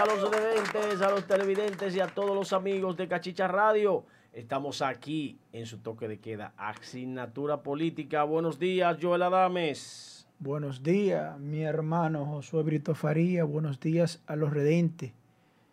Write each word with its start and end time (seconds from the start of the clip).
a 0.00 0.06
los 0.06 0.30
televidentes, 0.30 1.02
a 1.02 1.10
los 1.10 1.26
televidentes 1.26 1.94
y 1.94 2.00
a 2.00 2.06
todos 2.06 2.34
los 2.34 2.54
amigos 2.54 2.96
de 2.96 3.06
Cachicha 3.06 3.46
Radio. 3.48 4.06
Estamos 4.32 4.80
aquí 4.80 5.38
en 5.52 5.66
su 5.66 5.76
toque 5.76 6.08
de 6.08 6.18
queda, 6.18 6.54
asignatura 6.56 7.62
política. 7.62 8.22
Buenos 8.24 8.58
días, 8.58 8.96
Joel 8.98 9.24
Adames. 9.24 10.26
Buenos 10.38 10.82
días, 10.82 11.38
mi 11.38 11.64
hermano 11.64 12.24
Josué 12.24 12.62
Brito 12.62 12.94
Faría. 12.94 13.44
Buenos 13.44 13.78
días 13.78 14.22
a 14.26 14.36
los 14.36 14.54
redentes. 14.54 15.12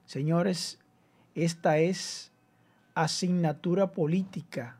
Señores, 0.04 0.78
esta 1.34 1.78
es 1.78 2.34
asignatura 2.96 3.94
política 3.94 4.78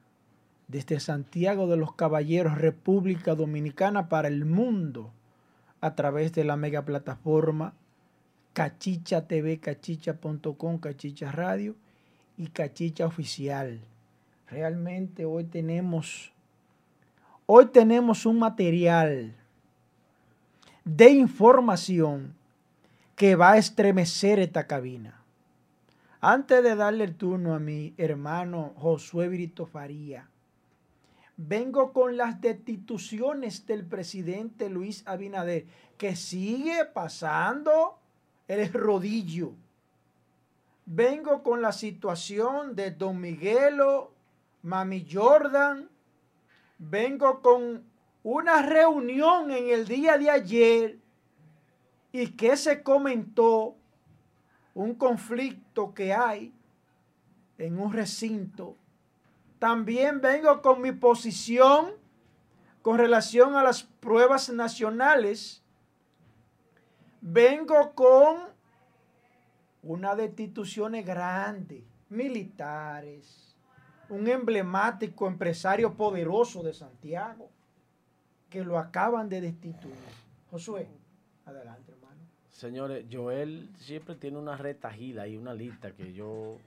desde 0.68 1.00
Santiago 1.00 1.68
de 1.68 1.78
los 1.78 1.94
Caballeros, 1.94 2.58
República 2.58 3.34
Dominicana 3.34 4.10
para 4.10 4.28
el 4.28 4.44
mundo 4.44 5.14
a 5.80 5.96
través 5.96 6.34
de 6.34 6.44
la 6.44 6.58
mega 6.58 6.84
plataforma 6.84 7.76
Cachicha 8.58 9.28
TV, 9.28 9.60
cachicha.com, 9.60 10.80
Cachicha 10.80 11.32
Radio 11.32 11.76
y 12.40 12.48
Cachicha 12.48 13.06
Oficial. 13.06 13.80
Realmente 14.50 15.26
hoy 15.26 15.44
tenemos, 15.44 16.32
hoy 17.46 17.68
tenemos 17.68 18.26
un 18.26 18.40
material 18.40 19.36
de 20.84 21.10
información 21.12 22.34
que 23.16 23.36
va 23.36 23.52
a 23.52 23.58
estremecer 23.60 24.40
esta 24.40 24.66
cabina. 24.66 25.22
Antes 26.20 26.64
de 26.64 26.76
darle 26.76 27.04
el 27.04 27.14
turno 27.14 27.54
a 27.54 27.60
mi 27.60 27.94
hermano 27.96 28.74
Josué 28.78 29.28
Brito 29.28 29.68
Faría, 29.68 30.28
vengo 31.36 31.94
con 31.94 32.18
las 32.18 32.42
destituciones 32.42 33.68
del 33.68 33.86
presidente 33.86 34.68
Luis 34.68 35.04
Abinader, 35.06 35.68
que 36.00 36.16
sigue 36.16 36.86
pasando 36.86 38.00
el 38.48 38.72
rodillo. 38.72 39.54
Vengo 40.86 41.44
con 41.44 41.62
la 41.62 41.72
situación 41.72 42.76
de 42.76 42.92
Don 42.92 43.20
Miguelo, 43.20 44.14
Mami 44.64 45.06
Jordan. 45.12 45.90
Vengo 46.78 47.42
con 47.42 47.84
una 48.24 48.62
reunión 48.62 49.52
en 49.52 49.70
el 49.70 49.88
día 49.88 50.18
de 50.18 50.30
ayer 50.30 51.00
y 52.12 52.28
que 52.32 52.56
se 52.56 52.84
comentó 52.84 53.76
un 54.74 54.96
conflicto 54.96 55.94
que 55.94 56.14
hay 56.14 56.54
en 57.58 57.80
un 57.80 57.92
recinto. 57.92 58.76
También 59.60 60.22
vengo 60.22 60.62
con 60.62 60.82
mi 60.82 60.92
posición 60.92 61.94
con 62.82 62.98
relación 62.98 63.56
a 63.56 63.64
las 63.64 63.84
pruebas 63.84 64.50
nacionales 64.50 65.62
vengo 67.22 67.94
con 67.94 68.38
una 69.84 70.16
destituciones 70.16 71.06
grandes, 71.06 71.84
militares, 72.10 73.56
un 74.10 74.28
emblemático 74.28 75.28
empresario 75.28 75.94
poderoso 75.94 76.64
de 76.64 76.74
Santiago, 76.74 77.50
que 78.50 78.64
lo 78.64 78.78
acaban 78.78 79.30
de 79.30 79.42
destituir. 79.42 79.96
Josué, 80.50 80.88
adelante, 81.46 81.92
hermano. 81.92 82.22
Señores, 82.50 83.06
Joel 83.12 83.70
siempre 83.78 84.16
tiene 84.16 84.38
una 84.38 84.58
retajila 84.58 85.28
y 85.28 85.38
una 85.38 85.54
lista 85.54 85.92
que 85.92 86.14
yo 86.14 86.58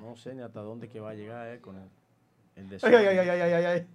no 0.00 0.16
sé 0.16 0.34
ni 0.34 0.42
hasta 0.42 0.60
dónde 0.60 0.88
que 0.88 1.00
va 1.00 1.10
a 1.10 1.14
llegar 1.14 1.48
eh, 1.48 1.60
con 1.60 1.76
el, 1.76 1.88
el 2.56 2.78
ay, 2.82 2.94
ay, 2.94 3.18
ay, 3.18 3.64
ay, 3.64 3.86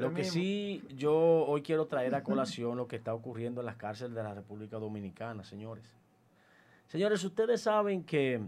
Lo 0.00 0.14
que 0.14 0.24
sí 0.24 0.82
yo 0.96 1.14
hoy 1.14 1.62
quiero 1.62 1.86
traer 1.86 2.14
a 2.14 2.22
colación 2.22 2.76
lo 2.78 2.88
que 2.88 2.96
está 2.96 3.12
ocurriendo 3.12 3.60
en 3.60 3.66
las 3.66 3.76
cárceles 3.76 4.14
de 4.14 4.22
la 4.22 4.32
República 4.32 4.78
Dominicana, 4.78 5.44
señores. 5.44 5.84
Señores, 6.86 7.22
ustedes 7.22 7.60
saben 7.60 8.02
que 8.04 8.40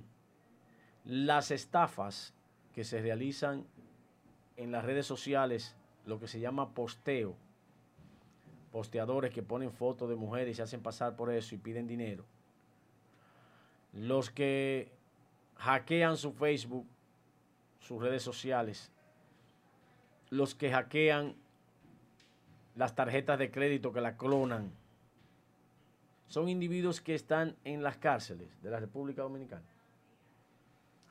las 1.05 1.51
estafas 1.51 2.35
que 2.75 2.85
se 2.85 3.03
realizan 3.03 3.67
en 4.57 4.73
las 4.73 4.85
redes 4.85 5.07
sociales, 5.07 5.77
lo 6.07 6.19
que 6.19 6.27
se 6.27 6.41
llama 6.41 6.75
posteo, 6.75 7.37
posteadores 8.73 9.33
que 9.33 9.43
ponen 9.43 9.71
fotos 9.71 10.09
de 10.09 10.17
mujeres 10.17 10.53
y 10.53 10.55
se 10.55 10.63
hacen 10.63 10.83
pasar 10.83 11.15
por 11.17 11.31
eso 11.31 11.55
y 11.55 11.59
piden 11.59 11.87
dinero. 11.87 12.25
Los 13.93 14.31
que 14.31 14.91
hackean 15.57 16.17
su 16.17 16.33
Facebook, 16.33 16.87
sus 17.81 18.01
redes 18.01 18.23
sociales, 18.23 18.91
los 20.31 20.55
que 20.55 20.71
hackean 20.71 21.37
las 22.75 22.95
tarjetas 22.95 23.39
de 23.39 23.51
crédito 23.51 23.93
que 23.93 24.01
la 24.01 24.17
clonan, 24.17 24.73
son 26.27 26.49
individuos 26.49 27.01
que 27.01 27.15
están 27.15 27.57
en 27.65 27.83
las 27.83 27.99
cárceles 27.99 28.49
de 28.63 28.71
la 28.71 28.81
República 28.81 29.23
Dominicana. 29.23 29.67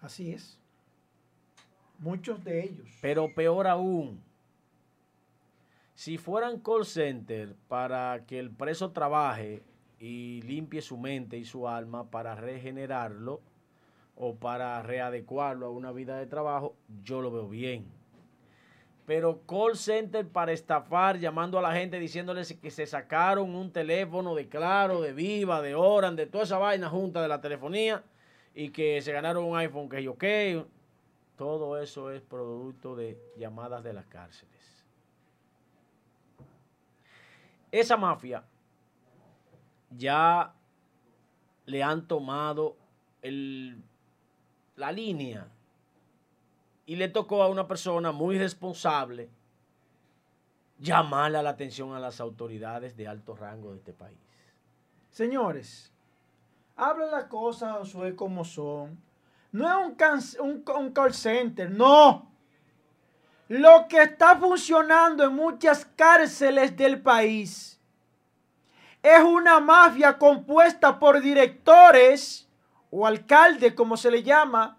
Así 0.02 0.32
es. 0.32 0.58
Muchos 2.00 2.44
de 2.44 2.64
ellos. 2.64 2.88
Pero 3.02 3.32
peor 3.36 3.68
aún, 3.68 4.20
si 5.94 6.18
fueran 6.18 6.60
call 6.60 6.86
center 6.86 7.56
para 7.68 8.26
que 8.26 8.40
el 8.40 8.50
preso 8.50 8.92
trabaje 8.92 9.62
y 10.00 10.42
limpie 10.42 10.82
su 10.82 10.98
mente 10.98 11.38
y 11.38 11.46
su 11.46 11.68
alma 11.68 12.10
para 12.10 12.34
regenerarlo 12.34 13.42
o 14.16 14.34
para 14.34 14.82
readecuarlo 14.82 15.68
a 15.68 15.70
una 15.70 15.92
vida 15.92 16.18
de 16.18 16.26
trabajo, 16.26 16.76
yo 17.04 17.22
lo 17.22 17.32
veo 17.32 17.48
bien 17.48 18.01
pero 19.12 19.42
call 19.46 19.76
center 19.76 20.26
para 20.26 20.54
estafar, 20.54 21.20
llamando 21.20 21.60
a 21.60 21.62
la 21.62 21.74
gente 21.74 22.00
diciéndoles 22.00 22.54
que 22.54 22.72
se 22.72 22.88
sacaron 22.88 23.54
un 23.54 23.70
teléfono 23.70 24.36
de 24.36 24.48
Claro, 24.48 25.02
de 25.02 25.12
Viva, 25.12 25.62
de 25.62 25.76
Oran, 25.76 26.16
de 26.16 26.28
toda 26.28 26.46
esa 26.46 26.58
vaina 26.58 26.90
junta 26.90 27.22
de 27.22 27.28
la 27.28 27.42
telefonía 27.42 28.06
y 28.56 28.70
que 28.70 29.02
se 29.02 29.12
ganaron 29.12 29.44
un 29.44 29.58
iPhone 29.58 29.90
que 29.90 30.02
yo 30.02 30.14
ok. 30.14 30.24
Todo 31.36 31.78
eso 31.78 32.10
es 32.10 32.22
producto 32.22 32.96
de 32.96 33.20
llamadas 33.36 33.84
de 33.84 33.92
las 33.92 34.06
cárceles. 34.06 34.86
Esa 37.70 37.98
mafia 37.98 38.46
ya 39.90 40.54
le 41.66 41.84
han 41.84 42.08
tomado 42.08 42.78
el, 43.22 43.76
la 44.78 44.90
línea 44.94 45.50
y 46.92 46.98
le 46.98 47.08
tocó 47.08 47.42
a 47.42 47.48
una 47.48 47.70
persona 47.70 48.12
muy 48.12 48.38
responsable 48.38 49.30
llamarle 50.78 51.42
la 51.42 51.52
atención 51.52 51.94
a 51.94 52.00
las 52.02 52.20
autoridades 52.20 52.98
de 52.98 53.08
alto 53.08 53.34
rango 53.34 53.72
de 53.72 53.78
este 53.78 53.94
país. 53.94 54.18
Señores, 55.10 55.90
hablen 56.76 57.10
las 57.10 57.28
cosas, 57.28 57.78
Josué, 57.78 58.14
como 58.14 58.44
son. 58.44 59.02
No 59.54 59.70
es 59.70 60.38
un, 60.38 60.66
un 60.68 60.92
call 60.92 61.14
center, 61.14 61.72
no. 61.72 62.30
Lo 63.48 63.88
que 63.88 64.02
está 64.02 64.36
funcionando 64.36 65.24
en 65.24 65.34
muchas 65.34 65.86
cárceles 65.86 66.76
del 66.76 67.02
país 67.02 67.80
es 69.02 69.24
una 69.24 69.62
mafia 69.62 70.18
compuesta 70.18 71.00
por 71.00 71.22
directores 71.22 72.50
o 72.90 73.08
alcaldes, 73.08 73.76
como 73.76 73.96
se 73.96 74.12
le 74.12 74.24
llama, 74.24 74.78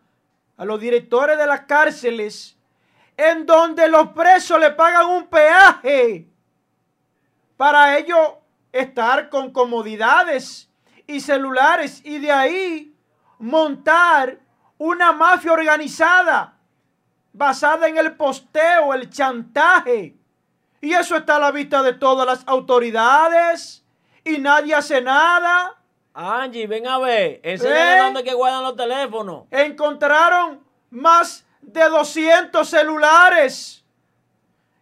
a 0.56 0.64
los 0.64 0.80
directores 0.80 1.38
de 1.38 1.46
las 1.46 1.62
cárceles, 1.62 2.56
en 3.16 3.46
donde 3.46 3.88
los 3.88 4.08
presos 4.08 4.58
le 4.58 4.70
pagan 4.70 5.06
un 5.06 5.26
peaje 5.26 6.26
para 7.56 7.98
ellos 7.98 8.18
estar 8.72 9.28
con 9.28 9.52
comodidades 9.52 10.68
y 11.06 11.20
celulares 11.20 12.00
y 12.04 12.18
de 12.18 12.32
ahí 12.32 12.96
montar 13.38 14.38
una 14.78 15.12
mafia 15.12 15.52
organizada 15.52 16.56
basada 17.32 17.88
en 17.88 17.98
el 17.98 18.16
posteo, 18.16 18.94
el 18.94 19.10
chantaje. 19.10 20.16
Y 20.80 20.92
eso 20.92 21.16
está 21.16 21.36
a 21.36 21.40
la 21.40 21.52
vista 21.52 21.82
de 21.82 21.94
todas 21.94 22.26
las 22.26 22.42
autoridades 22.46 23.84
y 24.24 24.38
nadie 24.38 24.74
hace 24.74 25.00
nada. 25.00 25.76
Angie, 26.14 26.66
ven 26.66 26.86
a 26.86 26.98
ver. 26.98 27.40
Enséñale 27.42 27.96
¿Eh? 27.96 27.98
dónde 27.98 28.24
que 28.24 28.34
guardan 28.34 28.62
los 28.62 28.76
teléfonos. 28.76 29.44
Encontraron 29.50 30.62
más 30.90 31.44
de 31.60 31.88
200 31.88 32.68
celulares. 32.68 33.84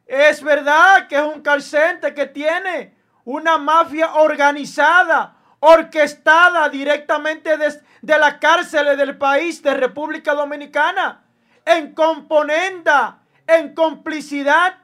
Es 0.06 0.42
verdad 0.42 1.06
que 1.08 1.16
es 1.16 1.22
un 1.22 1.40
calcente 1.40 2.14
que 2.14 2.26
tiene 2.26 2.94
una 3.24 3.58
mafia 3.58 4.14
organizada, 4.14 5.36
orquestada 5.60 6.68
directamente 6.68 7.56
desde 7.56 7.88
de 8.02 8.18
la 8.18 8.38
cárcel 8.38 8.96
del 8.96 9.16
país 9.18 9.62
de 9.62 9.74
República 9.74 10.34
Dominicana, 10.34 11.22
en 11.64 11.94
componenda, 11.94 13.20
en 13.46 13.74
complicidad 13.74 14.78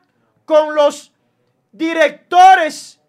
con 0.44 0.74
los 0.74 1.12
directores 1.72 3.00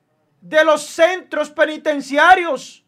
de 0.41 0.63
los 0.63 0.83
centros 0.83 1.49
penitenciarios 1.51 2.85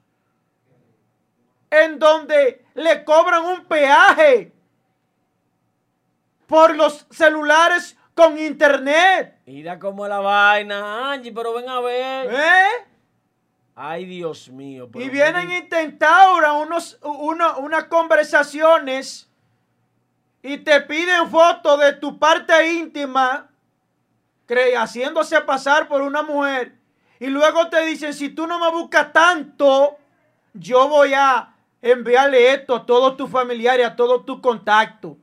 en 1.70 2.00
donde 2.00 2.66
le 2.74 3.04
cobran 3.04 3.46
un 3.46 3.66
peaje 3.66 4.52
por 6.48 6.76
los 6.76 7.06
celulares 7.12 7.96
con 8.14 8.38
internet. 8.38 9.40
Mira 9.46 9.80
cómo 9.80 10.08
la 10.08 10.20
vaina, 10.20 11.12
Angie, 11.12 11.32
pero 11.32 11.54
ven 11.54 11.70
a 11.70 11.80
ver. 11.80 12.34
¿Eh? 12.34 12.86
Ay, 13.76 14.06
Dios 14.06 14.50
mío. 14.50 14.90
Y 14.96 15.10
vienen 15.10 15.52
y 15.52 15.62
te 15.62 15.84
instauran 15.84 16.56
unos, 16.56 17.00
unas 17.02 17.84
conversaciones 17.86 19.30
y 20.42 20.58
te 20.58 20.82
piden 20.82 21.30
fotos 21.30 21.80
de 21.80 21.94
tu 21.94 22.18
parte 22.18 22.74
íntima, 22.74 23.50
haciéndose 24.78 25.40
pasar 25.42 25.88
por 25.88 26.02
una 26.02 26.24
mujer. 26.24 26.76
Y 27.20 27.28
luego 27.28 27.70
te 27.70 27.86
dicen, 27.86 28.14
si 28.14 28.30
tú 28.30 28.48
no 28.48 28.60
me 28.60 28.72
buscas 28.72 29.14
tanto, 29.14 29.98
yo 30.54 30.88
voy 30.88 31.14
a 31.14 31.54
enviarle 31.82 32.54
esto 32.54 32.76
a 32.76 32.86
todos 32.86 33.18
tus 33.18 33.30
familiares, 33.30 33.86
a 33.86 33.96
todos 33.96 34.26
tus 34.26 34.40
contactos. 34.40 35.14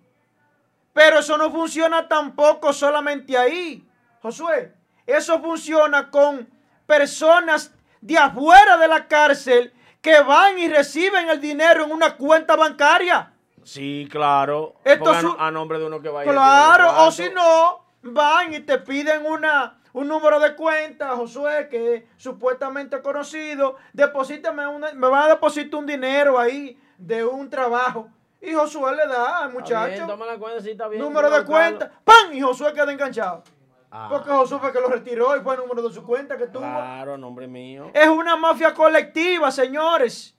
Pero 0.93 1.19
eso 1.19 1.37
no 1.37 1.51
funciona 1.51 2.09
tampoco 2.09 2.73
solamente 2.73 3.37
ahí, 3.37 3.87
Josué. 4.23 4.75
Eso 5.07 5.41
funciona 5.41 6.11
con 6.11 6.49
personas 6.87 7.75
de 8.01 8.17
afuera 8.17 8.77
de 8.77 8.89
la 8.89 9.07
cárcel 9.07 9.73
que 10.01 10.21
van 10.21 10.59
y 10.59 10.69
reciben 10.69 11.29
el 11.29 11.41
dinero 11.41 11.85
en 11.85 11.93
una 11.93 12.17
cuenta 12.17 12.57
bancaria. 12.57 13.33
Sí, 13.63 14.07
claro. 14.11 14.77
Esto 14.85 15.37
a, 15.39 15.51
nombre 15.51 15.79
de 15.79 15.87
uno 15.87 16.01
que 16.01 16.09
va 16.09 16.23
Claro, 16.23 17.05
o 17.05 17.11
si 17.11 17.29
no, 17.31 17.85
van 18.03 18.55
y 18.55 18.61
te 18.61 18.79
piden 18.79 19.27
una, 19.27 19.76
un 19.97 20.09
número 20.09 20.39
de 20.39 20.55
cuenta, 20.55 21.17
Josué, 21.17 21.69
que 21.71 21.95
es 21.95 22.05
supuestamente 22.19 23.01
conocido. 23.01 23.77
Deposítame 23.95 24.67
una, 24.67 24.93
me 24.93 25.09
van 25.09 25.23
a 25.23 25.29
depositar 25.29 25.81
un 25.81 25.87
dinero 25.87 26.39
ahí 26.39 26.79
de 26.99 27.25
un 27.25 27.49
trabajo. 27.49 28.07
Y 28.43 28.53
Josué 28.53 28.95
le 28.95 29.07
da 29.07 29.45
al 29.45 29.55
muchacho. 29.55 30.07
número 30.99 31.31
de 31.31 31.45
cuenta. 31.47 31.91
¡Pam! 32.05 32.31
Y 32.35 32.43
Josué 32.43 32.75
queda 32.75 32.93
enganchado. 32.93 33.43
Ah. 33.91 34.09
Porque 34.11 34.29
Josué 34.29 34.59
fue 34.59 34.71
que 34.71 34.81
lo 34.81 34.89
retiró 34.89 35.35
y 35.35 35.41
fue 35.41 35.55
el 35.55 35.61
número 35.61 35.89
de 35.89 35.95
su 35.95 36.05
cuenta 36.05 36.37
que 36.37 36.49
tuvo. 36.49 36.61
Claro, 36.61 37.17
nombre 37.17 37.47
mío. 37.47 37.91
Es 37.95 38.09
una 38.09 38.37
mafia 38.37 38.75
colectiva, 38.75 39.51
señores. 39.51 40.37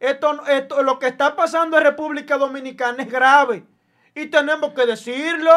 Esto, 0.00 0.46
esto, 0.48 0.82
lo 0.82 0.98
que 0.98 1.06
está 1.06 1.34
pasando 1.34 1.78
en 1.78 1.84
República 1.84 2.36
Dominicana 2.36 3.02
es 3.02 3.10
grave. 3.10 3.64
Y 4.14 4.26
tenemos 4.26 4.74
que 4.74 4.84
decirlo. 4.84 5.50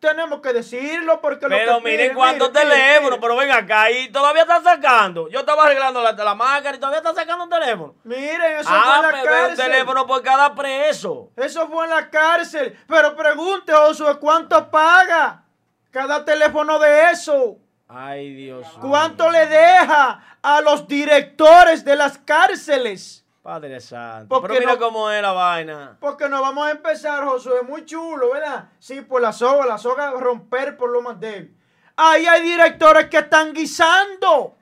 Tenemos 0.00 0.40
que 0.40 0.52
decirlo 0.52 1.20
porque 1.20 1.48
pero 1.48 1.72
lo 1.72 1.78
que 1.78 1.90
miren 1.90 2.14
cuántos 2.14 2.52
teléfonos, 2.52 3.18
pero 3.20 3.36
ven 3.36 3.50
acá 3.50 3.90
y 3.90 4.10
todavía 4.10 4.42
están 4.42 4.62
sacando. 4.62 5.28
Yo 5.28 5.40
estaba 5.40 5.64
arreglando 5.64 6.00
la, 6.00 6.12
la 6.12 6.34
máscara 6.34 6.76
y 6.76 6.78
todavía 6.78 6.98
están 6.98 7.16
sacando 7.16 7.44
un 7.44 7.50
teléfono. 7.50 7.94
Miren, 8.04 8.60
eso 8.60 8.68
ah, 8.72 9.00
fue 9.00 9.08
en 9.08 9.16
la 9.16 9.22
cárcel. 9.22 9.50
un 9.50 9.56
teléfono 9.56 10.06
por 10.06 10.22
cada 10.22 10.54
preso. 10.54 11.30
Eso 11.36 11.66
fue 11.68 11.84
en 11.84 11.90
la 11.90 12.10
cárcel. 12.10 12.78
Pero 12.86 13.16
pregunte, 13.16 13.72
Josué, 13.72 14.18
¿cuánto 14.20 14.70
paga? 14.70 15.42
cada 15.90 16.24
teléfono 16.24 16.78
de 16.78 17.10
eso. 17.10 17.58
Ay, 17.88 18.34
Dios. 18.34 18.66
¿Cuánto 18.80 19.30
le 19.30 19.46
deja 19.46 20.38
a 20.42 20.60
los 20.60 20.86
directores 20.86 21.84
de 21.84 21.96
las 21.96 22.18
cárceles? 22.18 23.24
Padre 23.48 23.80
Santo. 23.80 24.42
Pero 24.42 24.60
mira 24.60 24.76
cómo 24.76 25.10
es 25.10 25.22
la 25.22 25.32
vaina. 25.32 25.96
Porque 25.98 26.28
nos 26.28 26.42
vamos 26.42 26.68
a 26.68 26.70
empezar, 26.70 27.24
Josué. 27.24 27.62
Muy 27.62 27.86
chulo, 27.86 28.34
¿verdad? 28.34 28.68
Sí, 28.78 29.00
por 29.00 29.22
la 29.22 29.32
soga, 29.32 29.64
la 29.64 29.78
soga 29.78 30.10
romper 30.10 30.76
por 30.76 30.90
lo 30.90 31.00
más 31.00 31.18
débil. 31.18 31.56
Ahí 31.96 32.26
hay 32.26 32.42
directores 32.42 33.06
que 33.06 33.16
están 33.16 33.54
guisando, 33.54 34.54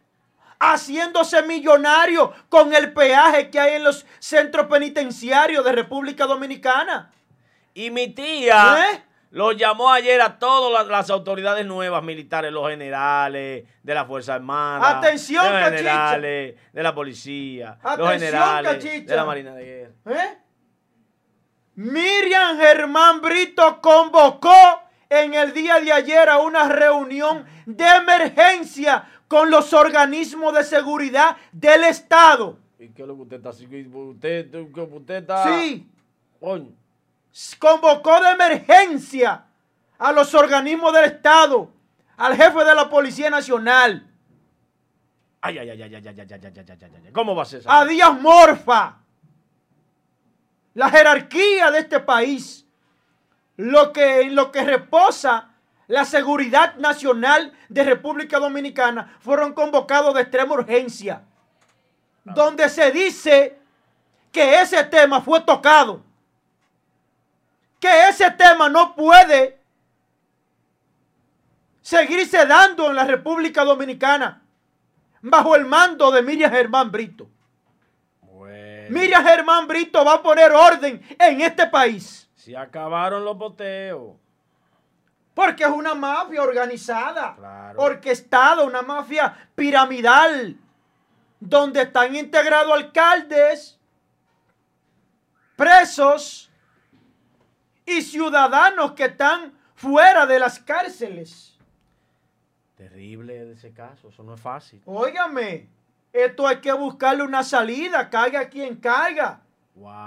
haciéndose 0.60 1.42
millonarios 1.42 2.30
con 2.48 2.72
el 2.72 2.92
peaje 2.92 3.50
que 3.50 3.58
hay 3.58 3.74
en 3.74 3.82
los 3.82 4.06
centros 4.20 4.68
penitenciarios 4.68 5.64
de 5.64 5.72
República 5.72 6.24
Dominicana. 6.24 7.10
Y 7.74 7.90
mi 7.90 8.14
tía. 8.14 8.92
¿Eh? 8.92 9.02
Lo 9.30 9.52
llamó 9.52 9.90
ayer 9.90 10.20
a 10.20 10.38
todas 10.38 10.86
las, 10.86 11.10
autoridades 11.10 11.66
nuevas 11.66 12.02
militares, 12.02 12.52
los 12.52 12.68
generales 12.70 13.66
de 13.82 13.94
la 13.94 14.04
Fuerza 14.04 14.34
Armada. 14.34 14.98
Atención, 14.98 15.44
los 15.44 15.70
generales 15.70 16.56
de 16.72 16.82
la 16.82 16.94
policía, 16.94 17.78
los 17.98 18.10
generales 18.10 19.06
de 19.06 19.16
la 19.16 19.24
Marina 19.24 19.54
de 19.54 19.64
Guerra. 19.64 20.22
¿Eh? 20.22 20.38
Miriam 21.74 22.56
Germán 22.56 23.20
Brito 23.20 23.80
convocó 23.80 24.82
en 25.08 25.34
el 25.34 25.52
día 25.52 25.80
de 25.80 25.92
ayer 25.92 26.28
a 26.28 26.38
una 26.38 26.68
reunión 26.68 27.44
de 27.66 27.84
emergencia 27.84 29.06
con 29.28 29.50
los 29.50 29.72
organismos 29.72 30.54
de 30.54 30.64
seguridad 30.64 31.36
del 31.52 31.84
Estado. 31.84 32.58
¿Y 32.78 32.88
qué 32.88 33.02
es 33.02 33.08
lo 33.08 33.16
que 33.16 33.22
usted 33.22 33.36
está 33.36 33.50
haciendo? 33.50 33.98
Usted, 33.98 34.54
usted 34.54 35.14
está... 35.16 35.44
Sí 35.44 35.90
convocó 37.58 38.20
de 38.20 38.30
emergencia 38.30 39.44
a 39.98 40.12
los 40.12 40.34
organismos 40.34 40.92
del 40.92 41.04
Estado, 41.04 41.70
al 42.16 42.34
jefe 42.34 42.64
de 42.64 42.74
la 42.74 42.88
Policía 42.88 43.28
Nacional. 43.28 44.06
Ay, 45.42 45.58
ay, 45.58 45.70
ay, 45.70 45.82
ay, 45.82 45.94
ay, 45.94 46.08
ay, 46.08 46.14
ay, 46.18 46.26
ay, 46.32 46.52
ay, 46.56 46.92
ay, 47.04 47.12
¿Cómo 47.12 47.34
va 47.34 47.42
a 47.42 47.46
ser 47.46 47.60
eso? 47.60 47.70
A 47.70 47.84
Díaz 47.84 48.18
Morfa. 48.20 48.96
La 50.74 50.90
jerarquía 50.90 51.70
de 51.70 51.78
este 51.80 52.00
país, 52.00 52.66
lo 53.56 53.92
que, 53.92 54.30
lo 54.30 54.50
que 54.50 54.64
reposa 54.64 55.50
la 55.88 56.04
seguridad 56.04 56.76
nacional 56.76 57.52
de 57.68 57.84
República 57.84 58.38
Dominicana, 58.38 59.16
fueron 59.20 59.52
convocados 59.52 60.14
de 60.14 60.22
extrema 60.22 60.54
urgencia, 60.54 61.22
donde 62.24 62.68
se 62.68 62.90
dice 62.92 63.58
que 64.32 64.60
ese 64.60 64.84
tema 64.84 65.20
fue 65.20 65.40
tocado 65.42 66.05
que 67.80 68.08
ese 68.08 68.30
tema 68.32 68.68
no 68.68 68.94
puede 68.94 69.60
seguirse 71.80 72.46
dando 72.46 72.88
en 72.88 72.96
la 72.96 73.04
República 73.04 73.64
Dominicana 73.64 74.42
bajo 75.22 75.54
el 75.54 75.64
mando 75.64 76.10
de 76.10 76.22
Miriam 76.22 76.50
Germán 76.50 76.90
Brito. 76.90 77.28
Miriam 78.88 79.24
Germán 79.24 79.66
Brito 79.66 80.04
va 80.04 80.14
a 80.14 80.22
poner 80.22 80.52
orden 80.52 81.02
en 81.18 81.40
este 81.40 81.66
país. 81.66 82.28
Se 82.34 82.56
acabaron 82.56 83.24
los 83.24 83.36
boteos. 83.36 84.14
Porque 85.34 85.64
es 85.64 85.70
una 85.70 85.94
mafia 85.94 86.42
organizada, 86.42 87.74
orquestada, 87.76 88.62
una 88.62 88.82
mafia 88.82 89.50
piramidal, 89.54 90.56
donde 91.38 91.82
están 91.82 92.16
integrados 92.16 92.72
alcaldes, 92.72 93.78
presos, 95.56 96.45
y 97.86 98.02
ciudadanos 98.02 98.92
que 98.92 99.04
están 99.04 99.54
fuera 99.74 100.26
de 100.26 100.38
las 100.38 100.58
cárceles. 100.58 101.56
Terrible 102.76 103.52
ese 103.52 103.72
caso, 103.72 104.08
eso 104.08 104.22
no 104.22 104.34
es 104.34 104.40
fácil. 104.40 104.82
Óigame, 104.84 105.68
esto 106.12 106.46
hay 106.46 106.56
que 106.56 106.72
buscarle 106.72 107.22
una 107.22 107.42
salida, 107.42 108.10
caiga 108.10 108.48
quien 108.48 108.76
caiga. 108.76 109.40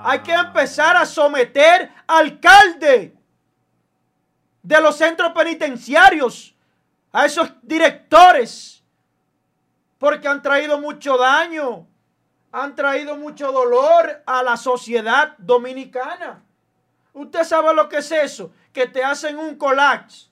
Hay 0.04 0.20
que 0.20 0.34
empezar 0.34 0.96
a 0.98 1.06
someter 1.06 1.92
alcalde 2.08 3.16
de 4.62 4.82
los 4.82 4.98
centros 4.98 5.32
penitenciarios, 5.32 6.56
a 7.12 7.26
esos 7.26 7.52
directores, 7.62 8.84
porque 9.98 10.28
han 10.28 10.42
traído 10.42 10.80
mucho 10.80 11.18
daño, 11.18 11.88
han 12.52 12.76
traído 12.76 13.16
mucho 13.16 13.52
dolor 13.52 14.22
a 14.26 14.44
la 14.44 14.58
sociedad 14.58 15.36
dominicana. 15.38 16.44
Usted 17.20 17.44
sabe 17.44 17.74
lo 17.74 17.90
que 17.90 17.98
es 17.98 18.10
eso, 18.14 18.54
que 18.72 18.88
te 18.88 19.04
hacen 19.04 19.38
un 19.38 19.58
collage. 19.58 20.30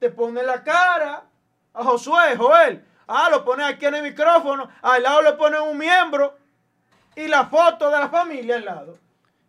Te 0.00 0.10
pone 0.10 0.42
la 0.42 0.64
cara 0.64 1.24
a 1.72 1.84
Josué, 1.84 2.36
Joel. 2.36 2.84
Ah, 3.06 3.28
lo 3.30 3.44
pone 3.44 3.62
aquí 3.62 3.86
en 3.86 3.94
el 3.94 4.02
micrófono. 4.02 4.68
Al 4.82 5.04
lado 5.04 5.22
le 5.22 5.34
ponen 5.34 5.60
un 5.60 5.78
miembro 5.78 6.36
y 7.14 7.28
la 7.28 7.46
foto 7.46 7.88
de 7.92 8.00
la 8.00 8.08
familia 8.08 8.56
al 8.56 8.64
lado. 8.64 8.98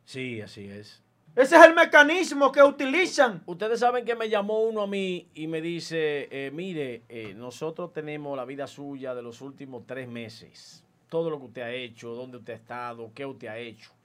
Sí, 0.06 0.40
así 0.40 0.70
es. 0.70 1.02
Ese 1.36 1.56
es 1.56 1.66
el 1.66 1.74
mecanismo 1.74 2.52
que 2.52 2.62
utilizan. 2.62 3.42
Ustedes 3.48 3.80
saben 3.80 4.06
que 4.06 4.14
me 4.14 4.30
llamó 4.30 4.62
uno 4.62 4.84
a 4.84 4.88
mí 4.88 5.32
y 5.34 5.48
me 5.48 5.62
dice, 5.62 6.28
eh, 6.30 6.52
mire, 6.52 7.06
eh, 7.10 7.34
nosotros 7.34 7.92
tenemos 7.92 8.38
la 8.38 8.46
vida 8.46 8.68
suya 8.68 9.16
de 9.16 9.24
los 9.24 9.42
últimos 9.42 9.88
tres 9.88 10.08
meses. 10.08 10.84
Todo 11.10 11.32
lo 11.32 11.40
que 11.40 11.46
usted 11.46 11.62
ha 11.64 11.72
hecho, 11.72 12.14
dónde 12.14 12.38
usted 12.38 12.54
ha 12.54 12.58
estado, 12.58 13.12
qué 13.16 13.26
usted 13.26 13.48
ha 13.48 13.58
hecho 13.58 13.97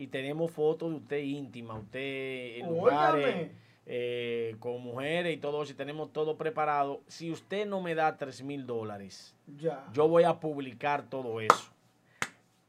y 0.00 0.06
tenemos 0.06 0.50
fotos 0.50 0.88
de 0.88 0.96
usted 0.96 1.18
íntima, 1.18 1.74
usted 1.74 2.56
en 2.56 2.68
lugares 2.68 3.50
eh, 3.84 4.56
con 4.58 4.80
mujeres 4.82 5.34
y 5.34 5.36
todo 5.36 5.62
eso, 5.62 5.72
y 5.72 5.74
tenemos 5.74 6.10
todo 6.10 6.38
preparado. 6.38 7.02
Si 7.06 7.30
usted 7.30 7.66
no 7.66 7.82
me 7.82 7.94
da 7.94 8.16
3 8.16 8.42
mil 8.42 8.66
dólares, 8.66 9.34
yo 9.92 10.08
voy 10.08 10.24
a 10.24 10.40
publicar 10.40 11.02
todo 11.02 11.42
eso. 11.42 11.70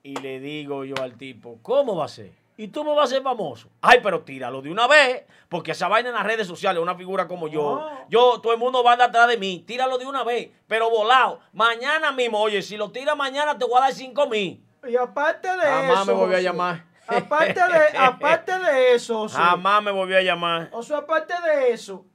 Y 0.03 0.17
le 0.17 0.41
digo 0.41 0.83
yo 0.83 0.95
al 1.01 1.15
tipo, 1.15 1.57
¿cómo 1.61 1.95
va 1.95 2.05
a 2.05 2.09
ser? 2.09 2.33
Y 2.57 2.67
tú 2.67 2.83
me 2.83 2.93
vas 2.93 3.05
a 3.09 3.15
ser 3.15 3.23
famoso. 3.23 3.69
Ay, 3.79 3.99
pero 4.03 4.23
tíralo 4.23 4.61
de 4.61 4.69
una 4.69 4.85
vez, 4.87 5.23
porque 5.47 5.71
esa 5.71 5.87
vaina 5.87 6.09
en 6.09 6.15
las 6.15 6.25
redes 6.25 6.47
sociales, 6.47 6.83
una 6.83 6.95
figura 6.95 7.29
como 7.29 7.47
yo, 7.47 7.87
yo, 8.09 8.41
todo 8.41 8.51
el 8.51 8.59
mundo 8.59 8.83
va 8.83 8.89
a 8.89 8.93
andar 8.93 9.07
atrás 9.07 9.29
de 9.29 9.37
mí. 9.37 9.63
Tíralo 9.65 9.97
de 9.97 10.05
una 10.05 10.25
vez, 10.25 10.51
pero 10.67 10.89
volado. 10.89 11.39
Mañana 11.53 12.11
mismo, 12.11 12.41
oye, 12.41 12.61
si 12.61 12.75
lo 12.75 12.91
tira 12.91 13.15
mañana 13.15 13.57
te 13.57 13.63
voy 13.63 13.77
a 13.77 13.83
dar 13.83 13.93
5 13.93 14.27
mil. 14.27 14.61
Y 14.85 14.97
aparte 14.97 15.47
de 15.47 15.53
eso. 15.55 15.65
Jamás 15.65 16.07
me 16.07 16.13
voy 16.13 16.35
a 16.35 16.41
llamar. 16.41 16.90
Aparte 17.17 17.59
de, 17.59 17.97
aparte 17.97 18.59
de 18.59 18.93
eso, 18.95 19.27
jamás 19.29 19.83
me 19.83 19.91
volvió 19.91 20.17
a 20.17 20.21
llamar. 20.21 20.69
O 20.71 20.83
sea, 20.83 20.97
aparte 20.97 21.33
de 21.45 21.71
eso, 21.71 22.05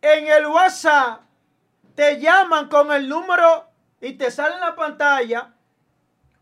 en 0.00 0.26
el 0.28 0.46
WhatsApp 0.46 1.22
te 1.94 2.20
llaman 2.20 2.68
con 2.68 2.92
el 2.92 3.08
número 3.08 3.68
y 4.00 4.12
te 4.14 4.30
sale 4.30 4.54
en 4.54 4.60
la 4.60 4.74
pantalla 4.74 5.54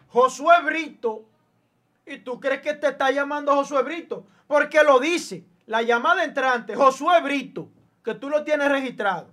Josué 0.09 0.63
Brito. 0.65 1.25
Y 2.05 2.19
tú 2.19 2.41
crees 2.41 2.61
que 2.63 2.75
te 2.75 2.89
está 2.89 3.11
llamando 3.11 3.55
Josué 3.55 3.83
Brito 3.83 4.27
porque 4.49 4.83
lo 4.83 4.99
dice 4.99 5.45
la 5.67 5.83
llamada 5.83 6.25
entrante 6.25 6.75
Josué 6.75 7.21
Brito 7.21 7.69
que 8.05 8.15
tú 8.15 8.29
lo 8.29 8.43
tienes 8.43 8.69
registrado. 8.69 9.33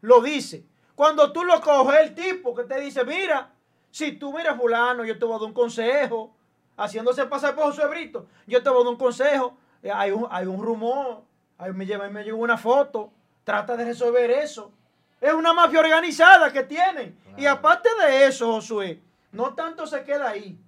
Lo 0.00 0.20
dice. 0.20 0.66
Cuando 0.94 1.32
tú 1.32 1.44
lo 1.44 1.60
coges 1.60 2.00
el 2.00 2.14
tipo 2.14 2.54
que 2.54 2.64
te 2.64 2.80
dice 2.80 3.04
mira 3.04 3.52
si 3.90 4.12
tú 4.12 4.32
miras 4.32 4.56
fulano 4.56 5.04
yo 5.04 5.18
te 5.18 5.24
voy 5.24 5.36
a 5.36 5.38
dar 5.38 5.46
un 5.46 5.54
consejo 5.54 6.36
haciéndose 6.78 7.26
pasar 7.26 7.54
por 7.54 7.64
Josué 7.64 7.86
Brito 7.88 8.26
yo 8.46 8.62
te 8.62 8.70
voy 8.70 8.80
a 8.80 8.84
dar 8.84 8.92
un 8.92 8.98
consejo 8.98 9.56
eh, 9.82 9.90
hay 9.92 10.10
un, 10.12 10.26
hay 10.30 10.46
un 10.46 10.62
rumor 10.62 11.22
ahí 11.58 11.72
me 11.72 11.84
lleva 11.84 12.08
me 12.08 12.24
llevo 12.24 12.38
una 12.42 12.56
foto 12.56 13.12
trata 13.44 13.76
de 13.76 13.84
resolver 13.84 14.30
eso 14.30 14.72
es 15.20 15.32
una 15.32 15.52
mafia 15.52 15.80
organizada 15.80 16.52
que 16.52 16.62
tienen. 16.62 17.18
Y 17.36 17.46
aparte 17.46 17.88
de 18.00 18.26
eso, 18.26 18.52
Josué, 18.52 19.00
no 19.32 19.54
tanto 19.54 19.86
se 19.86 20.04
queda 20.04 20.30
ahí. 20.30 20.58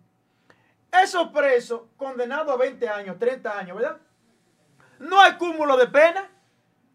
Esos 0.91 1.29
presos 1.29 1.83
condenados 1.97 2.53
a 2.53 2.57
20 2.57 2.89
años, 2.89 3.19
30 3.19 3.59
años, 3.59 3.77
¿verdad? 3.77 3.97
No 4.99 5.21
hay 5.21 5.35
cúmulo 5.35 5.77
de 5.77 5.87
pena. 5.87 6.29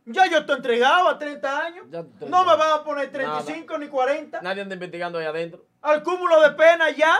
Ya 0.05 0.27
yo 0.27 0.39
estoy 0.39 0.57
entregado 0.57 1.09
a 1.09 1.17
30 1.17 1.59
años. 1.59 1.85
No 2.27 2.45
me 2.45 2.55
van 2.55 2.71
a 2.73 2.83
poner 2.83 3.11
35 3.11 3.77
ni 3.77 3.87
40. 3.87 4.41
Nadie 4.41 4.61
anda 4.61 4.75
investigando 4.75 5.17
ahí 5.17 5.25
adentro. 5.25 5.65
Al 5.81 6.03
cúmulo 6.03 6.41
de 6.41 6.51
pena 6.51 6.89
ya. 6.91 7.15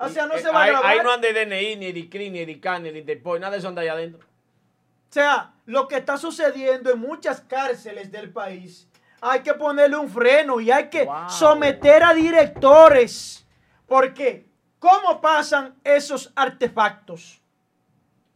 O 0.00 0.08
sea, 0.08 0.26
no 0.26 0.38
se 0.38 0.50
va 0.50 0.64
a 0.64 0.66
grabar. 0.66 0.90
Ahí 0.90 1.00
no 1.02 1.12
anda 1.12 1.28
de 1.30 1.44
DNI, 1.44 1.76
ni 1.76 1.92
de 1.92 2.08
CRI, 2.08 2.30
ni 2.30 2.44
de 2.44 2.58
CAN, 2.58 2.82
ni 2.82 2.90
de 2.90 3.00
Interpol. 3.00 3.38
Nada 3.38 3.52
de 3.52 3.58
eso 3.58 3.68
anda 3.68 3.82
ahí 3.82 3.88
adentro. 3.88 4.20
O 4.20 5.12
sea, 5.12 5.52
lo 5.66 5.88
que 5.88 5.96
está 5.96 6.16
sucediendo 6.16 6.90
en 6.90 6.98
muchas 6.98 7.40
cárceles 7.40 8.10
del 8.10 8.32
país 8.32 8.88
hay 9.20 9.40
que 9.40 9.54
ponerle 9.54 9.96
un 9.96 10.08
freno 10.08 10.60
y 10.60 10.70
hay 10.70 10.88
que 10.88 11.06
someter 11.28 12.02
a 12.02 12.14
directores. 12.14 13.46
Porque, 13.86 14.46
¿cómo 14.78 15.20
pasan 15.20 15.74
esos 15.84 16.32
artefactos? 16.34 17.40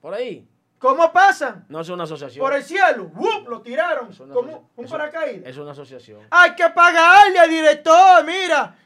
Por 0.01 0.15
ahí. 0.15 0.47
¿Cómo 0.79 1.11
pasan? 1.13 1.65
No 1.71 1.81
es 1.81 1.89
una 1.89 2.05
asociación. 2.05 2.45
Por 2.45 2.53
el 2.53 2.63
cielo. 2.63 3.11
Lo 3.49 3.63
tiraron 3.63 4.15
como 4.33 4.71
un 4.77 4.87
paracaídas. 4.87 5.49
Es 5.49 5.57
una 5.57 5.71
asociación. 5.71 6.27
Hay 6.31 6.55
que 6.55 6.69
pagarle 6.69 7.39
al 7.39 7.49
director, 7.49 8.23
mira. 8.25 8.77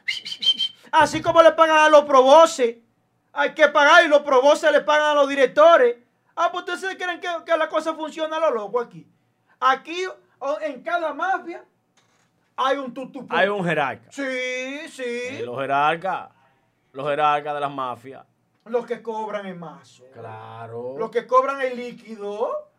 Así 0.91 1.21
como 1.21 1.41
le 1.41 1.51
pagan 1.53 1.77
a 1.77 1.89
los 1.89 2.03
proboses. 2.05 2.77
Hay 3.33 3.53
que 3.53 3.67
pagar 3.67 4.05
y 4.05 4.07
los 4.07 4.21
proboses 4.21 4.71
le 4.71 4.81
pagan 4.81 5.11
a 5.11 5.13
los 5.13 5.29
directores. 5.29 5.97
Ah, 6.35 6.49
pues 6.51 6.67
ustedes 6.67 6.95
creen 6.95 7.19
que, 7.19 7.27
que 7.45 7.57
la 7.57 7.69
cosa 7.69 7.93
funciona 7.93 8.37
a 8.37 8.39
lo 8.39 8.51
loco 8.51 8.79
aquí. 8.79 9.07
Aquí, 9.59 10.05
en 10.61 10.81
cada 10.81 11.13
mafia, 11.13 11.63
hay 12.55 12.77
un 12.77 12.93
tutu. 12.93 13.25
Hay 13.29 13.47
un 13.47 13.63
jerarca. 13.63 14.11
Sí, 14.11 14.87
sí. 14.89 15.43
los 15.43 15.57
jerarcas. 15.59 16.29
Los 16.91 17.07
jerarcas 17.07 17.53
de 17.53 17.59
las 17.59 17.71
mafias. 17.71 18.25
Los 18.65 18.85
que 18.85 19.01
cobran 19.01 19.45
el 19.45 19.55
mazo. 19.55 20.03
Claro. 20.13 20.95
Los 20.97 21.09
que 21.09 21.25
cobran 21.25 21.61
el 21.61 21.77
líquido. 21.77 22.69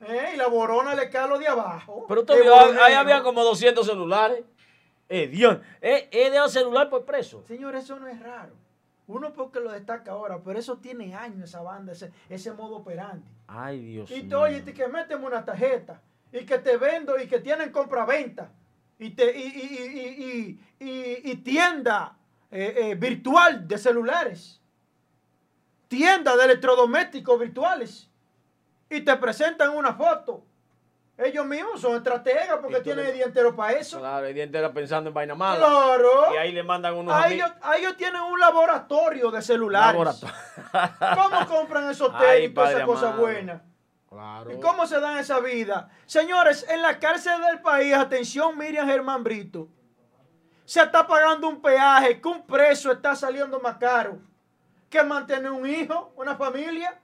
¿eh? 0.00 0.32
Y 0.34 0.36
la 0.36 0.46
borona 0.46 0.94
le 0.94 1.10
cae 1.10 1.24
a 1.24 1.26
lo 1.26 1.38
de 1.38 1.48
abajo. 1.48 2.04
Pero 2.08 2.20
usted 2.20 2.42
vio, 2.42 2.54
ahí 2.82 2.94
había 2.94 3.22
como 3.22 3.42
200 3.42 3.84
celulares. 3.84 4.44
Eh, 5.14 5.28
Dios. 5.28 5.58
Eh, 5.80 6.08
eh, 6.10 6.30
de 6.30 6.48
celular 6.48 6.90
por 6.90 7.04
preso. 7.04 7.44
Señor, 7.46 7.76
eso 7.76 7.98
no 8.00 8.08
es 8.08 8.18
raro. 8.20 8.54
Uno 9.06 9.32
porque 9.32 9.60
lo 9.60 9.70
destaca 9.70 10.12
ahora, 10.12 10.40
pero 10.42 10.58
eso 10.58 10.78
tiene 10.78 11.14
años 11.14 11.44
esa 11.44 11.62
banda, 11.62 11.92
ese, 11.92 12.10
ese 12.28 12.52
modo 12.52 12.76
operante. 12.76 13.28
Ay, 13.46 13.80
Dios 13.84 14.10
y 14.10 14.22
tú, 14.22 14.38
oye, 14.38 14.64
que 14.64 14.88
méteme 14.88 15.26
una 15.26 15.44
tarjeta 15.44 16.00
y 16.32 16.44
que 16.46 16.58
te 16.58 16.76
vendo 16.78 17.16
y 17.20 17.28
que 17.28 17.38
tienen 17.38 17.70
compra-venta 17.70 18.50
y, 18.98 19.10
te, 19.10 19.36
y, 20.80 21.36
tienda 21.44 22.16
eh, 22.50 22.74
eh, 22.76 22.94
virtual 22.94 23.68
de 23.68 23.78
celulares, 23.78 24.60
tienda 25.88 26.36
de 26.36 26.44
electrodomésticos 26.44 27.38
virtuales, 27.38 28.10
y 28.88 29.00
te 29.02 29.16
presentan 29.16 29.70
una 29.70 29.94
foto. 29.94 30.44
Ellos 31.16 31.46
mismos 31.46 31.80
son 31.80 31.94
estrategas 31.96 32.58
porque 32.60 32.80
tienen 32.80 33.06
el 33.06 33.14
día 33.14 33.24
entero 33.26 33.54
para 33.54 33.74
eso. 33.74 34.00
Claro, 34.00 34.26
el 34.26 34.34
día 34.34 34.44
entero 34.44 34.72
pensando 34.72 35.08
en 35.08 35.14
vaina 35.14 35.34
mala. 35.36 35.58
Claro. 35.58 36.34
Y 36.34 36.36
ahí 36.36 36.50
le 36.50 36.64
mandan 36.64 36.94
unos. 36.94 37.14
A 37.14 37.28
ellos, 37.28 37.50
ellos 37.78 37.96
tienen 37.96 38.20
un 38.20 38.38
laboratorio 38.40 39.30
de 39.30 39.40
celulares. 39.40 40.24
¿Cómo 41.14 41.46
compran 41.46 41.88
esos 41.88 42.16
técnicos, 42.18 42.68
esas 42.68 42.84
cosas 42.84 43.16
buenas? 43.16 43.62
¿Y 44.52 44.60
cómo 44.60 44.86
se 44.86 45.00
dan 45.00 45.18
esa 45.18 45.40
vida? 45.40 45.88
Señores, 46.06 46.66
en 46.68 46.82
la 46.82 46.98
cárcel 46.98 47.40
del 47.42 47.60
país, 47.60 47.94
atención 47.94 48.56
Miriam 48.56 48.86
Germán 48.86 49.24
Brito, 49.24 49.68
se 50.64 50.82
está 50.82 51.06
pagando 51.06 51.48
un 51.48 51.60
peaje 51.60 52.20
que 52.20 52.28
un 52.28 52.46
preso 52.46 52.90
está 52.90 53.14
saliendo 53.14 53.60
más 53.60 53.76
caro 53.76 54.18
que 54.88 55.02
mantener 55.02 55.50
un 55.50 55.68
hijo, 55.68 56.12
una 56.16 56.36
familia, 56.36 57.00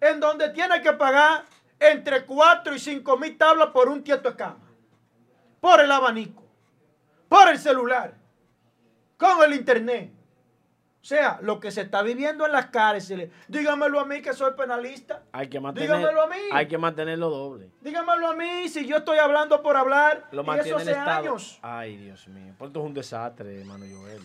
en 0.00 0.20
donde 0.20 0.50
tiene 0.50 0.80
que 0.80 0.92
pagar 0.92 1.44
entre 1.78 2.24
4 2.24 2.74
y 2.74 2.78
5 2.78 3.16
mil 3.18 3.36
tablas 3.36 3.68
por 3.70 3.88
un 3.88 4.02
tieto 4.02 4.30
de 4.30 4.36
cama, 4.36 4.68
por 5.60 5.80
el 5.80 5.90
abanico, 5.90 6.42
por 7.28 7.48
el 7.48 7.58
celular, 7.58 8.14
con 9.16 9.42
el 9.44 9.54
internet. 9.54 10.12
O 11.06 11.08
sea, 11.08 11.38
lo 11.40 11.60
que 11.60 11.70
se 11.70 11.82
está 11.82 12.02
viviendo 12.02 12.46
en 12.46 12.50
las 12.50 12.66
cárceles, 12.66 13.30
dígamelo 13.46 14.00
a 14.00 14.04
mí 14.04 14.20
que 14.20 14.32
soy 14.32 14.54
penalista. 14.54 15.22
Hay 15.30 15.48
que 15.48 15.60
mantenerlo 15.60 16.20
a 16.20 16.26
mí. 16.26 16.36
Hay 16.52 16.66
que 16.66 16.78
mantenerlo 16.78 17.30
doble. 17.30 17.70
Dígamelo 17.80 18.26
a 18.26 18.34
mí 18.34 18.68
si 18.68 18.88
yo 18.88 18.96
estoy 18.96 19.18
hablando 19.18 19.62
por 19.62 19.76
hablar. 19.76 20.26
Lo 20.32 20.42
mantiene 20.42 20.82
el 20.82 20.88
Estado. 20.88 21.28
Años. 21.28 21.60
Ay, 21.62 21.96
Dios 21.96 22.26
mío. 22.26 22.54
Esto 22.60 22.80
es 22.80 22.86
un 22.86 22.92
desastre, 22.92 23.60
hermano 23.60 23.84
Joel. 23.88 24.20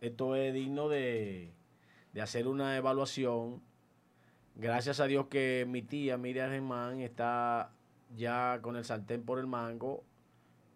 Esto 0.00 0.34
es 0.36 0.54
digno 0.54 0.88
de, 0.88 1.52
de 2.14 2.22
hacer 2.22 2.48
una 2.48 2.78
evaluación. 2.78 3.62
Gracias 4.56 5.00
a 5.00 5.06
Dios 5.06 5.26
que 5.26 5.66
mi 5.68 5.82
tía 5.82 6.16
Miriam 6.16 6.48
Germán 6.48 7.00
está 7.00 7.72
ya 8.16 8.60
con 8.62 8.76
el 8.76 8.84
sartén 8.84 9.24
por 9.24 9.40
el 9.40 9.48
mango 9.48 10.04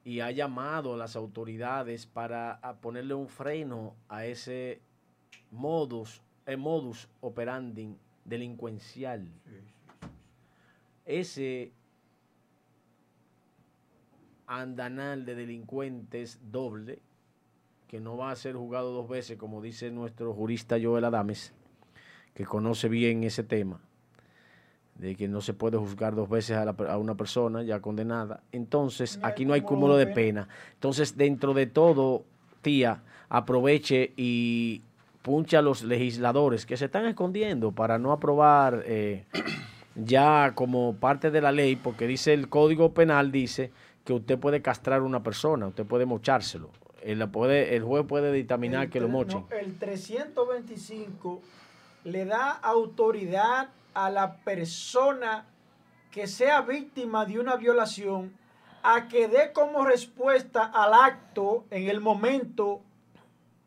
y 0.03 0.19
ha 0.19 0.33
llamado 0.33 0.95
a 0.95 0.97
las 0.97 1.15
autoridades 1.15 2.05
para 2.05 2.61
ponerle 2.81 3.15
un 3.15 3.29
freno 3.29 3.95
a 4.09 4.25
ese 4.25 4.81
modus, 5.53 6.23
el 6.45 6.59
modus 6.59 7.09
operandi 7.21 7.97
delincuencial. 8.25 9.31
Ese 11.05 11.73
andanal 14.49 15.25
de 15.25 15.37
delincuentes 15.37 16.41
doble, 16.51 17.01
que 17.87 18.01
no 18.01 18.17
va 18.17 18.33
a 18.33 18.37
ser 18.37 18.57
jugado 18.57 18.93
dos 18.93 19.09
veces, 19.09 19.39
como 19.39 19.63
dice 19.63 19.91
nuestro 19.93 20.35
jurista 20.35 20.79
Joel 20.83 21.05
Adames, 21.05 21.55
que 22.39 22.47
conoce 22.47 22.89
bien 22.89 23.25
ese 23.25 23.43
tema, 23.43 23.81
de 24.95 25.17
que 25.17 25.27
no 25.27 25.41
se 25.41 25.55
puede 25.55 25.77
juzgar 25.77 26.15
dos 26.15 26.29
veces 26.29 26.57
a, 26.57 26.63
a 26.63 26.97
una 26.97 27.17
persona 27.17 27.65
ya 27.65 27.81
condenada. 27.81 28.45
Entonces, 28.53 29.19
aquí 29.25 29.45
no 29.45 29.55
hay 29.55 29.63
cúmulo 29.63 29.97
de 29.97 30.07
pena. 30.07 30.49
Entonces, 30.75 31.17
dentro 31.17 31.53
de 31.53 31.67
todo, 31.67 32.23
tía, 32.63 33.03
aproveche 33.29 34.13
y 34.17 34.83
puncha 35.23 35.59
a 35.59 35.63
los 35.63 35.83
legisladores 35.83 36.65
que 36.65 36.77
se 36.77 36.85
están 36.85 37.07
escondiendo 37.07 37.73
para 37.73 37.99
no 37.99 38.13
aprobar 38.13 38.85
eh, 38.87 39.25
ya 39.97 40.53
como 40.55 40.95
parte 40.95 41.33
de 41.33 41.41
la 41.41 41.51
ley, 41.51 41.75
porque 41.75 42.07
dice 42.07 42.35
el 42.35 42.49
Código 42.49 42.95
Penal, 42.95 43.33
dice 43.33 43.73
que 44.05 44.13
usted 44.13 44.39
puede 44.39 44.63
castrar 44.63 45.01
a 45.01 45.03
una 45.03 45.25
persona, 45.25 45.67
usted 45.67 45.85
puede 45.85 46.07
mochárselo. 46.07 46.71
El, 47.03 47.29
puede, 47.31 47.75
el 47.75 47.83
juez 47.83 48.07
puede 48.07 48.33
dictaminar 48.33 48.91
que 48.91 49.01
lo 49.01 49.09
mochen. 49.09 49.45
el 49.61 49.77
325 49.77 51.43
le 52.13 52.25
da 52.25 52.53
autoridad 52.53 53.69
a 53.95 54.11
la 54.11 54.37
persona 54.37 55.47
que 56.11 56.27
sea 56.27 56.63
víctima 56.63 57.27
de 57.27 57.39
una 57.39 57.57
violación 57.57 58.37
a 58.83 59.09
que 59.09 59.29
dé 59.29 59.53
como 59.53 59.85
respuesta 59.85 60.65
al 60.65 60.95
acto 60.95 61.67
en 61.71 61.89
el 61.89 62.01
momento 62.01 62.81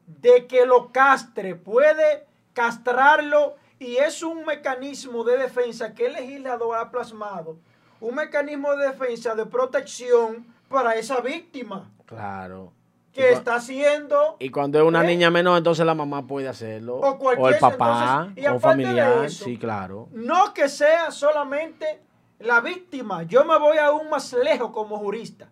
de 0.07 0.47
que 0.47 0.65
lo 0.65 0.91
castre, 0.91 1.55
puede 1.55 2.25
castrarlo 2.53 3.55
y 3.79 3.97
es 3.97 4.23
un 4.23 4.45
mecanismo 4.45 5.23
de 5.23 5.37
defensa 5.37 5.93
que 5.93 6.07
el 6.07 6.13
legislador 6.13 6.77
ha 6.77 6.91
plasmado, 6.91 7.57
un 7.99 8.15
mecanismo 8.15 8.75
de 8.75 8.87
defensa, 8.87 9.35
de 9.35 9.45
protección 9.45 10.45
para 10.69 10.95
esa 10.95 11.21
víctima. 11.21 11.89
Claro. 12.05 12.73
Que 13.13 13.31
está 13.31 13.55
haciendo. 13.55 14.37
Y 14.39 14.49
cuando 14.49 14.79
es 14.79 14.85
una 14.85 15.03
¿eh? 15.03 15.07
niña 15.07 15.29
menor, 15.29 15.57
entonces 15.57 15.85
la 15.85 15.93
mamá 15.93 16.25
puede 16.25 16.47
hacerlo. 16.47 16.95
O, 16.97 17.47
el 17.47 17.57
papá, 17.59 18.29
o 18.53 18.59
familiar. 18.59 19.29
sí, 19.29 19.57
claro. 19.57 20.07
No 20.13 20.53
que 20.53 20.69
sea 20.69 21.11
solamente 21.11 22.01
la 22.39 22.61
víctima. 22.61 23.23
Yo 23.23 23.43
me 23.43 23.57
voy 23.57 23.77
aún 23.77 24.09
más 24.09 24.31
lejos 24.33 24.71
como 24.71 24.97
jurista. 24.97 25.49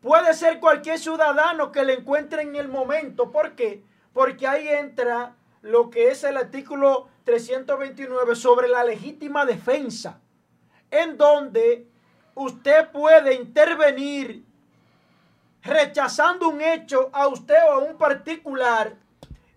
Puede 0.00 0.32
ser 0.32 0.60
cualquier 0.60 0.98
ciudadano 0.98 1.70
que 1.70 1.84
le 1.84 1.94
encuentre 1.94 2.42
en 2.42 2.56
el 2.56 2.68
momento. 2.68 3.30
¿Por 3.30 3.54
qué? 3.54 3.84
Porque 4.14 4.46
ahí 4.46 4.66
entra 4.66 5.36
lo 5.62 5.90
que 5.90 6.10
es 6.10 6.24
el 6.24 6.36
artículo 6.38 7.08
329 7.24 8.34
sobre 8.34 8.68
la 8.68 8.82
legítima 8.82 9.44
defensa, 9.44 10.20
en 10.90 11.18
donde 11.18 11.86
usted 12.34 12.90
puede 12.90 13.34
intervenir 13.34 14.44
rechazando 15.62 16.48
un 16.48 16.60
hecho 16.60 17.10
a 17.12 17.28
usted 17.28 17.56
o 17.68 17.72
a 17.72 17.78
un 17.78 17.96
particular 17.96 18.94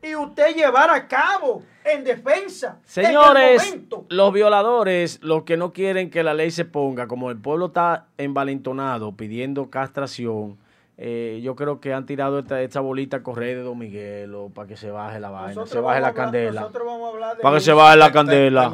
y 0.01 0.15
usted 0.15 0.55
llevar 0.55 0.89
a 0.89 1.07
cabo 1.07 1.63
en 1.85 2.03
defensa. 2.03 2.79
Señores, 2.85 3.77
los 4.09 4.33
violadores, 4.33 5.19
los 5.21 5.43
que 5.43 5.57
no 5.57 5.71
quieren 5.71 6.09
que 6.09 6.23
la 6.23 6.33
ley 6.33 6.51
se 6.51 6.65
ponga, 6.65 7.07
como 7.07 7.29
el 7.31 7.37
pueblo 7.37 7.67
está 7.67 8.07
envalentonado 8.17 9.15
pidiendo 9.15 9.69
castración, 9.69 10.57
eh, 10.95 11.41
yo 11.43 11.55
creo 11.55 11.79
que 11.79 11.91
han 11.91 12.05
tirado 12.05 12.37
esta, 12.39 12.79
bolita 12.79 13.17
a 13.17 13.23
correr 13.23 13.57
de 13.57 13.63
Don 13.63 13.77
Miguel 13.77 14.35
o 14.35 14.49
para 14.49 14.67
que 14.67 14.77
se 14.77 14.91
baje 14.91 15.19
la 15.19 15.31
vaina, 15.31 15.65
se 15.65 15.79
baje 15.79 15.99
la 15.99 16.13
candela. 16.13 16.69
para 17.41 17.55
que 17.55 17.61
se 17.61 17.73
baje 17.73 17.97
la 17.97 18.11
candela. 18.11 18.71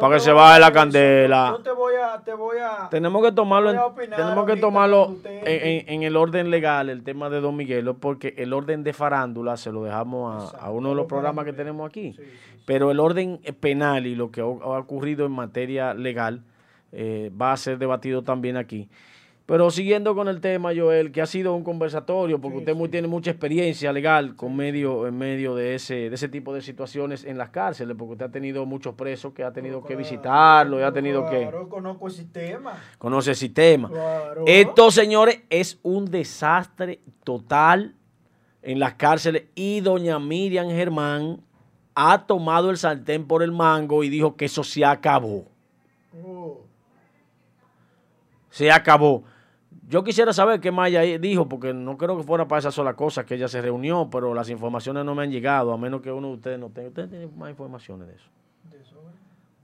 Para 0.00 0.14
que 0.14 0.20
se 0.20 0.30
baje 0.30 0.60
la 0.60 0.72
candela. 0.72 1.54
Yo 1.56 1.62
te 1.62 1.72
voy 1.72 1.94
a, 1.94 2.22
te 2.22 2.32
voy 2.32 2.58
a 2.58 2.88
tenemos 2.90 3.24
que 3.24 3.32
tomarlo, 3.32 3.70
en, 3.70 4.10
tenemos 4.10 4.46
que 4.46 4.56
tomarlo 4.56 5.16
en, 5.24 6.02
el 6.04 6.16
orden 6.16 6.48
legal, 6.48 6.88
el 6.88 7.02
tema 7.02 7.28
de 7.28 7.40
Don 7.40 7.56
Miguel, 7.56 7.92
porque 7.96 8.34
el 8.38 8.52
orden 8.52 8.84
de 8.84 8.92
farándula 8.92 9.56
se 9.56 9.72
lo 9.72 9.82
dejamos 9.82 10.54
a, 10.54 10.70
uno 10.70 10.90
de 10.90 10.94
los 10.94 11.06
programas 11.06 11.44
que 11.44 11.52
tenemos 11.52 11.88
aquí. 11.88 12.14
Pero 12.66 12.92
el 12.92 13.00
orden 13.00 13.40
penal 13.58 14.06
y 14.06 14.14
lo 14.14 14.30
que 14.30 14.42
ha 14.42 14.46
ocurrido 14.46 15.26
en 15.26 15.32
materia 15.32 15.92
legal 15.92 16.44
eh, 16.92 17.32
va 17.40 17.52
a 17.52 17.56
ser 17.56 17.78
debatido 17.78 18.22
también 18.22 18.56
aquí. 18.56 18.88
Pero 19.50 19.68
siguiendo 19.72 20.14
con 20.14 20.28
el 20.28 20.40
tema, 20.40 20.70
Joel, 20.72 21.10
que 21.10 21.20
ha 21.20 21.26
sido 21.26 21.56
un 21.56 21.64
conversatorio, 21.64 22.40
porque 22.40 22.58
usted 22.58 22.76
tiene 22.88 23.08
mucha 23.08 23.32
experiencia 23.32 23.92
legal 23.92 24.36
con 24.36 24.54
medio, 24.54 25.08
en 25.08 25.18
medio 25.18 25.56
de 25.56 25.74
ese, 25.74 26.08
de 26.08 26.14
ese 26.14 26.28
tipo 26.28 26.54
de 26.54 26.62
situaciones 26.62 27.24
en 27.24 27.36
las 27.36 27.50
cárceles, 27.50 27.96
porque 27.98 28.12
usted 28.12 28.26
ha 28.26 28.30
tenido 28.30 28.64
muchos 28.64 28.94
presos 28.94 29.32
que 29.32 29.42
ha 29.42 29.52
tenido 29.52 29.82
que 29.82 29.96
visitarlo 29.96 30.78
y 30.78 30.84
ha 30.84 30.92
tenido 30.92 31.28
que... 31.28 31.40
Claro, 31.40 31.68
conozco 31.68 32.06
el 32.06 32.12
sistema. 32.12 32.80
Conoce 32.96 33.30
el 33.30 33.36
sistema. 33.36 33.90
Esto, 34.46 34.92
señores, 34.92 35.40
es 35.50 35.80
un 35.82 36.04
desastre 36.04 37.00
total 37.24 37.96
en 38.62 38.78
las 38.78 38.94
cárceles 38.94 39.46
y 39.56 39.80
doña 39.80 40.20
Miriam 40.20 40.68
Germán 40.68 41.40
ha 41.96 42.24
tomado 42.24 42.70
el 42.70 42.78
sartén 42.78 43.26
por 43.26 43.42
el 43.42 43.50
mango 43.50 44.04
y 44.04 44.10
dijo 44.10 44.36
que 44.36 44.44
eso 44.44 44.62
se 44.62 44.84
acabó. 44.84 45.46
Oh. 46.24 46.60
Se 48.48 48.70
acabó. 48.70 49.24
Yo 49.90 50.04
quisiera 50.04 50.32
saber 50.32 50.60
qué 50.60 50.70
Maya 50.70 51.00
dijo, 51.18 51.48
porque 51.48 51.74
no 51.74 51.98
creo 51.98 52.16
que 52.16 52.22
fuera 52.22 52.46
para 52.46 52.60
esa 52.60 52.70
sola 52.70 52.94
cosa 52.94 53.26
que 53.26 53.34
ella 53.34 53.48
se 53.48 53.60
reunió, 53.60 54.08
pero 54.08 54.32
las 54.34 54.48
informaciones 54.48 55.04
no 55.04 55.16
me 55.16 55.24
han 55.24 55.32
llegado, 55.32 55.72
a 55.72 55.76
menos 55.76 56.00
que 56.00 56.12
uno 56.12 56.28
de 56.28 56.34
ustedes 56.34 56.60
no 56.60 56.70
tenga. 56.70 56.90
¿Ustedes 56.90 57.10
tienen 57.10 57.36
más 57.36 57.50
informaciones 57.50 58.06
de 58.06 58.14
eso? 58.14 58.28
¿De 58.70 58.84
sobre? 58.84 59.14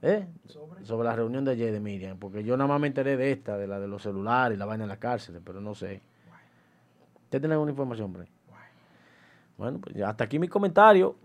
¿Eh? 0.01 0.27
¿Sobre? 0.47 0.85
sobre 0.85 1.07
la 1.07 1.15
reunión 1.15 1.45
de 1.45 1.51
ayer 1.51 1.71
de 1.71 1.79
Miriam, 1.79 2.17
porque 2.19 2.43
yo 2.43 2.57
nada 2.57 2.67
más 2.67 2.81
me 2.81 2.87
enteré 2.87 3.15
de 3.15 3.31
esta, 3.31 3.57
de 3.57 3.67
la 3.67 3.79
de 3.79 3.87
los 3.87 4.01
celulares 4.01 4.57
y 4.57 4.59
la 4.59 4.65
vaina 4.65 4.83
en 4.83 4.89
la 4.89 4.97
cárcel, 4.97 5.39
pero 5.45 5.61
no 5.61 5.73
sé. 5.73 6.01
¿Usted 7.23 7.39
tiene 7.39 7.53
alguna 7.53 7.71
información, 7.71 8.07
hombre? 8.07 8.27
Bueno, 9.57 9.79
pues 9.79 9.95
hasta 10.01 10.25
aquí 10.25 10.39
mi 10.39 10.49
comentario. 10.49 11.15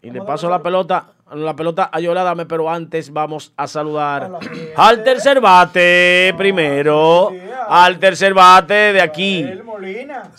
Y 0.00 0.10
le 0.10 0.22
paso 0.22 0.48
la 0.48 0.62
pelota, 0.62 1.08
la 1.34 1.56
pelota 1.56 1.90
a 1.92 1.98
Yola 1.98 2.22
Dame, 2.22 2.46
pero 2.46 2.70
antes 2.70 3.12
vamos 3.12 3.52
a 3.56 3.66
saludar 3.66 4.38
al 4.76 5.02
tercer 5.02 5.40
bate 5.40 6.32
primero. 6.36 7.32
Al 7.68 7.98
tercer 7.98 8.32
bate 8.32 8.92
de 8.92 9.00
aquí. 9.00 9.44
Molina. 9.64 10.30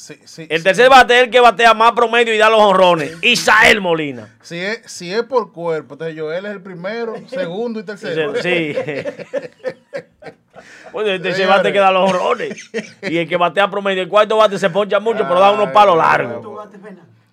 el 0.49 0.63
tercer 0.63 0.89
bate 0.89 1.17
es 1.17 1.23
el 1.25 1.29
que 1.29 1.41
batea 1.41 1.73
más 1.73 1.91
promedio 1.91 2.33
y 2.33 2.37
da 2.37 2.49
los 2.49 2.61
honrones. 2.61 3.17
Isael 3.21 3.81
Molina. 3.81 4.37
Si 4.41 4.57
es, 4.57 4.89
si 4.89 5.11
es 5.13 5.23
por 5.23 5.51
cuerpo, 5.51 5.95
entonces 5.95 6.17
Joel 6.17 6.45
es 6.45 6.51
el 6.53 6.61
primero, 6.61 7.15
segundo 7.27 7.81
y 7.81 7.83
tercero. 7.83 8.41
Sí. 8.41 8.75
Pues 10.91 11.07
el 11.07 11.21
tercer 11.21 11.47
bate 11.47 11.71
que 11.73 11.79
da 11.79 11.91
los 11.91 12.09
honrones. 12.09 12.71
Y 13.03 13.17
el 13.17 13.27
que 13.27 13.37
batea 13.37 13.69
promedio, 13.69 14.01
el 14.01 14.09
cuarto 14.09 14.37
bate 14.37 14.57
se 14.57 14.69
poncha 14.69 14.99
mucho, 14.99 15.19
pero 15.27 15.39
da 15.39 15.51
unos 15.51 15.69
palos 15.69 15.97
largos. 15.97 16.45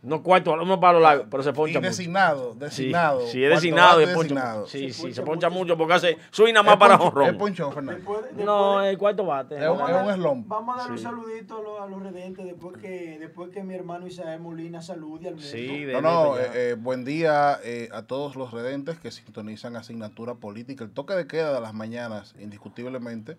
No 0.06 0.22
cuarto, 0.22 0.52
uno 0.52 0.78
para 0.78 1.00
los 1.00 1.26
pero 1.28 1.42
se 1.42 1.52
poncha 1.52 1.80
mucho. 1.80 1.88
designado, 1.88 2.54
designado. 2.54 3.26
Sí, 3.26 3.42
es 3.42 3.50
designado, 3.50 4.00
es 4.00 4.08
designado. 4.08 4.66
Sí, 4.68 4.92
sí, 4.92 5.12
se 5.12 5.22
poncha 5.22 5.50
mucho 5.50 5.76
porque 5.76 5.94
hace 5.94 6.18
suena 6.30 6.62
más 6.62 6.76
para 6.76 6.96
jonrón. 6.96 7.30
Es 7.30 7.34
ponchón, 7.34 7.72
Fernando. 7.72 8.22
No, 8.36 8.84
el 8.84 8.96
cuarto 8.98 9.26
bate. 9.26 9.56
Es, 9.56 9.68
un 9.68 10.10
eslón. 10.10 10.46
Vamos 10.46 10.78
a 10.78 10.82
dar 10.82 10.92
un 10.92 10.98
saludito 10.98 11.58
a 11.58 11.60
los, 11.60 11.80
a 11.80 11.86
los 11.86 12.00
redentes 12.00 12.44
después 12.44 12.76
que, 12.80 13.18
después 13.18 13.50
que 13.50 13.64
mi 13.64 13.74
hermano 13.74 14.06
Isael 14.06 14.40
Molina 14.40 14.80
salude 14.80 15.26
al 15.26 15.34
mundo. 15.34 15.48
Sí, 15.48 15.84
no, 15.92 16.00
no, 16.00 16.38
eh, 16.38 16.50
eh, 16.54 16.76
buen 16.78 17.04
día 17.04 17.58
eh, 17.64 17.88
a 17.92 18.02
todos 18.02 18.36
los 18.36 18.52
redentes 18.52 18.98
que 18.98 19.10
sintonizan 19.10 19.74
asignatura 19.74 20.36
política. 20.36 20.84
El 20.84 20.92
toque 20.92 21.14
de 21.14 21.26
queda 21.26 21.52
de 21.52 21.60
las 21.60 21.74
mañanas, 21.74 22.36
indiscutiblemente, 22.38 23.38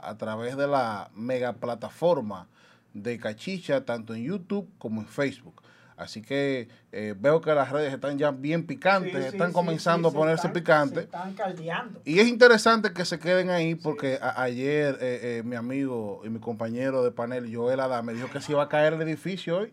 a 0.00 0.16
través 0.16 0.56
de 0.56 0.68
la 0.68 1.10
mega 1.16 1.54
plataforma 1.54 2.46
de 2.92 3.18
Cachicha, 3.18 3.84
tanto 3.84 4.14
en 4.14 4.22
YouTube 4.22 4.70
como 4.78 5.00
en 5.00 5.08
Facebook. 5.08 5.60
Así 5.96 6.22
que 6.22 6.68
eh, 6.90 7.14
veo 7.16 7.40
que 7.40 7.54
las 7.54 7.70
redes 7.70 7.94
están 7.94 8.18
ya 8.18 8.32
bien 8.32 8.66
picantes, 8.66 9.26
están 9.26 9.52
comenzando 9.52 10.08
a 10.08 10.12
ponerse 10.12 10.48
picantes. 10.48 11.04
están 11.04 11.34
caldeando. 11.34 12.00
Y 12.04 12.18
es 12.18 12.26
interesante 12.26 12.92
que 12.92 13.04
se 13.04 13.20
queden 13.20 13.50
ahí 13.50 13.76
porque 13.76 14.18
ayer 14.20 14.98
eh, 15.00 15.20
eh, 15.22 15.42
mi 15.44 15.54
amigo 15.54 16.20
y 16.24 16.30
mi 16.30 16.40
compañero 16.40 17.04
de 17.04 17.12
panel, 17.12 17.54
Joel 17.54 17.78
Adame, 17.78 18.12
dijo 18.12 18.28
que 18.28 18.40
se 18.40 18.52
iba 18.52 18.64
a 18.64 18.68
caer 18.68 18.94
el 18.94 19.02
edificio 19.02 19.58
hoy. 19.58 19.72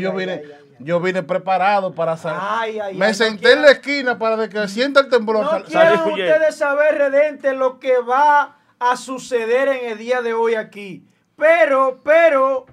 yo, 0.00 0.12
vine, 0.12 0.42
yo 0.80 1.00
vine 1.00 1.22
preparado 1.22 1.94
para 1.94 2.16
salir. 2.16 2.96
Me 2.96 3.14
senté 3.14 3.52
en 3.52 3.62
la 3.62 3.70
esquina 3.70 4.18
para 4.18 4.48
que 4.48 4.66
sienta 4.66 5.00
el 5.00 5.08
temblor. 5.08 5.44
No 5.44 5.64
quieren 5.64 6.00
ustedes 6.00 6.56
saber, 6.56 6.96
Redente, 6.98 7.54
lo 7.54 7.78
que 7.78 7.98
va 7.98 8.56
a 8.80 8.96
suceder 8.96 9.68
en 9.68 9.90
el 9.90 9.98
día 9.98 10.22
de 10.22 10.34
hoy 10.34 10.56
aquí. 10.56 11.04
Pero, 11.36 12.00
pero, 12.02 12.66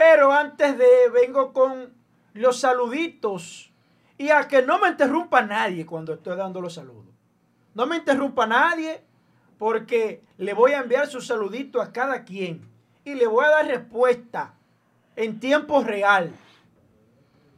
pero 0.00 0.32
antes 0.32 0.78
de, 0.78 1.10
vengo 1.12 1.52
con 1.52 1.92
los 2.32 2.58
saluditos 2.58 3.70
y 4.16 4.30
a 4.30 4.48
que 4.48 4.62
no 4.62 4.78
me 4.78 4.88
interrumpa 4.88 5.42
nadie 5.42 5.84
cuando 5.84 6.14
estoy 6.14 6.38
dando 6.38 6.62
los 6.62 6.72
saludos. 6.72 7.14
No 7.74 7.84
me 7.84 7.96
interrumpa 7.96 8.46
nadie 8.46 9.02
porque 9.58 10.24
le 10.38 10.54
voy 10.54 10.72
a 10.72 10.78
enviar 10.78 11.06
su 11.06 11.20
saludito 11.20 11.82
a 11.82 11.92
cada 11.92 12.24
quien 12.24 12.66
y 13.04 13.12
le 13.12 13.26
voy 13.26 13.44
a 13.44 13.50
dar 13.50 13.66
respuesta 13.66 14.54
en 15.16 15.38
tiempo 15.38 15.84
real 15.84 16.32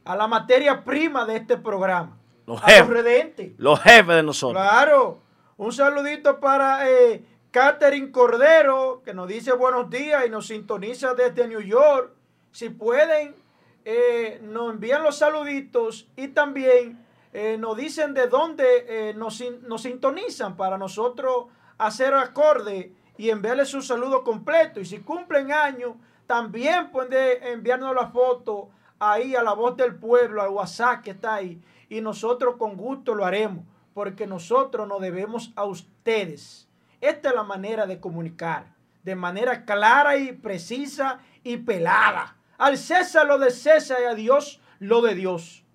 a 0.03 0.13
la 0.17 0.27
materia 0.27 0.83
prima 0.83 1.25
de 1.25 1.37
este 1.37 1.55
programa. 1.55 2.17
Los 2.45 2.59
jefes, 2.61 2.79
los 2.81 2.89
redentes. 2.89 3.51
Los 3.57 3.79
jefes 3.79 4.15
de 4.17 4.23
nosotros. 4.23 4.61
Claro. 4.61 5.21
Un 5.55 5.71
saludito 5.71 6.41
para 6.41 6.89
eh, 6.89 7.23
Catherine 7.51 8.11
Cordero, 8.11 9.01
que 9.05 9.13
nos 9.13 9.29
dice 9.29 9.53
buenos 9.53 9.89
días 9.89 10.25
y 10.27 10.29
nos 10.29 10.47
sintoniza 10.47 11.13
desde 11.13 11.47
New 11.47 11.61
York 11.61 12.17
si 12.53 12.69
pueden, 12.69 13.35
eh, 13.83 14.39
nos 14.43 14.71
envían 14.71 15.03
los 15.03 15.17
saluditos 15.17 16.07
y 16.15 16.29
también 16.29 17.03
eh, 17.33 17.57
nos 17.57 17.75
dicen 17.75 18.13
de 18.13 18.27
dónde 18.27 18.63
eh, 18.87 19.13
nos, 19.15 19.43
sintonizan 19.81 20.55
para 20.55 20.77
nosotros 20.77 21.47
hacer 21.79 22.13
acorde 22.13 22.93
y 23.17 23.31
enviarles 23.31 23.69
su 23.69 23.81
saludo 23.81 24.23
completo. 24.23 24.79
Y 24.79 24.85
si 24.85 24.99
cumplen 24.99 25.51
años, 25.51 25.95
también 26.27 26.91
pueden 26.91 27.43
enviarnos 27.43 27.95
la 27.95 28.09
foto 28.09 28.69
ahí 28.99 29.35
a 29.35 29.41
la 29.41 29.53
voz 29.53 29.75
del 29.75 29.95
pueblo, 29.95 30.43
al 30.43 30.49
WhatsApp 30.49 31.01
que 31.01 31.11
está 31.11 31.33
ahí. 31.33 31.59
Y 31.89 32.01
nosotros 32.01 32.55
con 32.57 32.77
gusto 32.77 33.15
lo 33.15 33.25
haremos, 33.25 33.65
porque 33.95 34.27
nosotros 34.27 34.87
nos 34.87 35.01
debemos 35.01 35.51
a 35.55 35.65
ustedes. 35.65 36.69
Esta 37.01 37.29
es 37.29 37.35
la 37.35 37.43
manera 37.43 37.87
de 37.87 37.99
comunicar, 37.99 38.67
de 39.01 39.15
manera 39.15 39.65
clara 39.65 40.17
y 40.17 40.33
precisa 40.33 41.19
y 41.43 41.57
pelada. 41.57 42.37
Al 42.63 42.77
César 42.77 43.27
lo 43.27 43.39
de 43.39 43.51
César 43.51 43.97
y 44.03 44.05
a 44.05 44.15
Dios 44.15 44.61
lo 44.79 45.01
de 45.01 45.15
Dios. 45.15 45.65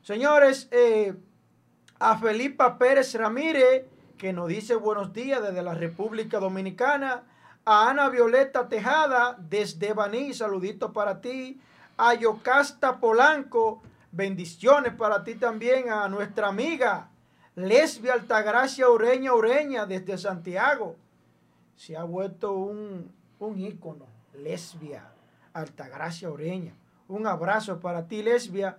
Señores, 0.00 0.68
eh, 0.70 1.14
a 1.98 2.16
Felipa 2.16 2.78
Pérez 2.78 3.14
Ramírez, 3.14 3.84
que 4.16 4.32
nos 4.32 4.48
dice 4.48 4.74
buenos 4.74 5.12
días 5.12 5.42
desde 5.42 5.62
la 5.62 5.74
República 5.74 6.38
Dominicana. 6.38 7.24
A 7.66 7.90
Ana 7.90 8.08
Violeta 8.08 8.70
Tejada, 8.70 9.36
desde 9.38 9.92
Baní, 9.92 10.32
saludito 10.32 10.94
para 10.94 11.20
ti. 11.20 11.60
A 11.98 12.14
Yocasta 12.14 13.00
Polanco, 13.00 13.82
bendiciones 14.10 14.94
para 14.94 15.24
ti 15.24 15.34
también. 15.34 15.90
A 15.90 16.08
nuestra 16.08 16.48
amiga 16.48 17.10
Lesbia 17.54 18.14
Altagracia 18.14 18.88
Ureña 18.88 19.34
Ureña, 19.34 19.84
desde 19.84 20.16
Santiago. 20.16 20.96
Se 21.76 21.98
ha 21.98 22.04
vuelto 22.04 22.54
un, 22.54 23.12
un 23.38 23.60
ícono, 23.60 24.06
lesbia 24.32 25.10
Altagracia 25.54 26.28
Oreña. 26.30 26.74
Un 27.08 27.26
abrazo 27.26 27.78
para 27.80 28.06
ti, 28.06 28.22
lesbia. 28.22 28.76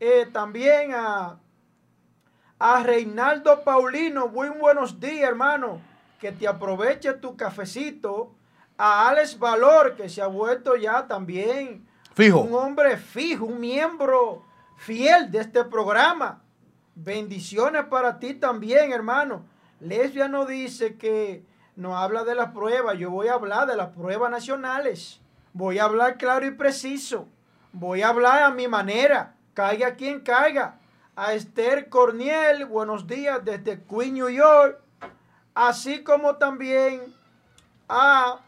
Eh, 0.00 0.26
también 0.32 0.92
a, 0.92 1.38
a 2.58 2.82
Reinaldo 2.82 3.62
Paulino, 3.62 4.28
muy 4.28 4.48
buenos 4.48 4.98
días, 4.98 5.28
hermano. 5.28 5.80
Que 6.20 6.32
te 6.32 6.48
aproveche 6.48 7.12
tu 7.14 7.36
cafecito. 7.36 8.34
A 8.76 9.08
Alex 9.08 9.38
Valor, 9.38 9.94
que 9.94 10.08
se 10.08 10.22
ha 10.22 10.26
vuelto 10.26 10.74
ya 10.74 11.06
también 11.06 11.86
fijo. 12.14 12.40
un 12.40 12.54
hombre 12.54 12.96
fijo, 12.96 13.44
un 13.44 13.60
miembro 13.60 14.42
fiel 14.78 15.30
de 15.30 15.40
este 15.40 15.64
programa. 15.64 16.42
Bendiciones 16.94 17.84
para 17.84 18.18
ti 18.18 18.32
también, 18.34 18.90
hermano. 18.90 19.44
Lesbia 19.80 20.28
no 20.28 20.46
dice 20.46 20.96
que 20.96 21.44
no 21.76 21.98
habla 21.98 22.24
de 22.24 22.34
las 22.34 22.52
pruebas, 22.52 22.98
yo 22.98 23.10
voy 23.10 23.28
a 23.28 23.34
hablar 23.34 23.68
de 23.68 23.76
las 23.76 23.90
pruebas 23.90 24.30
nacionales. 24.30 25.19
Voy 25.52 25.78
a 25.78 25.84
hablar 25.84 26.16
claro 26.16 26.46
y 26.46 26.52
preciso. 26.52 27.28
Voy 27.72 28.02
a 28.02 28.08
hablar 28.08 28.42
a 28.44 28.50
mi 28.50 28.68
manera. 28.68 29.34
Caiga 29.54 29.94
quien 29.94 30.20
caiga. 30.20 30.78
A 31.16 31.34
Esther 31.34 31.88
Corniel, 31.88 32.66
buenos 32.66 33.06
días 33.06 33.44
desde 33.44 33.82
Queen, 33.82 34.14
New 34.14 34.28
York. 34.28 34.80
Así 35.54 36.02
como 36.02 36.36
también 36.36 37.14
a 37.88 38.40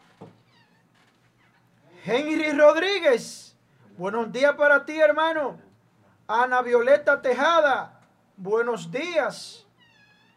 Henry 2.05 2.51
Rodríguez. 2.51 3.55
Buenos 3.97 4.31
días 4.31 4.53
para 4.55 4.85
ti, 4.85 4.99
hermano. 4.99 5.59
Ana 6.27 6.61
Violeta 6.61 7.21
Tejada. 7.21 8.01
Buenos 8.37 8.89
días. 8.89 9.67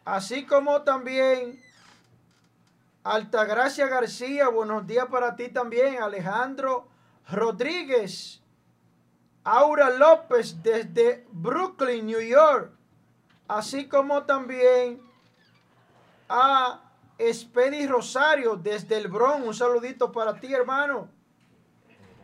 Así 0.05 0.45
como 0.45 0.83
también 0.83 1.59
Altagracia 3.07 3.87
García. 3.87 4.49
Buenos 4.49 4.85
días 4.85 5.05
para 5.05 5.37
ti 5.37 5.47
también. 5.47 6.03
Alejandro 6.03 6.89
Rodríguez. 7.29 8.41
Aura 9.45 9.89
López 9.91 10.61
desde 10.61 11.25
Brooklyn, 11.31 12.05
New 12.05 12.19
York. 12.19 12.73
Así 13.47 13.87
como 13.87 14.23
también 14.23 15.01
a 16.27 16.81
Espedi 17.17 17.87
Rosario 17.87 18.57
desde 18.57 18.97
el 18.97 19.07
Bronx. 19.07 19.47
Un 19.47 19.53
saludito 19.53 20.11
para 20.11 20.37
ti, 20.37 20.53
hermano. 20.53 21.09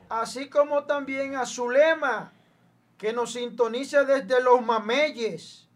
Así 0.09 0.49
como 0.49 0.83
también 0.83 1.37
a 1.37 1.45
Zulema, 1.45 2.33
que 2.97 3.13
nos 3.13 3.31
sintoniza 3.31 4.03
desde 4.03 4.41
los 4.43 4.61
Mameyes. 4.61 5.69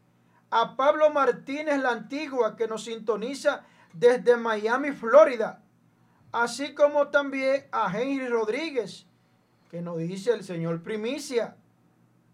A 0.51 0.75
Pablo 0.75 1.09
Martínez 1.11 1.79
la 1.79 1.91
Antigua, 1.91 2.57
que 2.57 2.67
nos 2.67 2.83
sintoniza 2.83 3.65
desde 3.97 4.37
Miami, 4.37 4.91
Florida. 4.91 5.61
Así 6.31 6.73
como 6.73 7.07
también 7.07 7.65
a 7.71 7.91
Henry 7.91 8.27
Rodríguez, 8.27 9.07
que 9.71 9.81
nos 9.81 9.97
dice 9.97 10.31
el 10.31 10.43
Señor 10.43 10.81
Primicia. 10.83 11.55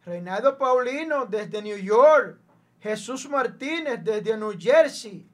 Reinaldo 0.06 0.58
Paulino 0.58 1.26
desde 1.26 1.62
New 1.62 1.78
York. 1.78 2.38
Jesús 2.82 3.30
Martínez 3.30 4.04
desde 4.04 4.38
New 4.38 4.54
Jersey. 4.60 5.26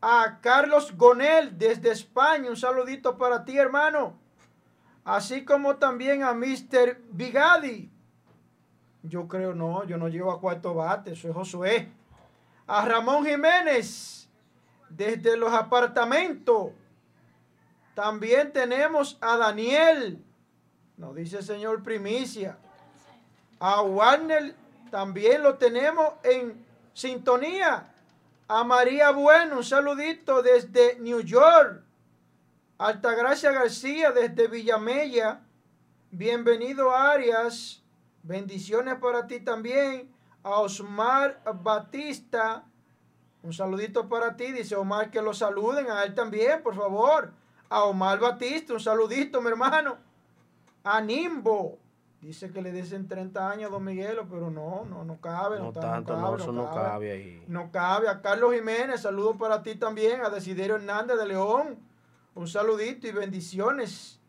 A 0.00 0.40
Carlos 0.40 0.96
Gonel 0.96 1.56
desde 1.56 1.92
España. 1.92 2.50
Un 2.50 2.56
saludito 2.56 3.16
para 3.16 3.44
ti, 3.44 3.56
hermano. 3.56 4.18
Así 5.04 5.44
como 5.44 5.76
también 5.76 6.24
a 6.24 6.34
Mr. 6.34 7.00
Bigadi. 7.12 7.90
Yo 9.04 9.28
creo 9.28 9.54
no, 9.54 9.84
yo 9.84 9.96
no 9.96 10.08
llego 10.08 10.32
a 10.32 10.40
cuarto 10.40 10.74
bate, 10.74 11.14
soy 11.14 11.32
Josué. 11.32 11.88
A 12.66 12.84
Ramón 12.84 13.24
Jiménez 13.24 14.25
desde 14.88 15.36
los 15.36 15.52
apartamentos. 15.52 16.72
También 17.94 18.52
tenemos 18.52 19.18
a 19.20 19.36
Daniel 19.36 20.22
nos 20.96 21.14
dice 21.14 21.38
el 21.38 21.44
Señor 21.44 21.82
primicia. 21.82 22.56
A 23.60 23.82
Warner 23.82 24.54
también 24.90 25.42
lo 25.42 25.56
tenemos 25.56 26.14
en 26.22 26.64
sintonía. 26.94 27.92
A 28.48 28.64
María 28.64 29.10
Bueno, 29.10 29.58
un 29.58 29.64
saludito 29.64 30.42
desde 30.42 30.98
New 31.00 31.20
York. 31.20 31.82
Altagracia 32.78 33.52
García 33.52 34.10
desde 34.12 34.48
Villamella. 34.48 35.40
Bienvenido 36.10 36.94
Arias. 36.94 37.82
Bendiciones 38.22 38.94
para 38.96 39.26
ti 39.26 39.40
también. 39.40 40.10
A 40.42 40.60
Osmar 40.60 41.42
Batista. 41.62 42.64
Un 43.46 43.52
saludito 43.52 44.08
para 44.08 44.36
ti. 44.36 44.52
Dice 44.52 44.76
Omar 44.76 45.10
que 45.10 45.22
lo 45.22 45.32
saluden 45.32 45.90
a 45.90 46.02
él 46.02 46.14
también, 46.14 46.62
por 46.62 46.74
favor. 46.74 47.32
A 47.68 47.84
Omar 47.84 48.18
Batista, 48.18 48.74
un 48.74 48.80
saludito, 48.80 49.40
mi 49.40 49.48
hermano 49.48 49.96
a 50.86 51.00
Nimbo. 51.00 51.78
Dice 52.20 52.50
que 52.50 52.62
le 52.62 52.72
dicen 52.72 53.06
30 53.06 53.50
años 53.50 53.68
a 53.68 53.72
Don 53.72 53.84
Miguelo, 53.84 54.26
pero 54.28 54.50
no, 54.50 54.84
no, 54.84 55.04
no 55.04 55.20
cabe. 55.20 55.58
No, 55.58 55.72
tanto, 55.72 56.16
no, 56.16 56.36
eso 56.36 56.50
no 56.50 56.72
cabe. 56.72 57.12
ahí. 57.12 57.44
No 57.46 57.70
cabe. 57.70 58.08
A 58.08 58.22
Carlos 58.22 58.54
Jiménez, 58.54 59.02
saludo 59.02 59.36
para 59.36 59.62
ti 59.62 59.74
también. 59.74 60.22
A 60.22 60.30
Desiderio 60.30 60.76
Hernández 60.76 61.18
de 61.18 61.26
León, 61.26 61.78
un 62.34 62.48
saludito 62.48 63.06
y 63.06 63.12
bendiciones. 63.12 64.20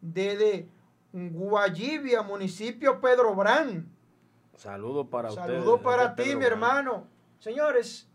Desde 0.00 0.68
Guayibia, 1.12 2.22
municipio 2.22 3.00
Pedro 3.00 3.34
Brán. 3.34 3.88
Saludo 4.56 5.08
para 5.08 5.28
usted. 5.28 5.42
Saludo 5.42 5.80
para 5.80 6.14
ti, 6.14 6.34
mi 6.36 6.44
hermano. 6.44 7.04
Señores, 7.38 8.08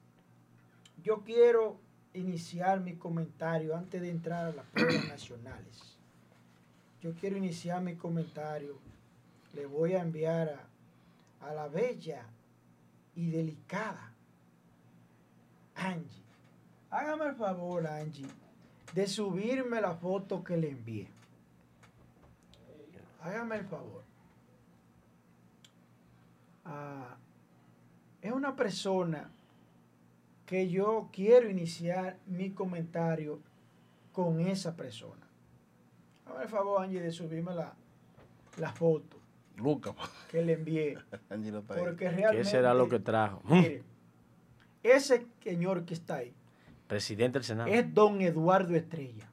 yo 1.04 1.24
quiero 1.24 1.80
iniciar 2.14 2.80
mi 2.80 2.96
comentario 2.96 3.76
antes 3.76 4.02
de 4.02 4.10
entrar 4.10 4.46
a 4.46 4.52
las 4.52 4.66
pruebas 4.68 5.08
nacionales 5.08 5.94
yo 7.04 7.14
quiero 7.16 7.36
iniciar 7.36 7.82
mi 7.82 7.98
comentario. 7.98 8.78
Le 9.54 9.66
voy 9.66 9.94
a 9.94 10.02
enviar 10.02 10.58
a, 11.42 11.54
la 11.54 11.68
bella 11.68 12.24
y 13.14 13.30
delicada 13.30 14.14
Angie. 15.76 16.24
Hágame 16.90 17.26
el 17.26 17.36
favor, 17.36 17.86
Angie, 17.86 18.26
de 18.94 19.06
subirme 19.06 19.82
la 19.82 19.96
foto 19.96 20.46
que 20.46 20.56
le 20.56 20.70
envié. 20.70 21.10
Hágame 23.22 23.58
el 23.58 23.66
favor. 23.66 24.04
Ah, 26.64 27.18
es 28.22 28.32
una 28.32 28.56
persona 28.56 29.30
que 30.54 30.70
yo 30.70 31.10
quiero 31.12 31.50
iniciar 31.50 32.20
mi 32.28 32.52
comentario 32.52 33.40
con 34.12 34.40
esa 34.40 34.76
persona. 34.76 35.28
Hazme 36.28 36.44
el 36.44 36.48
favor, 36.48 36.84
Angie, 36.84 37.02
de 37.02 37.12
subirme 37.12 37.56
la, 37.56 38.72
foto. 38.72 39.18
Luca. 39.58 39.96
Que 40.30 40.44
le 40.44 40.54
envié. 40.54 41.00
porque 41.68 42.08
realmente. 42.08 42.38
¿Qué 42.38 42.44
será 42.44 42.76
lo 42.76 42.88
que 42.88 43.00
trajo? 43.00 43.42
Mire, 43.50 43.82
ese 44.84 45.26
señor 45.42 45.86
que 45.86 45.96
está 45.96 46.18
ahí. 46.18 46.36
Presidente 46.86 47.40
del 47.40 47.46
Senado. 47.46 47.72
Es 47.72 47.92
don 47.92 48.22
Eduardo 48.22 48.76
Estrella. 48.76 49.32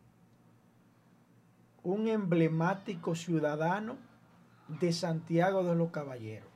Un 1.83 2.09
emblemático 2.09 3.15
ciudadano 3.15 3.99
de 4.69 4.91
Santiago 4.95 5.65
de 5.65 5.75
los 5.75 5.91
Caballeros. 5.91 6.49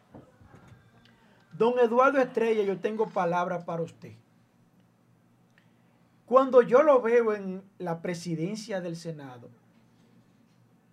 Don 1.52 1.78
Eduardo 1.78 2.18
Estrella, 2.18 2.62
yo 2.62 2.78
tengo 2.78 3.10
palabras 3.10 3.64
para 3.64 3.82
usted. 3.82 4.23
Cuando 6.26 6.62
yo 6.62 6.82
lo 6.82 7.02
veo 7.02 7.34
en 7.34 7.62
la 7.78 8.00
presidencia 8.00 8.80
del 8.80 8.96
Senado, 8.96 9.50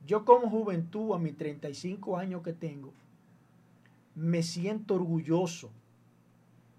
yo 0.06 0.26
como 0.26 0.50
juventud, 0.50 1.14
a 1.14 1.20
mis 1.20 1.38
35 1.38 2.18
años 2.18 2.42
que 2.42 2.52
tengo, 2.52 2.94
me 4.14 4.44
siento 4.44 4.96
orgulloso, 4.96 5.72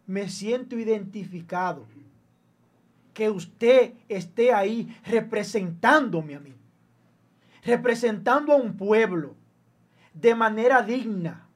me 0.07 0.29
siento 0.29 0.77
identificado, 0.77 1.87
que 3.15 3.31
usted 3.31 3.95
esté 4.09 4.53
ahí 4.53 4.95
representándome 5.05 6.35
a 6.35 6.41
mí, 6.41 6.55
representando 7.63 8.53
a 8.53 8.57
un 8.57 8.77
pueblo 8.77 9.35
de 10.13 10.35
manera 10.35 10.83
digna, 10.83 11.47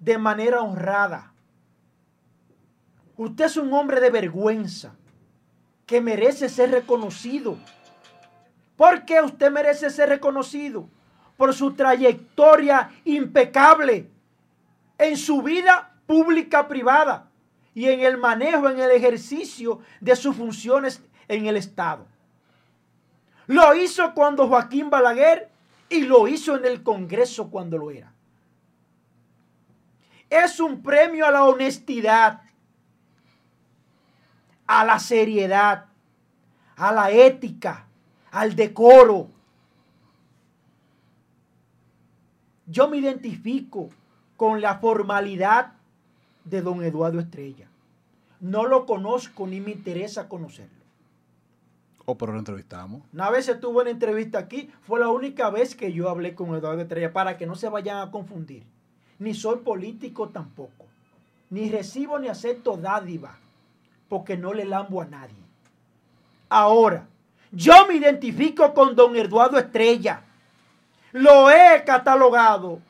de 0.00 0.16
manera 0.16 0.62
honrada. 0.62 1.32
Usted 3.16 3.46
es 3.46 3.56
un 3.56 3.72
hombre 3.72 4.00
de 4.00 4.10
vergüenza 4.10 4.97
que 5.88 6.00
merece 6.00 6.48
ser 6.48 6.70
reconocido. 6.70 7.58
¿Por 8.76 9.04
qué 9.04 9.20
usted 9.20 9.50
merece 9.50 9.90
ser 9.90 10.10
reconocido? 10.10 10.88
por 11.38 11.54
su 11.54 11.72
trayectoria 11.72 12.90
impecable 13.04 14.10
en 14.98 15.16
su 15.16 15.40
vida 15.40 15.94
pública 16.04 16.66
privada 16.66 17.30
y 17.74 17.86
en 17.88 18.00
el 18.00 18.18
manejo, 18.18 18.68
en 18.68 18.80
el 18.80 18.90
ejercicio 18.90 19.78
de 20.00 20.16
sus 20.16 20.34
funciones 20.34 21.00
en 21.28 21.46
el 21.46 21.56
Estado. 21.56 22.06
Lo 23.46 23.72
hizo 23.76 24.12
cuando 24.14 24.48
Joaquín 24.48 24.90
Balaguer 24.90 25.48
y 25.88 26.00
lo 26.00 26.26
hizo 26.26 26.56
en 26.56 26.66
el 26.66 26.82
Congreso 26.82 27.48
cuando 27.50 27.78
lo 27.78 27.92
era. 27.92 28.12
Es 30.28 30.58
un 30.58 30.82
premio 30.82 31.24
a 31.24 31.30
la 31.30 31.44
honestidad, 31.44 32.42
a 34.68 34.84
la 34.84 35.00
seriedad, 35.00 35.86
a 36.76 36.92
la 36.92 37.10
ética, 37.10 37.86
al 38.30 38.54
decoro, 38.54 39.28
yo 42.66 42.88
me 42.88 42.98
identifico 42.98 43.88
con 44.36 44.60
la 44.60 44.78
formalidad 44.78 45.72
de 46.44 46.60
don 46.62 46.84
Eduardo 46.84 47.18
Estrella. 47.18 47.66
No 48.40 48.66
lo 48.66 48.86
conozco 48.86 49.46
ni 49.46 49.60
me 49.60 49.72
interesa 49.72 50.28
conocerlo. 50.28 50.76
Oh, 52.04 52.16
pero 52.16 52.32
lo 52.32 52.38
entrevistamos. 52.38 53.02
Una 53.12 53.30
vez 53.30 53.48
estuvo 53.48 53.82
en 53.82 53.88
entrevista 53.88 54.38
aquí, 54.38 54.70
fue 54.82 55.00
la 55.00 55.08
única 55.08 55.50
vez 55.50 55.74
que 55.74 55.92
yo 55.92 56.08
hablé 56.08 56.34
con 56.34 56.54
Eduardo 56.54 56.82
Estrella 56.82 57.12
para 57.12 57.36
que 57.36 57.46
no 57.46 57.54
se 57.54 57.68
vayan 57.68 57.98
a 57.98 58.10
confundir. 58.10 58.64
Ni 59.18 59.34
soy 59.34 59.58
político 59.58 60.28
tampoco. 60.28 60.86
Ni 61.50 61.70
recibo 61.70 62.18
ni 62.18 62.28
acepto 62.28 62.76
dádiva, 62.76 63.38
porque 64.08 64.36
no 64.36 64.52
le 64.52 64.64
lambo 64.64 65.02
a 65.02 65.06
nadie. 65.06 65.36
Ahora, 66.48 67.06
yo 67.50 67.86
me 67.86 67.94
identifico 67.94 68.72
con 68.74 68.94
don 68.94 69.16
Eduardo 69.16 69.58
Estrella 69.58 70.22
lo 71.12 71.50
he 71.50 71.84
catalogado 71.84 72.80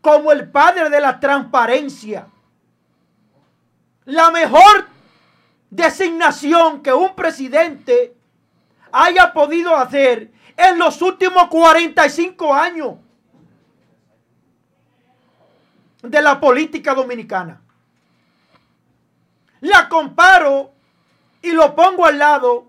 como 0.00 0.32
el 0.32 0.50
padre 0.50 0.88
de 0.88 1.00
la 1.00 1.20
transparencia. 1.20 2.26
La 4.06 4.30
mejor 4.30 4.88
designación 5.68 6.82
que 6.82 6.92
un 6.92 7.14
presidente 7.14 8.14
haya 8.92 9.32
podido 9.32 9.76
hacer 9.76 10.30
en 10.56 10.78
los 10.78 11.00
últimos 11.02 11.48
45 11.48 12.54
años 12.54 12.94
de 16.02 16.22
la 16.22 16.40
política 16.40 16.94
dominicana. 16.94 17.60
La 19.60 19.88
comparo 19.88 20.72
y 21.42 21.52
lo 21.52 21.74
pongo 21.74 22.06
al 22.06 22.18
lado 22.18 22.68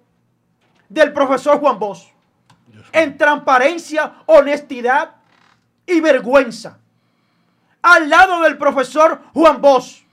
del 0.90 1.14
profesor 1.14 1.60
Juan 1.60 1.80
Bosch 1.80 2.12
en 2.92 3.18
transparencia, 3.18 4.24
honestidad 4.26 5.16
y 5.86 6.02
vergüenza. 6.02 6.80
Al 7.82 8.10
lado 8.10 8.42
del 8.42 8.58
profesor 8.58 9.22
Juan 9.34 9.62
Bosch, 9.62 10.04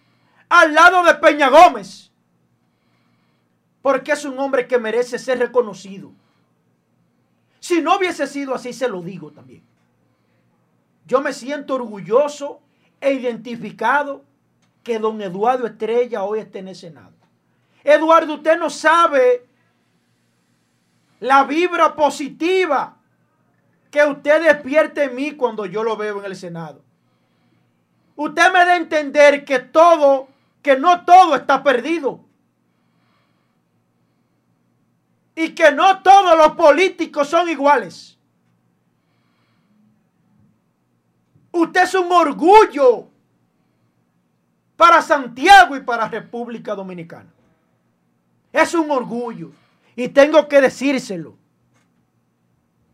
al 0.48 0.74
lado 0.74 1.04
de 1.04 1.14
Peña 1.14 1.48
Gómez, 1.48 2.10
porque 3.82 4.12
es 4.12 4.24
un 4.24 4.38
hombre 4.38 4.66
que 4.66 4.78
merece 4.78 5.18
ser 5.18 5.38
reconocido. 5.38 6.12
Si 7.60 7.82
no 7.82 7.96
hubiese 7.96 8.26
sido 8.26 8.54
así, 8.54 8.72
se 8.72 8.88
lo 8.88 9.02
digo 9.02 9.32
también. 9.32 9.62
Yo 11.06 11.20
me 11.20 11.32
siento 11.32 11.74
orgulloso 11.74 12.60
e 13.00 13.12
identificado 13.12 14.24
que 14.88 14.98
don 14.98 15.20
Eduardo 15.20 15.66
Estrella 15.66 16.22
hoy 16.22 16.38
esté 16.38 16.60
en 16.60 16.68
el 16.68 16.74
Senado. 16.74 17.12
Eduardo, 17.84 18.36
usted 18.36 18.58
no 18.58 18.70
sabe 18.70 19.46
la 21.20 21.44
vibra 21.44 21.94
positiva 21.94 22.96
que 23.90 24.02
usted 24.02 24.42
despierte 24.42 25.04
en 25.04 25.14
mí 25.14 25.32
cuando 25.32 25.66
yo 25.66 25.84
lo 25.84 25.94
veo 25.94 26.20
en 26.20 26.24
el 26.24 26.34
Senado. 26.34 26.82
Usted 28.16 28.50
me 28.50 28.60
da 28.60 28.72
a 28.72 28.76
entender 28.76 29.44
que 29.44 29.58
todo, 29.58 30.28
que 30.62 30.78
no 30.78 31.04
todo 31.04 31.36
está 31.36 31.62
perdido. 31.62 32.24
Y 35.34 35.50
que 35.50 35.70
no 35.70 36.02
todos 36.02 36.34
los 36.34 36.54
políticos 36.54 37.28
son 37.28 37.50
iguales. 37.50 38.18
Usted 41.52 41.82
es 41.82 41.94
un 41.94 42.10
orgullo 42.10 43.10
para 44.78 45.02
Santiago 45.02 45.76
y 45.76 45.80
para 45.80 46.06
República 46.06 46.72
Dominicana. 46.72 47.28
Es 48.52 48.74
un 48.74 48.88
orgullo. 48.92 49.50
Y 49.96 50.08
tengo 50.08 50.46
que 50.46 50.60
decírselo. 50.60 51.34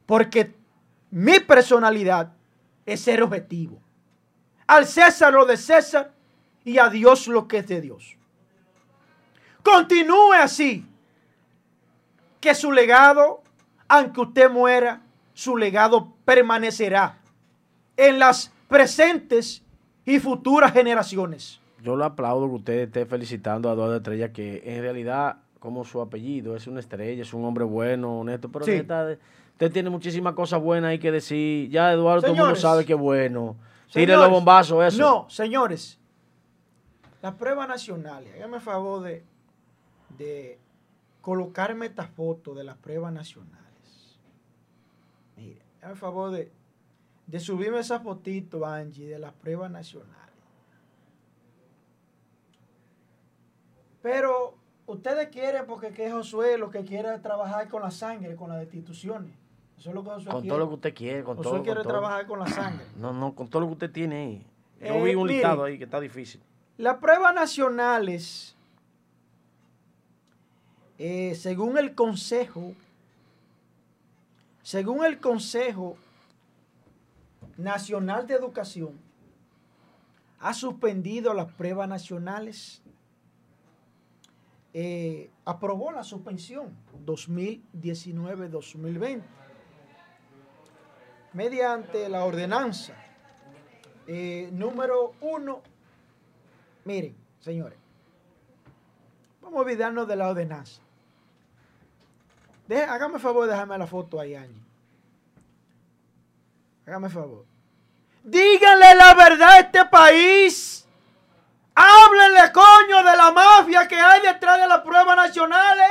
Porque 0.07 0.55
mi 1.11 1.40
personalidad 1.40 2.33
es 2.87 3.03
ser 3.03 3.23
objetivo. 3.23 3.79
Al 4.66 4.87
César 4.87 5.35
lo 5.35 5.44
de 5.44 5.59
César 5.59 6.11
y 6.64 6.79
a 6.79 6.88
Dios 6.88 7.29
lo 7.29 7.47
que 7.47 7.59
es 7.59 7.66
de 7.66 7.83
Dios. 7.83 8.16
Continúe 9.62 10.33
así. 10.40 10.87
Que 12.40 12.55
su 12.55 12.73
legado, 12.73 13.42
aunque 13.88 14.23
usted 14.23 14.51
muera, 14.51 15.03
su 15.35 15.59
legado 15.59 16.14
permanecerá 16.25 17.18
en 17.99 18.18
las 18.18 18.51
presentes 18.68 19.62
y 20.07 20.18
futuras 20.18 20.73
generaciones. 20.73 21.61
Yo 21.85 21.97
lo 21.97 22.05
aplaudo 22.05 22.49
que 22.49 22.55
usted 22.55 22.75
esté 22.81 23.07
felicitando 23.07 23.68
a 23.68 23.75
Eduardo 23.75 23.97
Estrella, 23.97 24.33
que 24.33 24.62
en 24.64 24.83
realidad, 24.83 25.37
como 25.61 25.85
su 25.85 26.01
apellido, 26.01 26.57
es 26.57 26.66
una 26.66 26.81
estrella, 26.81 27.23
es 27.23 27.35
un 27.35 27.44
hombre 27.44 27.64
bueno, 27.64 28.20
honesto, 28.20 28.51
pero 28.51 28.64
usted 28.64 29.73
tiene 29.73 29.90
muchísimas 29.90 30.35
cosas 30.35 30.61
buenas 30.61 30.90
ahí 30.90 30.99
que 30.99 31.12
decir. 31.12 31.70
Ya 31.70 31.92
Eduardo 31.92 32.23
todo 32.23 32.33
el 32.33 32.38
mundo 32.38 32.57
sabe 32.57 32.85
que 32.85 32.94
es 32.94 32.99
bueno. 32.99 33.57
Tire 33.92 34.16
los 34.16 34.31
bombazos, 34.31 34.83
eso. 34.83 34.99
No, 34.99 35.31
señores. 35.31 36.01
Las 37.23 37.35
pruebas 37.35 37.68
nacionales, 37.68 38.35
hágame 38.35 38.61
favor 38.61 39.03
de, 39.03 39.25
de 40.18 40.59
colocarme 41.20 41.87
esta 41.87 42.07
foto 42.07 42.55
de 42.55 42.64
las 42.64 42.77
pruebas 42.77 43.12
nacionales. 43.12 44.18
Mire, 45.37 45.62
hágame 45.81 45.97
favor 45.97 46.33
de 46.33 46.51
de 47.27 47.40
subirme 47.40 47.79
esa 47.79 48.01
fotito, 48.01 48.66
Angie, 48.66 49.09
de 49.09 49.18
las 49.18 49.33
pruebas 49.33 49.70
nacionales. 49.70 50.23
Pero 54.05 54.55
ustedes 54.87 55.31
quieren, 55.31 55.64
porque 55.64 55.90
que 55.90 56.12
Josué 56.12 56.59
lo 56.59 56.71
que 56.71 56.85
quiere 56.85 57.14
es 57.14 57.23
trabajar 57.23 57.71
con 57.71 57.81
la 57.81 57.90
sangre, 57.90 58.37
con 58.37 58.51
las 58.51 58.59
destituciones. 58.59 59.33
Eso 59.79 59.88
es 59.88 59.95
lo 59.95 60.05
que 60.05 60.11
Josué 60.11 60.31
con 60.31 60.47
todo 60.47 60.59
lo 60.59 60.69
que 60.69 60.75
usted 60.75 60.95
quiere, 60.95 61.25
con 61.25 61.38
Josué 61.38 61.62
quiere 61.62 61.83
trabajar 61.83 62.27
con 62.27 62.38
la 62.38 62.47
sangre. 62.47 62.85
No, 62.99 63.14
no, 63.14 63.35
con 63.35 63.49
todo 63.49 63.62
lo 63.62 63.69
que 63.69 63.73
usted 63.73 63.90
tiene 63.90 64.17
ahí. 64.17 64.47
Yo 64.87 65.03
vi 65.03 65.12
eh, 65.12 65.17
un 65.17 65.27
listado 65.27 65.64
ahí 65.64 65.79
que 65.79 65.85
está 65.85 66.01
difícil. 66.01 66.43
Las 66.77 66.99
pruebas 66.99 67.35
nacionales, 67.35 68.55
eh, 70.99 71.35
según 71.35 71.79
el 71.79 71.95
Consejo, 71.95 72.75
según 74.62 75.07
el 75.07 75.19
Consejo 75.19 75.97
Nacional 77.57 78.27
de 78.27 78.35
Educación 78.35 78.99
ha 80.40 80.53
suspendido 80.53 81.33
las 81.33 81.51
pruebas 81.53 81.88
nacionales, 81.88 82.83
eh, 84.74 85.30
aprobó 85.44 85.92
la 85.92 86.02
suspensión 86.02 86.76
2019-2020 87.06 89.22
mediante 91.32 92.08
la 92.08 92.24
ordenanza 92.24 92.94
eh, 94.06 94.50
número 94.52 95.14
uno. 95.20 95.62
Miren, 96.84 97.16
señores, 97.40 97.78
vamos 99.40 99.58
a 99.58 99.62
olvidarnos 99.62 100.08
de 100.08 100.16
la 100.16 100.28
ordenanza. 100.28 100.82
hágame 102.88 103.14
el 103.14 103.20
favor 103.20 103.44
de 103.44 103.52
dejarme 103.52 103.78
la 103.78 103.87
foto 103.87 104.18
ahí, 104.20 104.34
Angie. 104.34 104.60
Hágame 106.87 107.08
favor. 107.08 107.46
Díganle 108.24 108.94
la 108.96 109.14
verdad 109.14 109.50
a 109.50 109.60
este 109.60 109.84
país. 109.87 110.84
Háblenle, 111.74 112.52
coño, 112.52 113.02
de 113.02 113.16
la 113.16 113.30
mafia 113.32 113.88
que 113.88 113.98
hay 113.98 114.20
detrás 114.20 114.60
de 114.60 114.68
las 114.68 114.80
pruebas 114.80 115.16
nacionales. 115.16 115.88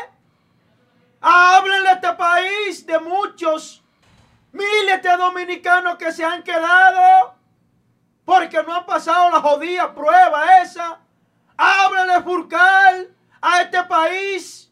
Háblenle 1.21 1.89
a 1.89 1.93
este 1.93 2.13
país 2.13 2.85
de 2.85 2.99
muchos 2.99 3.83
miles 4.51 5.01
de 5.01 5.17
dominicanos 5.17 5.97
que 5.97 6.11
se 6.11 6.23
han 6.23 6.43
quedado 6.43 7.35
porque 8.25 8.63
no 8.63 8.75
han 8.75 8.85
pasado 8.85 9.29
la 9.29 9.41
jodida 9.41 9.93
prueba 9.93 10.61
esa. 10.61 10.99
Háblenle, 11.57 12.21
Furcal, 12.23 13.13
a 13.41 13.61
este 13.61 13.83
país 13.83 14.71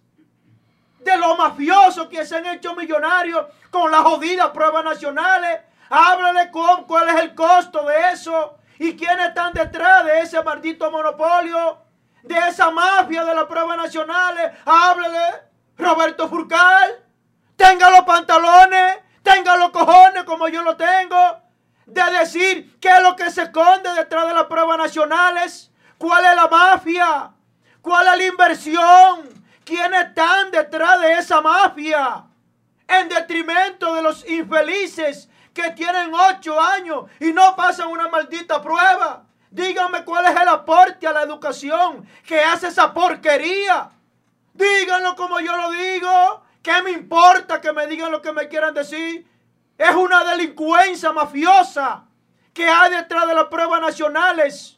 de 0.99 1.17
los 1.17 1.37
mafiosos 1.37 2.07
que 2.07 2.25
se 2.25 2.37
han 2.37 2.45
hecho 2.45 2.73
millonarios 2.75 3.47
con 3.69 3.91
las 3.91 4.01
jodidas 4.01 4.49
pruebas 4.51 4.83
nacionales. 4.83 5.59
Háblale 5.89 6.51
con 6.51 6.85
cuál 6.85 7.09
es 7.09 7.15
el 7.15 7.35
costo 7.35 7.85
de 7.85 8.11
eso 8.13 8.57
y 8.81 8.95
quiénes 8.95 9.27
están 9.27 9.53
detrás 9.53 10.03
de 10.05 10.21
ese 10.21 10.41
maldito 10.41 10.89
monopolio, 10.89 11.77
de 12.23 12.35
esa 12.49 12.71
mafia 12.71 13.23
de 13.23 13.35
las 13.35 13.43
pruebas 13.43 13.77
nacionales. 13.77 14.53
Háblele, 14.65 15.43
Roberto 15.77 16.27
Furcal. 16.27 16.99
Tenga 17.55 17.91
los 17.91 18.01
pantalones, 18.01 18.97
tenga 19.21 19.55
los 19.57 19.69
cojones 19.69 20.23
como 20.23 20.47
yo 20.47 20.63
lo 20.63 20.75
tengo, 20.75 21.15
de 21.85 22.03
decir 22.17 22.79
qué 22.79 22.89
es 22.89 23.03
lo 23.03 23.15
que 23.15 23.29
se 23.29 23.43
esconde 23.43 23.93
detrás 23.93 24.27
de 24.27 24.33
las 24.33 24.45
pruebas 24.45 24.79
nacionales, 24.79 25.71
cuál 25.99 26.25
es 26.25 26.35
la 26.35 26.47
mafia, 26.47 27.31
cuál 27.83 28.07
es 28.07 28.17
la 28.17 28.25
inversión, 28.25 29.45
quiénes 29.63 30.07
están 30.07 30.49
detrás 30.49 30.99
de 31.01 31.19
esa 31.19 31.39
mafia, 31.39 32.25
en 32.87 33.09
detrimento 33.09 33.93
de 33.93 34.01
los 34.01 34.27
infelices 34.27 35.29
que 35.53 35.71
tienen 35.71 36.13
ocho 36.13 36.59
años 36.59 37.05
y 37.19 37.33
no 37.33 37.55
pasan 37.55 37.89
una 37.89 38.07
maldita 38.07 38.61
prueba. 38.61 39.23
Díganme 39.49 40.05
cuál 40.05 40.25
es 40.25 40.39
el 40.39 40.47
aporte 40.47 41.05
a 41.07 41.11
la 41.11 41.23
educación 41.23 42.07
que 42.25 42.41
hace 42.41 42.67
esa 42.67 42.93
porquería. 42.93 43.91
Díganlo 44.53 45.15
como 45.15 45.39
yo 45.39 45.55
lo 45.55 45.71
digo. 45.71 46.43
¿Qué 46.61 46.81
me 46.83 46.91
importa 46.91 47.59
que 47.59 47.73
me 47.73 47.87
digan 47.87 48.11
lo 48.11 48.21
que 48.21 48.31
me 48.31 48.47
quieran 48.47 48.73
decir? 48.73 49.27
Es 49.77 49.95
una 49.95 50.23
delincuencia 50.23 51.11
mafiosa 51.11 52.05
que 52.53 52.67
hay 52.67 52.91
detrás 52.91 53.27
de 53.27 53.35
las 53.35 53.45
pruebas 53.45 53.81
nacionales. 53.81 54.77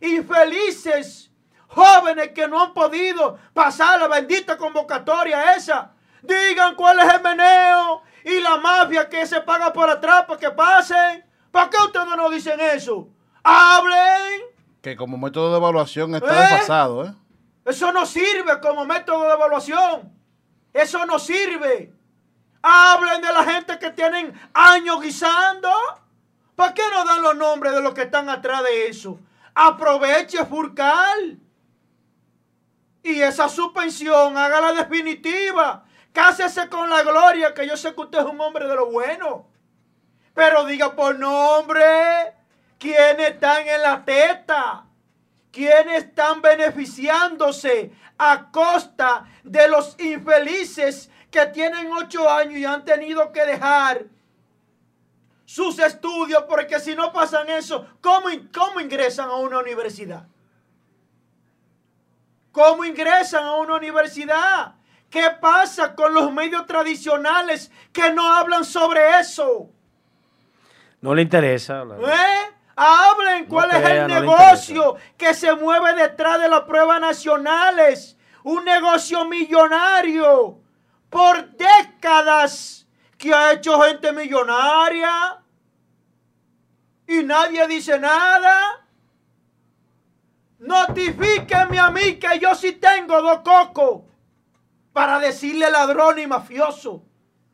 Infelices 0.00 1.30
jóvenes 1.68 2.32
que 2.32 2.48
no 2.48 2.60
han 2.60 2.74
podido 2.74 3.38
pasar 3.54 4.00
la 4.00 4.08
bendita 4.08 4.56
convocatoria 4.56 5.54
esa. 5.54 5.91
Digan 6.22 6.74
cuál 6.76 7.00
es 7.00 7.12
el 7.12 7.20
meneo 7.20 8.02
y 8.24 8.40
la 8.40 8.56
mafia 8.56 9.08
que 9.08 9.26
se 9.26 9.40
paga 9.40 9.72
por 9.72 9.90
atrás 9.90 10.24
para 10.26 10.38
que 10.38 10.50
pasen. 10.50 11.24
¿Para 11.50 11.68
qué 11.68 11.76
ustedes 11.78 12.06
no 12.16 12.30
dicen 12.30 12.58
eso? 12.60 13.08
¡Hablen! 13.42 14.42
Que 14.80 14.96
como 14.96 15.18
método 15.18 15.50
de 15.50 15.56
evaluación 15.58 16.14
está 16.14 16.34
¿Eh? 16.34 16.40
desfasado, 16.40 17.04
¿eh? 17.04 17.14
Eso 17.64 17.92
no 17.92 18.06
sirve 18.06 18.60
como 18.60 18.84
método 18.84 19.24
de 19.24 19.34
evaluación. 19.34 20.12
Eso 20.72 21.04
no 21.06 21.18
sirve. 21.18 21.92
Hablen 22.62 23.20
de 23.20 23.32
la 23.32 23.44
gente 23.44 23.78
que 23.78 23.90
tienen 23.90 24.32
años 24.54 25.00
guisando. 25.00 25.70
¿Para 26.56 26.74
qué 26.74 26.82
no 26.92 27.04
dan 27.04 27.22
los 27.22 27.36
nombres 27.36 27.72
de 27.72 27.80
los 27.80 27.94
que 27.94 28.02
están 28.02 28.28
atrás 28.28 28.62
de 28.62 28.88
eso? 28.88 29.18
Aproveche 29.54 30.44
Furcal. 30.46 31.38
Y 33.02 33.20
esa 33.20 33.48
suspensión, 33.48 34.36
hágala 34.36 34.72
definitiva. 34.72 35.84
Cásese 36.12 36.68
con 36.68 36.90
la 36.90 37.02
gloria, 37.02 37.54
que 37.54 37.66
yo 37.66 37.76
sé 37.76 37.94
que 37.94 38.02
usted 38.02 38.18
es 38.18 38.24
un 38.24 38.40
hombre 38.40 38.66
de 38.68 38.74
lo 38.74 38.90
bueno. 38.90 39.46
Pero 40.34 40.64
diga 40.64 40.94
por 40.94 41.18
nombre 41.18 42.34
quiénes 42.78 43.30
están 43.30 43.66
en 43.66 43.82
la 43.82 44.04
teta, 44.04 44.84
quiénes 45.50 46.04
están 46.04 46.42
beneficiándose 46.42 47.92
a 48.18 48.50
costa 48.50 49.26
de 49.42 49.68
los 49.68 49.98
infelices 50.00 51.10
que 51.30 51.46
tienen 51.46 51.90
ocho 51.92 52.28
años 52.28 52.58
y 52.58 52.64
han 52.64 52.84
tenido 52.84 53.32
que 53.32 53.44
dejar 53.44 54.04
sus 55.46 55.78
estudios, 55.78 56.44
porque 56.48 56.80
si 56.80 56.94
no 56.94 57.12
pasan 57.12 57.48
eso, 57.50 57.86
¿cómo, 58.00 58.28
cómo 58.54 58.80
ingresan 58.80 59.28
a 59.28 59.36
una 59.36 59.58
universidad? 59.58 60.26
¿Cómo 62.52 62.84
ingresan 62.84 63.44
a 63.44 63.56
una 63.56 63.76
universidad? 63.76 64.74
¿Qué 65.12 65.28
pasa 65.38 65.94
con 65.94 66.14
los 66.14 66.32
medios 66.32 66.66
tradicionales 66.66 67.70
que 67.92 68.10
no 68.14 68.34
hablan 68.34 68.64
sobre 68.64 69.20
eso? 69.20 69.68
No 71.02 71.14
le 71.14 71.20
interesa. 71.20 71.82
¿Eh? 71.82 72.54
Hablen 72.74 73.44
cuál 73.44 73.72
es 73.72 73.90
el 73.90 74.06
negocio 74.06 74.96
que 75.18 75.34
se 75.34 75.54
mueve 75.54 75.92
detrás 75.92 76.40
de 76.40 76.48
las 76.48 76.62
pruebas 76.62 76.98
nacionales. 76.98 78.16
Un 78.42 78.64
negocio 78.64 79.26
millonario 79.26 80.58
por 81.10 81.46
décadas 81.58 82.86
que 83.18 83.34
ha 83.34 83.52
hecho 83.52 83.82
gente 83.82 84.12
millonaria 84.12 85.42
y 87.06 87.22
nadie 87.22 87.66
dice 87.68 87.98
nada. 87.98 88.86
Notifíquenme 90.58 91.78
a 91.78 91.90
mí 91.90 92.14
que 92.14 92.38
yo 92.38 92.54
sí 92.54 92.72
tengo 92.72 93.20
dos 93.20 93.40
cocos 93.40 94.11
para 94.92 95.18
decirle 95.18 95.70
ladrón 95.70 96.18
y 96.18 96.26
mafioso 96.26 97.02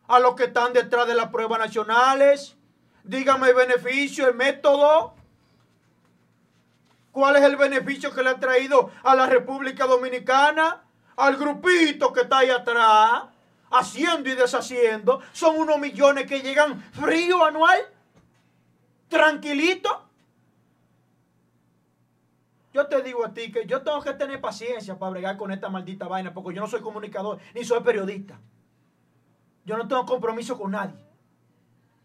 a 0.09 0.19
los 0.19 0.35
que 0.35 0.45
están 0.45 0.73
detrás 0.73 1.07
de 1.07 1.15
las 1.15 1.29
pruebas 1.29 1.59
nacionales. 1.59 2.57
Dígame 3.05 3.49
el 3.49 3.55
beneficio, 3.55 4.29
el 4.29 4.35
método. 4.35 5.15
¿Cuál 7.13 7.37
es 7.37 7.43
el 7.43 7.57
beneficio 7.57 8.13
que 8.13 8.23
le 8.23 8.31
ha 8.31 8.41
traído 8.41 8.91
a 9.03 9.15
la 9.15 9.27
República 9.27 9.87
Dominicana? 9.87 10.83
Al 11.17 11.37
grupito 11.37 12.13
que 12.13 12.21
está 12.23 12.39
ahí 12.39 12.51
atrás, 12.51 13.25
haciendo 13.71 14.29
y 14.29 14.35
deshaciendo. 14.35 15.21
Son 15.33 15.59
unos 15.59 15.79
millones 15.79 16.27
que 16.27 16.41
llegan 16.41 16.81
frío 16.93 17.45
anual, 17.45 17.79
tranquilito. 19.09 20.08
Yo 22.73 22.87
te 22.87 23.03
digo 23.03 23.25
a 23.25 23.33
ti 23.33 23.51
que 23.51 23.67
yo 23.67 23.83
tengo 23.83 24.01
que 24.03 24.13
tener 24.13 24.41
paciencia 24.41 24.99
para 24.99 25.11
bregar 25.11 25.37
con 25.37 25.51
esta 25.51 25.69
maldita 25.69 26.07
vaina, 26.07 26.35
porque 26.35 26.55
yo 26.55 26.61
no 26.61 26.67
soy 26.67 26.81
comunicador 26.81 27.39
ni 27.55 27.65
soy 27.65 27.81
periodista. 27.81 28.39
Yo 29.65 29.77
no 29.77 29.89
tengo 29.89 30.05
compromiso 30.05 30.59
con 30.59 30.73
nadie. 30.73 30.95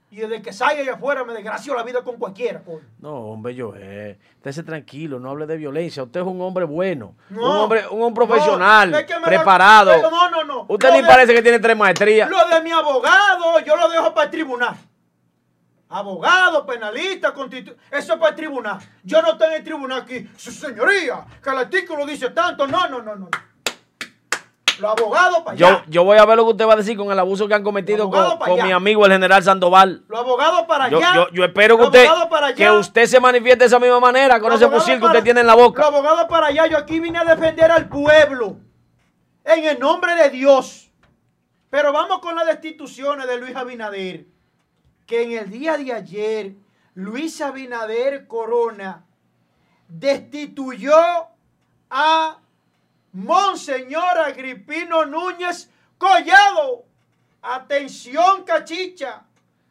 Y 0.10 0.17
desde 0.17 0.43
que 0.43 0.54
salga 0.54 0.82
allá 0.82 0.93
afuera 0.93 1.23
me 1.23 1.34
desgracio 1.34 1.73
la 1.73 1.82
vida 1.82 2.04
con 2.04 2.17
cualquiera. 2.17 2.62
No, 2.99 3.13
hombre, 3.15 3.56
yo, 3.56 3.73
eh, 3.76 4.19
estése 4.36 4.62
tranquilo, 4.62 5.19
no 5.19 5.32
hable 5.32 5.47
de 5.47 5.58
violencia. 5.58 6.04
Usted 6.04 6.19
es 6.19 6.26
un 6.28 6.39
hombre 6.39 6.65
bueno, 6.65 7.15
un 7.32 7.39
hombre, 7.39 7.88
un 7.89 8.13
profesional, 8.13 8.91
preparado. 9.26 9.91
no, 10.12 10.30
no, 10.30 10.43
no. 10.43 10.65
Usted 10.69 10.93
ni 10.93 11.02
parece 11.02 11.34
que 11.34 11.41
tiene 11.41 11.60
tres 11.60 11.76
maestrías. 11.76 12.30
Lo 12.30 12.47
de 12.47 12.62
mi 12.62 12.71
abogado, 12.71 13.60
yo 13.65 13.76
lo 13.76 13.89
dejo 13.89 14.13
para 14.13 14.26
el 14.26 14.32
tribunal 14.32 14.76
abogado, 15.93 16.65
penalista, 16.65 17.34
constitu... 17.34 17.73
Eso 17.91 18.13
es 18.13 18.19
para 18.19 18.29
el 18.29 18.36
tribunal. 18.36 18.79
Yo 19.03 19.21
no 19.21 19.32
estoy 19.32 19.47
en 19.47 19.53
el 19.53 19.63
tribunal 19.63 20.01
aquí. 20.01 20.27
Su 20.36 20.51
señoría, 20.51 21.25
que 21.41 21.49
el 21.49 21.58
artículo 21.58 22.06
dice 22.06 22.32
tanto. 22.32 22.65
No, 22.67 22.88
no, 22.88 23.01
no, 23.01 23.15
no. 23.15 23.29
Los 24.79 24.91
abogados 24.91 25.39
para 25.39 25.51
allá. 25.51 25.84
Yo, 25.88 26.03
voy 26.03 26.17
a 26.17 26.25
ver 26.25 26.36
lo 26.36 26.45
que 26.45 26.51
usted 26.51 26.67
va 26.67 26.73
a 26.73 26.77
decir 26.77 26.97
con 26.97 27.12
el 27.12 27.19
abuso 27.19 27.47
que 27.47 27.53
han 27.53 27.63
cometido 27.63 28.10
con, 28.10 28.63
mi 28.63 28.71
amigo 28.71 29.06
el 29.06 29.12
general 29.12 29.43
Sandoval. 29.43 30.03
Los 30.08 30.19
abogados 30.19 30.63
para 30.63 30.86
allá. 30.86 31.27
Yo, 31.32 31.43
espero 31.45 31.77
que 31.77 31.84
usted, 31.84 32.08
que 32.56 32.71
usted 32.71 33.06
se 33.06 33.19
manifieste 33.19 33.60
de 33.60 33.65
esa 33.65 33.79
misma 33.79 33.99
manera 33.99 34.39
con 34.39 34.51
ese 34.51 34.67
fusil 34.67 34.99
que 34.99 35.06
usted 35.06 35.23
tiene 35.23 35.41
en 35.41 35.47
la 35.47 35.56
boca. 35.56 35.79
Los 35.84 35.93
abogados 35.93 36.25
para 36.27 36.47
allá. 36.47 36.65
Yo 36.65 36.77
aquí 36.77 36.99
vine 36.99 37.19
a 37.19 37.23
defender 37.23 37.71
al 37.71 37.88
pueblo. 37.88 38.58
En 39.45 39.63
el 39.63 39.79
nombre 39.79 40.15
de 40.15 40.29
Dios. 40.32 40.91
Pero 41.69 41.93
vamos 41.93 42.19
con 42.19 42.36
las 42.36 42.47
destituciones 42.47 43.27
de 43.27 43.38
Luis 43.38 43.56
Abinader 43.56 44.33
que 45.13 45.21
en 45.21 45.32
el 45.34 45.52
día 45.52 45.78
de 45.78 45.93
ayer 45.93 46.56
Luis 46.95 47.39
Abinader 47.39 48.26
Corona 48.26 49.06
destituyó 49.88 50.95
a 51.91 52.39
Monseñor 53.12 54.17
Agripino 54.26 55.06
Núñez 55.06 55.69
Collado. 55.99 56.86
Atención, 57.43 58.43
cachicha. 58.43 59.21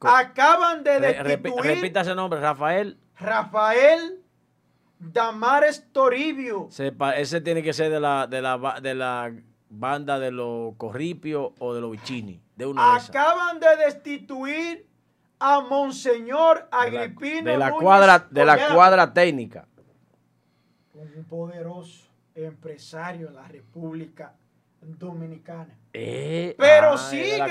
Acaban 0.00 0.84
de 0.84 1.00
destituir. 1.00 1.62
repita 1.62 2.00
ese 2.00 2.14
nombre, 2.14 2.40
Rafael. 2.40 2.96
Rafael 3.18 4.22
Damares 4.98 5.90
Toribio. 5.92 6.68
ese 7.16 7.40
tiene 7.40 7.62
que 7.62 7.72
ser 7.72 7.90
de 7.90 8.00
la, 8.00 8.26
de 8.26 8.40
la, 8.40 8.80
de 8.80 8.94
la 8.94 9.32
banda 9.68 10.18
de 10.18 10.30
los 10.30 10.74
Corripios 10.76 11.52
o 11.58 11.74
de 11.74 11.80
los 11.80 11.90
Bichini. 11.90 12.40
De 12.56 12.72
Acaban 12.76 13.58
de 13.58 13.76
destituir 13.84 14.89
a 15.40 15.60
Monseñor 15.62 16.68
Agripino 16.70 17.50
de 17.50 17.56
la, 17.56 17.72
cuadra 17.72 18.26
de 18.30 18.44
la 18.44 18.74
cuadra 18.74 19.12
técnica. 19.12 19.66
Un 20.94 21.24
poderoso 21.24 22.08
empresario 22.34 23.28
en 23.28 23.34
la 23.34 23.48
República 23.48 24.34
Dominicana. 24.82 25.76
Eh, 25.92 26.54
pero 26.58 26.96
sigue 26.96 27.42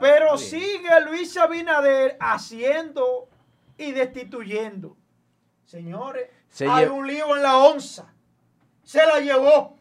pero 0.00 0.36
sigue 0.36 1.00
Luis 1.06 1.36
Abinader 1.36 2.16
haciendo 2.20 3.28
y 3.78 3.92
destituyendo. 3.92 4.96
Señores 5.64 6.28
hay 6.68 6.86
un 6.86 7.06
lío 7.06 7.36
en 7.36 7.42
la 7.42 7.58
onza. 7.58 8.12
Se 8.82 9.06
la 9.06 9.20
llevó. 9.20 9.76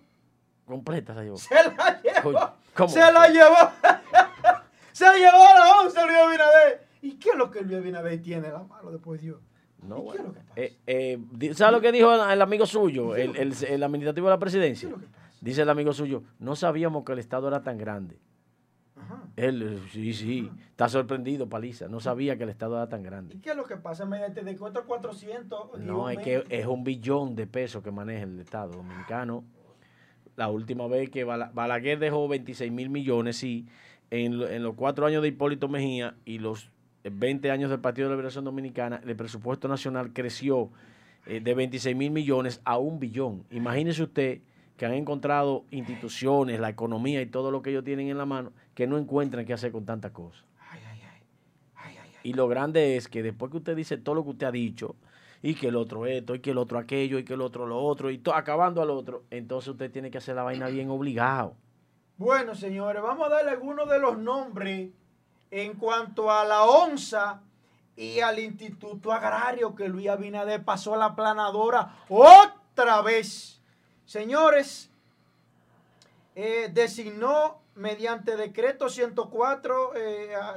Completa 0.65 1.15
se 1.15 1.23
llevó. 1.23 1.37
Se 1.37 1.55
la 1.55 2.01
llevó. 2.01 2.87
se 2.87 3.11
la 3.11 3.27
llevó. 3.27 3.55
Se 4.93 5.05
llevó 5.17 5.47
a 5.47 5.57
la 5.57 5.79
onza 5.79 6.05
Luis 6.05 6.17
Abinader 6.17 6.91
¿Y 7.61 7.67
qué 7.67 7.75
Abinader 7.75 8.21
tiene 8.21 8.49
la 8.49 8.63
mano 8.63 8.91
después 8.91 9.21
de 9.21 9.27
Dios? 9.27 9.41
No, 9.81 10.05
qué 10.11 10.17
es 10.17 10.23
lo 10.23 10.33
que 10.33 10.39
pasa? 10.39 10.53
Eh, 10.55 10.77
eh, 10.87 11.53
¿Sabes 11.53 11.73
lo 11.73 11.81
que 11.81 11.91
dijo 11.91 12.13
el, 12.13 12.41
amigo 12.41 12.65
suyo, 12.65 13.15
el, 13.15 13.35
el, 13.35 13.83
administrativo 13.83 14.27
de 14.27 14.33
la 14.33 14.39
presidencia? 14.39 14.89
¿Qué 14.89 14.93
es 14.95 14.99
lo 14.99 15.07
que 15.07 15.11
pasa? 15.11 15.35
Dice 15.41 15.61
el 15.63 15.69
amigo 15.69 15.91
suyo, 15.91 16.23
no 16.39 16.55
sabíamos 16.55 17.03
que 17.03 17.13
el 17.13 17.19
Estado 17.19 17.47
era 17.47 17.63
tan 17.63 17.77
grande. 17.77 18.19
Ajá. 18.95 19.23
Él, 19.35 19.81
sí, 19.91 20.13
sí, 20.13 20.51
está 20.69 20.87
sorprendido, 20.87 21.49
Paliza. 21.49 21.87
No 21.87 21.99
sabía 21.99 22.37
que 22.37 22.43
el 22.43 22.49
Estado 22.49 22.77
era 22.77 22.89
tan 22.89 23.01
grande. 23.01 23.35
¿Y 23.35 23.39
qué 23.39 23.51
es 23.51 23.55
lo 23.55 23.65
que 23.65 23.77
pasa? 23.77 24.05
Mediante 24.05 24.43
de 24.43 24.55
400. 24.55 25.79
No, 25.79 26.09
es 26.11 26.19
que 26.19 26.43
es 26.47 26.67
un 26.67 26.83
billón 26.83 27.35
de 27.35 27.47
pesos 27.47 27.81
que 27.81 27.89
maneja 27.89 28.23
el 28.23 28.39
Estado 28.39 28.73
dominicano. 28.73 29.43
La 30.35 30.49
última 30.49 30.87
vez 30.87 31.09
que 31.09 31.23
Balaguer 31.23 31.97
dejó 31.97 32.27
26 32.27 32.71
mil 32.71 32.89
millones, 32.89 33.37
sí, 33.37 33.67
en, 34.11 34.63
los 34.63 34.75
cuatro 34.75 35.05
años 35.05 35.21
de 35.21 35.29
Hipólito 35.29 35.67
Mejía 35.67 36.15
y 36.25 36.37
los 36.37 36.69
20 37.03 37.51
años 37.51 37.69
del 37.69 37.79
Partido 37.79 38.07
de 38.07 38.15
Liberación 38.15 38.45
Dominicana, 38.45 39.01
el 39.05 39.15
presupuesto 39.15 39.67
nacional 39.67 40.13
creció 40.13 40.69
eh, 41.25 41.39
de 41.39 41.53
26 41.53 41.95
mil 41.95 42.11
millones 42.11 42.61
a 42.63 42.77
un 42.77 42.99
billón. 42.99 43.45
Imagínese 43.51 44.03
usted 44.03 44.41
que 44.77 44.85
han 44.85 44.93
encontrado 44.93 45.65
instituciones, 45.69 46.59
la 46.59 46.69
economía 46.69 47.21
y 47.21 47.27
todo 47.27 47.51
lo 47.51 47.61
que 47.61 47.69
ellos 47.69 47.83
tienen 47.83 48.09
en 48.09 48.17
la 48.17 48.25
mano, 48.25 48.51
que 48.73 48.87
no 48.87 48.97
encuentran 48.97 49.45
qué 49.45 49.53
hacer 49.53 49.71
con 49.71 49.85
tantas 49.85 50.11
cosas. 50.11 50.43
y 52.23 52.33
lo 52.33 52.47
grande 52.47 52.97
es 52.97 53.07
que 53.07 53.23
después 53.23 53.51
que 53.51 53.57
usted 53.57 53.75
dice 53.75 53.97
todo 53.97 54.15
lo 54.15 54.23
que 54.23 54.29
usted 54.31 54.47
ha 54.47 54.51
dicho, 54.51 54.95
y 55.43 55.55
que 55.55 55.67
el 55.67 55.75
otro 55.75 56.05
esto, 56.05 56.35
y 56.35 56.39
que 56.39 56.51
el 56.51 56.57
otro 56.57 56.77
aquello, 56.77 57.17
y 57.17 57.23
que 57.23 57.33
el 57.33 57.41
otro 57.41 57.65
lo 57.65 57.79
otro, 57.79 58.11
y 58.11 58.21
acabando 58.33 58.81
al 58.81 58.91
otro, 58.91 59.23
entonces 59.31 59.69
usted 59.69 59.91
tiene 59.91 60.11
que 60.11 60.19
hacer 60.19 60.35
la 60.35 60.43
vaina 60.43 60.67
bien 60.67 60.89
obligado. 60.89 61.55
Bueno, 62.17 62.53
señores, 62.53 63.01
vamos 63.01 63.27
a 63.27 63.29
darle 63.29 63.51
algunos 63.51 63.89
de 63.89 63.99
los 63.99 64.17
nombres 64.17 64.91
en 65.51 65.73
cuanto 65.73 66.31
a 66.31 66.45
la 66.45 66.63
ONSA 66.63 67.41
y 67.95 68.21
al 68.21 68.39
Instituto 68.39 69.11
Agrario 69.11 69.75
que 69.75 69.87
Luis 69.87 70.07
Abinader 70.07 70.63
pasó 70.63 70.95
a 70.95 70.97
la 70.97 71.15
planadora 71.15 71.97
otra 72.09 73.01
vez. 73.01 73.61
Señores, 74.05 74.89
eh, 76.33 76.69
designó 76.73 77.61
mediante 77.75 78.37
decreto 78.37 78.89
104 78.89 79.91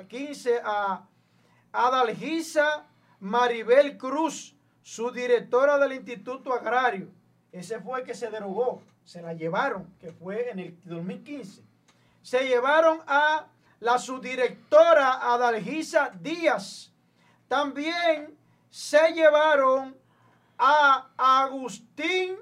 15 0.09 0.61
a 0.65 1.07
Adalgisa 1.73 2.87
Maribel 3.21 3.99
Cruz 3.99 4.55
su 4.83 5.11
directora 5.11 5.79
del 5.79 5.95
Instituto 5.95 6.53
Agrario. 6.53 7.09
Ese 7.51 7.81
fue 7.81 8.01
el 8.01 8.07
que 8.07 8.15
se 8.15 8.31
derogó, 8.31 8.83
se 9.05 9.23
la 9.23 9.33
llevaron, 9.33 9.95
que 9.99 10.13
fue 10.13 10.51
en 10.51 10.59
el 10.59 10.79
2015. 10.85 11.63
Se 12.23 12.47
llevaron 12.47 13.01
a 13.07 13.47
la 13.85 13.99
subdirectora 13.99 15.35
Adalgisa 15.35 16.11
Díaz. 16.19 16.91
También 17.47 18.35
se 18.71 19.13
llevaron 19.13 19.95
a 20.57 21.11
Agustín 21.19 22.39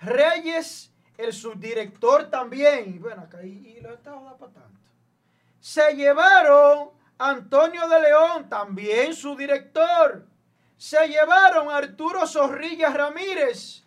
Reyes, 0.00 0.92
el 1.16 1.32
subdirector 1.32 2.28
también. 2.30 2.94
Y 2.94 2.98
bueno, 2.98 3.22
acá 3.22 3.42
y, 3.42 3.80
lo 3.80 3.98
para 3.98 4.52
tanto. 4.52 4.78
Se 5.58 5.94
llevaron 5.96 6.90
a 7.16 7.30
Antonio 7.30 7.88
de 7.88 8.00
León, 8.02 8.48
también 8.50 9.14
su 9.14 9.34
director 9.34 10.26
se 10.76 11.08
llevaron 11.08 11.70
a 11.70 11.78
Arturo 11.78 12.26
Zorrilla 12.26 12.90
Ramírez, 12.90 13.84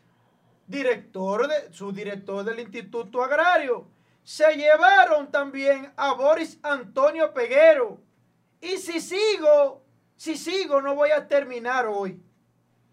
director 0.66 1.48
de, 1.48 1.72
su 1.72 1.92
director 1.92 2.44
del 2.44 2.60
Instituto 2.60 3.24
Agrario. 3.24 3.88
Se 4.24 4.56
llevaron 4.56 5.32
también 5.32 5.92
a 5.96 6.14
Boris 6.14 6.60
Antonio 6.64 7.34
Peguero. 7.34 8.00
Y 8.62 8.78
si 8.78 9.00
sigo, 9.00 9.84
si 10.16 10.38
sigo, 10.38 10.82
no 10.82 10.96
voy 10.96 11.12
a 11.12 11.28
terminar 11.28 11.88
hoy. 11.88 12.22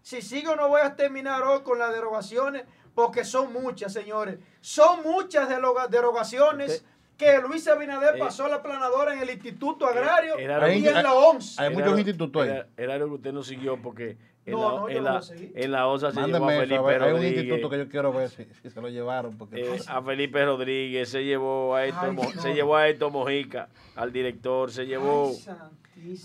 Si 0.01 0.21
sigo, 0.21 0.55
no 0.55 0.69
voy 0.69 0.81
a 0.81 0.95
terminar 0.95 1.43
hoy 1.43 1.61
con 1.61 1.77
las 1.77 1.93
derogaciones, 1.93 2.63
porque 2.95 3.23
son 3.23 3.53
muchas, 3.53 3.93
señores. 3.93 4.39
Son 4.61 5.03
muchas 5.03 5.47
derogaciones 5.47 6.83
que 7.19 7.37
Luis 7.39 7.67
Abinader 7.67 8.15
eh, 8.15 8.19
pasó 8.19 8.45
a 8.45 8.49
la 8.49 8.63
planadora 8.63 9.13
en 9.13 9.19
el 9.19 9.29
Instituto 9.29 9.85
Agrario 9.85 10.39
y 10.39 10.43
en 10.87 11.03
la 11.03 11.13
OMS. 11.13 11.59
Hay 11.59 11.73
muchos 11.73 11.97
institutos 11.99 12.41
ahí. 12.41 12.61
Era, 12.77 12.95
algo 12.95 13.09
que 13.09 13.15
usted 13.15 13.33
no 13.33 13.43
siguió 13.43 13.79
porque 13.79 14.17
en, 14.51 14.59
la, 14.59 14.85
en, 14.89 15.03
la, 15.03 15.21
en, 15.55 15.71
la, 15.71 15.87
OSA 15.87 16.11
se 16.11 16.21
llevó 16.21 16.45
a 16.45 16.49
Felipe 16.49 16.77
Rodríguez. 16.77 17.01
Hay 17.01 17.13
un 17.13 17.25
instituto 17.25 17.69
que 17.69 17.77
yo 17.77 17.89
quiero 17.89 18.13
ver 18.13 18.29
si, 18.29 18.45
se 18.69 18.81
lo 18.81 18.89
llevaron. 18.89 19.37
Porque 19.37 19.61
eh, 19.61 19.79
a 19.87 20.01
Felipe 20.01 20.45
Rodríguez, 20.45 21.09
se 21.09 21.23
llevó 21.23 21.75
a 21.75 21.85
Esto, 21.85 22.41
se 22.41 22.53
llevó 22.53 22.75
a 22.75 22.87
Esto 22.87 23.09
Mojica, 23.09 23.69
al 23.95 24.11
director, 24.11 24.71
se 24.71 24.85
llevó 24.85 25.33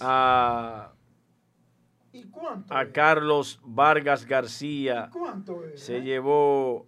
a... 0.01 0.93
¿Y 2.13 2.23
cuánto 2.25 2.73
a 2.73 2.87
Carlos 2.87 3.59
Vargas 3.65 4.25
García. 4.25 5.07
¿Y 5.09 5.11
cuánto 5.11 5.65
es? 5.65 5.81
Se 5.81 6.01
llevó 6.01 6.87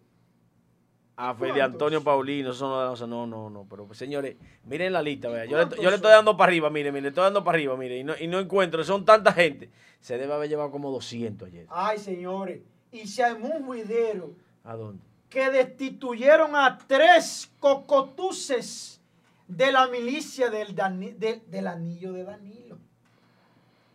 a 1.17 1.35
Fede 1.35 1.63
Antonio 1.63 2.05
Paulino, 2.05 2.51
eso 2.51 2.69
no, 2.69 3.07
no, 3.07 3.27
no, 3.27 3.51
no, 3.51 3.67
pero 3.69 3.87
pues, 3.87 3.99
señores, 3.99 4.37
miren 4.65 4.93
la 4.93 5.01
lista, 5.01 5.31
vea. 5.31 5.47
Yo, 5.47 5.57
le, 5.65 5.77
yo 5.83 5.89
le 5.89 5.97
estoy 5.97 6.11
dando 6.11 6.37
para 6.37 6.51
arriba, 6.51 6.69
mire, 6.69 6.93
mire, 6.93 7.03
le 7.03 7.09
estoy 7.09 7.25
dando 7.25 7.43
para 7.43 7.57
arriba, 7.57 7.75
mire, 7.77 7.99
y 7.99 8.05
no, 8.05 8.13
y 8.21 8.27
no 8.27 8.39
encuentro, 8.39 8.85
son 8.85 9.05
tanta 9.07 9.33
gente. 9.33 9.71
Se 10.01 10.19
debe 10.19 10.35
haber 10.35 10.51
llevado 10.51 10.71
como 10.71 10.91
200 10.91 11.49
ayer. 11.49 11.67
Ay, 11.71 11.99
señores, 11.99 12.61
y 12.93 13.07
se 13.09 13.25
armó 13.25 13.49
un 13.49 13.65
juidero. 13.65 14.35
¿A 14.63 14.77
dónde? 14.77 15.03
Que 15.31 15.51
destituyeron 15.51 16.55
a 16.55 16.77
tres 16.87 17.51
cocotuces 17.61 19.01
de 19.49 19.73
la 19.73 19.89
milicia 19.89 20.51
del, 20.51 20.75
del 20.77 21.67
anillo 21.67 22.13
de 22.13 22.25
Danilo. 22.25 22.79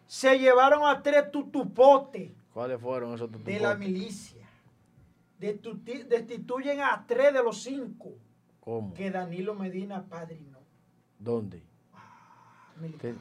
Se 0.07 0.39
llevaron 0.39 0.88
a 0.88 1.03
tres 1.03 1.32
tutupotes. 1.32 2.32
¿Cuáles 2.51 2.82
fueron 2.82 3.13
esos 3.13 3.28
tutupotes? 3.28 3.53
De 3.53 3.61
la 3.61 3.76
milicia 3.76 4.41
destituyen 5.42 6.82
a 6.82 7.04
tres 7.08 7.34
de 7.34 7.44
los 7.44 7.62
cinco 7.64 8.14
¿Cómo? 8.60 8.94
que 8.94 9.10
Danilo 9.10 9.56
Medina 9.56 10.06
padrinó. 10.08 10.60
¿Dónde? 11.18 11.64
Ah, 11.94 12.76
usted, 12.84 13.16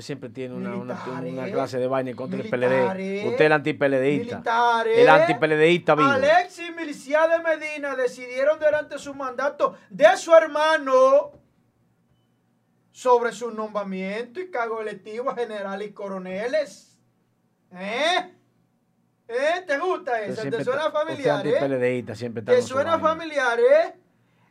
siempre 0.00 0.28
tiene 0.28 0.54
una, 0.54 0.76
una, 0.76 1.50
clase 1.50 1.78
de 1.78 1.86
vaina 1.86 2.14
contra 2.14 2.40
el 2.40 2.48
PLD. 2.48 3.26
Usted 3.26 3.34
es 3.34 3.40
el 3.40 3.52
antipeledeísta. 3.52 4.42
El 4.86 5.08
antipeledeísta 5.08 5.92
Alexis 5.92 6.68
y 6.68 6.72
Milicia 6.72 7.28
de 7.28 7.38
Medina 7.40 7.94
decidieron 7.94 8.58
durante 8.58 8.98
su 8.98 9.14
mandato 9.14 9.76
de 9.90 10.16
su 10.16 10.34
hermano 10.34 11.32
sobre 12.90 13.32
su 13.32 13.50
nombramiento 13.50 14.40
y 14.40 14.50
cargo 14.50 14.80
electivo 14.80 15.30
a 15.30 15.34
generales 15.34 15.88
y 15.88 15.92
coroneles. 15.92 16.98
¿Eh? 17.72 18.33
¿Eh? 19.28 19.62
¿Te 19.66 19.78
gusta 19.78 20.20
eso? 20.22 20.42
¿Te 20.42 20.62
suena 20.62 20.90
familiar? 20.90 21.46
Eh? 21.46 22.04
siempre 22.14 22.42
¿Te 22.42 22.62
suena 22.62 22.98
familiar, 22.98 23.58
eh? 23.58 23.94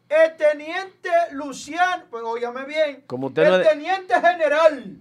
El 0.10 0.36
teniente 0.36 1.10
Luciano, 1.32 2.06
pues 2.10 2.24
óyame 2.24 2.66
bien. 2.66 3.04
Como 3.08 3.28
usted 3.28 3.44
el 3.44 3.64
teniente 3.64 4.14
general. 4.20 4.98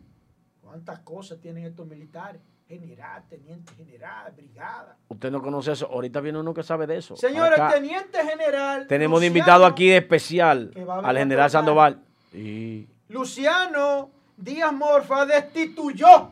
¿Cuántas 0.61 1.01
cosas 1.01 1.41
tienen 1.41 1.67
estos 1.67 1.87
militares? 1.87 2.41
General, 2.69 3.23
teniente 3.29 3.73
general, 3.75 4.33
brigada. 4.35 4.97
Usted 5.09 5.31
no 5.31 5.43
conoce 5.43 5.73
eso. 5.73 5.87
Ahorita 5.87 6.21
viene 6.21 6.39
uno 6.39 6.55
que 6.55 6.63
sabe 6.63 6.87
de 6.87 6.97
eso. 6.97 7.17
Señor, 7.17 7.53
el 7.53 7.69
teniente 7.69 8.19
general. 8.25 8.87
Tenemos 8.87 9.21
de 9.21 9.27
invitado 9.27 9.67
aquí 9.67 9.89
de 9.91 9.99
especial 9.99 10.73
al 11.03 11.19
general 11.19 11.51
Sandoval. 11.51 12.01
Y... 12.33 12.87
Luciano 13.09 14.11
Díaz 14.37 14.73
Morfa 14.73 15.27
destituyó. 15.27 16.31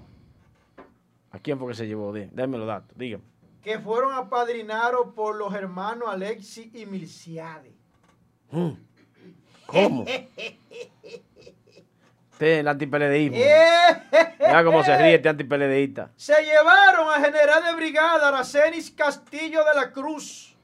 ¿A 1.33 1.39
quién 1.43 1.59
fue 1.59 1.69
que 1.69 1.75
se 1.75 1.87
llevó? 1.87 2.13
Déme 2.13 2.57
los 2.57 2.67
datos, 2.67 2.97
dígame 2.97 3.30
que 3.63 3.79
fueron 3.79 4.15
apadrinados 4.15 5.15
por 5.15 5.37
los 5.37 5.55
hermanos 5.55 6.09
Alexi 6.09 6.71
y 6.75 6.87
Milciade. 6.87 7.73
Hmm. 8.51 8.73
¿Cómo? 9.67 10.05
Este 10.07 10.59
el 12.61 12.69
antipeledeísmo. 12.69 13.37
Mira 13.37 14.65
cómo 14.65 14.83
se 14.83 14.97
ríe 14.97 15.17
este 15.17 15.29
antipeledeísta. 15.29 16.11
Se 16.17 16.43
llevaron 16.43 17.13
a 17.13 17.21
general 17.23 17.63
de 17.65 17.75
brigada 17.75 18.29
Aracenis 18.29 18.91
Castillo 18.91 19.63
de 19.63 19.75
la 19.75 19.93
Cruz, 19.93 20.57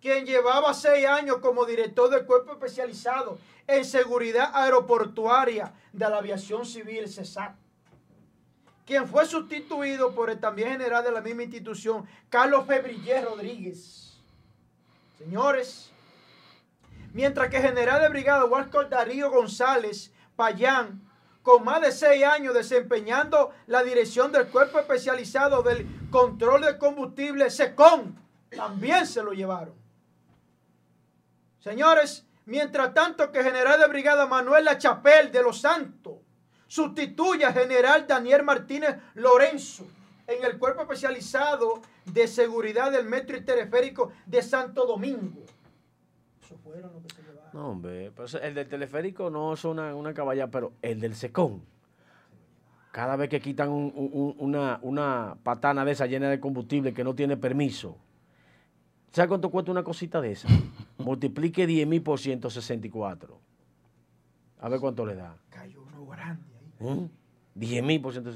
quien 0.00 0.24
llevaba 0.24 0.72
seis 0.72 1.06
años 1.06 1.36
como 1.42 1.66
director 1.66 2.08
del 2.08 2.24
cuerpo 2.24 2.52
especializado 2.52 3.38
en 3.66 3.84
seguridad 3.84 4.52
aeroportuaria 4.54 5.74
de 5.92 6.08
la 6.08 6.16
aviación 6.16 6.64
civil 6.64 7.06
CESAC 7.06 7.54
quien 8.88 9.06
fue 9.06 9.26
sustituido 9.26 10.14
por 10.14 10.30
el 10.30 10.40
también 10.40 10.70
general 10.70 11.04
de 11.04 11.12
la 11.12 11.20
misma 11.20 11.42
institución, 11.42 12.08
Carlos 12.30 12.66
Febrillé 12.66 13.20
Rodríguez. 13.20 14.18
Señores, 15.18 15.90
mientras 17.12 17.50
que 17.50 17.60
general 17.60 18.00
de 18.00 18.08
brigada 18.08 18.46
Walcott 18.46 18.88
Darío 18.88 19.30
González 19.30 20.10
Payán, 20.36 21.06
con 21.42 21.64
más 21.64 21.82
de 21.82 21.92
seis 21.92 22.24
años 22.24 22.54
desempeñando 22.54 23.50
la 23.66 23.82
dirección 23.82 24.32
del 24.32 24.48
cuerpo 24.48 24.78
especializado 24.78 25.62
del 25.62 25.86
control 26.10 26.62
de 26.62 26.78
combustible 26.78 27.50
SECON, 27.50 28.18
también 28.56 29.06
se 29.06 29.22
lo 29.22 29.34
llevaron. 29.34 29.74
Señores, 31.60 32.24
mientras 32.46 32.94
tanto 32.94 33.30
que 33.32 33.44
general 33.44 33.78
de 33.80 33.86
brigada 33.88 34.24
Manuel 34.24 34.64
La 34.64 34.78
Chapel 34.78 35.30
de 35.30 35.42
los 35.42 35.60
Santos, 35.60 36.17
sustituye 36.68 37.44
a 37.44 37.52
general 37.52 38.06
Daniel 38.06 38.44
Martínez 38.44 38.96
Lorenzo 39.14 39.84
en 40.26 40.44
el 40.44 40.58
cuerpo 40.58 40.82
especializado 40.82 41.80
de 42.04 42.28
seguridad 42.28 42.92
del 42.92 43.06
metro 43.06 43.36
y 43.36 43.40
teleférico 43.40 44.12
de 44.26 44.42
Santo 44.42 44.86
Domingo. 44.86 45.42
Eso 46.40 46.56
fueron 46.58 46.92
lo 46.92 47.02
que 47.02 47.14
se 47.14 47.22
llevaron. 47.22 47.50
No, 47.52 47.70
hombre, 47.70 48.12
el 48.42 48.54
del 48.54 48.68
teleférico 48.68 49.30
no 49.30 49.54
es 49.54 49.64
una, 49.64 49.94
una 49.94 50.12
caballa, 50.14 50.48
pero 50.48 50.72
el 50.82 51.00
del 51.00 51.14
secón. 51.16 51.62
Cada 52.92 53.16
vez 53.16 53.28
que 53.30 53.40
quitan 53.40 53.70
una, 53.70 54.78
una 54.82 55.36
patana 55.42 55.84
de 55.84 55.92
esa 55.92 56.06
llena 56.06 56.28
de 56.28 56.40
combustible 56.40 56.92
que 56.92 57.04
no 57.04 57.14
tiene 57.14 57.36
permiso, 57.36 57.96
¿sabe 59.12 59.28
cuánto 59.28 59.50
cuesta 59.50 59.70
una 59.70 59.84
cosita 59.84 60.20
de 60.20 60.32
esa? 60.32 60.48
Multiplique 60.98 61.66
10 61.66 61.86
mil 61.86 62.02
por 62.02 62.18
164. 62.18 63.40
A 64.60 64.68
ver 64.68 64.80
cuánto 64.80 65.06
le 65.06 65.14
da. 65.14 65.36
Cayó 65.50 65.82
uno 65.82 66.06
grande 66.06 66.57
ahí. 66.80 67.10
10 67.54 67.82
¿Mm? 67.82 67.86
mil 67.86 68.00
por 68.00 68.12
ciento. 68.12 68.30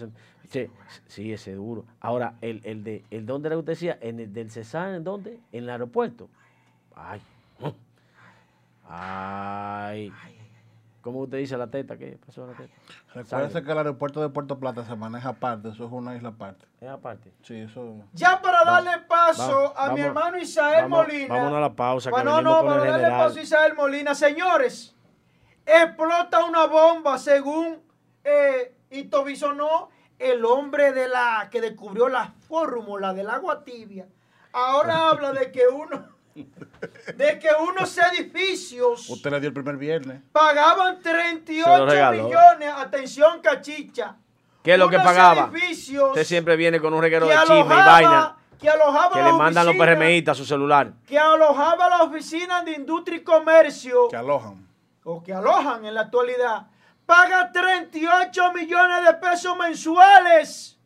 Sí, 0.48 0.70
sí, 1.06 1.32
ese 1.32 1.54
duro. 1.54 1.84
Ahora, 2.00 2.34
el, 2.40 2.60
el 2.64 2.84
de, 2.84 3.04
el 3.10 3.24
dónde 3.24 3.48
era 3.48 3.56
que 3.56 3.60
usted 3.60 3.72
decía, 3.72 3.98
en 4.00 4.20
el 4.20 4.32
del 4.32 4.50
Cesar, 4.50 4.94
¿en 4.94 5.04
dónde? 5.04 5.40
En 5.52 5.64
el 5.64 5.70
aeropuerto. 5.70 6.28
Ay. 6.94 7.22
Ay. 8.88 10.12
¿Cómo 11.00 11.20
usted 11.20 11.38
dice 11.38 11.56
la 11.56 11.66
teta? 11.66 11.96
¿Qué 11.96 12.16
pasó 12.24 12.46
la 12.46 12.52
teta? 12.52 12.72
Recuérdese 13.12 13.64
que 13.64 13.72
el 13.72 13.78
aeropuerto 13.78 14.20
de 14.20 14.28
Puerto 14.28 14.58
Plata 14.58 14.84
se 14.84 14.94
maneja 14.94 15.30
aparte, 15.30 15.70
eso 15.70 15.84
es 15.84 15.90
una 15.90 16.14
isla 16.14 16.28
aparte. 16.28 16.66
¿Es 16.80 16.88
aparte? 16.88 17.32
Sí, 17.42 17.56
eso. 17.56 17.96
Ya 18.12 18.40
para 18.40 18.64
darle 18.64 18.98
paso 19.08 19.76
a 19.76 19.92
mi 19.92 20.00
hermano 20.00 20.38
Isael 20.38 20.88
Molina. 20.88 21.34
Vámonos 21.34 21.58
a 21.58 21.60
la 21.60 21.72
pausa. 21.74 22.10
Que 22.12 22.22
no, 22.22 22.40
no, 22.40 22.64
para 22.64 22.84
darle 22.84 23.08
paso 23.08 23.40
a 23.40 23.42
Isael 23.42 23.74
Molina. 23.74 24.14
Señores, 24.14 24.94
explota 25.66 26.44
una 26.44 26.66
bomba 26.66 27.18
según 27.18 27.80
eh, 28.24 28.74
Ito 28.90 29.24
Bisonó, 29.24 29.90
el 30.18 30.44
hombre 30.44 30.92
de 30.92 31.08
la 31.08 31.48
que 31.50 31.60
descubrió 31.60 32.08
la 32.08 32.32
fórmula 32.48 33.12
del 33.14 33.30
agua 33.30 33.64
tibia. 33.64 34.06
Ahora 34.52 35.08
habla 35.10 35.32
de 35.32 35.50
que 35.50 35.66
uno 35.68 36.12
de 36.34 37.38
que 37.38 37.48
unos 37.60 37.98
edificios. 37.98 39.08
Usted 39.08 39.30
le 39.30 39.40
dio 39.40 39.48
el 39.48 39.54
primer 39.54 39.76
viernes. 39.76 40.22
Pagaban 40.32 41.00
38 41.00 42.12
millones. 42.12 42.72
Atención, 42.76 43.40
cachicha. 43.40 44.16
¿Qué 44.62 44.74
es 44.74 44.78
lo 44.78 44.88
que 44.88 44.98
pagaba? 44.98 45.50
Usted 45.50 46.24
siempre 46.24 46.56
viene 46.56 46.80
con 46.80 46.94
un 46.94 47.02
reguero 47.02 47.26
de 47.26 47.34
chisme 47.36 47.58
y 47.58 47.68
vaina. 47.68 48.36
Que 48.58 48.70
alojaba 48.70 49.12
Que 49.12 49.22
le 49.24 49.32
mandan 49.32 49.66
los 49.66 49.74
PRMistas 49.74 50.36
a 50.36 50.38
su 50.38 50.44
celular. 50.44 50.92
Que 51.04 51.18
alojaba 51.18 51.88
la 51.88 52.02
oficina 52.04 52.62
de 52.62 52.72
industria 52.72 53.18
y 53.18 53.24
comercio. 53.24 54.06
Que 54.08 54.16
alojan. 54.16 54.68
O 55.02 55.20
que 55.20 55.34
alojan 55.34 55.84
en 55.84 55.94
la 55.94 56.02
actualidad. 56.02 56.68
Paga 57.06 57.50
38 57.52 58.52
millones 58.52 59.04
de 59.04 59.14
pesos 59.14 59.56
mensuales. 59.56 60.78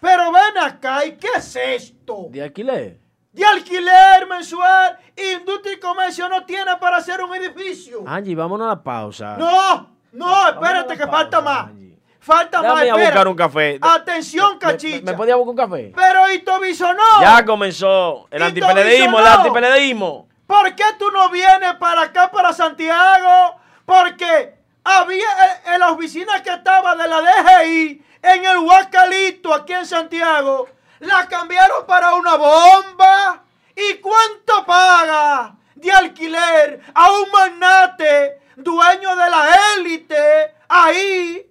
Pero 0.00 0.32
ven 0.32 0.58
acá, 0.62 1.04
¿y 1.04 1.16
qué 1.16 1.28
es 1.36 1.56
esto? 1.56 2.28
¿De 2.30 2.42
alquiler? 2.42 3.06
de 3.36 3.44
alquiler 3.44 4.26
mensual, 4.26 4.98
industria 5.14 5.74
y 5.74 5.78
comercio 5.78 6.26
no 6.26 6.46
tiene 6.46 6.74
para 6.80 6.96
hacer 6.96 7.22
un 7.22 7.34
edificio. 7.34 8.02
Angie, 8.06 8.34
vámonos 8.34 8.64
a 8.66 8.70
la 8.70 8.82
pausa. 8.82 9.36
No, 9.36 9.90
no, 10.12 10.48
espérate 10.48 10.96
que 10.96 11.06
falta 11.06 11.42
más. 11.42 11.70
Falta 12.18 12.62
más. 12.62 12.72
Voy 12.72 12.88
a 12.88 12.94
buscar 12.94 13.28
un 13.28 13.36
café. 13.36 13.78
Atención, 13.82 14.58
cachicha. 14.58 15.04
¿Me, 15.04 15.12
podía 15.12 15.36
buscar 15.36 15.50
un 15.50 15.70
café? 15.70 15.92
Pero 15.94 16.32
Itoviso 16.32 16.94
no. 16.94 17.20
Ya 17.20 17.44
comenzó 17.44 18.26
el 18.30 18.42
antipeledismo, 18.42 19.20
el 19.20 19.26
antipeledismo. 19.26 20.28
¿Por 20.46 20.74
qué 20.74 20.84
tú 20.98 21.10
no 21.10 21.28
vienes 21.28 21.74
para 21.74 22.02
acá, 22.02 22.30
para 22.30 22.54
Santiago? 22.54 23.56
Porque 23.84 24.55
había 24.86 25.62
en 25.66 25.80
la 25.80 25.90
oficina 25.90 26.42
que 26.42 26.50
estaba 26.50 26.94
de 26.94 27.08
la 27.08 27.20
DGI 27.20 28.04
en 28.22 28.44
el 28.44 28.58
Huacalito, 28.58 29.52
aquí 29.52 29.72
en 29.72 29.86
Santiago 29.86 30.68
la 31.00 31.28
cambiaron 31.28 31.86
para 31.86 32.14
una 32.14 32.36
bomba. 32.36 33.42
¿Y 33.74 33.96
cuánto 33.96 34.64
paga 34.64 35.54
de 35.74 35.92
alquiler 35.92 36.80
a 36.94 37.12
un 37.12 37.30
magnate, 37.30 38.40
dueño 38.56 39.16
de 39.16 39.30
la 39.30 39.58
élite, 39.76 40.54
ahí? 40.68 41.45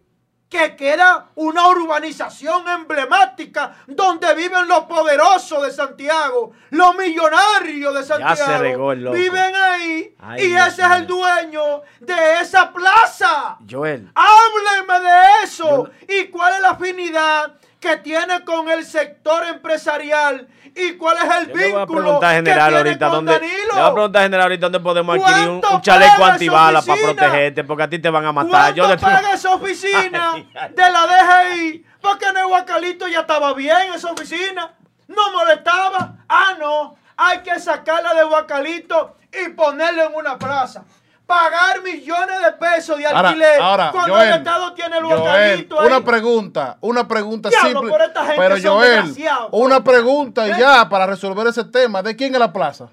Que 0.55 0.75
queda 0.75 1.27
una 1.35 1.67
urbanización 1.67 2.67
emblemática 2.69 3.75
donde 3.87 4.33
viven 4.35 4.67
los 4.67 4.85
poderosos 4.85 5.63
de 5.63 5.71
Santiago, 5.71 6.53
los 6.69 6.95
millonarios 6.95 7.93
de 7.93 8.03
Santiago. 8.03 8.93
Viven 9.11 9.55
ahí 9.55 10.15
y 10.37 10.53
ese 10.53 10.81
es 10.81 10.91
el 10.91 11.07
dueño 11.07 11.81
de 11.99 12.39
esa 12.41 12.71
plaza. 12.71 13.57
Joel. 13.69 14.09
Hábleme 14.15 15.09
de 15.09 15.23
eso. 15.43 15.89
¿Y 16.07 16.27
cuál 16.27 16.53
es 16.55 16.61
la 16.61 16.71
afinidad 16.71 17.55
que 17.79 17.97
tiene 17.97 18.43
con 18.45 18.69
el 18.69 18.85
sector 18.85 19.45
empresarial 19.45 20.47
y 20.75 20.93
cuál 20.97 21.17
es 21.17 21.37
el 21.37 21.45
vínculo 21.53 21.81
a 21.81 21.87
preguntar 21.87 22.35
general 22.35 22.69
que 22.69 22.77
ahorita 22.77 23.07
dónde, 23.07 23.39
Le 23.39 23.47
voy 23.73 23.81
a 23.81 23.93
preguntar 23.93 24.23
general 24.23 24.43
ahorita 24.43 24.65
dónde 24.65 24.79
podemos 24.81 25.17
adquirir 25.17 25.49
un, 25.49 25.81
chaleco 25.81 26.25
antibalas 26.25 26.85
para 26.85 27.01
protegerte 27.01 27.63
porque 27.63 27.83
a 27.83 27.89
ti 27.89 27.99
te 27.99 28.09
van 28.09 28.25
a 28.25 28.33
matar. 28.33 28.73
Yo 28.73 28.83
paga 28.97 29.33
esa 29.33 29.55
oficina 29.55 30.33
de 30.75 30.91
la 30.91 31.07
DGI? 31.07 31.85
Porque 32.01 32.25
en 32.25 32.37
el 32.37 32.45
Huacalito 32.45 33.07
ya 33.07 33.21
estaba 33.21 33.53
bien 33.53 33.93
esa 33.95 34.11
oficina. 34.11 34.73
No 35.07 35.31
molestaba. 35.31 36.17
Ah, 36.27 36.53
no. 36.59 36.95
Hay 37.17 37.39
que 37.39 37.57
sacarla 37.59 38.13
de 38.13 38.25
Huacalito 38.25 39.15
y 39.31 39.49
ponerla 39.49 40.05
en 40.05 40.15
una 40.15 40.37
plaza 40.37 40.83
pagar 41.25 41.81
millones 41.81 42.41
de 42.41 42.51
pesos 42.53 42.97
de 42.97 43.07
alquiler 43.07 43.59
cuando 43.91 44.21
el 44.21 44.33
Estado 44.33 44.73
tiene 44.73 44.97
el 44.97 45.03
Joel, 45.03 45.67
Una 45.85 46.03
pregunta, 46.03 46.77
una 46.81 47.07
pregunta 47.07 47.49
simple. 47.51 47.93
Pero 48.37 48.55
Joel, 48.61 49.15
una 49.51 49.83
pregunta 49.83 50.47
y 50.47 50.59
ya 50.59 50.87
para 50.87 51.07
resolver 51.07 51.47
ese 51.47 51.63
tema. 51.65 52.01
¿De 52.01 52.15
quién 52.15 52.33
es 52.33 52.39
la 52.39 52.51
plaza? 52.51 52.87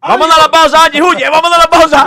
Vamos 0.00 0.28
a 0.36 0.42
la 0.42 0.48
pausa, 0.50 0.84
Angie, 0.84 1.02
huye, 1.02 1.28
vamos 1.28 1.52
a 1.52 1.58
la 1.58 1.64
pausa. 1.64 2.06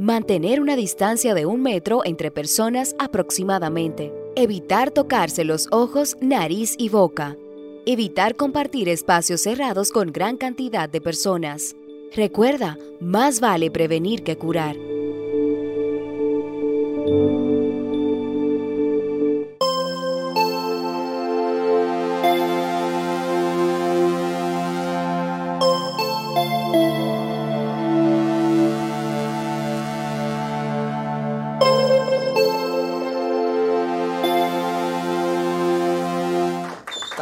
Mantener 0.00 0.62
una 0.62 0.76
distancia 0.76 1.34
de 1.34 1.44
un 1.44 1.60
metro 1.60 2.00
entre 2.06 2.30
personas 2.30 2.96
aproximadamente. 2.98 4.10
Evitar 4.34 4.92
tocarse 4.92 5.44
los 5.44 5.68
ojos, 5.72 6.16
nariz 6.22 6.74
y 6.78 6.88
boca. 6.88 7.36
Evitar 7.84 8.34
compartir 8.34 8.88
espacios 8.88 9.42
cerrados 9.42 9.90
con 9.90 10.10
gran 10.10 10.38
cantidad 10.38 10.88
de 10.88 11.02
personas. 11.02 11.76
Recuerda, 12.16 12.78
más 12.98 13.40
vale 13.40 13.70
prevenir 13.70 14.22
que 14.24 14.38
curar. 14.38 14.74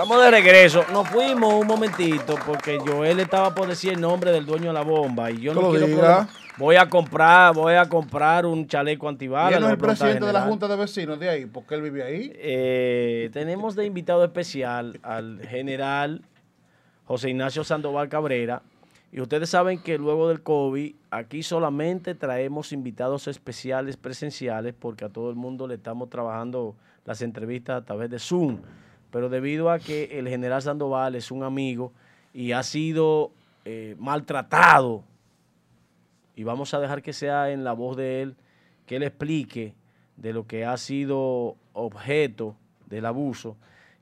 Estamos 0.09 0.24
de 0.24 0.30
regreso. 0.30 0.84
Nos 0.90 1.06
fuimos 1.11 1.52
un 1.52 1.66
momentito 1.66 2.36
porque 2.46 2.78
Joel 2.78 3.20
estaba 3.20 3.54
por 3.54 3.68
decir 3.68 3.92
el 3.92 4.00
nombre 4.00 4.32
del 4.32 4.46
dueño 4.46 4.68
de 4.68 4.72
la 4.72 4.80
bomba 4.80 5.30
y 5.30 5.38
yo 5.38 5.52
no 5.52 5.70
quiero 5.70 6.26
Voy 6.56 6.76
a 6.76 6.88
comprar, 6.88 7.52
voy 7.52 7.74
a 7.74 7.86
comprar 7.86 8.46
un 8.46 8.66
chaleco 8.66 9.06
antibalas. 9.06 9.59
¿Quién 9.59 9.64
es 9.64 9.70
el 9.70 9.76
presidente 9.76 10.24
de 10.24 10.32
la 10.32 10.40
Junta 10.46 10.66
de 10.66 10.76
Vecinos 10.76 11.20
de 11.20 11.28
ahí? 11.28 11.44
¿Por 11.44 11.64
qué 11.64 11.74
él 11.74 11.82
vive 11.82 12.02
ahí? 12.04 12.32
Eh, 12.36 13.28
tenemos 13.34 13.76
de 13.76 13.84
invitado 13.84 14.24
especial 14.24 14.98
al 15.02 15.42
general 15.46 16.22
José 17.04 17.28
Ignacio 17.28 17.62
Sandoval 17.62 18.09
Cabrera. 18.09 18.62
Y 19.12 19.20
ustedes 19.20 19.50
saben 19.50 19.78
que 19.78 19.98
luego 19.98 20.30
del 20.30 20.42
COVID, 20.42 20.94
aquí 21.11 21.42
solamente 21.42 22.14
traemos 22.14 22.72
invitados 22.72 23.28
especiales 23.28 23.98
presenciales 23.98 24.72
porque 24.72 25.04
a 25.04 25.11
todo 25.11 25.28
el 25.28 25.36
mundo 25.36 25.68
le 25.68 25.74
estamos 25.74 26.09
trabajando 26.09 26.76
las 27.04 27.20
entrevistas 27.20 27.82
a 27.82 27.84
través 27.84 28.09
de 28.09 28.18
Zoom. 28.18 28.62
Pero 29.11 29.28
debido 29.28 29.70
a 29.70 29.78
que 29.78 30.18
el 30.18 30.28
general 30.28 30.62
Sandoval 30.62 31.14
es 31.14 31.30
un 31.30 31.42
amigo 31.42 31.92
y 32.34 32.52
ha 32.52 32.62
sido 32.62 33.32
eh, 33.64 33.96
maltratado 33.98 35.04
y 36.36 36.44
vamos 36.44 36.72
a 36.74 36.80
dejar 36.80 37.02
que 37.02 37.12
sea 37.12 37.50
en 37.50 37.64
la 37.64 37.72
voz 37.72 37.96
de 37.96 38.22
él 38.22 38.36
que 38.86 38.96
él 38.96 39.02
explique 39.02 39.74
de 40.16 40.32
lo 40.32 40.46
que 40.46 40.64
ha 40.64 40.76
sido 40.76 41.56
objeto 41.74 42.56
del 42.86 43.06
abuso, 43.06 43.56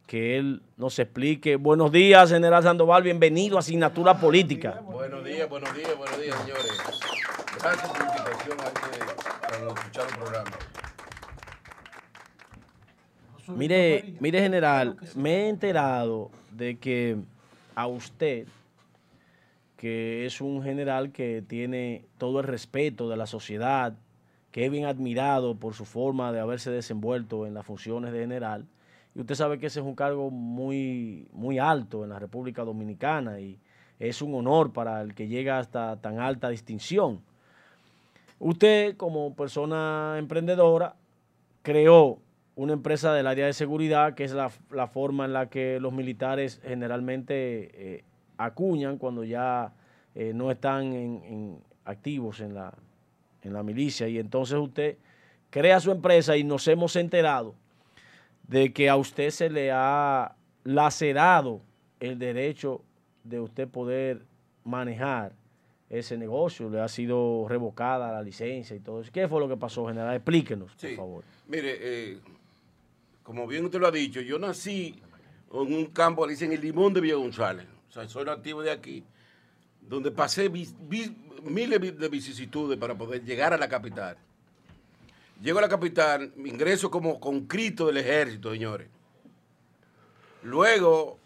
que 0.07 0.39
él 0.39 0.63
nos 0.77 0.99
explique. 0.99 1.57
Buenos 1.57 1.93
días, 1.93 2.31
general 2.31 2.63
Sandoval, 2.63 3.03
bienvenido 3.03 3.57
a 3.57 3.61
Asignatura 3.61 4.19
Política. 4.19 4.81
Buenos 4.85 5.25
días, 5.25 5.49
buenos 5.49 5.75
días, 5.75 5.97
buenos 5.97 6.21
días, 6.21 6.37
señores. 6.41 6.73
Gracias 7.61 7.89
por 7.89 8.01
invitación 8.01 8.59
a 8.61 9.75
escuchar 9.75 10.07
el 10.09 10.17
programa. 10.17 10.86
Mire, 13.49 14.15
mire, 14.21 14.41
general, 14.41 14.97
me 15.15 15.35
he 15.35 15.49
enterado 15.49 16.31
de 16.53 16.77
que 16.79 17.17
a 17.75 17.87
usted 17.87 18.47
que 19.77 20.25
es 20.25 20.41
un 20.41 20.63
general 20.63 21.13
que 21.13 21.43
tiene 21.47 22.05
todo 22.19 22.41
el 22.41 22.47
respeto 22.47 23.09
de 23.09 23.17
la 23.17 23.27
sociedad, 23.27 23.95
que 24.51 24.65
es 24.65 24.71
bien 24.71 24.87
admirado 24.87 25.55
por 25.57 25.75
su 25.75 25.85
forma 25.85 26.33
de 26.33 26.41
haberse 26.41 26.71
desenvuelto 26.71 27.47
en 27.47 27.55
las 27.55 27.67
funciones 27.67 28.13
de 28.13 28.21
general. 28.21 28.67
Y 29.15 29.21
usted 29.21 29.35
sabe 29.35 29.59
que 29.59 29.67
ese 29.67 29.81
es 29.81 29.87
un 29.87 29.95
cargo 29.95 30.31
muy, 30.31 31.29
muy 31.33 31.59
alto 31.59 32.05
en 32.05 32.11
la 32.11 32.19
República 32.19 32.65
Dominicana 32.65 33.39
y 33.39 33.59
es 33.99 34.23
un 34.23 34.35
honor 34.35 34.73
para 34.73 35.01
el 35.03 35.15
que 35.15 35.29
llega 35.29 35.59
hasta 35.59 35.97
tan 36.01 36.21
alta 36.21 36.49
distinción. 36.49 37.21
Usted, 38.39 38.97
como 38.97 39.35
persona 39.35 40.17
emprendedora, 40.19 40.97
creó 41.63 42.19
una 42.57 42.73
empresa 42.73 43.13
del 43.13 43.27
área 43.27 43.47
de 43.47 43.53
seguridad, 43.53 44.15
que 44.15 44.25
es 44.25 44.33
la, 44.33 44.49
forma 44.89 45.27
en 45.27 45.35
la 45.35 45.49
que 45.49 45.79
los 45.79 45.93
militares 45.93 46.61
generalmente 46.65 47.37
eh, 47.97 48.05
acuñan 48.39 48.97
cuando 48.97 49.25
ya 49.25 49.75
eh, 50.15 50.33
no 50.35 50.51
están 50.51 50.93
en, 50.95 51.59
activos 51.85 52.41
en 52.41 52.55
la, 52.55 52.73
en 53.43 53.53
la 53.53 53.63
milicia. 53.63 54.09
Y 54.09 54.19
entonces 54.19 54.59
usted 54.59 54.97
crea 55.51 55.79
su 55.81 55.93
empresa 55.93 56.37
y 56.37 56.45
nos 56.45 56.67
hemos 56.67 56.97
enterado 56.97 57.55
de 58.49 58.73
que 58.73 58.89
a 58.89 58.97
usted 58.97 59.31
se 59.31 59.51
le 59.51 59.71
ha 59.71 60.35
lacerado 60.65 61.61
el 62.01 62.19
derecho 62.19 62.83
de 63.23 63.39
usted 63.39 63.69
poder 63.69 64.25
manejar 64.65 65.33
ese 65.91 66.17
negocio, 66.17 66.69
le 66.69 66.81
ha 66.81 66.89
sido 66.89 67.47
revocada 67.49 68.11
la 68.11 68.23
licencia 68.23 68.75
y 68.75 68.81
todo 68.81 69.03
eso. 69.03 69.11
¿Qué 69.13 69.29
fue 69.29 69.41
lo 69.41 69.49
que 69.49 69.57
pasó, 69.57 69.87
general? 69.87 70.17
Explíquenos, 70.17 70.75
por 70.75 70.97
favor. 70.97 71.25
Mire, 71.47 71.77
eh, 71.81 72.19
como 73.27 73.45
bien 73.49 73.65
usted 73.65 73.81
lo 73.81 73.89
ha 73.89 73.91
dicho, 73.91 74.21
yo 74.21 74.39
nací 74.39 75.03
en 75.53 75.75
un 75.75 75.87
campo, 75.87 76.29
dicen 76.29 76.53
el 76.53 76.61
Limón 76.61 76.95
de 76.95 77.01
Villa 77.01 77.17
González 77.17 77.67
soy 78.07 78.25
nativo 78.25 78.63
de 78.63 78.71
aquí, 78.71 79.05
donde 79.81 80.13
pasé 80.13 80.49
miles 80.49 81.99
de 81.99 82.09
vicisitudes 82.09 82.79
para 82.79 82.95
poder 82.95 83.25
llegar 83.25 83.53
a 83.53 83.57
la 83.57 83.69
capital. 83.69 84.17
Llego 85.43 85.59
a 85.59 85.63
la 85.63 85.69
capital, 85.69 86.33
ingreso 86.37 86.91
como 86.91 87.19
conscrito 87.19 87.87
del 87.87 87.97
ejército, 87.97 88.53
señores. 88.53 88.89
Luego, 90.43 91.19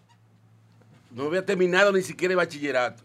no 1.11 1.24
había 1.24 1.44
terminado 1.44 1.92
ni 1.92 2.03
siquiera 2.03 2.32
el 2.32 2.36
bachillerato. 2.36 3.03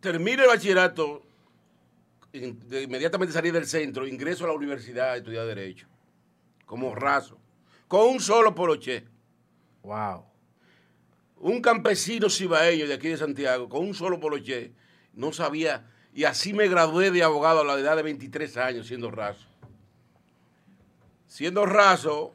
Termino 0.00 0.42
el 0.42 0.48
bachillerato, 0.48 1.22
inmediatamente 2.44 3.32
salí 3.32 3.50
del 3.50 3.66
centro, 3.66 4.06
ingreso 4.06 4.44
a 4.44 4.48
la 4.48 4.54
universidad 4.54 5.12
a 5.12 5.16
estudiar 5.16 5.46
Derecho, 5.46 5.86
como 6.66 6.94
raso, 6.94 7.38
con 7.86 8.08
un 8.08 8.20
solo 8.20 8.54
poloche. 8.54 9.04
Wow 9.82 10.28
un 11.40 11.60
campesino 11.60 12.28
cibaeño 12.28 12.86
de 12.86 12.94
aquí 12.94 13.08
de 13.08 13.16
Santiago, 13.16 13.68
con 13.68 13.86
un 13.86 13.94
solo 13.94 14.18
poloché, 14.18 14.72
no 15.12 15.32
sabía, 15.32 15.86
y 16.12 16.24
así 16.24 16.52
me 16.52 16.68
gradué 16.68 17.10
de 17.10 17.22
abogado 17.22 17.60
a 17.60 17.64
la 17.64 17.74
edad 17.74 17.96
de 17.96 18.02
23 18.02 18.56
años, 18.56 18.86
siendo 18.86 19.10
raso. 19.10 19.46
Siendo 21.26 21.66
raso, 21.66 22.34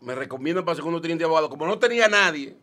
me 0.00 0.14
recomiendo 0.14 0.64
para 0.64 0.76
segundo 0.76 1.00
teniente 1.00 1.22
de 1.22 1.26
abogado. 1.26 1.48
Como 1.48 1.66
no 1.66 1.78
tenía 1.78 2.08
nadie, 2.08 2.56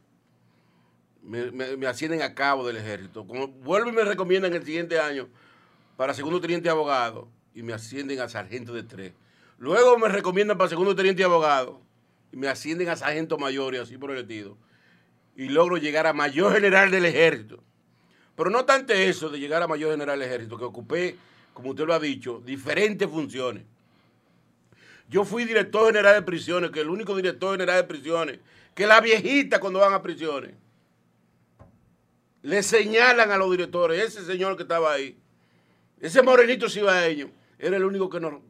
me, 1.24 1.88
ascienden 1.88 2.22
a 2.22 2.34
cabo 2.34 2.66
del 2.66 2.78
ejército. 2.78 3.26
Como 3.26 3.48
vuelvo 3.48 3.90
y 3.90 3.94
me 3.94 4.04
recomiendan 4.04 4.54
el 4.54 4.64
siguiente 4.64 5.00
año 5.00 5.28
para 6.02 6.16
segundo 6.16 6.42
teniente 6.42 6.68
abogado, 6.68 7.28
y 7.54 7.62
me 7.62 7.74
ascienden 7.74 8.20
a 8.22 8.28
sargento 8.28 8.74
de 8.74 8.82
tres. 8.82 9.14
Luego 9.60 10.00
me 10.00 10.08
recomiendan 10.08 10.58
para 10.58 10.68
segundo 10.68 10.96
teniente 10.96 11.24
abogado, 11.24 11.80
y 12.32 12.38
me 12.38 12.48
ascienden 12.48 12.90
a 12.90 12.96
sargento 12.96 13.38
mayor 13.38 13.76
y 13.76 13.78
así 13.78 14.00
por 14.00 14.10
el 14.10 14.18
estilo 14.18 14.58
y 15.36 15.50
logro 15.50 15.78
llegar 15.78 16.08
a 16.08 16.14
mayor 16.14 16.54
general 16.54 16.90
del 16.90 17.06
ejército. 17.06 17.64
Pero 18.36 18.50
no 18.50 18.66
tanto 18.66 18.94
eso 18.94 19.30
de 19.30 19.40
llegar 19.40 19.62
a 19.62 19.68
mayor 19.68 19.92
general 19.92 20.18
del 20.18 20.28
ejército, 20.28 20.58
que 20.58 20.64
ocupé, 20.64 21.18
como 21.54 21.70
usted 21.70 21.86
lo 21.86 21.94
ha 21.94 22.00
dicho, 22.00 22.42
diferentes 22.44 23.08
funciones. 23.08 23.62
Yo 25.08 25.24
fui 25.24 25.46
director 25.46 25.86
general 25.86 26.16
de 26.16 26.24
prisiones, 26.24 26.72
que 26.72 26.82
el 26.82 26.90
único 26.90 27.16
director 27.16 27.52
general 27.52 27.76
de 27.76 27.84
prisiones, 27.84 28.40
que 28.74 28.88
la 28.88 29.02
viejita 29.02 29.60
cuando 29.60 29.78
van 29.78 29.94
a 29.94 30.02
prisiones, 30.02 30.56
le 32.42 32.64
señalan 32.64 33.30
a 33.30 33.38
los 33.38 33.52
directores, 33.52 34.04
ese 34.04 34.26
señor 34.26 34.58
que 34.58 34.64
estaba 34.64 34.94
ahí, 34.94 35.21
ese 36.02 36.22
morenito 36.22 36.68
cibaeño, 36.68 37.30
era 37.58 37.78
el 37.78 37.86
único 37.86 38.10
que 38.10 38.20
nos, 38.20 38.42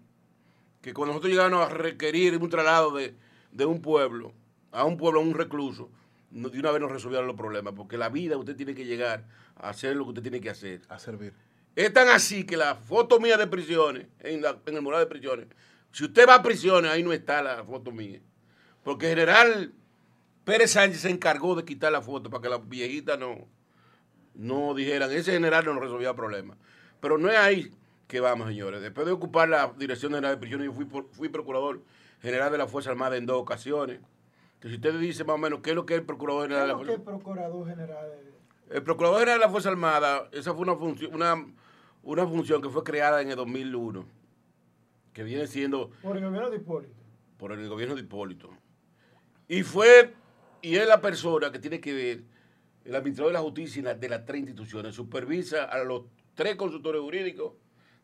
que 0.82 0.94
cuando 0.94 1.14
nosotros 1.14 1.32
llegamos 1.32 1.66
a 1.66 1.70
requerir 1.70 2.38
un 2.38 2.50
traslado 2.50 2.92
de, 2.96 3.14
de 3.52 3.66
un 3.66 3.82
pueblo, 3.82 4.34
a 4.72 4.86
un 4.86 4.98
pueblo, 4.98 5.20
a 5.20 5.24
un 5.24 5.34
recluso, 5.34 5.92
de 6.32 6.60
una 6.60 6.72
vez 6.72 6.82
nos 6.82 6.92
resolvieron 6.92 7.28
los 7.28 7.36
problemas, 7.36 7.74
porque 7.76 7.98
la 7.98 8.10
vida 8.10 8.38
usted 8.38 8.56
tiene 8.56 8.74
que 8.74 8.86
llegar 8.86 9.28
a 9.58 9.70
hacer 9.70 9.96
lo 9.96 10.06
que 10.06 10.10
usted 10.10 10.22
tiene 10.22 10.42
que 10.42 10.50
hacer. 10.50 10.82
A 10.88 10.98
servir. 10.98 11.34
Es 11.76 11.94
tan 11.94 12.08
así 12.08 12.46
que 12.46 12.58
la 12.58 12.76
foto 12.76 13.20
mía 13.20 13.38
de 13.38 13.48
prisiones, 13.48 14.08
en, 14.20 14.44
el 14.44 14.82
mural 14.82 15.02
de 15.02 15.06
prisiones, 15.08 15.48
si 15.92 16.06
usted 16.06 16.28
va 16.28 16.36
a 16.36 16.44
prisiones, 16.44 16.90
ahí 16.90 17.04
no 17.04 17.12
está 17.12 17.42
la 17.42 17.64
foto 17.66 17.92
mía. 17.92 18.22
Porque 18.84 19.08
el 19.08 19.18
general 19.18 19.74
Pérez 20.46 20.72
Sánchez 20.72 21.02
se 21.02 21.10
encargó 21.10 21.56
de 21.56 21.66
quitar 21.66 21.92
la 21.92 22.02
foto 22.02 22.30
para 22.30 22.42
que 22.42 22.50
las 22.50 22.68
viejitas 22.68 23.20
no, 23.20 23.48
no 24.34 24.74
dijeran, 24.74 25.12
ese 25.12 25.34
general 25.34 25.66
no 25.66 25.74
nos 25.74 25.84
resolvía 25.84 26.14
problemas. 26.14 26.58
Pero 27.02 27.18
no 27.18 27.30
es 27.30 27.38
ahí 27.38 27.72
que 28.08 28.22
vamos, 28.22 28.48
señores. 28.48 28.82
Después 28.82 29.06
de 29.06 29.12
ocupar 29.12 29.50
la 29.50 29.74
dirección 29.78 30.14
general 30.14 30.36
de 30.36 30.40
prisiones, 30.40 30.68
yo 30.68 30.74
fui, 30.74 30.86
fui 31.12 31.28
procurador 31.28 31.82
general 32.22 32.52
de 32.52 32.58
la 32.58 32.68
Fuerza 32.68 32.92
Armada 32.92 33.18
en 33.18 33.26
dos 33.26 33.42
ocasiones 33.42 34.00
que 34.62 34.70
si 34.70 34.76
usted 34.76 34.98
dice 35.00 35.24
más 35.24 35.36
o 35.36 35.40
menos 35.40 35.60
qué 35.62 35.72
es 35.72 35.76
lo 35.76 35.86
que 35.88 35.96
es 35.96 36.00
el 36.00 36.06
Procurador 36.06 36.44
General 36.44 36.68
de 36.68 36.68
la 36.68 36.78
Fuerza 36.78 36.94
Armada. 36.94 37.12
el 37.12 37.24
Procurador 37.24 37.68
General? 37.68 38.12
El 38.70 38.84
Procurador 38.84 39.20
General 39.20 39.40
de 39.40 39.46
la 39.46 39.52
Fuerza 39.52 39.70
Armada, 39.70 40.30
esa 40.32 40.54
fue 40.54 40.62
una 40.62 40.76
función, 40.76 41.16
una, 41.16 41.48
una 42.04 42.28
función 42.28 42.62
que 42.62 42.70
fue 42.70 42.84
creada 42.84 43.22
en 43.24 43.32
el 43.32 43.36
2001, 43.36 44.06
que 45.14 45.24
viene 45.24 45.48
siendo... 45.48 45.90
Por 46.04 46.16
el 46.16 46.24
gobierno 46.24 46.52
de 46.52 46.58
Hipólito. 46.58 46.94
Por 47.38 47.54
el 47.54 47.68
gobierno 47.68 47.96
de 47.96 48.02
Hipólito. 48.02 48.52
Y 49.48 49.64
fue, 49.64 50.14
y 50.62 50.76
es 50.76 50.88
la 50.88 51.02
persona 51.02 51.52
que 51.52 51.58
tiene 51.58 51.82
que 51.82 51.94
ver, 51.94 52.24
el 52.86 52.96
administrador 52.96 53.32
de 53.32 53.40
la 53.40 53.44
justicia 53.44 53.96
de 53.96 54.10
las 54.10 54.26
tres 54.26 54.42
instituciones, 54.42 54.94
supervisa 54.94 55.64
a 55.64 55.84
los 55.84 56.04
tres 56.36 56.56
consultores 56.56 57.02
jurídicos 57.02 57.54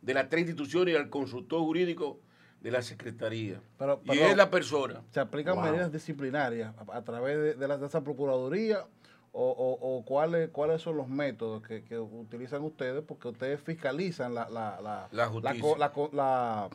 de 0.01 0.13
las 0.13 0.29
tres 0.29 0.41
instituciones 0.41 0.93
y 0.93 0.97
al 0.97 1.09
consultor 1.09 1.61
jurídico 1.61 2.19
de 2.61 2.71
la 2.71 2.81
Secretaría. 2.81 3.61
y 4.05 4.19
es 4.19 4.35
la 4.35 4.49
persona. 4.49 5.01
¿Se 5.11 5.19
aplican 5.19 5.61
medidas 5.61 5.91
disciplinarias 5.91 6.73
a, 6.91 7.01
través 7.03 7.57
de, 7.57 7.67
la, 7.67 7.75
esa 7.75 8.03
Procuraduría 8.03 8.85
o, 9.31 10.03
cuáles, 10.05 10.49
cuáles 10.49 10.81
son 10.81 10.97
los 10.97 11.07
métodos 11.07 11.61
que, 11.61 11.99
utilizan 11.99 12.63
ustedes? 12.63 13.03
Porque 13.07 13.27
ustedes 13.29 13.61
fiscalizan 13.61 14.33
la, 14.33 14.49
la, 14.49 15.07
la, 15.11 15.27
justicia. 15.27 15.77
La, 16.13 16.69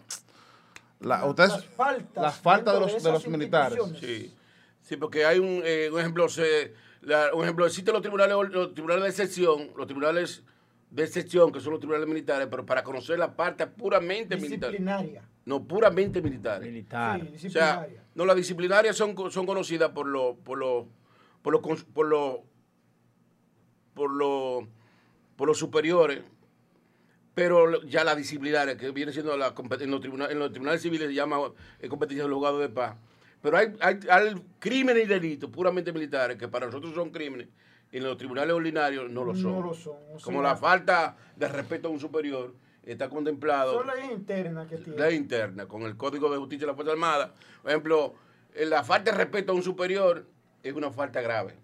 las 1.01 1.67
faltas, 1.67 2.15
las 2.15 2.39
faltas 2.39 2.75
de 2.75 2.81
los, 2.81 3.03
de 3.03 3.13
los 3.13 3.27
militares. 3.27 3.79
Sí. 3.99 4.33
sí, 4.83 4.97
porque 4.97 5.25
hay 5.25 5.41
un, 5.41 5.63
eh, 5.65 5.91
un 5.93 5.99
ejemplo, 5.99 6.29
se, 6.29 6.75
un 7.35 7.43
ejemplo, 7.43 7.67
existen 7.67 7.93
los 7.93 8.03
tribunales, 8.03 8.37
los 8.51 8.73
tribunales 8.73 9.03
de 9.03 9.11
excepción, 9.11 9.71
los 9.77 9.87
tribunales 9.87 10.45
de 10.93 11.05
excepción, 11.05 11.51
que 11.51 11.61
son 11.61 11.73
los 11.73 11.81
tribunales 11.81 12.07
militares, 12.07 12.47
pero 12.51 12.67
para 12.67 12.85
conocer 12.85 13.19
la 13.19 13.35
parte 13.35 13.67
puramente 13.67 14.37
militar. 14.37 14.75
No, 15.47 15.65
puramente 15.67 16.21
militares. 16.21 16.69
Militar. 16.69 17.21
Sí, 17.37 17.47
O 17.47 17.51
sea, 17.51 17.81
disciplinaria. 17.81 18.05
no, 18.15 18.27
las 18.27 18.37
disciplinarias 18.37 18.97
son, 18.97 19.17
son 19.31 19.47
conocidas 19.47 19.91
por 19.91 20.07
los 20.07 20.37
por 20.37 20.59
los 20.59 20.85
por 21.41 21.53
los 21.55 21.85
por 21.85 22.07
los 22.07 22.37
por 23.95 24.11
los 24.11 24.65
por 25.35 25.49
los 25.49 25.59
superiores, 25.59 26.21
pero 27.35 27.83
ya 27.85 28.05
la 28.05 28.15
disciplinaria 28.15 28.77
que 28.77 28.91
viene 28.91 29.13
siendo 29.13 29.35
la 29.39 29.55
en 29.81 29.91
los 29.91 30.01
tribunales 30.01 30.35
en 30.35 30.39
los 30.41 30.51
tribunales 30.51 30.83
civiles 30.83 31.09
se 31.09 31.15
llama 31.15 31.39
eh, 31.81 31.89
competencia 31.89 32.25
del 32.25 32.35
juzgado 32.35 32.59
de 32.59 32.69
paz. 32.69 32.97
Pero 33.41 33.57
hay, 33.57 33.75
hay, 33.81 33.99
hay 34.11 34.35
crímenes 34.59 35.05
y 35.05 35.07
delitos 35.07 35.51
puramente 35.51 35.91
militares 35.91 36.37
que 36.37 36.49
para 36.49 36.67
nosotros 36.67 36.95
son 36.95 37.11
crímenes 37.11 37.49
en 37.93 38.03
los 38.05 38.17
tribunales 38.17 38.55
ordinarios 38.55 39.11
no 39.11 39.23
lo 39.25 39.35
son. 39.35 39.53
No 39.53 39.63
lo 39.63 39.75
son. 39.75 39.95
o 40.15 40.19
Como 40.23 40.43
la 40.43 40.57
falta 40.57 41.17
de 41.37 41.47
respeto 41.49 41.89
a 41.89 41.91
un 41.91 42.01
superior 42.01 42.55
está 42.85 43.09
contemplado 43.09 43.75
Son 43.75 43.87
leyes 43.87 44.11
internas 44.13 44.67
que 44.67 44.77
tiene. 44.79 44.99
ley 44.99 45.15
interna, 45.17 45.67
con 45.67 45.83
el 45.83 45.97
Código 45.97 46.31
de 46.31 46.39
Justicia 46.39 46.67
de 46.67 46.73
la 46.73 46.75
Fuerza 46.75 46.93
Armada. 46.93 47.33
Por 47.63 47.71
ejemplo, 47.71 48.15
eh, 48.55 48.65
la 48.67 48.83
falta 48.83 49.11
de 49.13 49.17
respeto 49.19 49.53
a 49.53 49.55
un 49.55 49.63
superior 49.63 50.27
es 50.63 50.73
una 50.75 50.91
falta 50.91 51.21
grave. 51.21 51.55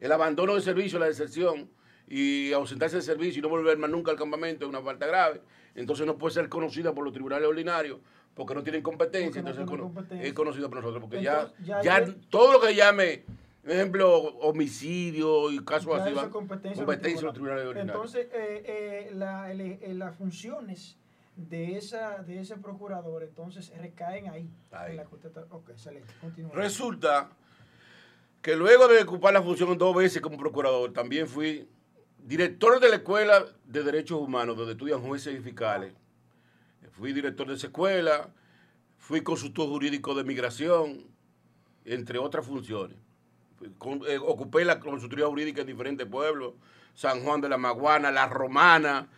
El 0.00 0.10
abandono 0.12 0.54
de 0.54 0.60
servicio, 0.62 0.98
la 0.98 1.06
deserción 1.06 1.70
y 2.08 2.52
ausentarse 2.52 2.96
de 2.96 3.02
servicio 3.02 3.38
y 3.40 3.42
no 3.42 3.48
volver 3.48 3.76
más 3.78 3.90
nunca 3.90 4.10
al 4.10 4.16
campamento 4.16 4.64
es 4.64 4.68
una 4.68 4.80
falta 4.80 5.06
grave. 5.06 5.40
Entonces 5.74 6.06
no 6.06 6.16
puede 6.16 6.34
ser 6.34 6.48
conocida 6.48 6.94
por 6.94 7.04
los 7.04 7.12
tribunales 7.12 7.46
ordinarios 7.48 7.98
porque 8.34 8.54
no 8.54 8.62
tienen 8.62 8.82
competencia. 8.82 9.26
Porque 9.28 9.38
entonces 9.40 9.62
es 9.62 9.66
tienen 9.68 9.82
cono- 9.84 9.94
competencia. 9.94 10.26
es 10.28 10.32
conocida 10.34 10.68
por 10.68 10.76
nosotros. 10.78 11.02
Porque 11.02 11.18
Entonces, 11.18 11.52
ya, 11.66 11.82
ya- 11.82 12.00
ya, 12.00 12.06
ya- 12.06 12.14
todo 12.30 12.52
lo 12.52 12.60
que 12.60 12.74
llame, 12.74 13.24
ejemplo, 13.70 14.18
homicidio 14.38 15.50
y 15.50 15.64
casos 15.64 15.94
así, 16.00 16.10
eso 16.10 16.16
va- 16.16 16.22
es 16.26 16.28
competencia, 16.28 16.84
competencia. 16.84 17.30
Entonces, 17.80 18.28
eh, 18.32 18.62
eh, 18.64 19.10
la- 19.14 19.50
el- 19.50 19.60
eh, 19.60 19.94
las 19.94 20.14
funciones 20.16 20.96
de 21.36 21.76
esa 21.76 22.22
de 22.22 22.40
ese 22.40 22.56
procurador 22.56 23.22
entonces 23.22 23.70
recaen 23.78 24.28
ahí. 24.28 24.48
En 24.88 24.96
la 24.96 25.02
ok, 25.50 25.68
excelente. 25.70 26.12
Continúa. 26.20 26.52
Resulta 26.54 27.30
que 28.40 28.56
luego 28.56 28.88
de 28.88 29.02
ocupar 29.02 29.32
la 29.34 29.42
función 29.42 29.76
dos 29.76 29.94
veces 29.94 30.22
como 30.22 30.38
procurador, 30.38 30.92
también 30.92 31.26
fui 31.26 31.68
director 32.24 32.80
de 32.80 32.88
la 32.88 32.96
Escuela 32.96 33.44
de 33.64 33.82
Derechos 33.82 34.18
Humanos, 34.20 34.56
donde 34.56 34.72
estudian 34.72 35.00
jueces 35.02 35.38
y 35.38 35.42
fiscales. 35.42 35.92
Fui 36.92 37.12
director 37.12 37.46
de 37.46 37.54
esa 37.54 37.66
escuela, 37.66 38.30
fui 38.96 39.20
consultor 39.22 39.68
jurídico 39.68 40.14
de 40.14 40.24
migración, 40.24 41.06
entre 41.84 42.18
otras 42.18 42.46
funciones. 42.46 42.96
Con- 43.78 44.02
eh, 44.08 44.18
ocupé 44.18 44.64
la 44.64 44.78
consultoría 44.80 45.26
jurídica 45.26 45.62
en 45.62 45.66
diferentes 45.66 46.06
pueblos, 46.06 46.54
San 46.94 47.22
Juan 47.22 47.40
de 47.40 47.48
la 47.48 47.56
Maguana, 47.58 48.10
La 48.10 48.26
Romana, 48.26 49.08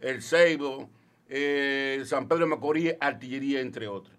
El 0.00 0.22
Ceibo, 0.22 0.88
eh, 1.28 2.02
San 2.04 2.28
Pedro 2.28 2.44
de 2.44 2.50
Macorís, 2.50 2.94
Artillería, 3.00 3.60
entre 3.60 3.88
otros. 3.88 4.14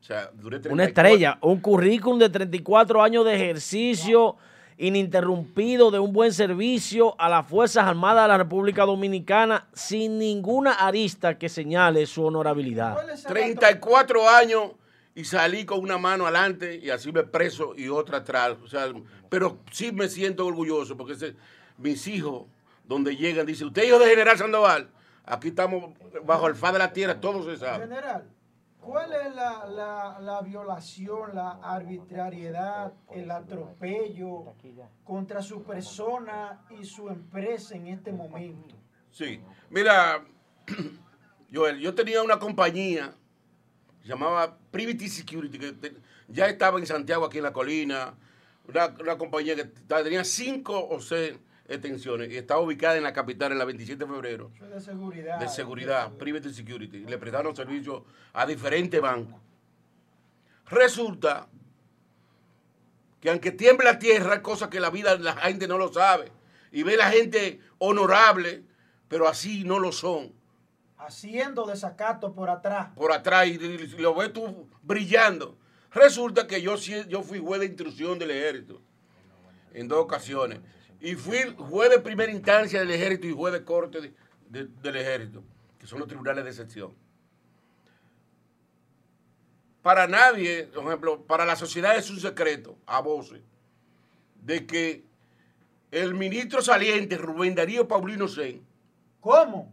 O 0.00 0.02
sea, 0.02 0.30
duré 0.32 0.56
Una 0.56 0.62
34 0.86 0.88
estrella, 0.88 1.38
un 1.42 1.60
currículum 1.60 2.18
de 2.18 2.30
34 2.30 3.02
años 3.02 3.24
de 3.24 3.34
ejercicio 3.34 4.36
ininterrumpido 4.78 5.90
de 5.90 5.98
un 5.98 6.12
buen 6.12 6.32
servicio 6.32 7.14
a 7.20 7.28
las 7.28 7.46
Fuerzas 7.46 7.84
Armadas 7.86 8.24
de 8.24 8.28
la 8.28 8.38
República 8.38 8.84
Dominicana 8.86 9.68
sin 9.74 10.18
ninguna 10.18 10.72
arista 10.72 11.38
que 11.38 11.48
señale 11.50 12.06
su 12.06 12.24
honorabilidad. 12.24 12.94
¿Cuál 12.94 13.10
es 13.10 13.18
el 13.18 13.22
dato? 13.24 13.34
34 13.34 14.28
años 14.28 14.70
y 15.14 15.24
salí 15.24 15.64
con 15.64 15.80
una 15.80 15.98
mano 15.98 16.24
adelante 16.24 16.76
y 16.76 16.90
así 16.90 17.12
me 17.12 17.22
preso 17.24 17.74
y 17.76 17.88
otra 17.88 18.18
atrás. 18.18 18.56
O 18.62 18.68
sea, 18.68 18.86
pero 19.28 19.58
sí 19.72 19.92
me 19.92 20.08
siento 20.08 20.46
orgulloso 20.46 20.96
porque 20.96 21.14
ese- 21.14 21.36
mis 21.78 22.06
hijos, 22.06 22.44
donde 22.84 23.16
llegan, 23.16 23.46
dicen, 23.46 23.68
¿usted 23.68 23.84
hijo 23.84 23.98
de 23.98 24.08
General 24.10 24.36
Sandoval? 24.38 24.88
Aquí 25.24 25.48
estamos 25.48 25.92
bajo 26.24 26.46
el 26.48 26.54
faz 26.54 26.72
de 26.72 26.78
la 26.80 26.92
tierra, 26.92 27.20
todo 27.20 27.44
se 27.44 27.56
sabe. 27.56 27.84
General, 27.86 28.24
¿cuál 28.80 29.12
es 29.12 29.34
la, 29.34 29.66
la, 29.66 30.18
la 30.20 30.40
violación, 30.42 31.34
la 31.34 31.52
arbitrariedad, 31.62 32.92
el 33.12 33.30
atropello 33.30 34.54
contra 35.04 35.42
su 35.42 35.62
persona 35.62 36.64
y 36.80 36.84
su 36.84 37.08
empresa 37.08 37.74
en 37.76 37.88
este 37.88 38.12
momento? 38.12 38.74
Sí. 39.10 39.40
Mira, 39.70 40.24
Joel, 41.52 41.78
yo 41.80 41.94
tenía 41.94 42.22
una 42.22 42.38
compañía 42.38 43.12
llamaba 44.04 44.56
Privity 44.70 45.08
Security, 45.08 45.58
que 45.58 45.72
te- 45.72 45.96
ya 46.28 46.46
estaba 46.48 46.78
en 46.78 46.86
Santiago, 46.86 47.24
aquí 47.26 47.38
en 47.38 47.44
la 47.44 47.52
colina. 47.52 48.14
Una, 48.68 48.86
una 49.00 49.18
compañía 49.18 49.56
que 49.56 49.64
tenía 49.64 50.22
cinco 50.24 50.88
o 50.88 51.00
seis 51.00 51.34
extensiones 51.66 52.30
y 52.30 52.36
estaba 52.36 52.60
ubicada 52.60 52.96
en 52.96 53.02
la 53.02 53.12
capital, 53.12 53.52
en 53.52 53.58
la 53.58 53.64
27 53.64 54.04
de 54.04 54.10
febrero, 54.10 54.50
de 54.60 54.80
seguridad. 54.80 55.38
de 55.40 55.48
seguridad, 55.48 56.12
Private 56.12 56.52
Security. 56.52 56.98
Le 57.00 57.18
prestaron 57.18 57.54
servicio 57.56 58.04
a 58.32 58.46
diferentes 58.46 59.00
bancos. 59.00 59.40
Resulta 60.66 61.48
que 63.20 63.30
aunque 63.30 63.50
tiemble 63.50 63.84
la 63.84 63.98
tierra, 63.98 64.34
hay 64.34 64.40
cosas 64.40 64.68
que 64.68 64.80
la 64.80 64.90
vida, 64.90 65.16
la 65.18 65.34
gente 65.36 65.66
no 65.68 65.78
lo 65.78 65.92
sabe. 65.92 66.30
Y 66.72 66.82
ve 66.84 66.96
la 66.96 67.10
gente 67.10 67.60
honorable, 67.78 68.62
pero 69.08 69.28
así 69.28 69.64
no 69.64 69.78
lo 69.78 69.92
son. 69.92 70.32
Haciendo 71.00 71.64
desacato 71.66 72.32
por 72.34 72.50
atrás. 72.50 72.90
Por 72.94 73.12
atrás 73.12 73.46
y, 73.46 73.52
y 73.52 73.88
lo 73.98 74.14
ves 74.14 74.32
tú 74.32 74.68
brillando. 74.82 75.56
Resulta 75.92 76.46
que 76.46 76.60
yo, 76.62 76.76
yo 76.76 77.22
fui 77.22 77.38
juez 77.38 77.60
de 77.60 77.66
instrucción 77.66 78.18
del 78.18 78.30
ejército 78.30 78.80
en 79.72 79.88
dos 79.88 79.98
ocasiones. 79.98 80.60
Y 81.00 81.14
fui 81.14 81.38
juez 81.56 81.90
de 81.90 81.98
primera 82.00 82.30
instancia 82.30 82.80
del 82.80 82.90
ejército 82.90 83.26
y 83.26 83.32
juez 83.32 83.52
de 83.54 83.64
corte 83.64 84.00
de- 84.00 84.14
de- 84.50 84.66
del 84.82 84.96
ejército, 84.96 85.42
que 85.78 85.86
son 85.86 85.98
los 86.00 86.06
tribunales 86.08 86.44
de 86.44 86.52
sección. 86.52 86.94
Para 89.82 90.06
nadie, 90.06 90.64
por 90.74 90.84
ejemplo, 90.84 91.22
para 91.22 91.46
la 91.46 91.56
sociedad 91.56 91.96
es 91.96 92.10
un 92.10 92.20
secreto, 92.20 92.76
a 92.86 93.00
voces, 93.00 93.40
de 94.42 94.66
que 94.66 95.04
el 95.90 96.14
ministro 96.14 96.60
saliente, 96.60 97.16
Rubén 97.16 97.54
Darío 97.54 97.88
Paulino 97.88 98.28
Sen, 98.28 98.62
¿Cómo? 99.20 99.72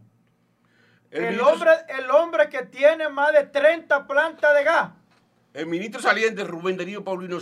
El, 1.10 1.24
El, 1.24 1.30
ministro- 1.36 1.52
hombre, 1.52 1.70
el 1.98 2.10
hombre 2.10 2.48
que 2.48 2.62
tiene 2.66 3.08
más 3.08 3.32
de 3.32 3.44
30 3.44 4.06
plantas 4.06 4.54
de 4.54 4.64
gas. 4.64 4.90
el 5.54 5.66
ministro 5.66 6.00
saliente 6.00 6.44
Rubén 6.44 6.76
Darío 6.76 7.02
Paulino 7.04 7.38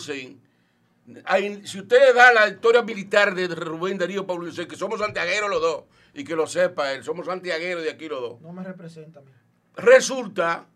hay- 1.25 1.67
si 1.67 1.79
ustedes 1.81 2.15
dan 2.15 2.35
la 2.35 2.49
historia 2.49 2.83
militar 2.83 3.35
de 3.35 3.47
Rubén 3.49 3.99
Darío 3.99 4.27
Paulino 4.27 4.53
Sen, 4.53 4.67
que 4.69 4.77
somos 4.77 5.01
santiagueros 5.01 5.49
los 5.51 5.61
dos, 5.61 5.85
y 6.15 6.25
que 6.25 6.35
lo 6.35 6.47
sepa 6.47 6.93
él, 6.93 7.05
somos 7.05 7.27
santiagueros 7.27 7.83
de 7.85 7.91
aquí 7.91 8.09
los 8.09 8.21
dos, 8.21 8.41
No 8.41 8.53
me 8.53 8.63
representa 8.65 9.21
mí. 9.21 9.31
resulta 9.77 10.67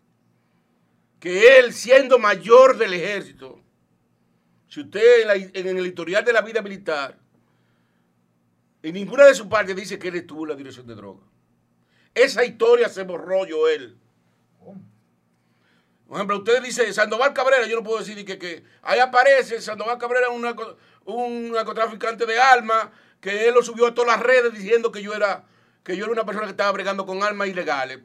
que 1.19 1.59
él, 1.59 1.73
siendo 1.73 2.17
mayor 2.19 2.77
del 2.77 2.93
ejército, 2.93 3.59
si 4.67 4.81
usted 4.81 5.21
en, 5.21 5.27
la- 5.27 5.35
en 5.35 5.77
el 5.77 5.85
historial 5.87 6.23
de 6.25 6.33
la 6.33 6.41
vida 6.41 6.61
militar, 6.61 7.17
en 8.83 8.93
ninguna 8.93 9.25
de 9.25 9.35
sus 9.35 9.47
partes 9.47 9.75
dice 9.75 9.99
que 9.99 10.07
él 10.07 10.15
estuvo 10.15 10.43
en 10.43 10.49
la 10.49 10.55
dirección 10.55 10.87
de 10.87 10.95
droga. 10.95 11.21
Esa 12.13 12.43
historia 12.43 12.89
se 12.89 13.03
borró, 13.03 13.41
Joel. 13.49 13.97
¿Cómo? 14.59 14.81
Por 16.07 16.17
ejemplo, 16.17 16.37
usted 16.39 16.61
dice 16.61 16.91
Sandoval 16.93 17.33
Cabrera, 17.33 17.65
yo 17.67 17.77
no 17.77 17.83
puedo 17.83 17.99
decir 17.99 18.25
que, 18.25 18.37
que 18.37 18.63
ahí 18.81 18.99
aparece 18.99 19.61
Sandoval 19.61 19.97
Cabrera, 19.97 20.29
un, 20.29 20.41
narco- 20.43 20.75
un 21.05 21.51
narcotraficante 21.51 22.25
de 22.25 22.37
armas, 22.39 22.89
que 23.21 23.47
él 23.47 23.53
lo 23.53 23.63
subió 23.63 23.87
a 23.87 23.93
todas 23.93 24.17
las 24.17 24.25
redes 24.25 24.53
diciendo 24.53 24.91
que 24.91 25.01
yo 25.01 25.13
era 25.13 25.45
que 25.83 25.95
yo 25.97 26.03
era 26.03 26.13
una 26.13 26.25
persona 26.25 26.45
que 26.45 26.51
estaba 26.51 26.71
bregando 26.73 27.05
con 27.07 27.23
armas 27.23 27.47
ilegales. 27.47 27.99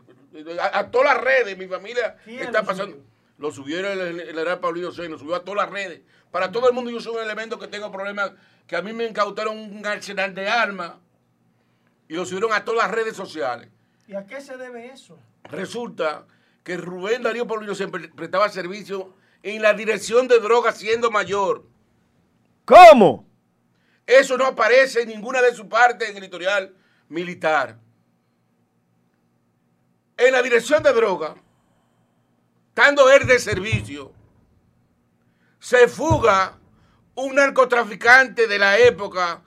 A, 0.61 0.79
a 0.79 0.91
todas 0.91 1.15
las 1.15 1.23
redes, 1.23 1.59
mi 1.59 1.67
familia 1.67 2.17
¿Quién 2.25 2.41
está 2.41 2.61
lo 2.61 2.67
pasando. 2.67 2.97
Lo 3.39 3.51
subió 3.51 3.81
el, 3.81 3.87
el, 3.87 4.21
el 4.21 4.27
general 4.29 4.61
Paulino 4.61 4.93
Sey, 4.93 5.09
lo 5.09 5.19
subió 5.19 5.35
a 5.35 5.45
todas 5.45 5.65
las 5.67 5.71
redes. 5.71 6.01
Para 6.31 6.51
todo 6.53 6.69
el 6.69 6.75
mundo 6.75 6.91
yo 6.91 7.01
soy 7.01 7.17
un 7.17 7.23
elemento 7.23 7.59
que 7.59 7.69
tengo 7.69 7.91
problemas, 7.93 8.33
que 8.67 8.77
a 8.77 8.83
mí 8.83 8.93
me 8.95 9.05
incautaron 9.05 9.59
un 9.59 9.85
arsenal 9.85 10.35
de 10.35 10.49
armas 10.49 10.93
y 12.09 12.15
lo 12.15 12.25
subieron 12.25 12.53
a 12.55 12.65
todas 12.65 12.87
las 12.87 12.91
redes 12.95 13.15
sociales. 13.17 13.69
¿Y 14.09 14.15
a 14.15 14.25
qué 14.27 14.41
se 14.41 14.57
debe 14.57 14.87
eso? 14.87 15.19
Resulta 15.45 16.27
que 16.63 16.77
Rubén 16.77 17.23
Darío 17.23 17.47
Paulino 17.47 17.75
se 17.75 17.89
pre- 17.89 18.09
prestaba 18.09 18.49
servicio 18.49 19.15
en 19.43 19.63
la 19.63 19.73
dirección 19.75 20.29
de 20.29 20.39
drogas 20.41 20.79
siendo 20.79 21.11
mayor. 21.11 21.65
¿Cómo? 22.65 23.27
Eso 24.07 24.37
no 24.37 24.47
aparece 24.47 25.03
en 25.03 25.09
ninguna 25.09 25.43
de 25.43 25.55
sus 25.55 25.67
partes 25.67 26.09
en 26.09 26.17
el 26.17 26.25
historial 26.25 26.75
militar. 27.09 27.79
En 30.17 30.33
la 30.33 30.43
dirección 30.43 30.83
de 30.83 30.93
drogas, 30.93 31.35
estando 32.69 33.11
él 33.11 33.27
de 33.27 33.39
servicio, 33.39 34.13
se 35.59 35.89
fuga 35.89 36.59
un 37.17 37.35
narcotraficante 37.35 38.47
de 38.47 38.59
la 38.59 38.79
época 38.79 39.43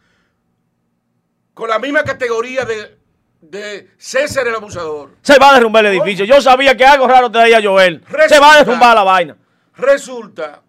con 1.54 1.70
la 1.70 1.80
misma 1.80 2.04
categoría 2.04 2.66
de, 2.66 2.99
de 3.42 3.90
César 3.98 4.48
el 4.48 4.56
abusador. 4.56 5.16
Se 5.22 5.38
va 5.40 5.52
a 5.52 5.54
derrumbar 5.56 5.86
el 5.86 5.94
edificio. 5.94 6.26
Yo 6.26 6.42
sabía 6.42 6.76
que 6.76 6.86
algo 6.86 7.08
raro 7.08 7.32
traía 7.32 7.62
Joel. 7.62 8.04
Se 8.08 8.12
va 8.14 8.18
a 8.18 8.28
Resulta- 8.28 8.58
derrumbar 8.60 8.96
la 8.96 9.04
vaina. 9.04 9.38
Resulta 9.76 10.62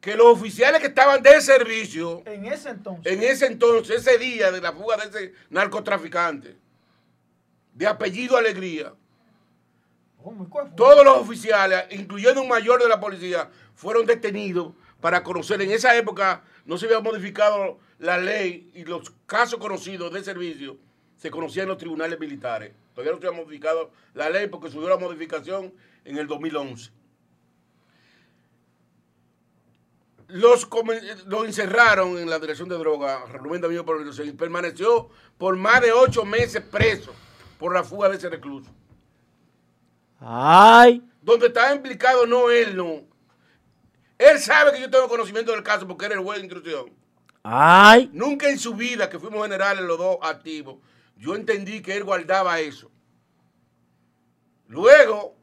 que 0.00 0.16
los 0.16 0.26
oficiales 0.28 0.80
que 0.80 0.86
estaban 0.86 1.22
de 1.22 1.40
servicio 1.42 2.22
En 2.24 2.46
ese 2.46 2.70
entonces. 2.70 3.12
en 3.12 3.22
ese 3.22 3.46
entonces, 3.46 4.06
ese 4.06 4.18
día 4.18 4.50
de 4.50 4.60
la 4.60 4.72
fuga 4.72 4.96
de 4.96 5.04
ese 5.08 5.34
narcotraficante, 5.50 6.56
de 7.74 7.86
apellido 7.86 8.36
Alegría, 8.36 8.92
Todos 10.76 11.02
los 11.02 11.16
oficiales, 11.16 11.84
incluyendo 11.92 12.42
un 12.42 12.48
mayor 12.48 12.82
de 12.82 12.88
la 12.90 13.00
policía, 13.00 13.48
fueron 13.74 14.04
detenidos 14.04 14.74
para 15.00 15.22
conocer. 15.22 15.62
En 15.62 15.70
esa 15.70 15.96
época 15.96 16.42
no 16.64 16.78
se 16.78 16.86
había 16.86 17.00
modificado 17.00 17.78
la 17.98 18.18
ley 18.18 18.70
y 18.74 18.84
los 18.84 19.10
casos 19.26 19.58
conocidos 19.58 20.12
de 20.12 20.24
servicio 20.24 20.78
se 21.16 21.30
conocían 21.30 21.64
en 21.64 21.70
los 21.70 21.78
tribunales 21.78 22.18
militares. 22.18 22.72
Todavía 22.94 23.12
no 23.12 23.20
se 23.20 23.26
había 23.26 23.42
modificado 23.42 23.90
la 24.14 24.30
ley 24.30 24.48
porque 24.48 24.70
subió 24.70 24.88
la 24.88 24.96
modificación 24.96 25.72
en 26.04 26.16
el 26.16 26.26
2011. 26.26 26.90
Los, 30.28 30.68
lo 31.26 31.44
encerraron 31.44 32.16
en 32.16 32.30
la 32.30 32.38
dirección 32.38 32.68
de 32.68 32.78
droga, 32.78 33.26
Rubén 33.26 33.60
David 33.60 33.80
por 33.80 34.00
y 34.24 34.32
permaneció 34.32 35.10
por 35.36 35.56
más 35.56 35.80
de 35.80 35.92
ocho 35.92 36.24
meses 36.24 36.62
preso 36.62 37.12
por 37.58 37.74
la 37.74 37.82
fuga 37.82 38.08
de 38.08 38.16
ese 38.16 38.30
recluso. 38.30 38.70
Ay. 40.20 41.02
Donde 41.20 41.48
está 41.48 41.74
implicado 41.74 42.26
no 42.26 42.48
él, 42.50 42.76
no. 42.76 43.09
Él 44.20 44.38
sabe 44.38 44.72
que 44.72 44.80
yo 44.82 44.90
tengo 44.90 45.08
conocimiento 45.08 45.50
del 45.50 45.62
caso 45.62 45.88
porque 45.88 46.04
era 46.04 46.14
el 46.14 46.20
juez 46.20 46.38
de 46.38 46.44
instrucción. 46.44 46.92
Ay. 47.42 48.10
Nunca 48.12 48.50
en 48.50 48.58
su 48.58 48.74
vida, 48.74 49.08
que 49.08 49.18
fuimos 49.18 49.42
generales 49.42 49.82
los 49.82 49.96
dos 49.96 50.18
activos, 50.20 50.76
yo 51.16 51.34
entendí 51.34 51.80
que 51.80 51.96
él 51.96 52.04
guardaba 52.04 52.60
eso. 52.60 52.90
Luego, 54.66 55.38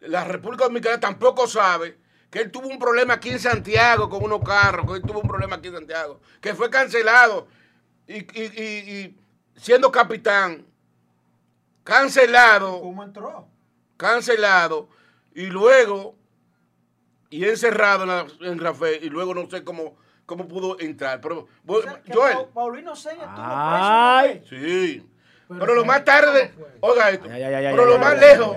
la 0.00 0.24
República 0.24 0.64
Dominicana 0.64 0.98
tampoco 0.98 1.46
sabe 1.46 1.98
que 2.30 2.38
él 2.40 2.50
tuvo 2.50 2.68
un 2.68 2.78
problema 2.78 3.12
aquí 3.14 3.28
en 3.28 3.38
Santiago 3.38 4.08
con 4.08 4.24
unos 4.24 4.40
carros, 4.42 4.86
que 4.86 4.94
él 4.94 5.02
tuvo 5.02 5.20
un 5.20 5.28
problema 5.28 5.56
aquí 5.56 5.68
en 5.68 5.74
Santiago, 5.74 6.22
que 6.40 6.54
fue 6.54 6.70
cancelado 6.70 7.48
y, 8.08 9.14
siendo 9.56 9.92
capitán, 9.92 10.66
cancelado. 11.84 12.80
¿Cómo 12.80 13.04
entró? 13.04 13.46
Cancelado 13.98 14.88
y 15.34 15.48
luego 15.48 16.16
y 17.30 17.44
encerrado 17.44 18.04
en, 18.40 18.62
la, 18.62 18.74
y 19.00 19.08
luego 19.08 19.34
no 19.34 19.48
sé 19.48 19.64
cómo, 19.64 19.96
cómo 20.24 20.46
pudo 20.46 20.78
entrar. 20.80 21.20
Pero, 21.20 21.46
o 21.66 22.46
Paulino 22.52 22.96
Sen 22.96 23.18
estuvo 23.20 23.36
preso. 23.36 24.44
Sí. 24.48 25.06
Pero, 25.48 25.74
lo 25.76 25.84
más 25.84 26.04
tarde, 26.04 26.52
oiga 26.80 27.10
esto, 27.10 27.28
pero 27.28 27.84
lo 27.84 27.98
más 27.98 28.18
lejos, 28.18 28.56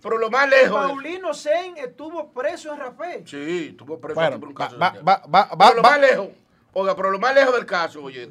pero 0.00 0.18
lo 0.18 0.30
más 0.30 0.48
lejos. 0.48 0.86
Paulino 0.86 1.34
Sen 1.34 1.76
estuvo 1.76 2.32
preso 2.32 2.72
en 2.74 2.78
Rafael. 2.78 3.26
Sí, 3.26 3.68
estuvo 3.70 3.98
preso 3.98 4.38
por 4.38 4.48
un 4.48 4.54
caso. 4.54 4.78
Va, 4.78 4.94
va, 5.06 5.22
va, 5.26 5.48
pero 5.58 5.74
lo 5.74 5.82
más 5.82 6.00
lejos, 6.00 6.28
oiga, 6.72 6.94
pero 6.94 7.10
lo 7.10 7.18
más 7.18 7.34
lejos 7.34 7.54
del 7.54 7.66
caso, 7.66 8.04
oye. 8.04 8.28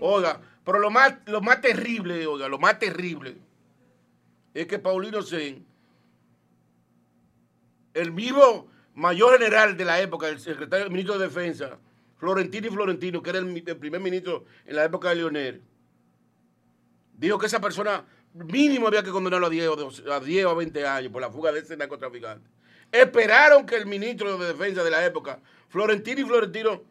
Oiga, 0.00 0.40
pero 0.64 0.78
lo 0.78 0.90
más, 0.90 1.14
lo 1.26 1.40
más 1.40 1.60
terrible, 1.60 2.24
oiga, 2.24 2.46
lo 2.46 2.58
más 2.60 2.78
terrible 2.78 3.36
es 4.54 4.68
que 4.68 4.78
Paulino 4.78 5.20
Sen, 5.22 5.66
el 7.94 8.12
mismo 8.12 8.68
mayor 8.94 9.38
general 9.38 9.76
de 9.76 9.84
la 9.84 10.00
época, 10.00 10.28
el 10.28 10.40
secretario, 10.40 10.86
el 10.86 10.90
ministro 10.90 11.18
de 11.18 11.26
Defensa, 11.26 11.78
Florentino 12.18 12.66
y 12.66 12.70
Florentino, 12.70 13.22
que 13.22 13.30
era 13.30 13.38
el, 13.38 13.78
primer 13.78 14.00
ministro 14.00 14.44
en 14.66 14.76
la 14.76 14.84
época 14.84 15.10
de 15.10 15.16
Leonel, 15.16 15.62
dijo 17.14 17.38
que 17.38 17.46
esa 17.46 17.60
persona 17.60 18.04
mínimo 18.34 18.88
había 18.88 19.02
que 19.02 19.10
condenarlo 19.10 19.46
a 19.46 19.50
10, 19.50 19.68
o 19.68 20.12
a 20.12 20.20
10 20.20 20.44
o 20.46 20.56
20 20.56 20.86
años 20.86 21.12
por 21.12 21.22
la 21.22 21.30
fuga 21.30 21.52
de 21.52 21.60
ese 21.60 21.76
narcotraficante. 21.76 22.48
Esperaron 22.92 23.64
que 23.64 23.76
el 23.76 23.86
ministro 23.86 24.36
de 24.36 24.48
Defensa 24.48 24.82
de 24.82 24.90
la 24.90 25.04
época, 25.04 25.40
Florentino 25.68 26.20
y 26.20 26.24
Florentino, 26.24 26.82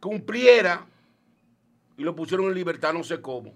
cumpliera 0.00 0.86
y 1.96 2.02
lo 2.02 2.16
pusieron 2.16 2.46
en 2.46 2.54
libertad, 2.54 2.92
no 2.92 3.04
sé 3.04 3.20
cómo. 3.20 3.54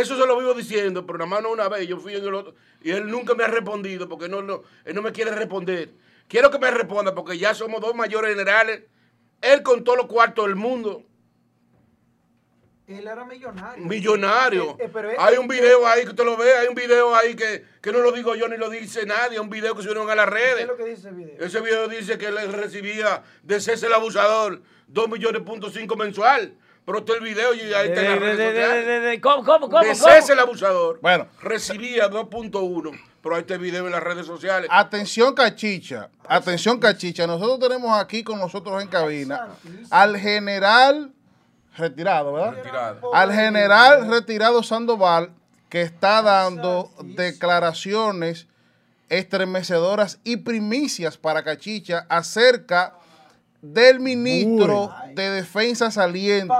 Eso 0.00 0.16
se 0.16 0.26
lo 0.26 0.38
vivo 0.38 0.54
diciendo, 0.54 1.06
pero 1.06 1.18
nada 1.18 1.30
más 1.30 1.42
no 1.42 1.50
una 1.50 1.68
vez. 1.68 1.86
Yo 1.86 1.98
fui 1.98 2.14
en 2.14 2.24
el 2.24 2.34
otro 2.34 2.54
y 2.82 2.90
él 2.90 3.06
nunca 3.06 3.34
me 3.34 3.44
ha 3.44 3.48
respondido 3.48 4.08
porque 4.08 4.28
no, 4.28 4.42
no, 4.42 4.62
él 4.84 4.94
no 4.94 5.02
me 5.02 5.12
quiere 5.12 5.30
responder. 5.30 5.90
Quiero 6.28 6.50
que 6.50 6.58
me 6.58 6.70
responda 6.70 7.14
porque 7.14 7.38
ya 7.38 7.54
somos 7.54 7.80
dos 7.80 7.94
mayores 7.94 8.30
generales. 8.30 8.82
Él 9.40 9.62
con 9.62 9.84
todos 9.84 9.98
los 9.98 10.06
cuartos 10.06 10.46
del 10.46 10.56
mundo 10.56 11.04
él 12.86 13.06
era 13.06 13.24
millonario. 13.24 13.84
Millonario. 13.86 14.76
Eh, 14.78 14.90
eh, 14.94 15.16
hay 15.18 15.38
un 15.38 15.48
video 15.48 15.86
ahí 15.86 16.02
que 16.02 16.10
usted 16.10 16.24
lo 16.24 16.36
ve, 16.36 16.52
hay 16.52 16.68
un 16.68 16.74
video 16.74 17.14
ahí 17.14 17.34
que, 17.34 17.64
no 17.90 18.00
lo 18.00 18.12
digo 18.12 18.34
yo 18.34 18.46
ni 18.46 18.58
lo 18.58 18.68
dice 18.68 19.06
nadie, 19.06 19.40
un 19.40 19.48
video 19.48 19.74
que 19.74 19.80
subieron 19.80 20.10
a 20.10 20.14
las 20.14 20.28
redes. 20.28 20.56
¿Qué 20.56 20.62
es 20.62 20.68
lo 20.68 20.76
que 20.76 20.84
dice 20.84 21.08
ese 21.08 21.10
video? 21.12 21.46
Ese 21.46 21.60
video 21.62 21.88
dice 21.88 22.18
que 22.18 22.26
él 22.26 22.52
recibía 22.52 23.22
de 23.42 23.60
César 23.60 23.88
el 23.88 23.94
abusador 23.94 24.60
2 24.88 25.08
millones 25.08 25.42
punto 25.42 25.70
cinco 25.70 25.96
mensual. 25.96 26.58
Pero 26.84 26.98
usted 26.98 27.14
el 27.14 27.20
video 27.22 27.54
y 27.54 27.60
ahí 27.72 27.88
está 27.88 28.02
en 28.02 28.10
las 28.10 28.18
redes 28.18 29.20
¿Cómo, 29.20 29.42
cómo, 29.42 29.70
cómo? 29.70 29.82
De 29.82 29.94
César 29.94 30.32
el 30.32 30.40
abusador. 30.40 30.98
Bueno. 31.00 31.26
Recibía 31.40 32.10
2.1. 32.10 33.00
Pero 33.22 33.34
ahí 33.34 33.40
está 33.40 33.54
el 33.54 33.60
video 33.60 33.86
en 33.86 33.92
las 33.92 34.02
redes 34.02 34.26
sociales. 34.26 34.68
Atención, 34.70 35.34
cachicha. 35.34 36.10
Atención, 36.28 36.78
cachicha. 36.78 37.26
Nosotros 37.26 37.58
tenemos 37.58 37.98
aquí 37.98 38.22
con 38.22 38.38
nosotros 38.38 38.82
en 38.82 38.88
cabina 38.88 39.48
al 39.90 40.18
general 40.18 41.10
retirado, 41.76 42.34
¿verdad? 42.34 42.54
Retirado. 42.56 43.14
Al 43.14 43.32
general 43.32 44.10
retirado 44.10 44.62
Sandoval, 44.62 45.30
que 45.70 45.80
está 45.80 46.20
dando 46.20 46.90
declaraciones 47.02 48.46
estremecedoras 49.08 50.18
y 50.22 50.36
primicias 50.38 51.16
para 51.16 51.42
Cachicha 51.42 52.06
acerca 52.08 52.94
del 53.64 53.98
ministro 53.98 54.94
de 55.14 55.30
Defensa 55.30 55.90
saliente, 55.90 56.54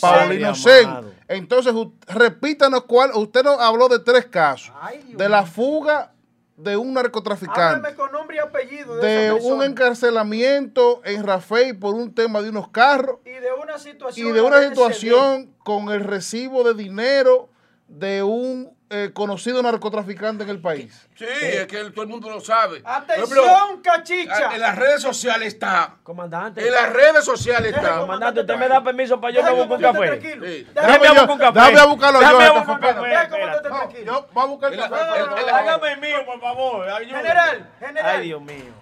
Paulino 0.00 0.54
Sen. 0.54 0.88
Entonces, 1.26 1.74
repítanos 2.06 2.84
cuál, 2.84 3.10
usted 3.14 3.42
nos 3.42 3.58
habló 3.60 3.88
de 3.88 3.98
tres 3.98 4.26
casos, 4.26 4.72
de 5.08 5.28
la 5.28 5.44
fuga 5.44 6.12
de 6.56 6.76
un 6.76 6.94
narcotraficante. 6.94 7.94
con 7.94 8.12
nombre 8.12 8.36
y 8.36 8.38
apellido 8.40 8.96
de, 8.96 9.32
un 9.32 9.62
encarcelamiento 9.62 11.00
en 11.04 11.24
Rafael 11.24 11.76
por 11.76 11.94
un 11.94 12.14
tema 12.14 12.40
de 12.40 12.50
unos 12.50 12.68
carros. 12.68 13.18
Y 13.24 13.30
de 13.30 13.52
una 13.60 13.78
situación. 13.78 14.28
Y 14.28 14.32
de 14.32 14.40
una 14.40 14.68
situación 14.68 15.54
con 15.64 15.88
el 15.90 16.04
recibo 16.04 16.62
de 16.62 16.74
dinero 16.74 17.48
de 17.88 18.22
un 18.22 18.77
eh, 18.90 19.10
conocido 19.12 19.62
narcotraficante 19.62 20.44
en 20.44 20.50
el 20.50 20.60
país. 20.60 21.06
Sí, 21.14 21.26
es 21.26 21.66
que 21.66 21.90
todo 21.90 22.02
el 22.02 22.08
mundo 22.08 22.30
lo 22.30 22.40
sabe. 22.40 22.80
Atención, 22.84 23.82
cachicha. 23.82 24.54
En 24.54 24.60
las 24.60 24.76
redes 24.76 25.02
sociales 25.02 25.48
está. 25.48 25.96
Comandante. 26.02 26.66
En 26.66 26.72
las 26.72 26.90
redes 26.90 27.24
sociales 27.24 27.74
está. 27.74 28.00
Comandante, 28.00 28.40
usted 28.40 28.56
me 28.56 28.66
da 28.66 28.82
permiso 28.82 29.20
para 29.20 29.34
yo 29.34 29.42
me 29.42 29.50
buscar 29.64 29.94
un 29.94 30.00
café. 30.00 30.20
Sí. 30.22 30.66
Déjame 30.74 31.08
buscar 31.08 31.30
un 31.30 31.38
café. 31.38 31.60
Déjame 31.70 31.86
buscarlo 31.92 32.22
yo. 32.22 32.28
Déjame 32.28 34.04
Yo 34.04 34.26
voy 34.32 34.42
a 34.42 34.46
buscar 34.46 34.72
el 34.72 34.80
café. 34.80 35.50
Hágame 35.50 35.92
el 35.92 36.00
mío, 36.00 36.24
por 36.24 36.40
favor. 36.40 36.86
General, 37.04 37.70
general. 37.78 38.16
Ay, 38.16 38.26
Dios 38.26 38.40
mío. 38.40 38.72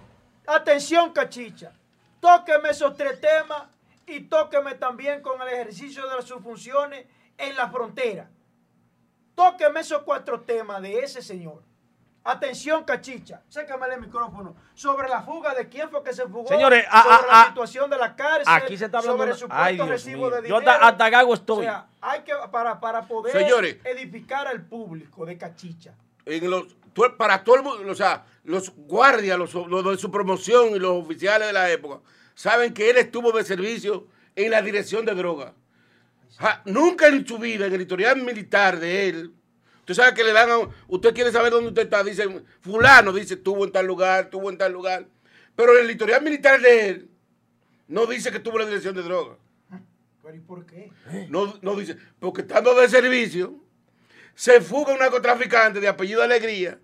Atención, 0.45 1.11
cachicha. 1.11 1.73
Tóqueme 2.21 2.69
esos 2.69 2.95
tres 2.95 3.19
temas 3.19 3.63
y 4.05 4.21
tóqueme 4.21 4.75
también 4.75 5.21
con 5.21 5.41
el 5.41 5.49
ejercicio 5.49 6.07
de 6.07 6.21
sus 6.21 6.41
funciones 6.41 7.05
en 7.37 7.55
la 7.57 7.69
frontera. 7.69 8.29
Tóqueme 9.57 9.79
esos 9.79 10.03
cuatro 10.03 10.41
temas 10.41 10.79
de 10.83 10.99
ese 10.99 11.19
señor. 11.19 11.63
Atención, 12.23 12.83
cachicha, 12.83 13.41
sécame 13.49 13.87
el 13.91 14.01
micrófono. 14.01 14.55
Sobre 14.75 15.09
la 15.09 15.23
fuga 15.23 15.55
de 15.55 15.67
quién 15.67 15.89
fue 15.89 16.03
que 16.03 16.13
se 16.13 16.27
fugó. 16.27 16.47
Señores, 16.47 16.85
sobre 16.85 17.27
la 17.27 17.45
situación 17.47 17.89
de 17.89 17.97
la 17.97 18.15
cárcel. 18.15 18.53
Aquí 18.53 18.77
se 18.77 18.85
está 18.85 18.99
hablando 18.99 19.17
sobre 19.17 19.31
el 19.31 19.37
supuesto 19.37 19.85
recibo 19.87 20.29
de 20.29 20.41
dinero. 20.43 20.61
Yo 20.61 20.69
hasta, 20.69 21.09
Gago 21.09 21.33
estoy. 21.33 21.59
O 21.59 21.61
sea, 21.61 21.87
hay 22.01 22.21
que, 22.21 22.33
para, 22.51 22.79
para 22.79 23.07
poder 23.07 23.79
edificar 23.83 24.45
al 24.45 24.63
público 24.63 25.25
de 25.25 25.39
cachicha. 25.39 25.95
En 26.25 26.49
los, 26.51 26.75
para 27.17 27.43
todo 27.43 27.55
el 27.55 27.63
mundo, 27.63 27.91
o 27.91 27.95
sea, 27.95 28.25
los 28.43 28.71
guardias, 28.75 29.39
los, 29.39 29.55
los 29.55 29.83
de 29.83 29.97
su 29.97 30.11
promoción 30.11 30.75
y 30.75 30.79
los 30.79 31.03
oficiales 31.03 31.47
de 31.47 31.53
la 31.53 31.71
época, 31.71 32.01
saben 32.35 32.75
que 32.75 32.91
él 32.91 32.97
estuvo 32.97 33.31
de 33.31 33.43
servicio 33.43 34.05
en 34.35 34.51
la 34.51 34.61
dirección 34.61 35.03
de 35.03 35.15
drogas 35.15 35.53
nunca 36.65 37.07
en 37.07 37.25
su 37.27 37.37
vida, 37.37 37.65
en 37.65 37.73
el 37.73 37.81
historial 37.81 38.21
militar 38.21 38.79
de 38.79 39.09
él, 39.09 39.33
usted 39.87 40.03
sabe 40.03 40.13
que 40.13 40.23
le 40.25 40.33
dan 40.33 40.49
a, 40.51 40.57
usted 40.89 41.13
quiere 41.13 41.31
saber 41.31 41.49
dónde 41.49 41.69
usted 41.69 41.83
está, 41.83 42.03
dice, 42.03 42.27
fulano, 42.59 43.13
dice, 43.13 43.35
estuvo 43.35 43.63
en 43.63 43.71
tal 43.71 43.87
lugar, 43.87 44.25
estuvo 44.25 44.49
en 44.49 44.57
tal 44.57 44.73
lugar. 44.73 45.07
Pero 45.55 45.77
el 45.77 45.89
historial 45.89 46.21
militar 46.21 46.59
de 46.59 46.89
él, 46.89 47.09
no 47.87 48.05
dice 48.05 48.29
que 48.29 48.37
estuvo 48.37 48.55
en 48.55 48.63
la 48.63 48.65
dirección 48.67 48.95
de 48.95 49.03
droga. 49.03 49.37
¿Pero 50.21 50.35
y 50.35 50.39
por 50.41 50.65
qué? 50.65 50.91
No, 51.29 51.57
no 51.61 51.75
dice, 51.77 51.95
porque 52.19 52.41
estando 52.41 52.75
de 52.75 52.89
servicio, 52.89 53.55
se 54.35 54.59
fuga 54.59 54.91
un 54.91 54.99
narcotraficante 54.99 55.79
de 55.79 55.87
apellido 55.87 56.21
Alegría, 56.21 56.81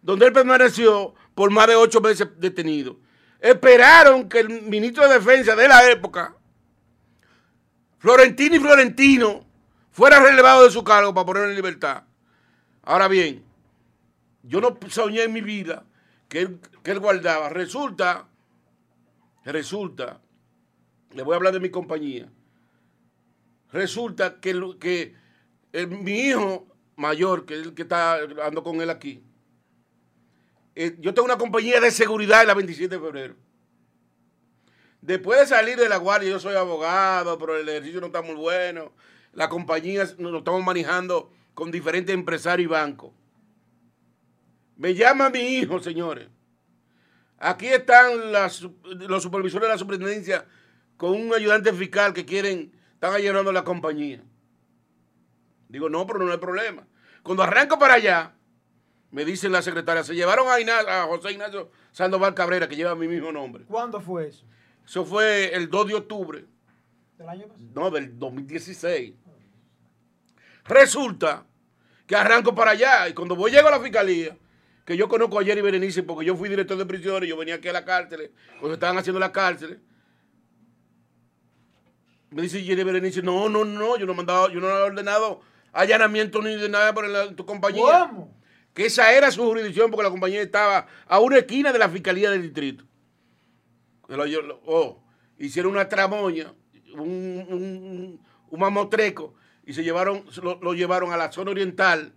donde 0.00 0.26
él 0.26 0.32
permaneció 0.32 1.14
por 1.34 1.50
más 1.50 1.66
de 1.66 1.74
ocho 1.74 2.00
meses 2.00 2.28
detenido. 2.38 3.00
Esperaron 3.40 4.28
que 4.28 4.38
el 4.38 4.48
ministro 4.62 5.08
de 5.08 5.14
Defensa 5.14 5.56
de 5.56 5.66
la 5.66 5.90
época 5.90 6.36
Florentino 7.98 8.54
y 8.54 8.60
Florentino 8.60 9.44
fuera 9.90 10.20
relevado 10.20 10.62
de 10.62 10.70
su 10.70 10.84
cargo 10.84 11.12
para 11.12 11.26
ponerlo 11.26 11.50
en 11.50 11.56
libertad. 11.56 12.04
Ahora 12.86 13.08
bien, 13.08 13.42
yo 14.44 14.60
no 14.60 14.78
soñé 14.88 15.24
en 15.24 15.32
mi 15.32 15.40
vida 15.40 15.84
que 16.28 16.42
él, 16.84 17.00
guardaba. 17.00 17.48
Resulta, 17.48 18.28
resulta, 19.44 20.20
le 21.10 21.24
voy 21.24 21.32
a 21.32 21.36
hablar 21.36 21.52
de 21.52 21.58
mi 21.58 21.68
compañía. 21.68 22.30
Resulta 23.72 24.40
que, 24.40 24.54
que 24.78 25.16
mi 25.88 26.12
hijo 26.12 26.64
mayor, 26.94 27.44
que 27.44 27.54
es 27.54 27.66
el 27.66 27.74
que 27.74 27.82
está 27.82 28.20
ando 28.44 28.62
con 28.62 28.80
él 28.80 28.88
aquí. 28.88 29.20
Eh, 30.76 30.94
yo 31.00 31.12
tengo 31.12 31.26
una 31.26 31.38
compañía 31.38 31.80
de 31.80 31.90
seguridad 31.90 32.42
en 32.42 32.46
la 32.46 32.54
27 32.54 32.94
de 32.94 33.00
febrero. 33.00 33.34
Después 35.00 35.40
de 35.40 35.46
salir 35.46 35.76
de 35.76 35.88
la 35.88 35.96
guardia, 35.96 36.30
yo 36.30 36.38
soy 36.38 36.54
abogado, 36.54 37.36
pero 37.36 37.56
el 37.56 37.68
ejercicio 37.68 38.00
no 38.00 38.06
está 38.06 38.22
muy 38.22 38.36
bueno. 38.36 38.92
La 39.32 39.48
compañía 39.48 40.04
nos 40.18 40.38
estamos 40.38 40.62
manejando 40.62 41.32
con 41.56 41.70
diferentes 41.70 42.14
empresarios 42.14 42.66
y 42.66 42.70
bancos. 42.70 43.12
Me 44.76 44.94
llama 44.94 45.30
mi 45.30 45.40
hijo, 45.40 45.80
señores. 45.80 46.28
Aquí 47.38 47.66
están 47.66 48.30
los 48.30 49.22
supervisores 49.22 49.66
de 49.66 49.72
la 49.72 49.78
superintendencia 49.78 50.44
con 50.98 51.12
un 51.12 51.32
ayudante 51.32 51.72
fiscal 51.72 52.12
que 52.12 52.26
quieren, 52.26 52.72
están 52.92 53.14
allanando 53.14 53.52
la 53.52 53.64
compañía. 53.64 54.22
Digo, 55.70 55.88
no, 55.88 56.06
pero 56.06 56.18
no 56.18 56.30
hay 56.30 56.36
problema. 56.36 56.86
Cuando 57.22 57.42
arranco 57.42 57.78
para 57.78 57.94
allá, 57.94 58.34
me 59.10 59.24
dice 59.24 59.48
la 59.48 59.62
secretaria, 59.62 60.04
se 60.04 60.14
llevaron 60.14 60.48
a, 60.48 61.02
a 61.02 61.06
José 61.06 61.32
Ignacio 61.32 61.70
Sandoval 61.90 62.34
Cabrera, 62.34 62.68
que 62.68 62.76
lleva 62.76 62.94
mi 62.94 63.08
mismo 63.08 63.32
nombre. 63.32 63.64
¿Cuándo 63.64 63.98
fue 63.98 64.28
eso? 64.28 64.44
Eso 64.84 65.06
fue 65.06 65.54
el 65.54 65.70
2 65.70 65.86
de 65.86 65.94
octubre. 65.94 66.44
¿Del 67.16 67.28
año 67.30 67.48
pasado? 67.48 67.70
No, 67.74 67.90
del 67.90 68.18
2016. 68.18 69.14
Resulta 70.68 71.46
que 72.06 72.16
arranco 72.16 72.54
para 72.54 72.72
allá 72.72 73.08
y 73.08 73.14
cuando 73.14 73.36
voy 73.36 73.50
llego 73.50 73.68
a 73.68 73.72
la 73.72 73.80
fiscalía, 73.80 74.36
que 74.84 74.96
yo 74.96 75.08
conozco 75.08 75.40
a 75.40 75.44
Jerry 75.44 75.60
Berenice 75.60 76.02
porque 76.02 76.24
yo 76.24 76.36
fui 76.36 76.48
director 76.48 76.76
de 76.76 76.86
prisiones, 76.86 77.28
yo 77.28 77.36
venía 77.36 77.56
aquí 77.56 77.68
a 77.68 77.72
la 77.72 77.84
cárcel, 77.84 78.32
cuando 78.60 78.74
estaban 78.74 78.96
haciendo 78.98 79.18
la 79.18 79.32
cárcel. 79.32 79.80
Me 82.30 82.42
dice 82.42 82.62
Jerry 82.62 82.84
Berenice, 82.84 83.22
no, 83.22 83.48
no, 83.48 83.64
no, 83.64 83.96
yo 83.96 84.06
no 84.06 84.12
he 84.12 84.16
mandado, 84.16 84.48
yo 84.50 84.60
no 84.60 84.68
he 84.68 84.82
ordenado 84.82 85.40
allanamiento 85.72 86.40
ni 86.42 86.56
de 86.56 86.68
nada 86.68 86.94
por 86.94 87.06
tu 87.34 87.44
compañía. 87.44 88.08
¿Cómo? 88.08 88.36
Que 88.74 88.86
esa 88.86 89.12
era 89.12 89.30
su 89.30 89.42
jurisdicción 89.42 89.90
porque 89.90 90.04
la 90.04 90.10
compañía 90.10 90.42
estaba 90.42 90.86
a 91.06 91.18
una 91.20 91.38
esquina 91.38 91.72
de 91.72 91.78
la 91.78 91.88
fiscalía 91.88 92.30
del 92.30 92.42
distrito. 92.42 92.84
Oh, 94.66 95.02
hicieron 95.38 95.72
una 95.72 95.88
tramoña, 95.88 96.52
un, 96.94 98.20
mamotreco, 98.52 99.34
y 99.66 99.74
se 99.74 99.82
llevaron, 99.82 100.24
lo, 100.42 100.74
llevaron 100.74 101.12
a 101.12 101.16
la 101.16 101.32
zona 101.32 101.50
oriental, 101.50 102.14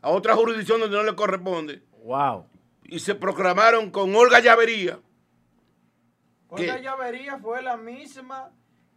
a 0.00 0.08
otra 0.08 0.34
jurisdicción 0.34 0.80
donde 0.80 0.96
no 0.96 1.04
le 1.04 1.14
corresponde. 1.14 1.82
Wow. 2.02 2.46
Y 2.84 2.98
se 2.98 3.14
proclamaron 3.14 3.90
con 3.90 4.14
Olga 4.16 4.40
Llavería. 4.40 4.98
Olga 6.48 6.80
Llavería 6.80 7.38
fue 7.38 7.62
la 7.62 7.76
misma 7.76 8.50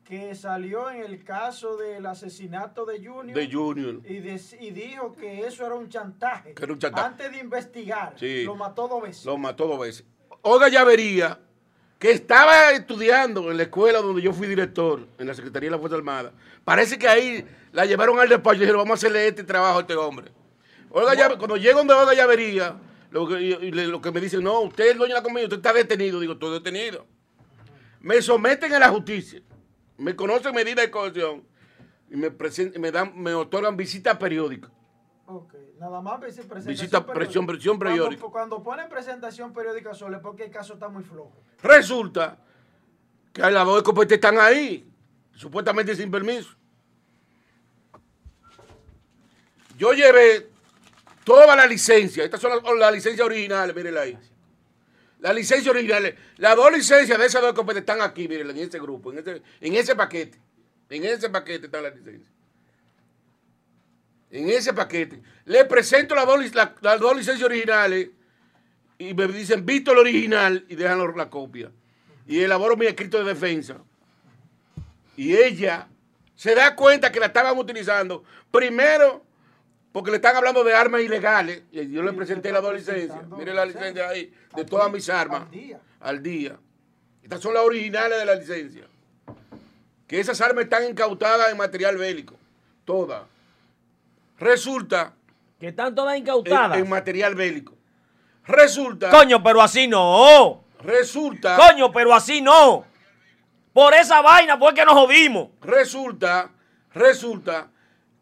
que 0.06 0.36
salió 0.36 0.90
en 0.90 1.02
el 1.02 1.24
caso 1.24 1.76
del 1.76 2.06
asesinato 2.06 2.86
de 2.86 3.06
Junior. 3.06 3.38
De 3.38 3.52
Junior. 3.52 4.02
Y, 4.06 4.72
dijo 4.72 5.14
que 5.14 5.46
eso 5.46 5.66
era 5.66 5.76
un 5.76 5.90
chantaje. 5.90 6.54
Que 6.54 6.64
era 6.64 6.74
un 6.74 6.80
chantaje. 6.80 7.08
Antes 7.08 7.32
de 7.32 7.40
investigar. 7.40 8.16
Lo 8.22 8.56
mató 8.56 8.88
dos 8.88 9.02
veces. 9.02 9.26
Lo 9.26 9.38
mató 9.38 9.68
dos 9.68 9.80
veces. 9.80 10.06
Olga 10.44 10.70
Llavería 10.70 11.40
que 12.00 12.12
estaba 12.12 12.72
estudiando 12.72 13.50
en 13.50 13.58
la 13.58 13.64
escuela 13.64 14.00
donde 14.00 14.22
yo 14.22 14.34
fui 14.34 14.48
director, 14.48 15.08
en 15.18 15.28
la 15.28 15.34
Secretaría 15.34 15.68
de 15.70 15.76
la 15.76 15.80
Fuerza 15.80 15.96
Armada. 15.96 16.34
Parece 16.64 16.98
que 16.98 17.08
ahí 17.08 17.46
la 17.72 17.86
llevaron 17.86 18.20
al 18.20 18.30
despacho 18.30 18.58
y 18.58 18.60
dijeron, 18.60 18.80
vamos 18.80 18.92
a 18.92 19.00
hacerle 19.00 19.28
este 19.28 19.44
trabajo 19.44 19.80
a 19.80 19.82
este 19.82 19.96
hombre. 19.96 20.32
cuando 20.90 21.58
llego 21.58 21.80
donde 21.80 21.94
Olga 21.94 22.14
Llavería, 22.14 22.76
lo 23.12 23.28
que, 23.28 23.38
lo 23.72 24.02
que 24.02 24.12
me 24.12 24.20
dicen, 24.20 24.44
no, 24.44 24.62
usted 24.62 24.86
es 24.86 24.92
el 24.92 24.98
dueño 24.98 25.14
de 25.14 25.20
la 25.20 25.24
compañía, 25.24 25.46
usted 25.46 25.58
está 25.58 25.72
detenido. 25.72 26.20
Digo, 26.20 26.34
estoy 26.34 26.52
detenido. 26.52 27.06
Me 28.02 28.22
someten 28.22 28.74
a 28.74 28.80
la 28.80 28.90
justicia, 28.90 29.42
me 29.98 30.16
conocen 30.16 30.54
medidas 30.54 30.86
de 30.86 30.92
cohesión 30.92 31.44
y 32.12 32.18
me, 32.18 32.30
me, 32.78 32.92
dan, 32.92 33.14
me 33.16 33.34
otorgan 33.34 33.76
visitas 33.78 34.18
periódicas. 34.18 34.70
Ok, 35.28 35.56
nada 35.80 36.02
más 36.02 36.20
presentación 36.20 36.68
Visita, 36.68 37.06
presión, 37.06 37.48
presión 37.48 37.80
periódica. 37.80 38.22
Cuando, 38.22 38.32
cuando, 38.32 38.64
ponen 38.64 38.88
presentación 38.88 39.52
periódica 39.54 39.94
solo 39.96 40.18
es 40.18 40.22
porque 40.22 40.44
el 40.44 40.52
caso 40.52 40.74
está 40.74 40.88
muy 40.88 41.04
flojo. 41.04 41.34
Resulta 41.64 42.38
que 43.34 43.42
las 43.42 43.66
dos 43.66 43.78
escopetas 43.78 44.14
están 44.14 44.38
ahí, 44.38 44.88
supuestamente 45.34 45.96
sin 45.96 46.12
permiso. 46.12 46.52
Yo 49.78 49.94
llevé 49.94 50.48
toda 51.24 51.56
la 51.56 51.66
licencia, 51.66 52.24
estas 52.24 52.40
son 52.40 52.52
las, 52.80 52.94
licencias 52.94 53.26
originales, 53.26 53.76
mírenla 53.76 54.02
ahí. 54.02 54.18
Las 55.20 55.34
licencias 55.34 55.74
originales, 55.74 56.14
las 56.38 56.56
dos 56.56 56.72
licencias 56.72 57.18
de 57.18 57.26
esas 57.26 57.42
dos 57.42 57.50
escopetas 57.50 57.80
están 57.80 58.02
aquí, 58.02 58.28
mírenla, 58.28 58.54
en 58.54 58.60
ese 58.60 58.80
grupo, 58.80 59.12
en 59.12 59.20
ese, 59.20 59.42
en 59.60 59.74
ese 59.74 59.96
paquete. 59.96 60.40
En 60.88 61.04
ese 61.04 61.32
paquete 61.32 61.66
están 61.66 61.82
las 61.82 61.96
licencias 61.96 62.35
en 64.36 64.50
ese 64.50 64.74
paquete. 64.74 65.22
Le 65.46 65.64
presento 65.64 66.14
las 66.14 66.26
dos, 66.26 67.16
licencias 67.16 67.44
originales 67.44 68.10
y 68.98 69.14
me 69.14 69.28
dicen, 69.28 69.66
visto 69.66 69.94
el 69.94 70.00
original 70.00 70.66
y 70.68 70.76
dejan 70.76 71.00
la 71.16 71.30
copia. 71.30 71.72
Y 72.28 72.42
elaboro 72.42 72.76
mi 72.76 72.86
escrito 72.86 73.18
de 73.18 73.34
defensa. 73.34 73.78
Y 75.16 75.38
ella 75.38 75.88
se 76.36 76.54
da 76.54 76.76
cuenta 76.76 77.14
que 77.14 77.20
la 77.20 77.28
estaban 77.28 77.58
utilizando. 77.58 78.26
Primero, 78.52 79.24
porque 79.94 80.12
le 80.12 80.18
están 80.18 80.36
hablando 80.36 80.66
de 80.66 80.74
armas 80.74 81.02
ilegales. 81.02 81.64
Y 81.72 81.90
yo 81.90 82.04
le 82.04 82.12
presenté 82.12 82.52
las 82.52 82.62
dos 82.62 82.74
licencias. 82.74 83.26
Mire 83.38 83.54
la 83.54 83.66
licencia 83.66 84.10
ahí, 84.10 84.34
de 84.54 84.66
todas 84.66 84.92
mis 84.92 85.08
armas. 85.10 85.44
Al 85.44 85.52
día. 85.52 85.80
Al 86.02 86.24
día. 86.24 86.60
Estas 87.24 87.40
son 87.40 87.54
las 87.54 87.64
originales 87.64 88.20
de 88.20 88.26
la 88.26 88.36
licencia. 88.36 88.86
Que 90.08 90.20
esas 90.20 90.42
armas 90.42 90.66
están 90.66 90.84
incautadas 90.84 91.50
en 91.52 91.58
material 91.58 91.96
bélico. 91.96 92.36
Todas. 92.84 93.24
Resulta. 94.40 95.14
Que 95.60 95.68
están 95.70 95.96
todas 95.96 96.18
incautadas. 96.18 96.78
En, 96.78 96.90
material 96.90 97.36
bélico. 97.36 97.74
Resulta. 98.46 99.10
Coño, 99.10 99.42
pero 99.42 99.62
así 99.62 99.88
no. 99.88 100.64
Resulta. 100.84 101.56
Coño, 101.56 101.92
pero 101.92 102.14
así 102.14 102.42
no. 102.42 102.86
Por 103.74 103.94
esa 103.94 104.22
vaina 104.22 104.58
fue 104.58 104.74
que 104.74 104.86
nos 104.86 104.94
jodimos. 104.94 105.50
Resulta, 105.62 106.52
resulta 106.94 107.70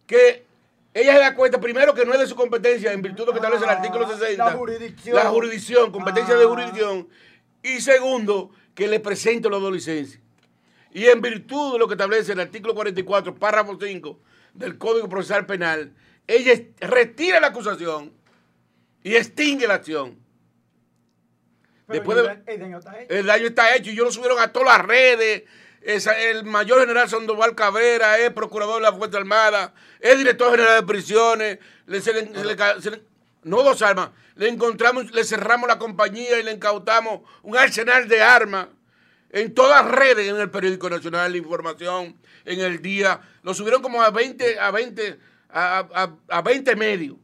que 0.08 0.46
ella 0.94 1.14
se 1.14 1.20
da 1.20 1.36
cuenta 1.36 1.60
primero 1.60 1.94
que 1.94 2.06
no 2.06 2.14
es 2.14 2.20
de 2.20 2.28
su 2.28 2.36
competencia 2.36 2.92
en 2.92 3.02
virtud 3.02 3.20
de 3.20 3.26
lo 3.28 3.32
que 3.34 3.40
establece 3.40 3.64
el 3.64 3.70
artículo 3.70 4.08
60. 4.08 4.46
La 4.46 4.52
jurisdicción. 4.52 5.16
La 5.16 5.26
jurisdicción, 5.26 5.92
competencia 5.92 6.36
de 6.36 6.46
ah. 6.46 6.48
jurisdicción. 6.48 7.08
Y 7.64 7.82
segundo, 7.82 8.52
que 8.76 8.88
le 8.88 9.00
presente 9.00 9.50
los 9.50 9.62
dos 9.62 9.72
licencias. 9.72 10.22
Y 10.92 11.06
en 11.06 11.22
virtud 11.22 11.74
de 11.74 11.80
lo 11.80 11.88
que 11.88 11.96
establece 11.96 12.34
el 12.34 12.40
artículo 12.40 12.76
44, 12.76 13.36
párrafo 13.36 13.78
5 13.80 14.20
del 14.54 14.78
Código 14.78 15.10
Procesal 15.10 15.46
Penal, 15.46 15.94
ella 16.28 16.54
retira 16.80 17.40
la 17.40 17.48
acusación 17.48 18.14
y 19.04 19.16
extingue 19.16 19.68
la 19.68 19.76
acción. 19.76 20.18
Después 21.88 22.18
el, 22.48 22.60
daño 22.60 22.78
está 22.78 23.02
hecho. 23.02 23.14
el 23.14 23.26
daño 23.26 23.48
está 23.48 23.76
hecho 23.76 23.92
y 23.92 23.96
yo 23.96 24.06
lo 24.06 24.12
subieron 24.12 24.40
a 24.40 24.54
todas 24.54 24.78
las 24.78 24.88
redes. 24.88 25.44
el 25.82 26.46
mayor 26.46 26.80
general 26.80 27.10
Sandoval 27.10 27.56
Cabrera 27.56 28.18
es 28.20 28.32
procurador 28.32 28.76
de 28.76 28.84
la 28.84 28.94
Fuerza 28.94 29.18
Armada, 29.18 29.74
es 30.00 30.18
director 30.18 30.52
general 30.52 30.80
de 30.80 30.88
prisiones. 30.88 31.60
no 33.44 33.64
dos 33.64 33.82
armas, 33.82 34.12
le 34.36 34.48
encontramos, 34.48 35.12
le 35.12 35.24
cerramos 35.26 35.68
la 35.68 35.78
compañía 35.78 36.40
y 36.40 36.44
le 36.44 36.54
incautamos 36.54 37.22
un 37.42 37.58
arsenal 37.58 38.08
de 38.08 38.22
armas 38.22 38.68
en 39.34 39.52
todas 39.56 39.84
redes, 39.90 40.30
en 40.30 40.40
el 40.40 40.52
periódico 40.52 40.88
nacional, 40.88 41.32
la 41.32 41.38
información, 41.40 42.16
en 42.46 42.60
el 42.60 42.84
día. 42.84 43.20
Lo 43.42 43.56
subieron 43.56 43.82
como 43.82 44.00
a 44.00 44.12
20, 44.12 44.60
a 44.60 44.70
20, 44.70 45.20
a, 45.50 46.10
a, 46.30 46.42
20 46.44 46.76
medios. 46.76 47.18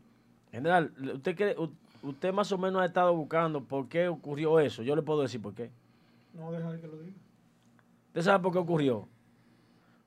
General, 0.51 0.91
¿usted, 1.13 1.35
cree, 1.35 1.55
usted 2.01 2.33
más 2.33 2.51
o 2.51 2.57
menos 2.57 2.81
ha 2.81 2.85
estado 2.85 3.13
buscando 3.15 3.63
por 3.63 3.87
qué 3.87 4.07
ocurrió 4.07 4.59
eso. 4.59 4.81
Yo 4.81 4.95
le 4.95 5.03
puedo 5.03 5.21
decir 5.21 5.39
por 5.39 5.53
qué. 5.53 5.69
No, 6.33 6.51
déjale 6.51 6.81
que 6.81 6.87
lo 6.87 6.97
diga. 6.97 7.15
¿Usted 8.07 8.21
sabe 8.23 8.41
por 8.41 8.53
qué 8.53 8.57
ocurrió? 8.57 9.07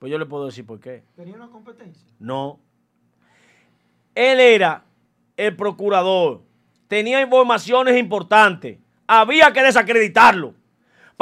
Pues 0.01 0.11
yo 0.11 0.19
le 0.19 0.27
puedo 0.27 0.47
decir 0.47 0.67
por 0.67 0.81
qué. 0.81 1.05
¿Tenía 1.15 1.37
una 1.37 1.51
competencia? 1.51 2.05
No. 2.19 2.59
Él 4.17 4.41
era 4.41 4.85
el 5.37 5.55
procurador. 5.55 6.43
Tenía 6.89 7.21
informaciones 7.21 7.97
importantes. 7.97 8.81
Había 9.07 9.53
que 9.53 9.63
desacreditarlo 9.63 10.55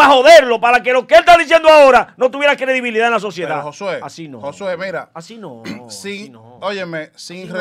para 0.01 0.14
joderlo, 0.14 0.61
para 0.61 0.82
que 0.82 0.92
lo 0.92 1.07
que 1.07 1.14
él 1.14 1.20
está 1.20 1.36
diciendo 1.36 1.68
ahora 1.68 2.14
no 2.16 2.30
tuviera 2.30 2.57
credibilidad 2.57 3.09
en 3.09 3.12
la 3.12 3.20
sociedad. 3.20 3.57
Pero 3.57 3.62
Josué, 3.64 4.01
así 4.03 4.28
no. 4.28 4.40
Josué, 4.40 4.76
mira. 4.78 5.11
Así 5.12 5.36
no. 5.36 5.62
Sin, 5.90 6.34
Óyeme, 6.36 7.11
sin, 7.16 7.53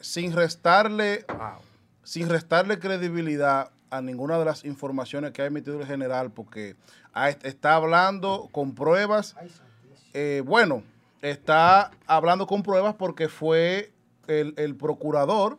sin 0.00 0.32
restarle, 0.32 1.26
sin 2.02 2.28
restarle 2.28 2.78
credibilidad 2.78 3.70
a 3.90 4.00
ninguna 4.00 4.38
de 4.38 4.46
las 4.46 4.64
informaciones 4.64 5.32
que 5.32 5.42
ha 5.42 5.46
emitido 5.46 5.78
el 5.80 5.86
general, 5.86 6.30
porque 6.30 6.76
está 7.42 7.74
hablando 7.74 8.48
con 8.50 8.74
pruebas. 8.74 9.36
Eh, 10.14 10.42
bueno, 10.44 10.82
está 11.20 11.90
hablando 12.06 12.46
con 12.46 12.62
pruebas 12.62 12.94
porque 12.94 13.28
fue 13.28 13.92
el, 14.26 14.54
el, 14.56 14.74
procurador 14.74 15.58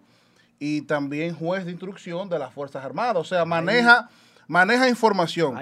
y 0.58 0.82
también 0.82 1.36
juez 1.36 1.66
de 1.66 1.72
instrucción 1.72 2.30
de 2.30 2.40
las 2.40 2.52
Fuerzas 2.52 2.84
Armadas. 2.84 3.18
O 3.18 3.24
sea, 3.24 3.46
maneja 3.46 4.10
maneja 4.50 4.90
información. 4.90 5.56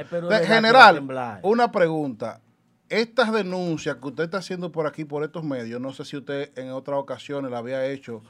general, 0.45 1.39
una 1.43 1.71
pregunta. 1.71 2.41
Estas 2.89 3.33
denuncias 3.33 3.97
que 3.97 4.07
usted 4.07 4.23
está 4.23 4.37
haciendo 4.37 4.71
por 4.71 4.87
aquí, 4.87 5.03
por 5.03 5.23
estos 5.23 5.43
medios, 5.43 5.81
no 5.81 5.91
sé 5.91 6.05
si 6.05 6.15
usted 6.15 6.57
en 6.57 6.71
otras 6.71 6.97
ocasiones 6.97 7.51
la 7.51 7.57
había 7.57 7.85
hecho 7.85 8.23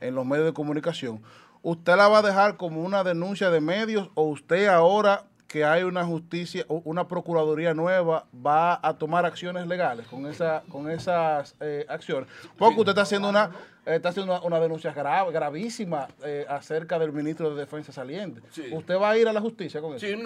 en 0.00 0.14
los 0.14 0.26
medios 0.26 0.44
de 0.44 0.52
comunicación. 0.52 1.22
¿Usted 1.62 1.96
la 1.96 2.08
va 2.08 2.18
a 2.18 2.22
dejar 2.22 2.58
como 2.58 2.82
una 2.82 3.02
denuncia 3.04 3.50
de 3.50 3.62
medios 3.62 4.10
o 4.14 4.24
usted 4.24 4.66
ahora 4.66 5.24
que 5.52 5.66
hay 5.66 5.82
una 5.82 6.02
justicia, 6.02 6.64
una 6.68 7.06
procuraduría 7.06 7.74
nueva, 7.74 8.24
va 8.34 8.80
a 8.82 8.96
tomar 8.96 9.26
acciones 9.26 9.66
legales 9.66 10.06
con 10.06 10.26
esa, 10.26 10.62
con 10.70 10.90
esas 10.90 11.54
eh, 11.60 11.84
acciones? 11.90 12.26
Porque 12.56 12.80
usted 12.80 12.92
está 12.92 13.02
haciendo 13.02 13.28
una, 13.28 13.50
está 13.84 14.08
haciendo 14.08 14.40
una, 14.40 14.58
denuncia 14.58 14.94
grave, 14.94 15.30
gravísima 15.30 16.08
eh, 16.24 16.46
acerca 16.48 16.98
del 16.98 17.12
ministro 17.12 17.54
de 17.54 17.60
Defensa 17.60 17.92
saliente. 17.92 18.40
¿Usted 18.72 18.94
va 18.96 19.10
a 19.10 19.18
ir 19.18 19.28
a 19.28 19.32
la 19.34 19.42
justicia 19.42 19.82
con 19.82 19.94
eso? 19.94 20.06
¿Quién, 20.06 20.22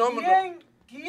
¿Quién 0.87 1.05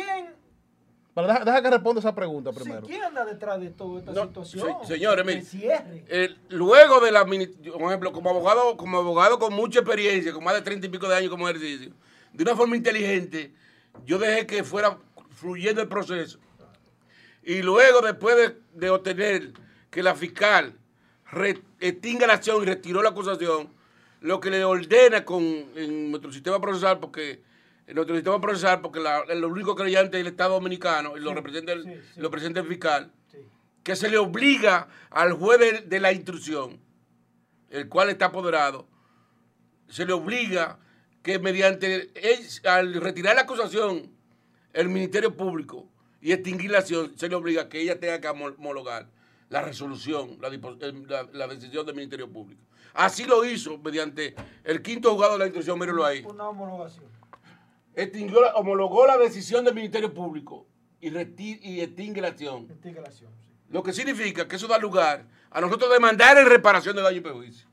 deja, 1.15 1.61
que 1.61 1.69
responda 1.69 1.99
esa 1.99 2.15
pregunta 2.15 2.51
primero. 2.51 2.87
¿Quién 2.87 3.03
anda 3.03 3.23
detrás 3.23 3.59
de 3.59 3.69
toda 3.69 3.99
esta 3.99 4.13
situación? 4.25 4.77
señores, 4.87 5.23
mire, 5.23 6.35
luego 6.49 6.99
de 7.01 7.11
la, 7.11 7.23
por 7.23 7.35
ejemplo, 7.35 8.11
como 8.11 8.31
abogado, 8.31 8.77
como 8.77 8.97
abogado 8.97 9.37
con 9.37 9.53
mucha 9.53 9.81
experiencia, 9.81 10.33
con 10.33 10.43
más 10.43 10.55
de 10.55 10.63
treinta 10.63 10.87
y 10.87 10.89
pico 10.89 11.07
de 11.07 11.17
años 11.17 11.29
como 11.29 11.47
ejercicio, 11.47 11.91
de 12.33 12.43
una 12.43 12.55
forma 12.55 12.75
inteligente, 12.75 13.53
yo 14.05 14.17
dejé 14.17 14.45
que 14.45 14.63
fuera 14.63 14.97
fluyendo 15.31 15.81
el 15.81 15.87
proceso. 15.87 16.39
Y 17.43 17.61
luego, 17.61 18.01
después 18.01 18.53
de, 18.73 18.89
obtener 18.89 19.53
que 19.89 20.03
la 20.03 20.15
fiscal 20.15 20.77
extinga 21.79 22.27
la 22.27 22.33
acción 22.33 22.61
y 22.61 22.65
retiró 22.65 23.01
la 23.01 23.09
acusación, 23.09 23.69
lo 24.21 24.39
que 24.39 24.49
le 24.49 24.63
ordena 24.63 25.23
con 25.23 25.43
en 25.43 26.11
nuestro 26.11 26.31
sistema 26.31 26.59
procesal, 26.59 26.99
porque 26.99 27.41
en 27.85 27.95
nuestro 27.95 28.15
sistema 28.15 28.41
procesal, 28.41 28.81
porque 28.81 28.99
el 29.29 29.45
único 29.45 29.75
creyente 29.75 30.17
del 30.17 30.27
Estado 30.27 30.55
Dominicano, 30.55 31.15
y 31.15 31.21
lo, 31.21 31.33
representa 31.33 31.71
el, 31.71 32.03
lo 32.17 32.29
presenta 32.29 32.59
el 32.59 32.67
fiscal, 32.67 33.11
que 33.87 33.95
se 33.95 34.09
le 34.09 34.17
obliga 34.17 34.89
al 35.09 35.31
juez 35.31 35.87
de, 35.87 35.99
la 36.01 36.11
instrucción, 36.11 36.81
el 37.69 37.87
cual 37.87 38.09
está 38.09 38.25
apoderado, 38.25 38.85
se 39.87 40.05
le 40.05 40.11
obliga 40.11 40.79
que 41.27 41.39
mediante, 41.39 42.09
al 42.63 42.93
retirar 42.93 43.35
la 43.35 43.41
acusación, 43.41 44.09
el 44.71 44.87
Ministerio 44.87 45.35
Público 45.35 45.85
y 46.21 46.31
extinguir 46.31 46.71
la 46.71 46.79
acción, 46.79 47.11
se 47.17 47.27
le 47.27 47.35
obliga 47.35 47.67
que 47.67 47.81
ella 47.81 47.99
tenga 47.99 48.21
que 48.21 48.29
homologar 48.29 49.09
la 49.49 49.61
resolución, 49.61 50.37
la, 50.39 51.47
decisión 51.47 51.85
del 51.85 51.95
Ministerio 51.95 52.31
Público. 52.31 52.63
Así 52.93 53.25
lo 53.25 53.43
hizo 53.43 53.77
mediante 53.77 54.35
el 54.63 54.81
quinto 54.81 55.11
juzgado 55.11 55.33
de 55.33 55.39
la 55.39 55.45
instrucción, 55.47 55.77
mírenlo 55.77 56.05
ahí. 56.05 56.23
Una 56.25 56.47
homologación. 56.47 57.05
Extinguió, 57.93 58.39
homologó 58.55 59.05
la 59.05 59.17
decisión 59.17 59.65
del 59.65 59.75
Ministerio 59.75 60.13
Público 60.13 60.65
y, 61.01 61.09
y 61.09 61.81
extingue 61.81 62.21
la 62.21 62.29
acción. 62.29 62.67
Extingue 62.71 63.01
la 63.01 63.09
acción, 63.09 63.31
Lo 63.69 63.83
que 63.83 63.91
significa 63.91 64.47
que 64.47 64.55
eso 64.55 64.67
da 64.67 64.77
lugar 64.77 65.25
a 65.51 65.59
nosotros 65.59 65.91
demandar 65.91 66.37
en 66.37 66.47
reparación 66.47 66.95
de 66.95 67.01
daño 67.01 67.17
y 67.17 67.21
perjuicio. 67.21 67.67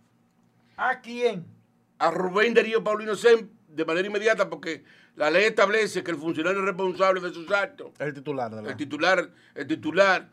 ¿A 0.76 1.00
quién? 1.00 1.53
A 1.98 2.10
Rubén 2.10 2.54
Darío 2.54 2.82
Paulino 2.82 3.14
Sem 3.14 3.48
de 3.68 3.84
manera 3.84 4.06
inmediata 4.06 4.48
porque 4.48 4.84
la 5.16 5.30
ley 5.30 5.44
establece 5.44 6.02
que 6.02 6.10
el 6.10 6.16
funcionario 6.16 6.60
es 6.60 6.66
responsable 6.66 7.20
de 7.20 7.32
sus 7.32 7.50
actos. 7.50 7.92
El 7.98 8.14
titular 8.14 8.54
de 8.54 8.62
la... 8.62 8.70
El 8.70 8.76
titular, 8.76 9.30
el 9.54 9.66
titular. 9.66 10.28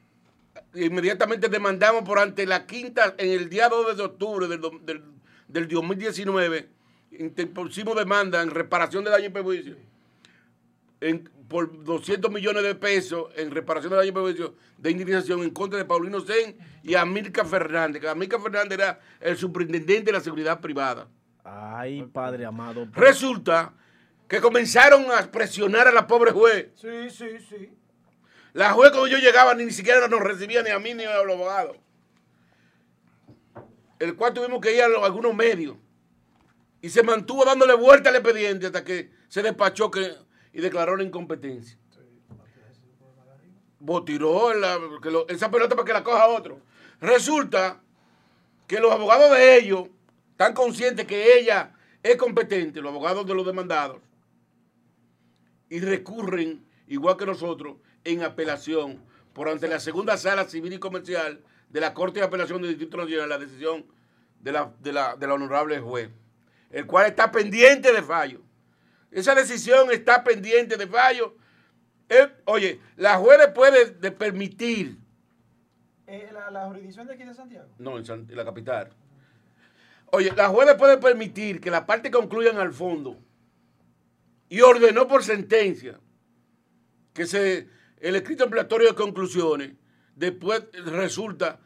Inmediatamente 0.74 1.48
demandamos 1.48 2.02
por 2.02 2.18
ante 2.18 2.46
la 2.46 2.66
quinta, 2.66 3.14
en 3.18 3.30
el 3.30 3.48
día 3.48 3.68
2 3.68 3.96
de 3.96 4.02
octubre 4.02 4.48
del, 4.48 4.60
del, 4.82 5.02
del 5.48 5.68
2019, 5.68 6.68
pusimos 7.52 7.94
demanda 7.94 8.40
en 8.40 8.50
reparación 8.50 9.04
de 9.04 9.10
daño 9.10 9.26
y 9.26 9.30
perjuicio 9.30 9.76
en, 11.02 11.28
por 11.52 11.84
200 11.84 12.32
millones 12.32 12.62
de 12.62 12.74
pesos 12.74 13.28
en 13.36 13.50
reparación 13.50 13.90
de 13.90 13.98
daño 13.98 14.14
perjuicio 14.14 14.54
de 14.78 14.90
indemnización 14.90 15.42
en 15.42 15.50
contra 15.50 15.78
de 15.78 15.84
Paulino 15.84 16.20
Sen 16.20 16.56
y 16.82 16.94
Amilca 16.94 17.44
Fernández, 17.44 18.00
que 18.00 18.08
Amilca 18.08 18.40
Fernández 18.40 18.78
era 18.78 19.00
el 19.20 19.36
superintendente 19.36 20.06
de 20.06 20.12
la 20.12 20.20
seguridad 20.20 20.60
privada. 20.60 21.06
Ay, 21.44 22.02
padre 22.12 22.46
amado. 22.46 22.88
Resulta 22.92 23.74
que 24.26 24.40
comenzaron 24.40 25.04
a 25.12 25.30
presionar 25.30 25.86
a 25.86 25.92
la 25.92 26.06
pobre 26.06 26.32
juez. 26.32 26.70
Sí, 26.74 27.10
sí, 27.10 27.38
sí. 27.48 27.70
La 28.54 28.72
juez 28.72 28.90
cuando 28.90 29.08
yo 29.08 29.18
llegaba 29.18 29.54
ni 29.54 29.70
siquiera 29.70 30.08
nos 30.08 30.20
recibía 30.20 30.62
ni 30.62 30.70
a 30.70 30.78
mí 30.78 30.94
ni 30.94 31.04
a 31.04 31.22
los 31.22 31.34
abogados. 31.34 31.76
El 33.98 34.16
cual 34.16 34.32
tuvimos 34.32 34.60
que 34.60 34.74
ir 34.74 34.82
a, 34.82 34.86
algunos 35.04 35.34
medios. 35.34 35.76
Y 36.80 36.88
se 36.88 37.02
mantuvo 37.02 37.44
dándole 37.44 37.74
vuelta 37.74 38.08
al 38.08 38.16
expediente 38.16 38.66
hasta 38.66 38.82
que 38.82 39.10
se 39.28 39.42
despachó 39.42 39.90
que, 39.90 40.12
y 40.52 40.60
declaró 40.60 40.96
la 40.96 41.04
incompetencia. 41.04 41.78
Botiró 43.78 44.52
esa 45.28 45.50
pelota 45.50 45.74
para 45.74 45.86
que 45.86 45.92
la 45.92 46.04
coja 46.04 46.28
otro. 46.28 46.60
Resulta 47.00 47.80
que 48.66 48.78
los 48.78 48.92
abogados 48.92 49.30
de 49.32 49.56
ellos 49.58 49.88
están 50.30 50.54
conscientes 50.54 51.06
que 51.06 51.38
ella 51.38 51.74
es 52.02 52.16
competente, 52.16 52.80
los 52.80 52.90
abogados 52.90 53.26
de 53.26 53.34
los 53.34 53.46
demandados, 53.46 54.00
y 55.68 55.80
recurren, 55.80 56.64
igual 56.86 57.16
que 57.16 57.26
nosotros, 57.26 57.76
en 58.04 58.22
apelación 58.22 59.02
por 59.32 59.48
ante 59.48 59.66
la 59.68 59.80
segunda 59.80 60.16
sala 60.16 60.44
civil 60.44 60.74
y 60.74 60.78
comercial 60.78 61.40
de 61.70 61.80
la 61.80 61.94
Corte 61.94 62.20
de 62.20 62.26
Apelación 62.26 62.60
del 62.60 62.72
Distrito 62.72 62.98
Nacional, 62.98 63.28
la 63.28 63.38
decisión 63.38 63.86
de 64.40 64.52
la, 64.52 64.74
de 64.80 64.92
la, 64.92 65.16
de 65.16 65.26
la 65.26 65.34
honorable 65.34 65.78
juez, 65.80 66.10
el 66.70 66.86
cual 66.86 67.06
está 67.06 67.32
pendiente 67.32 67.92
de 67.92 68.02
fallo. 68.02 68.41
Esa 69.12 69.34
decisión 69.34 69.92
está 69.92 70.24
pendiente 70.24 70.76
de 70.76 70.86
fallo. 70.86 71.36
Eh, 72.08 72.28
oye, 72.46 72.80
la 72.96 73.16
juez 73.18 73.38
puede 73.54 73.86
permitir. 74.10 74.98
Eh, 76.06 76.30
la, 76.50 76.66
jurisdicción 76.66 77.06
de 77.06 77.14
aquí 77.14 77.24
de 77.24 77.34
Santiago? 77.34 77.68
No, 77.78 77.98
en, 77.98 78.26
la 78.36 78.44
capital. 78.44 78.90
Oye, 80.06 80.32
la 80.34 80.48
juez 80.48 80.74
puede 80.74 80.98
permitir 80.98 81.60
que 81.60 81.70
la 81.70 81.86
parte 81.86 82.10
concluyan 82.10 82.58
al 82.58 82.72
fondo 82.72 83.18
y 84.48 84.60
ordenó 84.60 85.08
por 85.08 85.24
sentencia 85.24 85.98
que 87.14 87.26
se 87.26 87.68
el 87.98 88.16
escrito 88.16 88.44
ampliatorio 88.44 88.88
de 88.88 88.94
conclusiones 88.94 89.72
después 90.16 90.64
resulta 90.84 91.60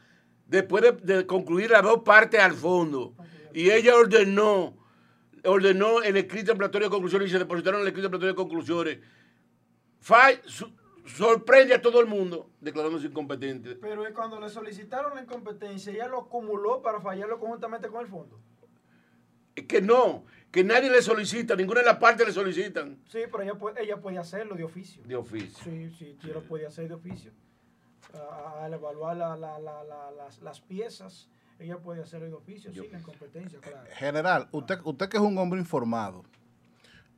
después 0.46 0.84
de, 1.02 1.26
concluir 1.26 1.70
las 1.70 1.82
dos 1.82 2.02
partes 2.04 2.40
al 2.40 2.52
fondo 2.52 3.14
y 3.52 3.70
ella 3.70 3.96
ordenó 3.96 4.75
ordenó 5.46 6.02
el 6.02 6.16
escrito 6.16 6.52
amplatorio 6.52 6.88
de 6.88 6.90
conclusiones 6.90 7.28
y 7.28 7.32
se 7.32 7.38
depositaron 7.38 7.80
el 7.80 7.86
escrito 7.86 8.06
amplatorio 8.06 8.32
de 8.32 8.36
conclusiones. 8.36 8.98
sorprende 11.04 11.74
a 11.74 11.80
todo 11.80 12.00
el 12.00 12.06
mundo 12.06 12.50
declarándose 12.60 13.06
incompetente. 13.06 13.76
Pero 13.76 14.02
cuando 14.14 14.40
le 14.40 14.48
solicitaron 14.48 15.14
la 15.14 15.22
incompetencia, 15.22 15.92
ella 15.92 16.08
lo 16.08 16.22
acumuló 16.22 16.82
para 16.82 17.00
fallarlo 17.00 17.38
conjuntamente 17.38 17.88
con 17.88 18.00
el 18.00 18.08
fondo. 18.08 18.40
Es 19.54 19.64
que 19.64 19.80
no, 19.80 20.26
que 20.50 20.62
nadie 20.62 20.90
le 20.90 21.00
solicita, 21.00 21.56
ninguna 21.56 21.80
de 21.80 21.86
las 21.86 21.96
partes 21.96 22.26
le 22.26 22.32
solicitan. 22.32 22.98
Sí, 23.06 23.20
pero 23.30 23.42
ella 23.42 23.54
puede, 23.54 23.82
ella 23.82 23.96
puede 24.00 24.18
hacerlo 24.18 24.54
de 24.54 24.64
oficio. 24.64 25.02
De 25.04 25.16
oficio. 25.16 25.64
Sí, 25.64 25.90
sí, 25.90 26.18
ella 26.22 26.34
lo 26.34 26.42
puede 26.42 26.66
hacer 26.66 26.88
de 26.88 26.94
oficio. 26.94 27.32
Al 28.60 28.72
evaluar 28.74 29.16
las 29.16 30.60
piezas 30.60 31.30
ella 31.58 31.78
puede 31.78 32.02
hacer 32.02 32.22
el 32.22 32.34
oficio, 32.34 32.72
sí, 32.72 32.88
en 32.92 33.02
competencia, 33.02 33.58
claro. 33.60 33.88
General, 33.94 34.48
usted, 34.52 34.78
usted 34.84 35.08
que 35.08 35.16
es 35.16 35.22
un 35.22 35.36
hombre 35.38 35.58
informado, 35.58 36.24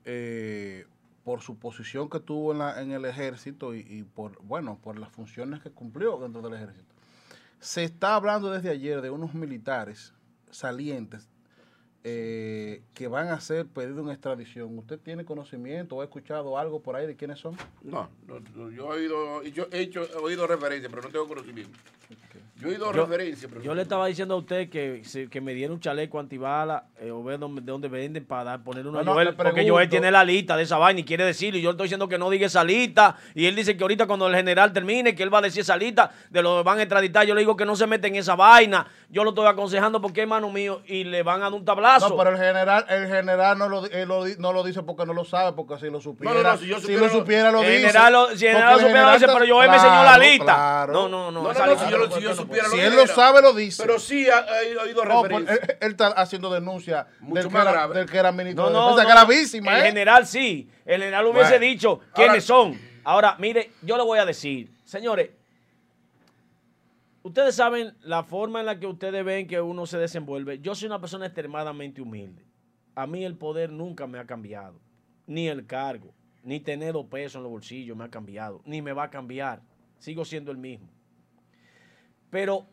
eh, 0.05 0.87
por 1.29 1.43
su 1.43 1.59
posición 1.59 2.09
que 2.09 2.21
tuvo 2.21 2.53
en, 2.53 2.59
la, 2.59 2.81
en 2.81 2.91
el 2.91 3.05
ejército 3.05 3.75
y, 3.75 4.03
por, 4.15 4.43
bueno, 4.43 4.79
por 4.83 4.99
las 4.99 5.11
funciones 5.11 5.61
que 5.61 5.71
cumplió 5.71 6.17
dentro 6.17 6.41
del 6.41 6.55
ejército, 6.55 6.95
se 7.61 7.85
está 7.85 8.15
hablando 8.15 8.51
desde 8.51 8.71
ayer 8.71 9.03
de 9.03 9.11
unos 9.11 9.35
militares 9.35 10.15
salientes 10.51 11.29
eh, 12.03 12.83
que 12.95 13.09
van 13.09 13.29
a 13.29 13.39
ser 13.41 13.67
pedidos 13.67 14.07
en 14.07 14.13
extradición. 14.13 14.79
¿Usted 14.79 14.99
tiene 14.99 15.27
conocimiento 15.27 15.97
o 15.97 16.01
ha 16.01 16.05
escuchado 16.05 16.57
algo 16.57 16.81
por 16.81 16.97
ahí 16.97 17.07
de 17.07 17.15
quiénes 17.15 17.41
son? 17.41 17.55
No, 17.83 18.09
yo 18.57 18.95
he 18.95 18.99
oído, 18.99 19.43
yo 19.43 19.67
he, 19.71 19.81
hecho, 19.81 20.05
he 20.05 20.17
oído 20.17 20.47
referencias, 20.47 20.91
pero 20.91 21.03
no 21.03 21.11
tengo 21.11 21.29
conocimiento. 21.29 21.79
Yo 22.61 22.71
he 22.71 22.75
ido 22.75 22.89
a 22.89 22.93
referencia. 22.93 23.49
yo 23.63 23.73
le 23.73 23.83
estaba 23.83 24.07
diciendo 24.07 24.35
a 24.35 24.39
usted 24.39 24.69
que, 24.69 25.03
que 25.31 25.41
me 25.41 25.55
diera 25.55 25.73
un 25.73 25.79
chaleco 25.79 26.19
antibala 26.19 26.87
eh, 27.01 27.13
o 27.13 27.23
ver 27.23 27.39
dónde, 27.39 27.61
de 27.61 27.71
dónde 27.71 27.87
venden 27.87 28.25
para 28.25 28.43
dar, 28.43 28.65
poner 28.65 28.85
una 28.85 29.05
Joel, 29.05 29.37
porque 29.37 29.69
Joel 29.69 29.89
tiene 29.89 30.11
la 30.11 30.25
lista 30.25 30.57
de 30.57 30.65
esa 30.65 30.77
vaina 30.77 30.99
y 30.99 31.05
quiere 31.05 31.25
decirlo. 31.25 31.59
Y 31.59 31.63
yo 31.63 31.71
le 31.71 31.75
estoy 31.75 31.85
diciendo 31.85 32.09
que 32.09 32.19
no 32.19 32.29
diga 32.31 32.47
esa 32.47 32.65
lista. 32.65 33.15
Y 33.37 33.47
él 33.47 33.55
dice 33.55 33.77
que 33.77 33.85
ahorita 33.85 34.09
cuando 34.09 34.27
el 34.27 34.35
general 34.35 34.73
termine, 34.73 35.15
que 35.15 35.23
él 35.23 35.33
va 35.33 35.39
a 35.39 35.43
decir 35.43 35.61
esa 35.61 35.77
lista 35.77 36.11
de 36.31 36.43
lo 36.43 36.59
que 36.59 36.63
van 36.65 36.81
a 36.81 36.83
extraditar. 36.83 37.25
Yo 37.27 37.35
le 37.37 37.43
digo 37.43 37.57
que 37.57 37.65
no 37.65 37.77
se 37.77 37.87
mete 37.87 38.09
en 38.09 38.17
esa 38.17 38.35
vaina. 38.35 38.89
Yo 39.09 39.23
lo 39.23 39.31
estoy 39.31 39.47
aconsejando 39.47 40.01
porque 40.01 40.21
es 40.21 40.25
hermano 40.25 40.51
mío 40.51 40.83
y 40.87 41.05
le 41.05 41.23
van 41.23 41.41
a 41.41 41.45
dar 41.45 41.55
un 41.55 41.65
tablazo. 41.65 42.09
No, 42.09 42.17
pero 42.17 42.31
el 42.31 42.39
general, 42.39 42.85
el 42.89 43.07
general 43.07 43.57
no 43.57 43.69
lo, 43.69 43.83
no 44.39 44.53
lo 44.53 44.65
dice 44.65 44.83
porque 44.83 45.07
no 45.07 45.13
lo 45.13 45.25
sabe, 45.25 45.53
porque 45.53 45.79
si 45.79 45.91
lo 45.91 46.01
supiera, 46.01 46.35
no, 46.35 46.43
no, 46.43 46.59
si, 46.59 46.67
yo 46.67 46.81
supiera, 46.81 47.09
si 47.09 47.15
lo 47.15 47.21
supiera, 47.21 47.53
lo, 47.53 47.61
dice. 47.61 47.79
General 47.79 48.15
si 48.35 48.47
el 48.47 48.53
general 48.53 48.73
lo 48.75 48.81
supiera, 48.81 49.07
lo 49.07 49.13
dice, 49.13 49.27
pero 49.27 49.55
Joel 49.55 49.71
me 49.71 49.77
enseñó 49.77 50.05
la 50.05 50.19
lista. 50.19 50.87
No, 50.93 51.09
no, 51.09 51.31
no. 51.31 51.55
si 51.55 52.21
yo, 52.21 52.35
si 52.35 52.48
él 52.55 52.97
lo 52.97 53.07
sabe, 53.07 53.43
lo 53.43 53.53
dice. 53.53 53.83
Pero 53.83 53.99
sí 53.99 54.29
ha, 54.29 54.47
oído 54.83 55.05
no, 55.05 55.23
pues, 55.23 55.49
él, 55.81 55.91
está 55.91 56.09
haciendo 56.09 56.51
denuncia 56.51 57.07
del, 57.21 57.49
que 57.49 57.57
era, 57.57 57.89
del 57.89 58.11
que 58.11 58.17
era 58.17 58.33
ministro 58.33 58.71
no, 58.71 58.97
de 58.97 59.05
gravísima. 59.05 59.77
El 59.77 59.83
¿eh? 59.83 59.87
general 59.89 60.27
sí. 60.27 60.69
El 60.85 61.01
general 61.01 61.27
hubiese 61.27 61.59
dicho 61.59 62.01
quiénes 62.15 62.45
son. 62.45 62.79
Ahora, 63.05 63.37
mire, 63.39 63.73
yo 63.83 63.97
le 63.97 64.03
voy 64.03 64.19
a 64.19 64.27
decir, 64.27 64.71
señores, 64.85 65.31
ustedes 67.23 67.55
saben 67.55 67.95
la 68.03 68.23
forma 68.23 68.61
en 68.61 68.67
la 68.67 68.79
que 68.79 68.87
ustedes 68.87 69.25
ven 69.25 69.47
que 69.47 69.61
uno 69.61 69.87
se 69.87 69.99
desenvuelve. 69.99 70.61
Yo 70.61 70.75
soy 70.75 70.87
una 70.87 71.01
persona 71.01 71.27
extremadamente 71.27 72.03
humilde. 72.03 72.45
A 72.95 73.07
mí 73.07 73.25
el 73.25 73.37
poder 73.37 73.71
nunca 73.71 74.07
me 74.07 74.19
ha 74.19 74.27
cambiado, 74.27 74.81
ni 75.27 75.49
el 75.49 75.67
cargo, 75.67 76.13
ni 76.43 76.61
tener 76.61 76.93
dos 76.93 77.07
pesos 77.07 77.37
en 77.37 77.45
los 77.45 77.53
bolsillos 77.53 77.97
me 77.97 78.05
ha 78.05 78.11
cambiado, 78.11 78.61
ni 78.65 78.83
me 78.83 78.93
va 78.93 79.05
a 79.05 79.11
cambiar. 79.11 79.63
Sigo 79.99 80.25
siendo 80.25 80.51
el 80.51 80.59
mismo. 80.59 80.89
Pero 82.31 82.67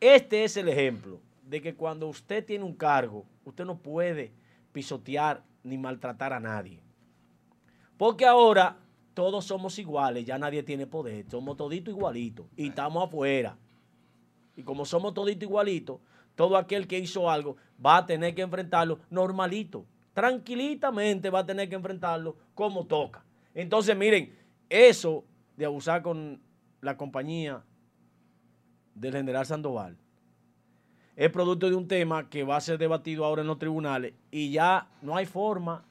este 0.00 0.44
es 0.44 0.56
el 0.56 0.68
ejemplo 0.68 1.20
de 1.46 1.60
que 1.60 1.74
cuando 1.74 2.08
usted 2.08 2.44
tiene 2.44 2.64
un 2.64 2.74
cargo, 2.74 3.24
usted 3.44 3.64
no 3.64 3.78
puede 3.78 4.32
pisotear 4.72 5.42
ni 5.62 5.78
maltratar 5.78 6.32
a 6.32 6.40
nadie. 6.40 6.80
Porque 7.96 8.24
ahora 8.24 8.78
todos 9.14 9.44
somos 9.44 9.78
iguales, 9.78 10.24
ya 10.24 10.38
nadie 10.38 10.62
tiene 10.62 10.86
poder, 10.86 11.28
somos 11.30 11.56
toditos 11.56 11.94
igualitos 11.94 12.46
y 12.56 12.68
estamos 12.68 13.04
afuera. 13.04 13.56
Y 14.56 14.62
como 14.62 14.84
somos 14.84 15.14
toditos 15.14 15.42
igualitos, 15.42 16.00
todo 16.34 16.56
aquel 16.56 16.86
que 16.86 16.98
hizo 16.98 17.30
algo 17.30 17.56
va 17.84 17.98
a 17.98 18.06
tener 18.06 18.34
que 18.34 18.42
enfrentarlo 18.42 19.00
normalito, 19.10 19.84
tranquilitamente 20.14 21.30
va 21.30 21.40
a 21.40 21.46
tener 21.46 21.68
que 21.68 21.74
enfrentarlo 21.74 22.36
como 22.54 22.86
toca. 22.86 23.24
Entonces, 23.54 23.96
miren, 23.96 24.34
eso 24.68 25.24
de 25.56 25.66
abusar 25.66 26.02
con 26.02 26.40
la 26.80 26.96
compañía 26.96 27.62
del 28.94 29.12
general 29.12 29.46
Sandoval 29.46 29.96
es 31.16 31.30
producto 31.30 31.68
de 31.68 31.76
un 31.76 31.86
tema 31.88 32.28
que 32.30 32.42
va 32.42 32.56
a 32.56 32.60
ser 32.60 32.78
debatido 32.78 33.24
ahora 33.24 33.42
en 33.42 33.48
los 33.48 33.58
tribunales 33.58 34.14
y 34.30 34.50
ya 34.50 34.88
no 35.02 35.14
hay 35.16 35.26
forma 35.26 35.84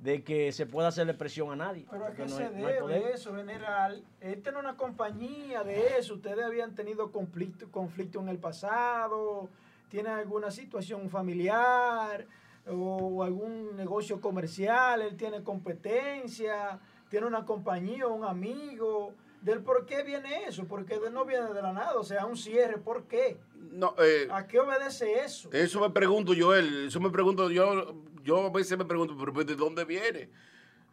de 0.00 0.22
que 0.24 0.50
se 0.52 0.66
pueda 0.66 0.88
hacerle 0.88 1.14
presión 1.14 1.50
a 1.52 1.56
nadie. 1.56 1.86
Pero 1.90 2.08
es 2.08 2.14
que 2.16 2.22
no 2.22 2.28
se 2.28 2.44
hay- 2.46 2.54
no 2.54 2.66
debe 2.66 2.80
poder. 2.80 3.02
eso, 3.14 3.34
general. 3.34 4.04
Este 4.20 4.50
no 4.52 4.58
es 4.58 4.64
una 4.64 4.76
compañía 4.76 5.62
de 5.62 5.96
eso. 5.98 6.14
Ustedes 6.14 6.44
habían 6.44 6.74
tenido 6.74 7.12
conflicto, 7.12 7.70
conflicto 7.70 8.20
en 8.20 8.28
el 8.28 8.38
pasado, 8.38 9.48
tienen 9.88 10.12
alguna 10.12 10.50
situación 10.50 11.08
familiar 11.10 12.26
o 12.68 13.22
algún 13.22 13.76
negocio 13.76 14.20
comercial, 14.20 15.00
él 15.00 15.16
tiene 15.16 15.42
competencia, 15.44 16.78
tiene 17.08 17.26
una 17.26 17.44
compañía, 17.44 18.06
un 18.08 18.24
amigo. 18.24 19.14
¿Del 19.42 19.60
por 19.62 19.86
qué 19.86 20.02
viene 20.02 20.44
eso? 20.48 20.66
Porque 20.66 20.98
de- 20.98 21.10
no 21.10 21.24
viene 21.24 21.52
de 21.52 21.62
la 21.62 21.72
nada, 21.72 21.94
o 21.94 22.04
sea, 22.04 22.26
un 22.26 22.36
cierre, 22.36 22.78
¿por 22.78 23.04
qué? 23.04 23.38
No, 23.54 23.94
eh, 23.98 24.28
¿A 24.30 24.46
qué 24.46 24.58
obedece 24.58 25.20
eso? 25.24 25.50
Eso 25.52 25.80
me 25.80 25.90
pregunto 25.90 26.34
yo, 26.34 26.54
él, 26.54 26.86
eso 26.88 26.98
me 27.00 27.10
pregunto 27.10 27.50
yo, 27.50 27.94
yo 28.22 28.46
a 28.46 28.50
veces 28.50 28.76
me 28.76 28.84
pregunto, 28.84 29.16
pero 29.18 29.32
pues, 29.32 29.46
¿de 29.46 29.54
dónde 29.54 29.84
viene? 29.84 30.30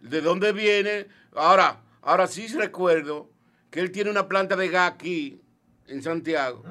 ¿De 0.02 0.22
dónde 0.22 0.52
viene? 0.52 1.07
Ahora, 1.34 1.82
ahora 2.02 2.28
sí 2.28 2.45
recuerdo 2.48 3.30
que 3.72 3.80
él 3.80 3.91
tiene 3.91 4.11
una 4.11 4.28
planta 4.28 4.56
de 4.56 4.68
gas 4.70 4.91
aquí, 4.91 5.41
en 5.88 6.02
Santiago, 6.03 6.64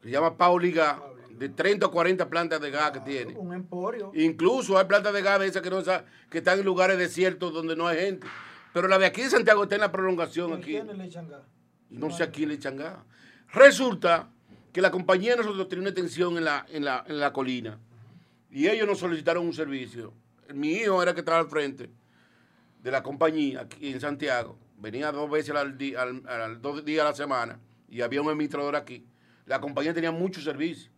que 0.00 0.08
se 0.08 0.10
llama 0.12 0.36
Pauli 0.36 0.72
Gas, 0.72 0.98
de 1.30 1.48
30 1.48 1.86
o 1.86 1.90
40 1.90 2.28
plantas 2.28 2.60
de 2.60 2.70
gas 2.70 2.90
que 2.92 3.00
tiene. 3.00 3.36
Un 3.36 3.54
emporio. 3.54 4.10
Incluso 4.14 4.76
hay 4.78 4.84
plantas 4.86 5.12
de 5.12 5.22
gas 5.22 5.40
de 5.40 5.46
esas 5.46 5.62
que, 5.62 5.70
no, 5.70 5.82
que 6.30 6.38
están 6.38 6.58
en 6.58 6.64
lugares 6.64 6.98
desiertos 6.98 7.52
donde 7.52 7.76
no 7.76 7.86
hay 7.86 7.98
gente. 7.98 8.26
Pero 8.72 8.88
la 8.88 8.98
de 8.98 9.06
aquí 9.06 9.22
de 9.22 9.30
Santiago 9.30 9.62
está 9.64 9.74
en 9.74 9.80
la 9.80 9.92
prolongación 9.92 10.52
¿A 10.52 10.56
aquí. 10.56 10.72
No 11.90 12.10
sé 12.10 12.22
a 12.22 12.30
quién 12.30 12.48
le 12.50 12.54
echan 12.54 12.76
gas. 12.76 12.98
Resulta 13.52 14.28
que 14.72 14.80
la 14.80 14.90
compañía 14.90 15.32
de 15.32 15.38
nosotros 15.38 15.68
tenía 15.68 15.80
una 15.82 15.90
extensión 15.90 16.36
en 16.38 16.44
la, 16.44 16.64
en, 16.68 16.84
la, 16.84 17.04
en 17.08 17.18
la 17.18 17.32
colina 17.32 17.78
y 18.50 18.68
ellos 18.68 18.86
nos 18.86 18.98
solicitaron 18.98 19.44
un 19.44 19.52
servicio. 19.52 20.12
Mi 20.54 20.72
hijo 20.72 21.02
era 21.02 21.10
el 21.10 21.14
que 21.14 21.20
estaba 21.20 21.38
al 21.38 21.48
frente 21.48 21.90
de 22.82 22.90
la 22.90 23.02
compañía 23.02 23.62
aquí 23.62 23.90
en 23.90 24.00
Santiago. 24.00 24.56
Venía 24.78 25.10
dos 25.12 25.28
veces 25.30 25.54
al, 25.54 25.76
di- 25.76 25.94
al- 25.94 26.22
al- 26.28 26.62
dos 26.62 26.84
días 26.84 27.04
a 27.04 27.10
la 27.10 27.14
semana 27.14 27.58
y 27.88 28.00
había 28.02 28.22
un 28.22 28.28
administrador 28.28 28.76
aquí. 28.76 29.04
La 29.46 29.60
compañía 29.60 29.92
tenía 29.92 30.12
muchos 30.12 30.44
servicios. 30.44 30.90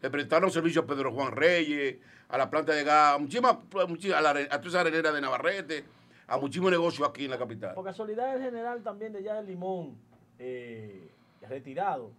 Le 0.00 0.10
prestaron 0.10 0.50
servicio 0.52 0.82
a 0.82 0.86
Pedro 0.86 1.12
Juan 1.12 1.32
Reyes, 1.32 1.96
a 2.28 2.38
la 2.38 2.48
planta 2.48 2.72
de 2.72 2.84
gas, 2.84 3.16
a, 3.16 3.18
muchísimas, 3.18 3.56
muchísimas- 3.88 4.18
a, 4.18 4.20
la, 4.22 4.30
a 4.30 4.58
toda 4.60 4.68
esa 4.68 4.80
arenera 4.82 5.10
de 5.10 5.20
Navarrete, 5.20 5.84
a 6.28 6.36
muchísimos 6.38 6.70
negocios 6.70 7.08
aquí 7.08 7.24
en 7.24 7.30
la 7.30 7.38
capital. 7.38 7.74
Por 7.74 7.84
casualidad 7.84 8.36
el 8.36 8.42
general 8.42 8.82
también 8.82 9.12
de 9.12 9.18
allá 9.20 9.36
de 9.36 9.44
Limón, 9.44 9.96
eh, 10.38 11.10
retirado, 11.48 12.12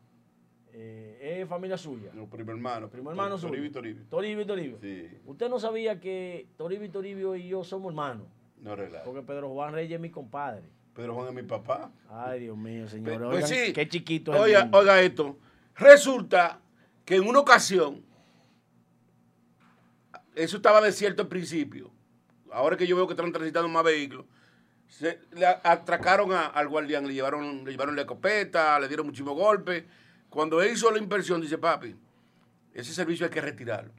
eh, 0.73 1.39
es 1.41 1.47
familia 1.47 1.77
suya. 1.77 2.11
No, 2.13 2.27
primo 2.27 2.51
hermano. 2.51 2.89
Primo 2.89 3.11
hermano 3.11 3.37
suyo. 3.37 3.49
Toribio 3.51 3.69
y 3.69 3.71
Toribio. 3.71 4.03
Toribio 4.09 4.43
y 4.43 4.47
Toribio. 4.47 4.77
Sí. 4.81 5.07
Usted 5.25 5.49
no 5.49 5.59
sabía 5.59 5.99
que 5.99 6.47
Toribio 6.57 6.87
y 6.87 6.89
Toribio 6.89 7.35
y 7.35 7.47
yo 7.47 7.63
somos 7.63 7.91
hermanos. 7.91 8.27
No 8.61 8.75
relaja. 8.75 9.03
Porque 9.05 9.21
Pedro 9.21 9.49
Juan 9.49 9.73
Reyes 9.73 9.93
es 9.95 10.01
mi 10.01 10.09
compadre. 10.09 10.63
Pedro 10.93 11.13
Juan 11.15 11.27
es 11.29 11.33
mi 11.33 11.43
papá. 11.43 11.91
Ay, 12.09 12.41
Dios 12.41 12.57
mío, 12.57 12.87
señor. 12.89 13.21
pues 13.29 13.45
Oigan, 13.45 13.47
sí. 13.47 13.73
qué 13.73 13.87
chiquito 13.87 14.33
es 14.33 14.41
Oiga, 14.41 14.69
oiga 14.73 14.99
esto. 15.01 15.37
Resulta 15.75 16.59
que 17.05 17.15
en 17.15 17.27
una 17.27 17.39
ocasión, 17.39 18.03
eso 20.35 20.57
estaba 20.57 20.81
desierto 20.81 21.21
al 21.21 21.27
principio. 21.29 21.89
Ahora 22.51 22.77
que 22.77 22.87
yo 22.87 22.95
veo 22.95 23.07
que 23.07 23.13
están 23.13 23.31
transitando 23.31 23.67
más 23.69 23.83
vehículos, 23.83 24.25
se, 24.87 25.19
le 25.31 25.45
atracaron 25.45 26.31
a- 26.33 26.47
al 26.47 26.67
guardián, 26.67 27.05
le 27.07 27.13
llevaron, 27.13 27.63
le 27.63 27.71
llevaron 27.71 27.95
la 27.95 28.01
escopeta, 28.01 28.79
le 28.79 28.87
dieron 28.87 29.05
muchísimos 29.05 29.35
golpes. 29.35 29.83
Cuando 30.29 30.61
él 30.61 30.73
hizo 30.73 30.89
la 30.91 30.97
inversión, 30.97 31.41
dice, 31.41 31.57
papi, 31.57 31.95
ese 32.73 32.93
servicio 32.93 33.25
hay 33.25 33.31
que 33.31 33.41
retirarlo. 33.41 33.91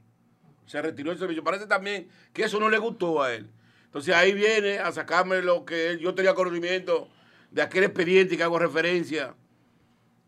Se 0.65 0.81
retiró 0.81 1.11
el 1.11 1.17
servicio. 1.19 1.43
Parece 1.43 1.65
también 1.67 2.07
que 2.33 2.43
eso 2.43 2.59
no 2.59 2.69
le 2.69 2.77
gustó 2.77 3.21
a 3.21 3.33
él. 3.33 3.49
Entonces 3.85 4.15
ahí 4.15 4.33
viene 4.33 4.79
a 4.79 4.91
sacarme 4.91 5.41
lo 5.41 5.65
que 5.65 5.89
él- 5.91 5.99
yo 5.99 6.13
tenía 6.15 6.33
conocimiento 6.33 7.09
de 7.51 7.61
aquel 7.61 7.83
expediente 7.83 8.37
que 8.37 8.43
hago 8.43 8.57
referencia 8.59 9.35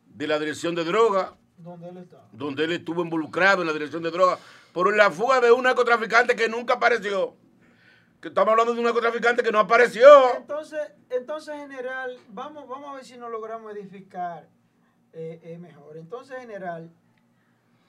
de 0.07 0.27
la 0.27 0.37
dirección 0.39 0.75
de 0.75 0.83
droga, 0.83 1.35
¿Dónde 1.57 1.89
él 1.89 1.97
está? 1.97 2.27
donde 2.33 2.65
él 2.65 2.71
estuvo 2.73 3.01
involucrado 3.03 3.61
en 3.61 3.67
la 3.67 3.73
dirección 3.73 4.03
de 4.03 4.11
droga, 4.11 4.37
por 4.73 4.93
la 4.95 5.09
fuga 5.11 5.39
de 5.39 5.51
un 5.51 5.63
narcotraficante 5.63 6.35
que 6.35 6.49
nunca 6.49 6.73
apareció. 6.75 7.35
Que 8.23 8.29
estamos 8.29 8.51
hablando 8.51 8.71
de 8.71 8.79
un 8.79 8.85
narcotraficante 8.85 9.43
que 9.43 9.51
no 9.51 9.59
apareció. 9.59 10.07
Entonces, 10.37 10.79
entonces 11.09 11.55
general, 11.55 12.17
vamos, 12.29 12.69
vamos 12.69 12.91
a 12.91 12.95
ver 12.95 13.03
si 13.03 13.17
nos 13.17 13.29
logramos 13.29 13.75
edificar 13.75 14.47
eh, 15.11 15.41
eh, 15.43 15.57
mejor. 15.57 15.97
Entonces, 15.97 16.39
general, 16.39 16.89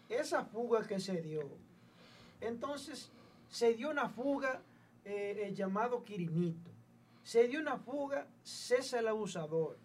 esa 0.09 0.45
fuga 0.45 0.83
que 0.89 0.99
se 0.99 1.23
dio, 1.23 1.43
entonces 2.41 3.13
se 3.49 3.75
dio 3.75 3.91
una 3.91 4.09
fuga 4.09 4.61
eh, 5.05 5.53
llamado 5.55 6.03
Quirinito. 6.03 6.69
Se 7.23 7.47
dio 7.47 7.61
una 7.61 7.77
fuga 7.77 8.27
César 8.43 8.99
el 9.03 9.07
abusador. 9.07 9.79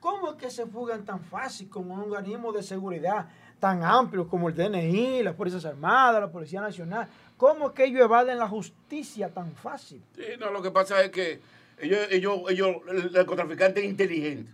¿Cómo 0.00 0.30
es 0.30 0.36
que 0.36 0.50
se 0.50 0.64
fugan 0.64 1.04
tan 1.04 1.20
fácil 1.20 1.68
con 1.68 1.90
un 1.90 2.00
organismo 2.00 2.50
de 2.50 2.62
seguridad 2.62 3.28
tan 3.60 3.84
amplio 3.84 4.26
como 4.26 4.48
el 4.48 4.54
DNI, 4.54 5.22
las 5.22 5.36
Fuerzas 5.36 5.66
Armadas, 5.66 6.22
la 6.22 6.32
Policía 6.32 6.62
Nacional? 6.62 7.08
¿Cómo 7.42 7.74
que 7.74 7.86
ellos 7.86 8.02
evaden 8.02 8.38
la 8.38 8.46
justicia 8.46 9.28
tan 9.28 9.52
fácil? 9.56 10.00
Sí, 10.14 10.22
no, 10.38 10.52
lo 10.52 10.62
que 10.62 10.70
pasa 10.70 11.02
es 11.02 11.10
que 11.10 11.40
ellos, 11.80 12.06
ellos, 12.08 12.38
ellos, 12.48 12.76
el 12.88 13.10
narcotraficante 13.10 13.80
es 13.80 13.86
inteligente. 13.86 14.48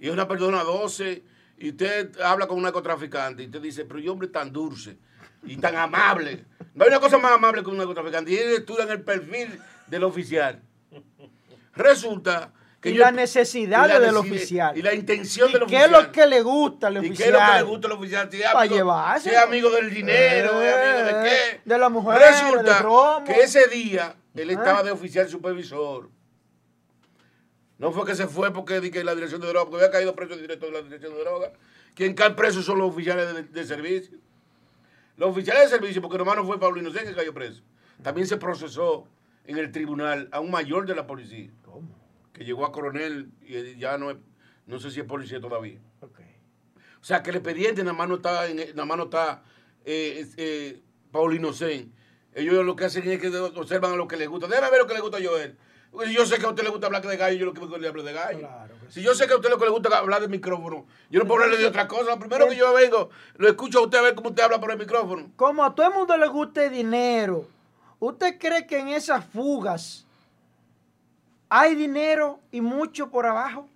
Y 0.00 0.08
es 0.08 0.12
una 0.12 0.26
persona 0.26 0.64
12, 0.64 1.22
y 1.58 1.68
usted 1.68 2.20
habla 2.20 2.48
con 2.48 2.56
un 2.56 2.64
narcotraficante, 2.64 3.44
y 3.44 3.46
usted 3.46 3.60
dice, 3.60 3.84
pero 3.84 4.00
yo 4.00 4.14
hombre 4.14 4.26
tan 4.26 4.52
dulce 4.52 4.96
y 5.44 5.58
tan 5.58 5.76
amable. 5.76 6.44
No 6.74 6.82
hay 6.82 6.90
una 6.90 6.98
cosa 6.98 7.18
más 7.18 7.30
amable 7.30 7.62
que 7.62 7.70
un 7.70 7.76
narcotraficante. 7.76 8.32
Y 8.32 8.36
ellos 8.36 8.58
estudian 8.58 8.90
el 8.90 9.02
perfil 9.02 9.56
del 9.86 10.02
oficial. 10.02 10.60
Resulta 11.76 12.52
que 12.86 12.90
y 12.90 12.94
ellos- 12.94 13.04
las 13.04 13.12
necesidades 13.14 13.90
y 13.90 13.92
la 13.92 14.00
del 14.06 14.14
necesi- 14.14 14.18
oficial. 14.20 14.78
Y 14.78 14.82
la 14.82 14.94
intención 14.94 15.48
¿Y 15.48 15.52
del 15.52 15.60
qué 15.60 15.64
oficial. 15.64 15.84
es 15.84 15.90
lo 16.06 16.12
que 16.12 16.26
le 16.26 16.42
gusta 16.42 16.86
al 16.86 16.94
¿Y 16.94 16.98
oficial? 16.98 17.16
qué 17.16 17.24
es 17.24 17.32
lo 17.32 17.38
que 17.52 17.56
le 17.56 17.62
gusta 17.62 17.86
al 17.88 17.92
oficial? 17.92 18.28
Si 18.30 18.42
es 18.42 18.50
Pa' 18.50 18.60
amigo, 18.60 18.74
llevárselo. 18.76 19.30
si 19.30 19.36
es 19.36 19.42
amigo 19.42 19.70
del 19.70 19.90
dinero, 19.90 20.62
es 20.62 20.74
amigo 20.74 20.98
de 21.04 21.10
Eh, 21.28 21.60
qué. 21.64 21.68
de 21.68 21.78
la 21.78 21.88
mujer, 21.88 22.18
Resulta 22.18 22.82
del 22.82 23.24
que 23.24 23.42
ese 23.42 23.66
día 23.68 24.16
él 24.34 24.50
Ah. 24.50 24.52
estaba 24.52 24.82
de 24.82 24.90
oficial 24.92 25.28
supervisor. 25.28 26.10
No 27.78 27.92
fue 27.92 28.06
que 28.06 28.14
se 28.14 28.26
fue 28.26 28.52
porque 28.52 28.80
di 28.80 28.90
que 28.90 29.04
la 29.04 29.14
dirección 29.14 29.40
de 29.40 29.48
droga, 29.48 29.68
porque 29.68 29.84
había 29.84 29.92
caído 29.92 30.14
preso 30.14 30.32
el 30.34 30.40
director 30.40 30.70
de 30.70 30.76
la 30.78 30.82
dirección 30.82 31.12
de 31.14 31.20
droga. 31.20 31.52
Quien 31.94 32.14
cae 32.14 32.30
preso 32.30 32.62
son 32.62 32.78
los 32.78 32.90
oficiales 32.90 33.34
de, 33.34 33.42
de 33.42 33.64
servicio. 33.66 34.18
Los 35.16 35.30
oficiales 35.30 35.64
de 35.64 35.76
servicio, 35.76 36.00
porque 36.02 36.18
nomás 36.18 36.36
no 36.36 36.44
fue 36.46 36.58
Pablo 36.60 36.80
Inocente 36.80 37.10
que 37.10 37.16
cayó 37.16 37.34
preso. 37.34 37.62
También 38.02 38.26
se 38.26 38.36
procesó 38.36 39.06
en 39.46 39.58
el 39.58 39.72
tribunal 39.72 40.28
a 40.32 40.40
un 40.40 40.50
mayor 40.50 40.86
de 40.86 40.94
la 40.94 41.06
policía. 41.06 41.50
Que 42.36 42.44
llegó 42.44 42.66
a 42.66 42.72
coronel 42.72 43.30
y 43.40 43.78
ya 43.78 43.96
no 43.96 44.10
es, 44.10 44.18
no 44.66 44.78
sé 44.78 44.90
si 44.90 45.00
es 45.00 45.06
policía 45.06 45.40
todavía. 45.40 45.80
O 46.02 47.04
sea, 47.06 47.22
que 47.22 47.30
el 47.30 47.36
expediente 47.36 47.82
nada 47.82 47.96
más 47.96 48.08
no 48.08 48.16
está, 48.16 48.46
en, 48.46 48.56
nada 48.56 48.84
más 48.84 48.98
no 48.98 49.04
está 49.04 49.42
eh, 49.84 50.26
eh, 50.36 50.82
Paulino 51.10 51.52
Sen. 51.54 51.92
Ellos 52.34 52.64
lo 52.64 52.76
que 52.76 52.84
hacen 52.84 53.08
es 53.08 53.20
que 53.20 53.28
observan 53.28 53.92
a 53.92 53.96
lo 53.96 54.06
que 54.06 54.18
les 54.18 54.28
gusta. 54.28 54.48
Déjame 54.48 54.70
ver 54.70 54.80
lo 54.80 54.86
que 54.86 54.94
le 54.94 55.00
gusta 55.00 55.16
a 55.16 55.24
Joel. 55.24 55.56
Porque 55.90 56.08
si 56.08 56.14
yo 56.14 56.26
sé 56.26 56.36
que 56.38 56.44
a 56.44 56.50
usted 56.50 56.64
le 56.64 56.68
gusta 56.68 56.88
hablar 56.88 57.06
de 57.06 57.16
gallo, 57.16 57.38
yo 57.38 57.46
lo 57.46 57.54
que 57.54 57.78
le 57.78 57.88
hablo 57.88 58.02
de 58.02 58.12
gallo. 58.12 58.40
Claro 58.40 58.74
si 58.88 59.00
sí. 59.00 59.02
yo 59.02 59.14
sé 59.14 59.26
que 59.26 59.32
a 59.32 59.36
usted 59.36 59.48
lo 59.48 59.58
que 59.58 59.64
le 59.64 59.70
gusta 59.70 59.96
hablar 59.96 60.20
de 60.20 60.28
micrófono, 60.28 60.86
yo 61.10 61.20
no 61.20 61.26
puedo 61.26 61.42
hablarle 61.42 61.62
de 61.62 61.68
otra 61.68 61.88
cosa. 61.88 62.10
Lo 62.10 62.18
primero 62.18 62.48
que 62.48 62.56
yo 62.56 62.74
vengo, 62.74 63.08
lo 63.36 63.48
escucho 63.48 63.78
a 63.78 63.82
usted 63.82 63.98
a 63.98 64.02
ver 64.02 64.14
cómo 64.14 64.28
usted 64.28 64.42
habla 64.42 64.60
por 64.60 64.70
el 64.70 64.78
micrófono. 64.78 65.30
Como 65.36 65.64
a 65.64 65.74
todo 65.74 65.86
el 65.86 65.94
mundo 65.94 66.16
le 66.16 66.26
gusta 66.26 66.64
el 66.64 66.72
dinero, 66.72 67.48
¿usted 67.98 68.36
cree 68.38 68.66
que 68.66 68.78
en 68.78 68.88
esas 68.88 69.24
fugas 69.24 70.05
hay 71.60 71.74
dinero 71.74 72.40
y 72.50 72.60
mucho 72.60 73.10
por 73.10 73.26
abajo? 73.26 73.68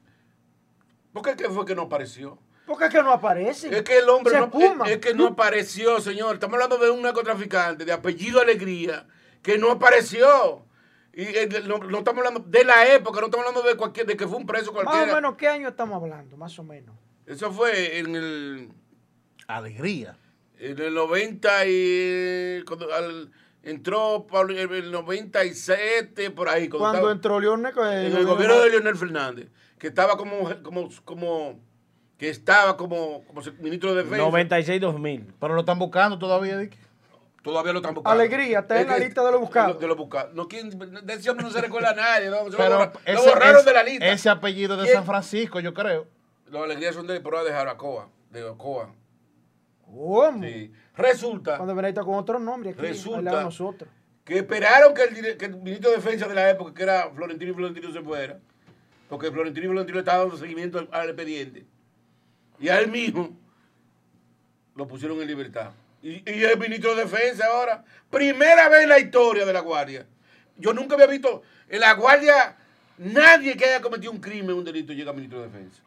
¿Por 1.12 1.22
qué, 1.22 1.36
qué 1.36 1.48
fue 1.48 1.64
que 1.64 1.74
no 1.74 1.82
apareció? 1.82 2.38
Porque 2.66 2.84
es 2.84 2.90
que 2.90 3.02
no 3.02 3.10
aparece. 3.12 3.68
Es 3.76 3.82
que 3.82 3.98
el 3.98 4.08
hombre 4.08 4.32
Se 4.34 4.40
no, 4.40 4.84
es, 4.84 4.90
es 4.92 4.98
que 4.98 5.14
no 5.14 5.26
apareció, 5.28 6.00
señor. 6.00 6.34
Estamos 6.34 6.54
hablando 6.54 6.78
de 6.78 6.90
un 6.90 7.02
narcotraficante 7.02 7.84
de 7.84 7.92
apellido 7.92 8.40
Alegría 8.40 9.06
que 9.42 9.58
no 9.58 9.72
apareció. 9.72 10.64
Y 11.12 11.22
eh, 11.22 11.48
no, 11.66 11.78
no 11.78 11.98
estamos 11.98 12.18
hablando 12.24 12.48
de 12.48 12.62
la 12.64 12.86
época, 12.94 13.18
no 13.20 13.26
estamos 13.26 13.44
hablando 13.46 13.68
de 13.68 13.76
cualquier, 13.76 14.06
de 14.06 14.16
que 14.16 14.28
fue 14.28 14.36
un 14.38 14.46
preso 14.46 14.72
Más 14.72 14.84
cualquiera. 14.84 15.12
o 15.12 15.16
menos, 15.16 15.36
¿qué 15.36 15.48
año 15.48 15.68
estamos 15.68 16.00
hablando? 16.00 16.36
Más 16.36 16.56
o 16.60 16.62
menos. 16.62 16.94
Eso 17.26 17.50
fue 17.52 17.98
en 17.98 18.14
el, 18.14 18.72
Alegría. 19.48 20.16
en 20.58 20.78
el 20.78 20.94
90 20.94 21.66
y 21.66 22.62
cuando 22.64 22.94
al- 22.94 23.32
entró 23.62 24.26
Pablo 24.30 24.52
en 24.56 24.72
el 24.72 24.90
97 24.90 26.30
por 26.30 26.48
ahí 26.48 26.68
cuando, 26.68 26.78
Cuando 26.84 26.98
estaba- 26.98 27.12
entró 27.12 27.40
Leonel, 27.40 27.72
en 28.06 28.16
el 28.16 28.26
gobierno 28.26 28.60
de 28.60 28.70
Leonel 28.70 28.96
Fernández, 28.96 29.48
que 29.78 29.88
estaba 29.88 30.16
como 30.16 30.48
como 30.62 30.88
como 31.04 31.60
que 32.18 32.28
estaba 32.28 32.76
como, 32.76 33.24
como 33.26 33.40
ministro 33.60 33.94
de 33.94 34.02
defensa. 34.04 34.24
96-2000. 34.24 35.32
Pero 35.40 35.54
lo 35.54 35.60
están 35.60 35.78
buscando 35.78 36.18
todavía, 36.18 36.58
Dick. 36.58 36.76
Todavía 37.42 37.72
lo 37.72 37.78
están 37.78 37.94
buscando. 37.94 38.20
Alegría, 38.20 38.58
está 38.58 38.74
en 38.76 38.82
Es 38.82 38.86
la 38.88 38.94
que- 38.98 39.04
lista 39.06 39.24
de 39.24 39.32
los 39.32 39.40
buscados. 39.40 39.80
De 39.80 39.86
los 39.86 39.96
buscados. 39.96 40.34
No, 40.34 40.46
¿quién? 40.46 40.68
De 40.78 41.14
ese 41.14 41.30
hombre 41.30 41.44
no 41.46 41.50
se 41.50 41.62
recuerda 41.62 41.90
a 41.90 41.94
nadie. 41.94 42.28
¿no? 42.28 42.44
Se 42.44 42.50
lo, 42.50 42.56
Pero 42.58 42.76
borra- 42.78 42.92
lo 42.92 43.00
ese- 43.20 43.28
borraron 43.30 43.56
ese- 43.56 43.64
de 43.66 43.72
la 43.74 43.82
lista. 43.82 44.06
Ese 44.08 44.28
apellido 44.28 44.76
de 44.76 44.82
¿Quién? 44.84 44.94
San 44.96 45.06
Francisco, 45.06 45.60
yo 45.60 45.72
creo. 45.72 46.06
Las 46.50 46.62
alegrías 46.64 46.94
son 46.94 47.06
de 47.06 47.18
prueba 47.20 47.42
de 47.42 47.52
Jaracoa. 47.52 48.10
De 48.30 48.44
Ocoa. 48.44 48.92
¿Cómo? 49.86 50.42
Sí. 50.42 50.72
Resulta 51.00 51.56
Cuando 51.58 52.04
con 52.04 52.14
otro 52.14 52.38
nombre 52.38 52.70
aquí, 52.70 52.80
Resulta- 52.80 53.42
nosotros. 53.42 53.88
que 54.24 54.38
esperaron 54.38 54.94
que 54.94 55.02
el, 55.04 55.14
dire- 55.14 55.36
que 55.36 55.46
el 55.46 55.56
ministro 55.56 55.90
de 55.90 55.96
Defensa 55.96 56.28
de 56.28 56.34
la 56.34 56.50
época, 56.50 56.72
que 56.74 56.82
era 56.82 57.10
Florentino 57.10 57.50
y 57.50 57.54
Florentino, 57.54 57.92
se 57.92 58.00
fuera. 58.00 58.38
Porque 59.08 59.30
Florentino 59.30 59.66
y 59.66 59.68
Florentino 59.70 59.94
le 59.96 60.00
estaban 60.00 60.20
dando 60.22 60.36
seguimiento 60.36 60.78
al, 60.78 60.88
al 60.92 61.08
expediente. 61.08 61.64
Y 62.60 62.68
a 62.68 62.78
él 62.78 62.88
mismo 62.90 63.36
lo 64.76 64.86
pusieron 64.86 65.20
en 65.20 65.26
libertad. 65.26 65.70
Y, 66.02 66.22
y 66.30 66.44
el 66.44 66.58
ministro 66.58 66.94
de 66.94 67.02
Defensa 67.04 67.46
ahora. 67.46 67.84
Primera 68.08 68.68
vez 68.68 68.82
en 68.84 68.88
la 68.88 68.98
historia 68.98 69.44
de 69.44 69.52
la 69.52 69.60
Guardia. 69.60 70.06
Yo 70.56 70.72
nunca 70.72 70.94
había 70.94 71.06
visto 71.06 71.42
en 71.68 71.80
la 71.80 71.94
Guardia 71.94 72.56
nadie 72.98 73.56
que 73.56 73.64
haya 73.64 73.80
cometido 73.80 74.12
un 74.12 74.20
crimen, 74.20 74.54
un 74.56 74.64
delito, 74.64 74.92
llega 74.92 75.12
ministro 75.12 75.40
de 75.40 75.46
Defensa. 75.48 75.82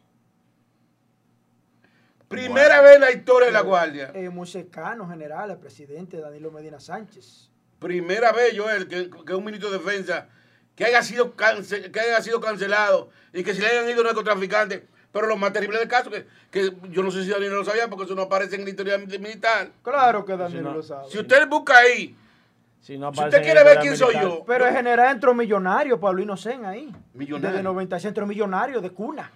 Primera 2.42 2.80
vez 2.80 2.94
en 2.96 3.00
la 3.00 3.10
historia 3.12 3.46
de 3.46 3.52
la 3.52 3.60
Guardia. 3.62 4.10
Eh, 4.14 4.28
muy 4.28 4.46
cercano, 4.46 5.08
general, 5.08 5.50
al 5.50 5.58
presidente 5.58 6.18
Danilo 6.18 6.50
Medina 6.50 6.80
Sánchez. 6.80 7.50
primera 7.78 8.32
vez, 8.32 8.54
Joel, 8.56 8.88
que, 8.88 9.10
que 9.26 9.34
un 9.34 9.44
ministro 9.44 9.70
de 9.70 9.78
defensa 9.78 10.28
que 10.74 10.84
haya 10.86 11.02
sido 11.02 11.36
cance- 11.36 11.90
que 11.92 12.00
haya 12.00 12.20
sido 12.22 12.40
cancelado 12.40 13.10
y 13.32 13.42
que 13.44 13.54
se 13.54 13.60
le 13.60 13.68
hayan 13.68 13.88
ido 13.90 14.02
narcotraficantes. 14.02 14.82
Pero 15.12 15.26
lo 15.28 15.36
más 15.36 15.52
terrible 15.52 15.78
del 15.78 15.86
caso, 15.86 16.10
que, 16.10 16.26
que 16.50 16.72
yo 16.90 17.02
no 17.04 17.10
sé 17.12 17.22
si 17.22 17.30
Daniel 17.30 17.52
lo 17.52 17.64
sabía, 17.64 17.88
porque 17.88 18.04
eso 18.04 18.14
no 18.16 18.22
aparece 18.22 18.56
en 18.56 18.64
la 18.64 18.70
historia 18.70 18.98
militar. 18.98 19.68
Claro 19.82 20.24
que 20.24 20.36
Danilo 20.36 20.62
no- 20.62 20.74
lo 20.74 20.82
sabe. 20.82 21.08
Si 21.08 21.18
usted 21.18 21.46
busca 21.46 21.76
ahí, 21.78 22.16
Si, 22.80 22.98
no 22.98 23.12
si 23.12 23.20
aparece 23.20 23.36
usted 23.36 23.42
quiere 23.52 23.64
ver 23.64 23.78
quién 23.78 23.96
soy 23.96 24.14
yo, 24.14 24.44
Pero 24.44 24.66
en 24.66 24.74
general 24.74 25.14
entró 25.14 25.32
millonario, 25.34 26.00
Pablo 26.00 26.20
Inocen 26.22 26.64
ahí. 26.64 26.92
Millonario. 27.12 27.50
Desde 27.50 27.62
96 27.62 28.08
entró 28.08 28.26
millonario 28.26 28.80
de 28.80 28.90
cuna. 28.90 29.30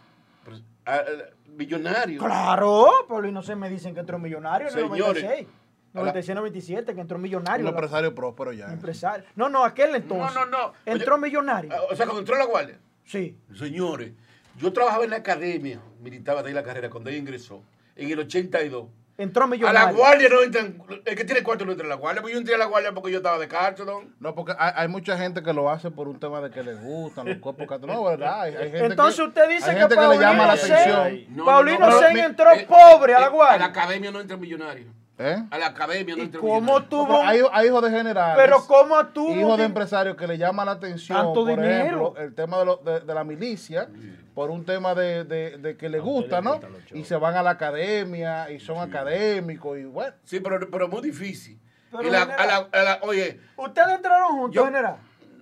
ah, 0.87 1.03
ah, 1.07 1.25
millonario. 1.59 2.21
Claro, 2.23 2.89
Pablo 3.09 3.29
Inocen 3.29 3.59
me 3.59 3.69
dicen 3.69 3.93
que 3.93 4.01
entró 4.01 4.19
millonario 4.19 4.69
en 4.69 4.75
el 4.75 4.81
Señores, 4.81 4.99
96. 5.23 5.47
a 5.49 5.99
la- 5.99 6.01
96, 6.01 6.37
97, 6.37 6.95
que 6.95 7.01
entró 7.01 7.19
millonario. 7.19 7.67
Un 7.67 7.73
la- 7.73 7.79
empresario 7.79 8.15
próspero 8.15 8.53
ya. 8.53 8.67
empresario. 8.73 9.27
No, 9.35 9.49
no, 9.49 9.65
aquel 9.65 9.95
entonces. 9.97 10.35
No, 10.35 10.47
no, 10.47 10.51
no. 10.69 10.73
Entró 10.87 11.17
Oye, 11.17 11.25
millonario. 11.25 11.71
Ah, 11.75 11.81
O 11.91 11.97
sea, 11.97 12.07
cuando 12.07 12.21
entró 12.21 12.37
la 12.39 12.45
guardia. 12.47 12.79
Sí. 13.05 13.37
Señores, 13.55 14.13
yo 14.57 14.73
trabajaba 14.73 15.05
en 15.05 15.11
la 15.11 15.17
academia, 15.17 15.81
militaba 16.01 16.41
ahí 16.43 16.53
la 16.53 16.63
carrera 16.63 16.89
cuando 16.91 17.11
ella 17.11 17.19
ingresó, 17.19 17.63
en 17.97 18.11
el 18.11 18.19
82. 18.21 18.87
Entró 19.21 19.45
A 19.45 19.47
millonario. 19.49 19.81
la 19.81 19.93
guardia 19.93 20.29
no 20.29 20.43
entran, 20.43 20.81
el 21.05 21.17
que 21.17 21.25
tiene 21.25 21.43
cuarto 21.43 21.65
no 21.65 21.73
entra 21.73 21.85
a 21.85 21.89
la 21.89 21.97
guardia, 21.97 22.23
pues 22.23 22.33
yo 22.33 22.39
entré 22.39 22.55
a 22.55 22.59
la 22.59 22.67
guardia 22.67 22.93
porque 22.93 23.11
yo 23.11 23.17
estaba 23.17 23.37
de 23.37 23.49
cárcel. 23.49 23.87
No, 24.21 24.35
porque 24.37 24.55
hay, 24.57 24.73
hay 24.77 24.87
mucha 24.87 25.19
gente 25.19 25.43
que 25.43 25.53
lo 25.53 25.69
hace 25.69 25.91
por 25.91 26.07
un 26.07 26.21
tema 26.21 26.41
de 26.41 26.51
que 26.53 26.63
les 26.63 26.81
gustan 26.81 27.27
los 27.27 27.39
cuerpos 27.39 27.67
cat- 27.67 27.81
No, 27.83 28.05
¿verdad? 28.05 28.43
Hay, 28.43 28.55
hay 28.55 28.71
gente 28.71 28.87
Entonces 28.87 29.17
que, 29.17 29.23
usted 29.27 29.49
dice 29.49 29.71
hay 29.71 29.75
que 29.75 29.81
gente 29.81 29.95
que 29.97 30.01
le 30.01 30.07
Paulino 30.07 30.23
llama 30.31 30.47
la 30.47 30.53
atención. 30.53 31.37
No, 31.37 31.45
Paulino 31.45 31.91
no, 31.91 31.99
Sen 31.99 32.17
entró 32.19 32.51
eh, 32.53 32.67
pobre 32.69 33.15
a 33.15 33.21
la 33.21 33.27
eh, 33.27 33.31
guardia. 33.31 33.55
A 33.57 33.59
la 33.59 33.65
academia 33.67 34.11
no 34.13 34.21
entra 34.21 34.37
millonario. 34.37 34.87
¿Eh? 35.21 35.37
A 35.51 35.59
la 35.59 35.67
academia 35.67 36.15
no 36.15 36.23
¿Y 36.23 36.31
cómo 36.31 36.85
tuvo 36.85 37.21
hay, 37.21 37.41
hay 37.53 37.67
hijos 37.67 37.83
de 37.83 37.91
generales. 37.91 38.37
Pero 38.37 38.65
cómo 38.69 39.05
tuvo 39.09 39.35
Hijos 39.35 39.59
de 39.59 39.65
empresarios 39.65 40.17
que 40.17 40.29
le 40.29 40.39
llama 40.39 40.65
la 40.65 40.73
atención, 40.73 41.19
Tanto 41.19 41.35
por 41.35 41.49
dinero. 41.49 41.75
ejemplo, 41.75 42.15
el 42.19 42.35
tema 42.37 42.59
de, 42.61 42.65
lo- 42.65 42.77
de- 42.77 43.01
de 43.01 43.15
la 43.15 43.25
milicia, 43.25 43.89
por 44.35 44.51
un 44.51 44.65
tema 44.65 44.95
de, 44.95 45.25
de- 45.25 45.59
de 45.59 45.77
que 45.77 45.89
le 45.89 45.99
gusta, 45.99 46.41
¿no? 46.41 46.61
Y 46.93 47.03
se 47.03 47.17
van 47.17 47.35
a 47.35 47.43
la 47.43 47.51
academia 47.51 48.49
y 48.51 48.61
son 48.61 48.79
académicos 48.79 49.77
y 49.79 49.85
bueno. 49.87 50.15
Sí, 50.23 50.39
pero, 50.39 50.71
pero 50.71 50.85
es 50.85 50.91
muy 50.93 51.03
difícil. 51.03 51.59
Pero 51.91 52.05
Y 52.05 52.11
la- 52.11 52.21
general- 52.21 52.41
a 52.41 52.47
la- 52.47 52.81
a 52.81 52.83
la- 52.85 52.99
oye, 53.03 53.41
Ustedes 53.57 53.89
entraron 53.97 54.29
juntos, 54.39 54.55
Yo- 54.55 54.65
general. 54.67 54.99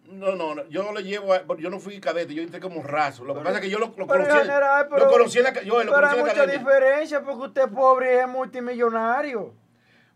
no, 0.08 0.36
no, 0.36 0.54
no, 0.54 0.64
yo 0.68 0.90
le 0.94 1.02
llevo, 1.02 1.34
a- 1.34 1.42
yo 1.58 1.68
no 1.68 1.80
fui 1.80 2.00
cadete, 2.00 2.32
yo 2.32 2.42
entré 2.42 2.60
como 2.60 2.82
raso. 2.82 3.24
Lo 3.24 3.34
que 3.34 3.40
pasa 3.40 3.56
es 3.56 3.60
que 3.64 3.68
yo 3.68 3.78
lo, 3.78 3.92
lo 3.94 4.06
conocí, 4.06 4.30
general, 4.30 4.86
pero, 4.88 5.04
lo 5.04 5.10
conocí 5.12 5.36
en 5.38 5.44
la, 5.44 5.52
yo 5.62 5.82
lo 5.84 5.92
pero 5.92 5.92
conocí 5.92 6.06
hay 6.06 6.10
en 6.12 6.16
la 6.16 6.22
mucha 6.32 6.42
academia. 6.44 6.58
diferencia 6.58 7.20
porque 7.22 7.42
usted 7.46 7.62
es 7.64 7.68
pobre 7.68 8.14
y 8.14 8.18
es 8.20 8.28
multimillonario. 8.28 9.52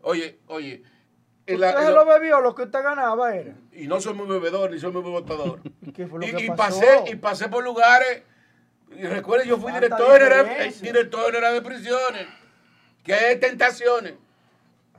Oye, 0.02 0.39
oye, 0.47 0.82
en 1.47 1.55
Usted 1.56 1.74
la- 1.74 1.89
en 1.89 1.94
lo 1.94 2.06
bebió, 2.06 2.40
lo 2.40 2.55
que 2.55 2.62
usted 2.62 2.82
ganaba 2.82 3.35
era. 3.35 3.55
y 3.72 3.86
no 3.86 4.01
soy 4.01 4.14
muy 4.14 4.27
bebedor 4.27 4.70
ni 4.70 4.78
soy 4.78 4.93
muy 4.93 5.02
botador. 5.02 5.60
¿Y 5.82 5.93
qué 5.93 6.06
fue 6.06 6.20
lo 6.20 6.27
y, 6.27 6.32
que 6.32 6.44
y 6.44 6.48
pasó? 6.48 6.81
pasé 6.81 7.10
y 7.10 7.16
pasé 7.16 7.48
por 7.48 7.62
lugares 7.64 8.22
y 8.97 9.02
recuerden 9.02 9.48
yo 9.48 9.56
fui 9.59 9.72
director 9.72 10.12
general, 10.18 10.72
director 10.81 11.27
general 11.27 11.55
de 11.55 11.62
prisiones. 11.62 12.27
Que 13.05 13.14
hay 13.14 13.39
tentaciones 13.40 14.14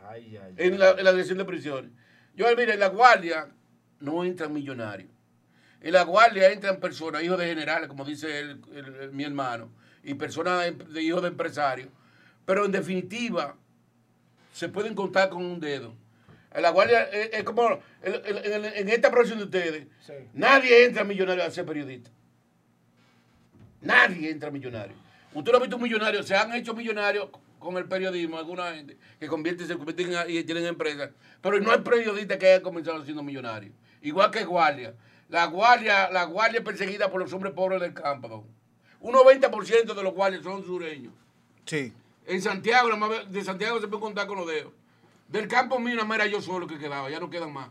Ay, 0.08 0.38
ay, 0.38 0.54
en 0.58 0.80
la, 0.80 0.92
en 0.92 1.04
la 1.04 1.12
dirección 1.12 1.38
de 1.38 1.46
prisiones. 1.46 1.92
Yo 2.36 2.46
mire 2.58 2.74
en 2.74 2.80
la 2.80 2.88
guardia 2.90 3.48
no 4.00 4.24
entran 4.24 4.52
millonarios 4.54 5.10
en 5.82 5.94
la 5.94 6.04
guardia 6.04 6.52
entran 6.52 6.78
personas 6.80 7.24
hijos 7.24 7.38
de 7.40 7.46
generales 7.48 7.88
como 7.90 8.06
dice 8.06 8.40
el- 8.40 8.62
el- 8.74 8.96
el- 9.02 9.12
mi 9.12 9.24
hermano 9.24 9.72
y 10.04 10.14
personas 10.16 10.64
de, 10.64 10.72
de 10.72 11.02
hijos 11.02 11.22
de 11.24 11.28
empresarios. 11.30 11.90
Pero 12.46 12.66
en 12.66 12.72
definitiva 12.72 13.56
se 14.52 14.70
pueden 14.70 14.96
contar 14.96 15.30
con 15.30 15.44
un 15.46 15.60
dedo 15.60 15.94
en 16.54 16.62
la 16.64 16.70
guardia 16.72 17.04
es, 17.04 17.30
es 17.34 17.44
como 17.44 17.70
en, 18.04 18.14
en- 18.26 18.66
en- 18.66 18.66
en 18.66 18.90
esta 18.90 19.10
profesión 19.10 19.40
de 19.40 19.46
ustedes 19.46 19.88
Sí. 20.06 20.14
Nadie 20.34 20.86
entra 20.86 21.04
millonario 21.04 21.44
a 21.44 21.50
ser 21.52 21.66
periodista. 21.66 22.10
Nadie 23.82 24.30
entra 24.30 24.52
millonario. 24.52 24.96
Usted 25.34 25.52
no 25.52 25.58
ha 25.58 25.62
visto 25.62 25.78
millonario, 25.80 26.22
se 26.24 26.36
han 26.36 26.54
hecho 26.54 26.74
millonarios 26.74 27.30
con 27.58 27.78
el 27.78 27.86
periodismo, 27.86 28.38
alguna 28.38 28.74
gente 28.74 28.98
que 29.20 29.28
convierte, 29.28 29.66
se 29.66 29.76
convierten 29.78 30.14
en- 30.14 30.30
y 30.30 30.44
tienen 30.44 30.66
empresas, 30.66 31.12
pero 31.42 31.60
no 31.60 31.72
hay 31.72 31.80
periodista 31.80 32.38
que 32.38 32.48
haya 32.48 32.62
comenzado 32.62 33.04
siendo 33.06 33.24
millonario. 33.24 33.72
Igual 34.02 34.30
que 34.32 34.44
guardia. 34.44 34.94
La 35.30 35.46
guardia, 35.46 36.10
la 36.12 36.26
guardia 36.26 36.60
es 36.60 36.66
perseguida 36.66 37.10
por 37.10 37.22
los 37.22 37.32
hombres 37.34 37.54
pobres 37.54 37.80
del 37.80 37.94
campo. 37.94 38.46
Un 39.00 39.14
90% 39.14 39.94
de 39.96 40.04
los 40.04 40.14
guardias 40.14 40.44
son 40.44 40.64
sureños. 40.66 41.14
Sí. 41.66 41.94
En 42.32 42.42
Santiago, 42.42 42.88
nada 42.88 42.98
más 42.98 43.30
de 43.30 43.44
Santiago 43.44 43.82
se 43.82 43.90
puede 43.90 44.02
contar 44.02 44.26
con 44.26 44.38
los 44.38 44.48
dedos. 44.48 44.72
Del 45.28 45.50
campo 45.50 45.80
mío, 45.80 45.96
nada 45.96 46.08
más 46.08 46.16
era 46.16 46.28
yo 46.28 46.42
solo 46.42 46.66
que 46.66 46.78
quedaba, 46.80 47.10
ya 47.10 47.20
no 47.20 47.30
quedan 47.30 47.52
más. 47.52 47.68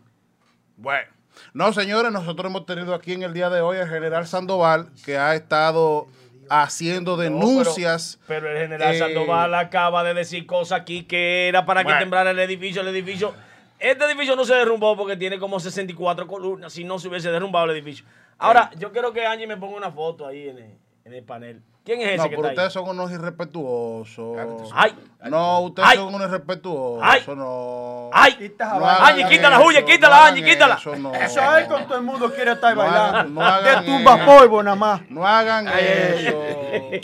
Bueno. 0.77 1.09
No, 1.55 1.73
señores, 1.73 2.13
nosotros 2.13 2.51
hemos 2.51 2.67
tenido 2.67 2.95
aquí 2.95 3.15
en 3.15 3.23
el 3.23 3.33
día 3.33 3.49
de 3.49 3.63
hoy 3.63 3.79
al 3.79 3.89
general 3.89 4.27
Sandoval, 4.27 4.91
que 5.03 5.17
ha 5.17 5.35
estado 5.35 6.09
haciendo 6.51 7.17
denuncias. 7.17 8.19
No, 8.21 8.25
pero, 8.27 8.41
pero 8.43 8.53
el 8.55 8.63
general 8.69 8.95
eh, 8.95 8.99
Sandoval 8.99 9.55
acaba 9.55 10.05
de 10.05 10.13
decir 10.13 10.45
cosas 10.45 10.79
aquí 10.83 11.05
que 11.05 11.49
era 11.49 11.65
para 11.65 11.83
Bueno. 11.83 11.97
que 11.97 12.03
temblara 12.03 12.33
el 12.33 12.39
edificio. 12.39 12.83
El 12.83 12.89
edificio. 12.89 13.35
Este 13.79 14.05
edificio 14.05 14.37
no 14.37 14.45
se 14.45 14.55
derrumbó 14.55 14.95
porque 14.95 15.17
tiene 15.17 15.39
como 15.39 15.59
64 15.59 16.27
columnas. 16.27 16.71
Si 16.71 16.85
no 16.85 16.99
se 16.99 17.09
hubiese 17.09 17.31
derrumbado 17.31 17.65
el 17.65 17.71
edificio. 17.71 18.05
Ahora, 18.37 18.71
yo 18.77 18.93
quiero 18.93 19.15
que 19.15 19.25
Angie 19.25 19.47
me 19.47 19.57
ponga 19.57 19.79
una 19.79 19.91
foto 19.91 20.27
ahí 20.27 20.51
en 20.51 20.59
el, 20.59 20.79
en 21.07 21.15
el 21.15 21.25
panel. 21.25 21.63
¿Quién 21.85 22.01
es 22.03 22.09
ese 22.09 22.17
No, 22.19 22.25
que 22.25 22.37
pero 22.37 22.49
está 22.49 22.49
ahí? 22.49 22.67
ustedes 22.69 22.73
son 22.75 22.89
unos 22.89 23.11
irrespetuosos. 23.11 24.71
Ay, 24.75 24.95
No, 25.31 25.61
ustedes 25.61 25.89
Ay. 25.91 25.97
son 25.97 26.15
unos 26.15 26.29
irrespetuosos. 26.29 27.03
Ay. 27.03 27.23
no. 27.37 28.11
ay. 28.13 28.51
No 28.59 28.87
Angie, 28.87 29.29
quítala, 29.29 29.57
eso, 29.57 29.65
Huye, 29.67 29.81
no 29.81 29.87
quítala, 29.87 30.27
Angie, 30.27 30.45
quítala. 30.45 30.75
Eso 30.75 30.97
no. 30.97 31.15
Eso 31.15 31.57
es 31.57 31.67
con 31.69 31.85
todo 31.87 31.97
el 31.99 32.05
mundo 32.05 32.33
quiere 32.35 32.53
estar 32.53 32.75
No 32.77 32.83
bailando. 32.83 33.19
hagan- 33.19 33.35
no 33.35 33.43
hagan 33.43 33.85
de 33.85 33.91
tumba 33.93 34.15
eso. 34.17 34.27
polvo 34.27 34.63
nada 34.63 34.77
más. 34.77 35.01
No 35.11 35.27
hagan 35.27 35.69
eso. 35.69 36.45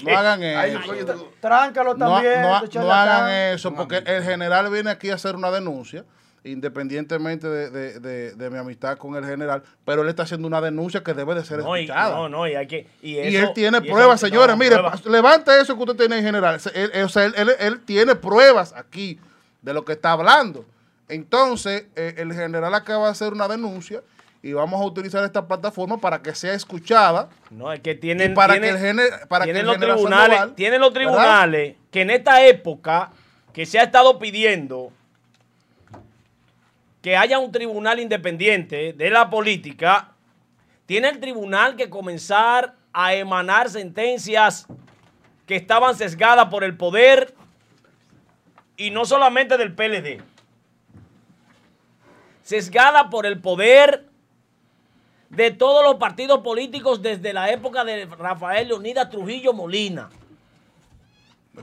No 0.04 0.18
hagan 0.18 0.42
Ay, 0.42 0.78
eso. 0.98 1.30
Tráncalo 1.40 1.96
también. 1.96 2.42
no- 2.42 2.92
hagan 2.92 3.30
eso, 3.54 3.74
porque 3.74 3.96
el 4.04 4.22
general 4.24 4.70
viene 4.70 4.90
aquí 4.90 5.10
a 5.10 5.14
hacer 5.14 5.36
una 5.36 5.50
denuncia, 5.50 6.04
independientemente 6.46 7.48
de, 7.48 7.70
de- 7.70 8.00
de- 8.00 8.34
de 8.34 8.50
mi 8.50 8.58
amistad 8.58 8.96
con 8.98 9.14
el 9.16 9.24
general, 9.24 9.62
pero 9.84 10.02
él 10.02 10.08
está 10.08 10.22
haciendo 10.24 10.46
una 10.48 10.60
denuncia 10.60 11.02
que 11.02 11.12
debe 11.14 11.34
de 11.34 11.44
ser 11.44 11.58
No, 11.58 11.76
y, 11.76 11.82
escuchada. 11.82 12.14
no, 12.16 12.28
no, 12.28 12.46
y 12.48 12.54
hay 12.54 12.66
que. 12.66 12.86
Y, 13.02 13.16
él 13.18 13.50
tiene 13.54 13.78
y 13.78 13.86
eso- 13.86 13.92
pruebas, 13.92 14.22
no, 14.22 14.28
señores. 14.28 14.56
Mire, 14.56 14.76
pruebas. 14.76 15.04
levante 15.06 15.60
eso 15.60 15.76
que 15.76 15.82
usted 15.82 15.96
tiene 15.96 16.18
en 16.18 16.24
general. 16.24 16.58
Él- 16.74 16.90
él- 16.94 17.02
o 17.04 17.08
sea, 17.08 17.24
él, 17.24 17.34
él- 17.58 17.80
tiene 17.84 18.14
pruebas 18.14 18.72
aquí 18.76 19.18
de 19.62 19.74
lo 19.74 19.84
que 19.84 19.92
está 19.92 20.12
hablando. 20.12 20.64
Entonces, 21.08 21.86
eh, 21.96 22.14
el 22.18 22.32
general 22.32 22.74
acaba 22.74 23.06
de 23.06 23.12
hacer 23.12 23.32
una 23.32 23.46
denuncia 23.48 24.02
y 24.42 24.52
vamos 24.52 24.80
a 24.80 24.84
utilizar 24.84 25.24
esta 25.24 25.46
plataforma 25.46 25.98
para 25.98 26.20
que 26.20 26.34
sea 26.34 26.52
escuchada. 26.54 27.28
No, 27.50 27.72
es 27.72 27.80
que 27.80 27.94
tienen, 27.94 28.34
para 28.34 28.54
tienen- 28.54 28.70
que 28.70 28.76
el 28.80 28.86
género, 28.86 29.16
para 29.28 29.44
que 29.44 29.52
el 29.52 29.66
los 29.66 29.76
tribunales, 29.78 30.36
Sandoval, 30.38 30.54
tienen 30.54 30.80
los 30.80 30.92
¿verdad? 30.92 31.08
tribunales 31.12 31.76
que 31.90 32.00
en 32.02 32.10
esta 32.10 32.44
época 32.46 33.10
que 33.52 33.66
se 33.66 33.78
ha 33.78 33.84
estado 33.84 34.18
pidiendo 34.18 34.92
que 37.06 37.16
haya 37.16 37.38
un 37.38 37.52
tribunal 37.52 38.00
independiente 38.00 38.92
de 38.92 39.10
la 39.10 39.30
política, 39.30 40.08
tiene 40.86 41.08
el 41.08 41.20
tribunal 41.20 41.76
que 41.76 41.88
comenzar 41.88 42.74
a 42.92 43.14
emanar 43.14 43.70
sentencias 43.70 44.66
que 45.46 45.54
estaban 45.54 45.94
sesgadas 45.94 46.46
por 46.46 46.64
el 46.64 46.76
poder 46.76 47.32
y 48.76 48.90
no 48.90 49.04
solamente 49.04 49.56
del 49.56 49.72
PLD, 49.72 50.20
sesgada 52.42 53.08
por 53.08 53.24
el 53.24 53.40
poder 53.40 54.08
de 55.28 55.52
todos 55.52 55.84
los 55.84 55.94
partidos 56.00 56.40
políticos 56.40 57.02
desde 57.02 57.32
la 57.32 57.52
época 57.52 57.84
de 57.84 58.06
Rafael 58.06 58.66
Leonidas 58.66 59.10
Trujillo 59.10 59.52
Molina, 59.52 60.10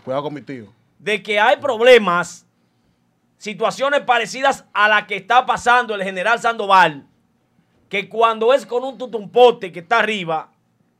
Cuidado 0.05 0.23
con 0.23 0.35
mi 0.35 0.41
tío. 0.41 0.71
de 0.99 1.21
que 1.21 1.37
hay 1.37 1.57
problemas, 1.57 2.45
situaciones 3.43 3.99
parecidas 4.03 4.63
a 4.71 4.87
la 4.87 5.05
que 5.05 5.17
está 5.17 5.45
pasando 5.45 5.93
el 5.93 6.01
general 6.01 6.39
Sandoval, 6.39 7.05
que 7.89 8.07
cuando 8.07 8.53
es 8.53 8.65
con 8.65 8.85
un 8.85 8.97
tutumpote 8.97 9.73
que 9.73 9.81
está 9.81 9.99
arriba, 9.99 10.53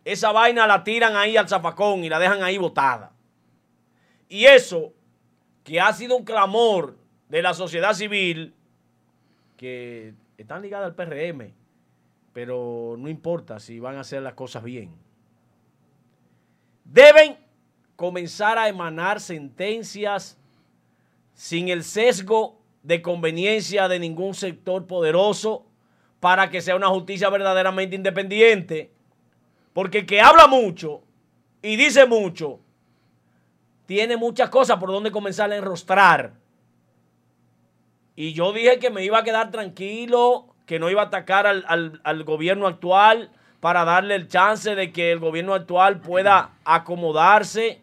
esa 0.03 0.33
vaina 0.33 0.67
la 0.67 0.83
tiran 0.83 1.15
ahí 1.15 1.37
al 1.37 1.47
zafacón 1.47 2.03
y 2.03 2.09
la 2.09 2.19
dejan 2.19 2.43
ahí 2.43 2.57
botada. 2.57 3.13
Y 4.27 4.43
eso, 4.43 4.91
que 5.63 5.79
ha 5.79 5.93
sido 5.93 6.17
un 6.17 6.25
clamor 6.25 6.97
de 7.29 7.41
la 7.41 7.53
sociedad 7.53 7.93
civil, 7.93 8.53
que 9.55 10.13
están 10.37 10.61
ligadas 10.61 10.87
al 10.87 10.95
PRM, 10.95 11.53
pero 12.33 12.97
no 12.99 13.07
importa 13.07 13.57
si 13.61 13.79
van 13.79 13.95
a 13.95 14.01
hacer 14.01 14.21
las 14.21 14.33
cosas 14.33 14.65
bien. 14.65 14.93
Deben 16.83 17.37
comenzar 17.95 18.57
a 18.57 18.67
emanar 18.67 19.21
sentencias 19.21 20.37
sin 21.33 21.69
el 21.69 21.83
sesgo 21.83 22.59
de 22.83 23.01
conveniencia 23.01 23.87
de 23.87 23.99
ningún 23.99 24.33
sector 24.33 24.87
poderoso 24.87 25.65
para 26.19 26.49
que 26.49 26.61
sea 26.61 26.75
una 26.75 26.87
justicia 26.87 27.29
verdaderamente 27.29 27.95
independiente. 27.95 28.91
Porque 29.73 29.99
el 29.99 30.05
que 30.05 30.21
habla 30.21 30.47
mucho 30.47 31.01
y 31.61 31.75
dice 31.75 32.05
mucho, 32.05 32.59
tiene 33.85 34.17
muchas 34.17 34.49
cosas 34.49 34.77
por 34.77 34.89
donde 34.91 35.11
comenzar 35.11 35.51
a 35.51 35.57
enrostrar. 35.57 36.33
Y 38.15 38.33
yo 38.33 38.53
dije 38.53 38.79
que 38.79 38.89
me 38.89 39.03
iba 39.03 39.19
a 39.19 39.23
quedar 39.23 39.51
tranquilo, 39.51 40.47
que 40.65 40.79
no 40.79 40.89
iba 40.89 41.01
a 41.01 41.05
atacar 41.05 41.47
al, 41.47 41.65
al- 41.67 41.99
al 42.03 42.23
gobierno 42.23 42.67
actual 42.67 43.31
para 43.59 43.83
darle 43.85 44.15
el 44.15 44.27
chance 44.27 44.75
de 44.75 44.91
que 44.91 45.11
el 45.11 45.19
gobierno 45.19 45.53
actual 45.53 45.99
pueda 46.01 46.51
acomodarse. 46.63 47.81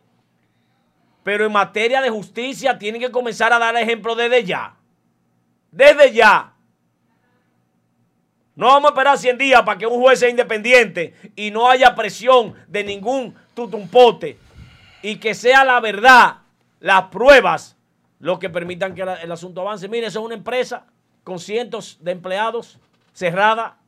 Pero 1.23 1.47
en 1.47 1.53
materia 1.53 2.01
de 2.01 2.11
justicia 2.11 2.79
tienen 2.79 3.01
que 3.01 3.11
comenzar 3.11 3.53
a 3.53 3.59
dar 3.59 3.77
ejemplo 3.77 4.15
desde 4.15 4.45
ya. 4.45 4.77
Desde 5.71 6.13
ya. 6.13 6.55
No 8.57 8.67
vamos 8.67 8.91
a 8.91 8.93
esperar 8.93 9.19
100 9.19 9.39
días 9.39 9.63
para 9.63 9.79
que 9.79 9.87
un 9.87 10.01
juez 10.01 10.19
sea 10.19 10.29
independiente 10.29 11.15
y 11.37 11.51
no 11.51 11.69
haya 11.69 11.95
presión 11.95 12.55
de 12.69 12.85
ningún 12.85 13.35
tutumpote 13.55 14.39
y 15.03 15.17
que 15.17 15.35
sea 15.35 15.65
la 15.65 15.81
verdad, 15.81 16.39
las 16.79 17.05
pruebas, 17.05 17.77
lo 18.19 18.39
que 18.39 18.51
permitan 18.51 18.95
que 18.95 19.03
el 19.03 19.33
asunto 19.33 19.63
avance. 19.63 19.89
Mire, 19.89 20.09
eso 20.09 20.21
es 20.21 20.27
una 20.27 20.35
empresa 20.35 20.87
con 21.25 21.39
cientos 21.39 21.99
de 22.01 22.13
empleados 22.13 22.79
cerrada. 23.13 23.79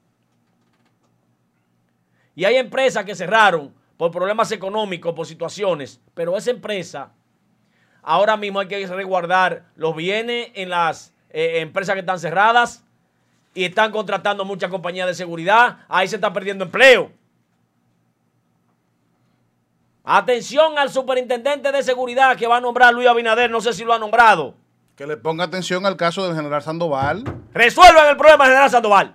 Y 2.35 2.45
hay 2.45 2.57
empresas 2.57 3.05
que 3.05 3.15
cerraron 3.15 3.75
por 3.97 4.11
problemas 4.11 4.51
económicos, 4.53 5.15
por 5.15 5.27
situaciones, 5.27 6.01
pero 6.15 6.37
esa 6.37 6.51
empresa, 6.51 7.13
ahora 8.03 8.37
mismo 8.37 8.61
hay 8.61 8.69
que 8.69 8.87
resguardar 8.87 9.65
los 9.77 9.95
bienes 9.97 10.49
en 10.55 10.70
las 10.70 11.12
eh, 11.31 11.61
empresas 11.61 11.95
que 11.95 12.01
están 12.01 12.19
cerradas 12.19 12.85
y 13.55 13.65
están 13.65 13.91
contratando 13.93 14.45
muchas 14.45 14.70
compañías 14.70 15.07
de 15.07 15.15
seguridad, 15.15 15.79
ahí 15.89 16.09
se 16.09 16.16
está 16.16 16.33
perdiendo 16.33 16.65
empleo. 16.65 17.11
Atención 20.05 20.79
al 20.79 20.91
superintendente 20.91 21.70
de 21.70 21.83
seguridad 21.83 22.37
que 22.37 22.47
va 22.47 22.57
a 22.57 22.61
nombrar 22.61 22.93
Luis 22.93 23.07
Abinader, 23.09 23.51
no 23.51 23.61
sé 23.61 23.73
si 23.73 23.85
lo 23.85 23.93
ha 23.93 23.99
nombrado. 23.99 24.55
Que 24.97 25.07
le 25.07 25.16
ponga 25.16 25.45
atención 25.45 25.87
al 25.87 25.97
caso 25.97 26.27
del 26.27 26.35
general 26.35 26.61
Sandoval. 26.62 27.24
Resuelvan 27.55 28.09
el 28.09 28.16
problema, 28.16 28.45
general 28.47 28.69
Sandoval. 28.70 29.15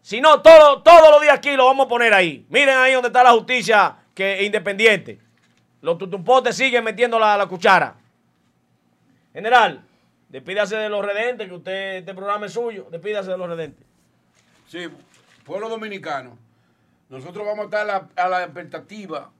Si 0.00 0.20
no, 0.20 0.40
todo- 0.40 0.82
todos 0.82 1.10
los 1.10 1.20
días 1.20 1.34
aquí 1.34 1.54
lo 1.54 1.66
vamos 1.66 1.86
a 1.86 1.88
poner 1.88 2.14
ahí. 2.14 2.44
Miren 2.48 2.76
ahí 2.78 2.92
donde 2.94 3.08
está 3.08 3.22
la 3.22 3.32
justicia 3.32 3.96
que 4.14 4.42
independiente. 4.42 5.20
Los 5.82 5.98
tutumpotes 5.98 6.56
siguen 6.56 6.82
metiendo 6.84 7.18
la, 7.18 7.36
la 7.36 7.46
cuchara. 7.46 7.96
General, 9.32 9.84
despídase 10.28 10.76
de 10.76 10.88
los 10.88 11.04
redentes, 11.04 11.48
que 11.48 11.54
usted, 11.54 11.96
este 11.96 12.14
programa 12.14 12.46
es 12.46 12.52
suyo. 12.52 12.86
Despídase 12.90 13.30
de 13.30 13.36
los 13.38 13.48
redentes. 13.48 13.84
Sí, 14.68 14.88
pueblo 15.44 15.68
dominicano, 15.68 16.38
nosotros 17.10 17.44
vamos 17.44 17.60
a 17.60 17.64
estar 17.64 17.80
a 17.82 17.84
la, 17.84 18.08
a 18.16 18.28
la 18.28 18.44
expectativa 18.44 19.30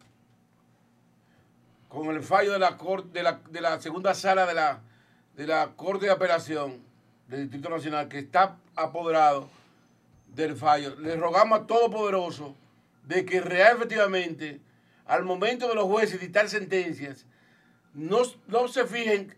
con 1.89 2.09
el 2.09 2.23
fallo 2.23 2.53
de 2.53 2.59
la, 2.59 2.77
cor- 2.77 3.05
de 3.05 3.23
la, 3.23 3.41
de 3.49 3.61
la 3.61 3.81
segunda 3.81 4.15
sala 4.15 4.45
de 4.47 4.55
la, 4.55 4.81
de 5.37 5.47
la 5.47 5.69
Corte 5.77 6.07
de 6.07 6.13
Apelación 6.13 6.83
del 7.29 7.43
Distrito 7.43 7.69
Nacional, 7.71 8.09
que 8.09 8.19
está 8.19 8.57
apoderado 8.75 9.49
del 10.35 10.57
fallo. 10.57 10.97
Le 10.97 11.17
rogamos 11.17 11.61
a 11.61 11.67
Todopoderoso 11.67 12.57
de 13.05 13.25
que 13.25 13.41
real 13.41 13.77
efectivamente, 13.77 14.61
al 15.07 15.25
momento 15.25 15.69
de 15.69 15.75
los 15.75 15.85
jueces 15.85 16.21
dictar 16.21 16.49
sentencias, 16.49 17.27
no, 17.95 18.19
no 18.49 18.69
se 18.69 18.87
fijen 18.87 19.35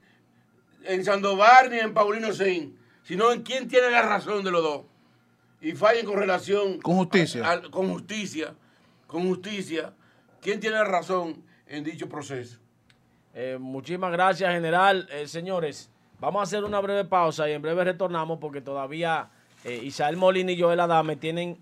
en 0.85 1.05
Sandoval 1.05 1.71
ni 1.71 1.79
en 1.79 1.95
Paulino 1.95 2.33
Sein, 2.33 2.77
sino 3.03 3.33
en 3.33 3.43
quién 3.43 3.69
tiene 3.69 3.91
la 3.91 4.03
razón 4.03 4.45
de 4.45 4.51
los 4.51 4.63
dos. 4.63 4.83
Y 5.61 5.73
fallen 5.73 6.05
con 6.05 6.17
relación. 6.19 6.81
Con 6.81 6.97
justicia. 6.97 7.51
a- 7.51 7.63
con 7.63 7.91
justicia. 7.91 8.55
Con 9.07 9.27
justicia. 9.29 9.95
¿Quién 10.41 10.61
tiene 10.61 10.77
la 10.77 10.85
razón 10.85 11.43
en 11.67 11.85
dicho 11.85 12.09
proceso? 12.09 12.59
Eh, 13.33 13.57
muchísimas 13.59 14.13
gracias, 14.13 14.53
general. 14.53 15.09
Eh, 15.11 15.27
señores, 15.27 15.91
vamos 16.21 16.41
a 16.41 16.43
hacer 16.43 16.65
una 16.65 16.81
breve 16.81 17.05
pausa 17.07 17.49
y 17.49 17.53
en 17.53 17.63
breve 17.63 17.83
retornamos 17.83 18.39
porque 18.39 18.61
todavía 18.61 19.31
eh, 19.65 19.81
Isael 19.83 20.17
Molina 20.19 20.53
y 20.53 20.61
Joel 20.61 20.81
Adame 20.81 21.17
tienen 21.17 21.57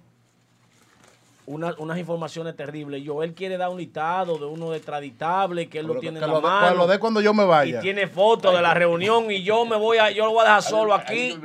una- 1.47 1.75
unas 1.79 1.99
informaciones 1.99 2.55
terribles. 2.57 3.03
Joel 3.05 3.35
quiere 3.35 3.57
dar 3.57 3.69
un 3.71 3.79
listado 3.79 4.39
de 4.39 4.45
uno 4.47 4.71
de 4.71 4.81
traditable 4.81 5.69
que 5.69 5.81
él 5.81 5.87
lo 5.87 5.97
tiene 5.97 6.21
lo 6.21 6.27
en 6.27 6.33
la 6.33 6.39
dé- 6.39 6.43
mano. 6.43 6.77
lo 6.77 6.87
dé 6.87 6.99
cuando 6.99 7.21
yo 7.21 7.35
me 7.35 7.45
vaya. 7.45 7.79
Y 7.79 7.83
tiene 7.83 8.07
fotos 8.07 8.55
de 8.55 8.63
la 8.63 8.75
reunión 8.75 9.31
y 9.31 9.43
yo 9.43 9.65
me 9.65 9.77
voy 9.77 9.99
a, 9.99 10.11
yo 10.11 10.25
lo 10.27 10.31
voy 10.33 10.41
a 10.43 10.45
dejar 10.45 10.63
solo 10.63 10.95
aquí. 10.95 11.37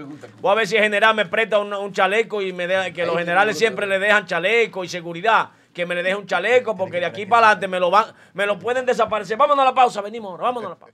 Voy 0.42 0.52
a 0.52 0.56
ver 0.56 0.68
si 0.68 0.76
el 0.76 0.84
general 0.84 1.16
me 1.16 1.26
presta 1.26 1.60
un, 1.60 1.74
un 1.74 1.92
chaleco 1.92 2.42
y 2.42 2.54
me 2.54 2.68
deja, 2.68 2.92
que 2.92 3.06
los 3.06 3.18
generales 3.18 3.58
siempre 3.58 3.88
le 3.88 3.98
dejan 4.00 4.26
chaleco 4.26 4.84
y 4.84 4.88
seguridad. 4.88 5.50
Que 5.74 5.86
me 5.86 5.94
le 5.94 6.02
deje 6.04 6.16
un 6.16 6.26
chaleco 6.26 6.76
porque 6.76 7.00
de 7.00 7.06
aquí 7.06 7.26
para 7.28 7.48
adelante 7.48 7.68
me 7.68 7.80
lo 7.80 7.92
van, 7.92 8.06
me 8.34 8.46
lo 8.48 8.58
pueden 8.58 8.86
desaparecer. 8.86 9.38
Vámonos 9.38 9.62
a 9.64 9.66
la 9.70 9.76
pausa, 9.76 10.02
venimos 10.02 10.32
ahora, 10.32 10.44
vámonos 10.44 10.72
a 10.72 10.74
la 10.74 10.80
pausa. 10.80 10.94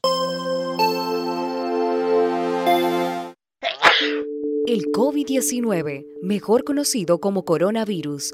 El 4.66 4.86
COVID-19, 4.94 6.06
mejor 6.22 6.64
conocido 6.64 7.20
como 7.20 7.44
coronavirus, 7.46 8.34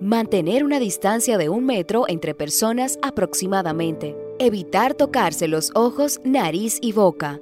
Mantener 0.00 0.64
una 0.64 0.78
distancia 0.78 1.36
de 1.36 1.50
un 1.50 1.66
metro 1.66 2.06
entre 2.08 2.34
personas 2.34 2.98
aproximadamente. 3.02 4.16
Evitar 4.38 4.94
tocarse 4.94 5.46
los 5.46 5.72
ojos, 5.74 6.20
nariz 6.24 6.78
y 6.80 6.92
boca. 6.92 7.38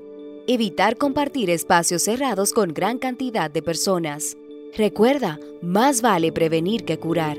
Evitar 0.48 0.96
compartir 0.96 1.50
espacios 1.50 2.02
cerrados 2.02 2.52
con 2.52 2.74
gran 2.74 2.98
cantidad 2.98 3.48
de 3.48 3.62
personas. 3.62 4.36
Recuerda, 4.76 5.38
más 5.62 6.02
vale 6.02 6.32
prevenir 6.32 6.84
que 6.84 6.98
curar. 6.98 7.38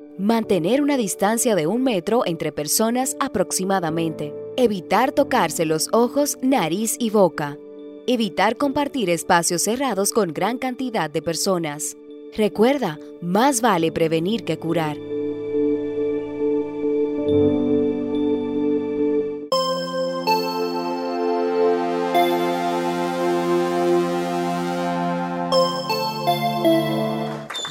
Mantener 0.21 0.83
una 0.83 0.97
distancia 0.97 1.55
de 1.55 1.65
un 1.65 1.81
metro 1.81 2.21
entre 2.27 2.51
personas 2.51 3.17
aproximadamente. 3.19 4.31
Evitar 4.55 5.13
tocarse 5.13 5.65
los 5.65 5.89
ojos, 5.93 6.37
nariz 6.43 6.95
y 6.99 7.09
boca. 7.09 7.57
Evitar 8.05 8.55
compartir 8.55 9.09
espacios 9.09 9.63
cerrados 9.63 10.11
con 10.11 10.31
gran 10.31 10.59
cantidad 10.59 11.09
de 11.09 11.23
personas. 11.23 11.97
Recuerda, 12.37 12.99
más 13.19 13.61
vale 13.61 13.91
prevenir 13.91 14.43
que 14.45 14.59
curar. 14.59 15.10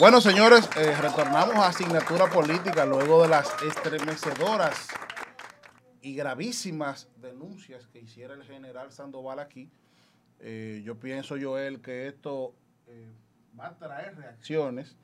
Bueno, 0.01 0.23
señores, 0.23 0.67
eh, 0.79 0.97
retornamos 0.99 1.57
a 1.57 1.67
asignatura 1.67 2.31
política 2.31 2.87
luego 2.87 3.21
de 3.21 3.29
las 3.29 3.51
estremecedoras 3.63 4.89
y 6.01 6.15
gravísimas 6.15 7.07
denuncias 7.21 7.87
que 7.89 8.01
hiciera 8.01 8.33
el 8.33 8.43
general 8.45 8.91
Sandoval 8.93 9.41
aquí. 9.41 9.69
Eh, 10.39 10.81
yo 10.87 10.99
pienso, 10.99 11.37
Joel, 11.39 11.83
que 11.83 12.09
esto 12.09 12.55
eh, 12.87 13.13
va 13.61 13.67
a 13.67 13.77
traer 13.77 14.17
reacciones 14.17 14.97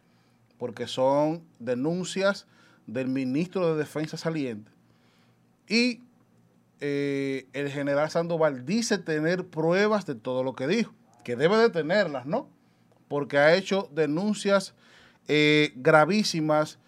porque 0.56 0.86
son 0.86 1.46
denuncias 1.58 2.46
del 2.86 3.08
ministro 3.08 3.74
de 3.74 3.78
Defensa 3.78 4.16
saliente. 4.16 4.72
Y 5.68 6.00
el 6.80 7.70
general 7.70 8.08
Sandoval 8.08 8.64
dice 8.64 8.96
tener 8.96 9.46
pruebas 9.46 10.06
de 10.06 10.14
todo 10.14 10.42
lo 10.42 10.54
que 10.54 10.66
dijo, 10.66 10.94
que 11.22 11.36
debe 11.36 11.58
de 11.58 11.68
tenerlas, 11.68 12.24
¿no? 12.24 12.48
Porque 13.08 13.36
ha 13.36 13.54
hecho 13.54 13.90
denuncias 13.92 14.74
eh, 15.28 15.72
gravísimas 15.74 16.78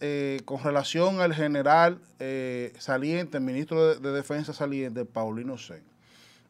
eh, 0.00 0.40
con 0.44 0.62
relación 0.62 1.20
al 1.20 1.32
general 1.32 2.00
eh, 2.18 2.72
saliente, 2.78 3.38
ministro 3.38 3.94
de, 3.94 4.12
Defensa 4.12 4.52
saliente, 4.52 5.04
Paulino 5.04 5.56
C. 5.56 5.80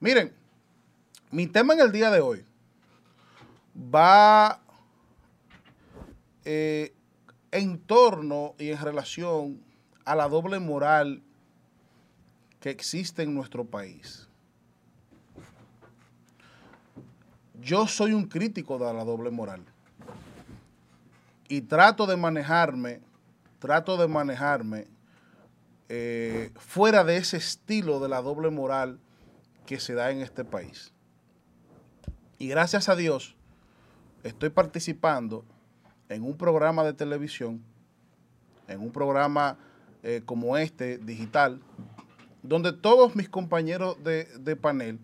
Miren, 0.01 0.33
mi 1.31 1.47
tema 1.47 1.75
en 1.75 1.81
el 1.81 1.93
día 1.93 2.11
de 2.11 2.21
hoy 2.21 2.45
va 3.77 4.63
en 6.45 7.79
torno 7.81 8.55
y 8.59 8.71
en 8.71 8.81
relación 8.81 9.61
a 10.07 10.15
la 10.15 10.29
doble 10.29 10.59
moral 10.59 11.23
que 12.61 12.71
existe 12.71 13.23
en 13.23 13.35
nuestro 13.35 13.67
país. 13.67 14.27
Yo 17.61 17.87
soy 17.87 18.15
un 18.15 18.25
crítico 18.25 18.79
de 18.79 18.95
la 18.95 19.05
doble 19.05 19.31
moral 19.31 19.63
y 21.49 21.63
trato 21.63 22.07
de 22.07 22.17
manejarme, 22.17 23.01
trato 23.59 23.97
de 23.97 24.07
manejarme 24.07 24.87
eh, 25.89 26.53
fuera 26.57 27.03
de 27.03 27.17
ese 27.17 27.39
estilo 27.39 27.99
de 27.99 28.09
la 28.09 28.21
doble 28.21 28.51
moral 28.51 28.99
que 29.67 29.81
se 29.81 29.95
da 29.95 30.11
en 30.11 30.21
este 30.21 30.45
país. 30.45 30.93
Y 32.39 32.49
gracias 32.49 32.89
a 32.89 32.97
Dios 32.97 33.35
estoy 34.23 34.51
participando 34.51 35.45
en 36.09 36.23
un 36.23 36.37
programa 36.37 36.85
de 36.85 36.93
televisión, 36.93 37.63
en 38.67 38.81
un 38.81 38.93
programa 38.93 39.59
eh, 40.03 40.23
como 40.25 40.57
este, 40.57 40.99
digital, 40.99 41.61
donde 42.43 42.73
todos 42.73 43.17
mis 43.17 43.29
compañeros 43.29 44.03
de, 44.05 44.25
de 44.39 44.57
panel 44.57 44.99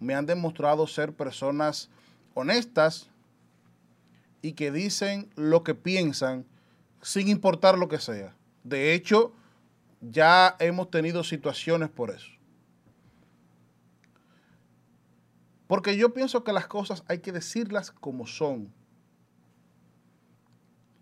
me 0.00 0.14
han 0.14 0.26
demostrado 0.26 0.86
ser 0.86 1.12
personas 1.12 1.90
honestas, 2.34 3.10
y 4.42 4.52
que 4.52 4.70
dicen 4.70 5.30
lo 5.36 5.64
que 5.64 5.74
piensan 5.74 6.46
sin 7.02 7.28
importar 7.28 7.78
lo 7.78 7.88
que 7.88 7.98
sea. 7.98 8.34
De 8.64 8.94
hecho, 8.94 9.32
ya 10.00 10.56
hemos 10.58 10.90
tenido 10.90 11.24
situaciones 11.24 11.88
por 11.88 12.10
eso. 12.10 12.30
Porque 15.66 15.96
yo 15.96 16.14
pienso 16.14 16.44
que 16.44 16.52
las 16.52 16.66
cosas 16.66 17.04
hay 17.08 17.18
que 17.18 17.32
decirlas 17.32 17.90
como 17.90 18.26
son. 18.26 18.72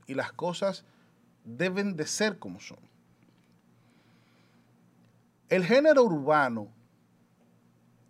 Y 0.07 0.15
las 0.15 0.33
cosas 0.33 0.85
deben 1.45 1.97
de 1.97 2.07
ser 2.07 2.39
como 2.39 2.61
son. 2.61 2.79
El 5.49 5.65
género 5.65 6.03
urbano 6.03 6.69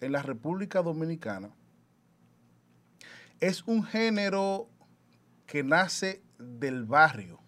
en 0.00 0.12
la 0.12 0.22
República 0.22 0.82
Dominicana 0.82 1.50
es 3.40 3.62
un 3.66 3.84
género 3.84 4.68
que 5.47 5.62
nace 5.62 6.23
del 6.39 6.85
barrio. 6.85 7.40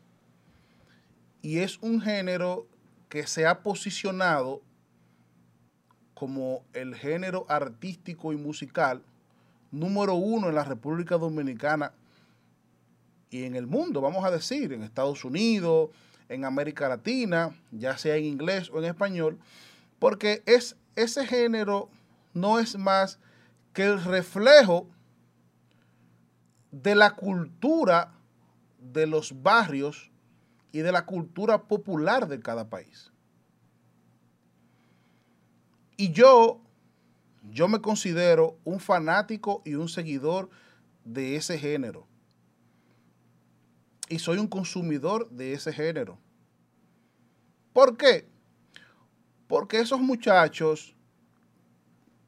Y 1.43 1.59
es 1.59 1.79
un 1.79 2.01
género 2.01 2.67
que 3.09 3.27
se 3.27 3.47
ha 3.47 3.63
posicionado 3.63 4.63
como 6.15 6.65
el 6.73 6.95
género 6.95 7.47
artístico 7.49 8.33
y 8.33 8.37
musical 8.37 9.03
número 9.71 10.15
uno 10.15 10.49
en 10.49 10.55
la 10.55 10.65
República 10.65 11.17
Dominicana 11.17 11.93
y 13.31 13.45
en 13.45 13.55
el 13.55 13.67
mundo, 13.67 14.01
vamos 14.01 14.25
a 14.25 14.31
decir, 14.31 14.73
en 14.73 14.83
Estados 14.83 15.25
Unidos, 15.25 15.91
en 16.29 16.45
América 16.45 16.89
Latina, 16.89 17.55
ya 17.71 17.99
sea 17.99 18.17
en 18.17 18.25
inglés 18.25 18.71
o 18.73 18.79
en 18.79 18.87
español, 18.87 19.39
porque 19.99 20.43
es, 20.47 20.77
ese 20.97 21.27
género 21.27 21.91
no 22.33 22.59
es 22.59 22.77
más 22.79 23.19
que 23.73 23.85
el 23.85 24.03
reflejo 24.03 24.89
de 26.71 26.95
la 26.95 27.15
cultura 27.15 28.15
de 28.79 29.07
los 29.07 29.43
barrios 29.43 30.11
y 30.73 30.81
de 30.81 30.93
la 30.93 31.07
cultura 31.07 31.63
popular 31.63 32.29
de 32.29 32.41
cada 32.41 32.69
país. 32.69 33.13
Y 35.97 36.13
yo, 36.13 36.61
yo 37.51 37.69
me 37.69 37.81
considero 37.81 38.57
un 38.65 38.79
fanático 38.79 39.63
y 39.65 39.75
un 39.75 39.89
seguidor 39.89 40.49
de 41.05 41.37
ese 41.37 41.59
género. 41.59 42.07
Y 44.09 44.21
soy 44.21 44.39
un 44.39 44.47
consumidor 44.47 45.29
de 45.31 45.55
ese 45.55 45.73
género. 45.73 46.19
¿Por 47.73 47.97
qué? 47.97 48.29
Porque 49.49 49.81
esos 49.81 50.01
muchachos, 50.01 50.95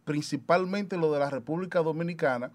principalmente 0.05 0.97
los 0.97 1.12
de 1.12 1.19
la 1.19 1.31
República 1.31 1.81
Dominicana, 1.81 2.51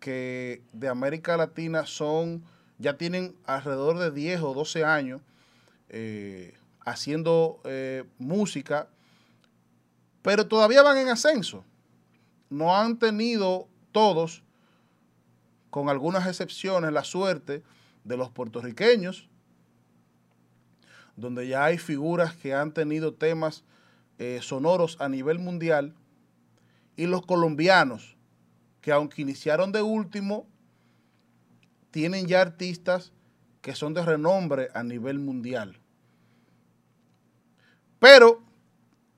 que 0.00 0.62
de 0.72 0.88
América 0.88 1.36
Latina 1.36 1.86
son, 1.86 2.44
ya 2.78 2.96
tienen 2.96 3.34
alrededor 3.44 3.98
de 3.98 4.10
10 4.10 4.42
o 4.42 4.54
12 4.54 4.84
años 4.84 5.20
eh, 5.88 6.54
haciendo 6.84 7.60
eh, 7.64 8.04
música, 8.18 8.88
pero 10.22 10.46
todavía 10.46 10.82
van 10.82 10.98
en 10.98 11.08
ascenso. 11.08 11.64
No 12.50 12.76
han 12.76 12.98
tenido 12.98 13.68
todos, 13.92 14.42
con 15.70 15.88
algunas 15.88 16.26
excepciones, 16.26 16.92
la 16.92 17.04
suerte 17.04 17.62
de 18.04 18.16
los 18.16 18.30
puertorriqueños, 18.30 19.28
donde 21.16 21.48
ya 21.48 21.64
hay 21.64 21.78
figuras 21.78 22.34
que 22.34 22.54
han 22.54 22.72
tenido 22.72 23.14
temas 23.14 23.64
eh, 24.18 24.40
sonoros 24.42 24.96
a 25.00 25.08
nivel 25.08 25.38
mundial, 25.38 25.94
y 26.96 27.06
los 27.06 27.24
colombianos, 27.26 28.15
que 28.86 28.92
aunque 28.92 29.20
iniciaron 29.20 29.72
de 29.72 29.82
último, 29.82 30.46
tienen 31.90 32.28
ya 32.28 32.40
artistas 32.40 33.12
que 33.60 33.74
son 33.74 33.94
de 33.94 34.04
renombre 34.04 34.68
a 34.74 34.84
nivel 34.84 35.18
mundial. 35.18 35.80
Pero 37.98 38.44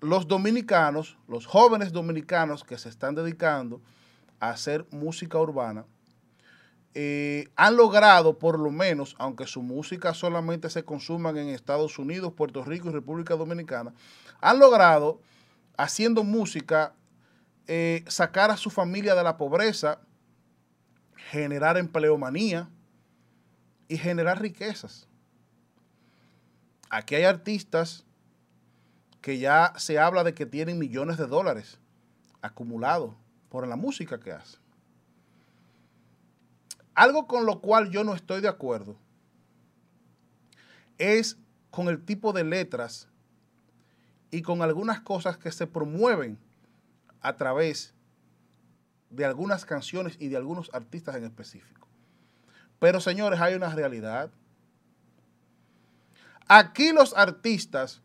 los 0.01 0.27
dominicanos, 0.27 1.19
los 1.29 1.45
jóvenes 1.45 1.93
dominicanos 1.93 2.65
que 2.65 2.79
se 2.79 2.89
están 2.89 3.15
dedicando 3.15 3.83
a 4.41 4.49
hacer 4.49 4.87
música 4.91 5.37
urbana, 5.39 5.85
eh, 6.95 7.49
han 7.55 7.77
logrado 7.77 8.39
por 8.39 8.59
lo 8.59 8.71
menos, 8.71 9.17
aunque 9.19 9.47
su 9.47 9.61
música 9.61 10.15
solamente 10.15 10.71
se 10.71 10.83
consuma 10.83 11.29
en 11.29 11.51
Estados 11.51 11.99
Unidos, 11.99 12.33
Puerto 12.33 12.65
Rico 12.65 12.89
y 12.89 12.93
República 12.93 13.37
Dominicana, 13.37 13.93
han 14.41 14.61
logrado, 14.61 15.21
haciendo 15.77 16.25
música 16.25 16.95
eh, 17.69 18.03
sacar 18.09 18.51
a 18.51 18.57
su 18.57 18.71
familia 18.71 19.15
de 19.15 19.23
la 19.23 19.37
pobreza, 19.37 20.01
generar 21.31 21.77
empleomanía 21.77 22.71
y 23.89 23.99
generar 23.99 24.41
riquezas. 24.41 25.07
Aquí 26.89 27.15
hay 27.15 27.25
artistas 27.25 28.07
que 29.21 29.39
ya 29.39 29.75
se 29.77 29.99
habla 29.99 30.25
de 30.25 30.33
que 30.33 30.47
tienen 30.47 30.79
millones 30.79 31.19
de 31.19 31.27
dólares 31.27 31.79
acumulados 32.41 33.15
por 33.51 33.69
la 33.69 33.77
música 33.77 34.19
que 34.19 34.33
hacen. 34.33 34.61
Algo 36.95 37.27
con 37.27 37.45
lo 37.45 37.61
cual 37.61 37.91
yo 37.91 38.03
no 38.03 38.15
estoy 38.15 38.41
de 38.41 38.49
acuerdo 38.49 38.97
es 40.97 41.37
con 41.71 41.89
el 41.89 42.03
tipo 42.03 42.33
de 42.33 42.45
letras 42.45 43.09
y 44.31 44.41
con 44.41 44.63
algunas 44.63 45.01
cosas 45.01 45.37
que 45.37 45.53
se 45.53 45.67
promueven 45.67 46.39
a 47.21 47.37
través 47.37 47.95
de 49.11 49.25
algunas 49.25 49.65
canciones 49.65 50.17
y 50.19 50.29
de 50.29 50.37
algunos 50.37 50.71
artistas 50.73 51.17
en 51.17 51.25
específico. 51.25 51.89
Pero 52.79 53.01
señores, 53.01 53.41
hay 53.41 53.55
una 53.55 53.75
realidad. 53.75 54.31
Aquí 56.47 56.93
los 56.93 57.15
artistas, 57.17 58.03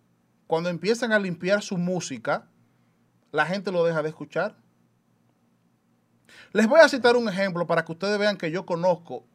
cuando 0.47 0.69
empiezan 0.69 1.11
a 1.11 1.19
limpiar 1.19 1.61
su 1.61 1.77
música, 1.77 2.47
la 3.31 3.45
gente 3.45 3.71
lo 3.71 3.83
deja 3.83 4.01
de 4.01 4.09
escuchar. 4.09 4.55
Les 6.51 6.67
voy 6.67 6.79
a 6.79 6.89
citar 6.89 7.15
un 7.15 7.27
ejemplo 7.27 7.65
para 7.65 7.83
que 7.83 7.91
ustedes 7.91 8.17
vean 8.19 8.37
que 8.37 8.51
yo 8.51 8.65
conozco 8.65 9.25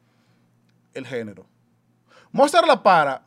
el 0.94 1.06
género. 1.06 1.46
Mozart 2.32 2.66
La 2.66 2.82
Para, 2.82 3.24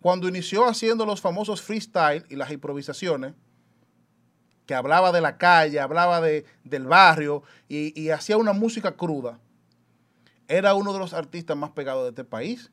cuando 0.00 0.28
inició 0.28 0.66
haciendo 0.66 1.04
los 1.06 1.20
famosos 1.20 1.62
freestyle 1.62 2.24
y 2.28 2.36
las 2.36 2.50
improvisaciones, 2.50 3.34
que 4.68 4.74
hablaba 4.74 5.12
de 5.12 5.22
la 5.22 5.38
calle, 5.38 5.80
hablaba 5.80 6.20
de, 6.20 6.44
del 6.62 6.86
barrio 6.86 7.42
y, 7.70 8.10
hacía 8.10 8.36
una 8.36 8.52
música 8.52 8.92
cruda, 8.92 9.38
era 10.46 10.74
uno 10.74 10.92
de 10.92 10.98
los 10.98 11.14
artistas 11.14 11.56
más 11.56 11.70
pegados 11.70 12.02
de 12.02 12.10
este 12.10 12.24
país. 12.24 12.70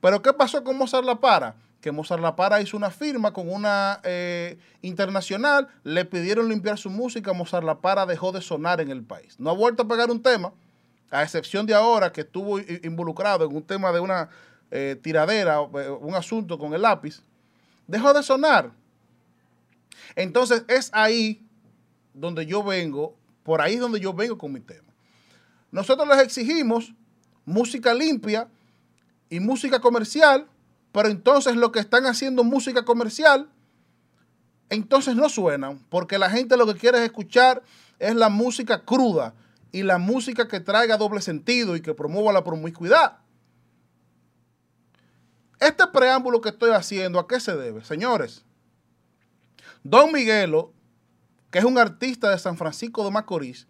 Pero 0.00 0.22
¿qué 0.22 0.32
pasó 0.32 0.62
con 0.62 0.78
Mozart 0.78 1.04
La 1.04 1.16
Para? 1.16 1.56
Que 1.80 1.90
Mozart 1.90 2.22
La 2.22 2.36
Para 2.36 2.62
hizo 2.62 2.76
una 2.76 2.90
firma 2.90 3.32
con 3.32 3.52
una 3.52 3.98
eh, 4.04 4.58
internacional, 4.80 5.66
le 5.82 6.04
pidieron 6.04 6.48
limpiar 6.48 6.78
su 6.78 6.88
música, 6.88 7.32
Mozart 7.32 7.66
La 7.66 7.80
Para 7.80 8.06
dejó 8.06 8.30
de 8.30 8.40
sonar 8.40 8.80
en 8.80 8.92
el 8.92 9.02
país. 9.02 9.34
No 9.40 9.50
ha 9.50 9.54
vuelto 9.54 9.82
a 9.82 9.88
pegar 9.88 10.12
un 10.12 10.22
tema, 10.22 10.52
a 11.10 11.24
excepción 11.24 11.66
de 11.66 11.74
ahora 11.74 12.12
que 12.12 12.20
estuvo 12.20 12.60
involucrado 12.60 13.44
en 13.44 13.56
un 13.56 13.64
tema 13.64 13.90
de 13.90 13.98
una 13.98 14.28
eh, 14.70 14.96
tiradera, 15.02 15.62
eh, 15.62 15.90
un 15.90 16.14
asunto 16.14 16.60
con 16.60 16.74
el 16.74 16.82
lápiz, 16.82 17.24
dejó 17.88 18.14
de 18.14 18.22
sonar. 18.22 18.70
Entonces 20.16 20.64
es 20.68 20.90
ahí 20.92 21.46
donde 22.12 22.46
yo 22.46 22.62
vengo, 22.62 23.16
por 23.42 23.60
ahí 23.60 23.74
es 23.74 23.80
donde 23.80 24.00
yo 24.00 24.12
vengo 24.12 24.38
con 24.38 24.52
mi 24.52 24.60
tema. 24.60 24.92
Nosotros 25.70 26.06
les 26.08 26.18
exigimos 26.18 26.94
música 27.44 27.92
limpia 27.92 28.48
y 29.28 29.40
música 29.40 29.80
comercial, 29.80 30.46
pero 30.92 31.08
entonces 31.08 31.56
lo 31.56 31.72
que 31.72 31.80
están 31.80 32.06
haciendo 32.06 32.44
música 32.44 32.84
comercial, 32.84 33.48
entonces 34.70 35.16
no 35.16 35.28
suenan, 35.28 35.80
porque 35.88 36.18
la 36.18 36.30
gente 36.30 36.56
lo 36.56 36.66
que 36.66 36.78
quiere 36.78 36.98
es 36.98 37.04
escuchar 37.04 37.62
es 37.98 38.14
la 38.14 38.28
música 38.28 38.84
cruda 38.84 39.34
y 39.72 39.82
la 39.82 39.98
música 39.98 40.46
que 40.46 40.60
traiga 40.60 40.96
doble 40.96 41.20
sentido 41.20 41.74
y 41.74 41.80
que 41.80 41.94
promueva 41.94 42.32
la 42.32 42.44
promiscuidad. 42.44 43.18
Este 45.58 45.86
preámbulo 45.88 46.40
que 46.40 46.50
estoy 46.50 46.70
haciendo, 46.70 47.18
¿a 47.18 47.26
qué 47.26 47.40
se 47.40 47.56
debe? 47.56 47.84
Señores, 47.84 48.43
Don 49.84 50.12
Miguelo, 50.12 50.72
que 51.50 51.58
es 51.58 51.64
un 51.64 51.76
artista 51.78 52.30
de 52.30 52.38
San 52.38 52.56
Francisco 52.56 53.04
de 53.04 53.10
Macorís, 53.10 53.68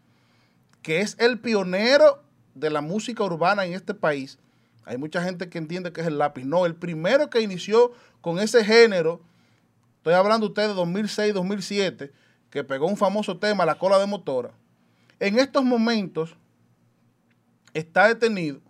que 0.80 1.00
es 1.00 1.16
el 1.18 1.40
pionero 1.40 2.22
de 2.54 2.70
la 2.70 2.80
música 2.80 3.24
urbana 3.24 3.64
en 3.64 3.74
este 3.74 3.94
país, 3.94 4.38
hay 4.84 4.96
mucha 4.96 5.22
gente 5.22 5.48
que 5.48 5.58
entiende 5.58 5.92
que 5.92 6.02
es 6.02 6.06
el 6.06 6.18
lápiz. 6.18 6.44
No, 6.44 6.66
el 6.66 6.76
primero 6.76 7.30
que 7.30 7.40
inició 7.40 7.92
con 8.20 8.38
ese 8.38 8.64
género, 8.64 9.20
estoy 9.96 10.14
hablando 10.14 10.46
usted 10.46 10.68
de 10.68 10.74
2006-2007, 10.74 12.12
que 12.48 12.62
pegó 12.62 12.86
un 12.86 12.96
famoso 12.96 13.38
tema, 13.38 13.66
La 13.66 13.78
cola 13.78 13.98
de 13.98 14.06
motora. 14.06 14.52
En 15.18 15.38
estos 15.38 15.64
momentos 15.64 16.36
está 17.72 18.06
detenido 18.06 18.60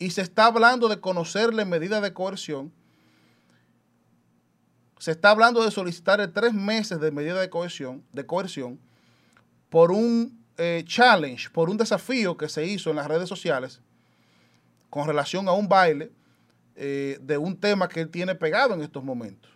y 0.00 0.10
se 0.10 0.22
está 0.22 0.46
hablando 0.46 0.88
de 0.88 1.00
conocerle 1.00 1.64
medidas 1.64 2.02
de 2.02 2.12
coerción. 2.12 2.72
Se 5.04 5.10
está 5.10 5.28
hablando 5.28 5.62
de 5.62 5.70
solicitarle 5.70 6.28
tres 6.28 6.54
meses 6.54 6.98
de 6.98 7.10
medida 7.10 7.38
de 7.38 7.50
coerción, 7.50 8.02
de 8.14 8.24
coerción 8.24 8.80
por 9.68 9.92
un 9.92 10.42
eh, 10.56 10.82
challenge, 10.86 11.50
por 11.50 11.68
un 11.68 11.76
desafío 11.76 12.38
que 12.38 12.48
se 12.48 12.64
hizo 12.64 12.88
en 12.88 12.96
las 12.96 13.06
redes 13.06 13.28
sociales 13.28 13.82
con 14.88 15.06
relación 15.06 15.46
a 15.46 15.52
un 15.52 15.68
baile 15.68 16.10
eh, 16.74 17.18
de 17.20 17.36
un 17.36 17.54
tema 17.60 17.86
que 17.86 18.00
él 18.00 18.08
tiene 18.08 18.34
pegado 18.34 18.72
en 18.72 18.80
estos 18.80 19.04
momentos. 19.04 19.52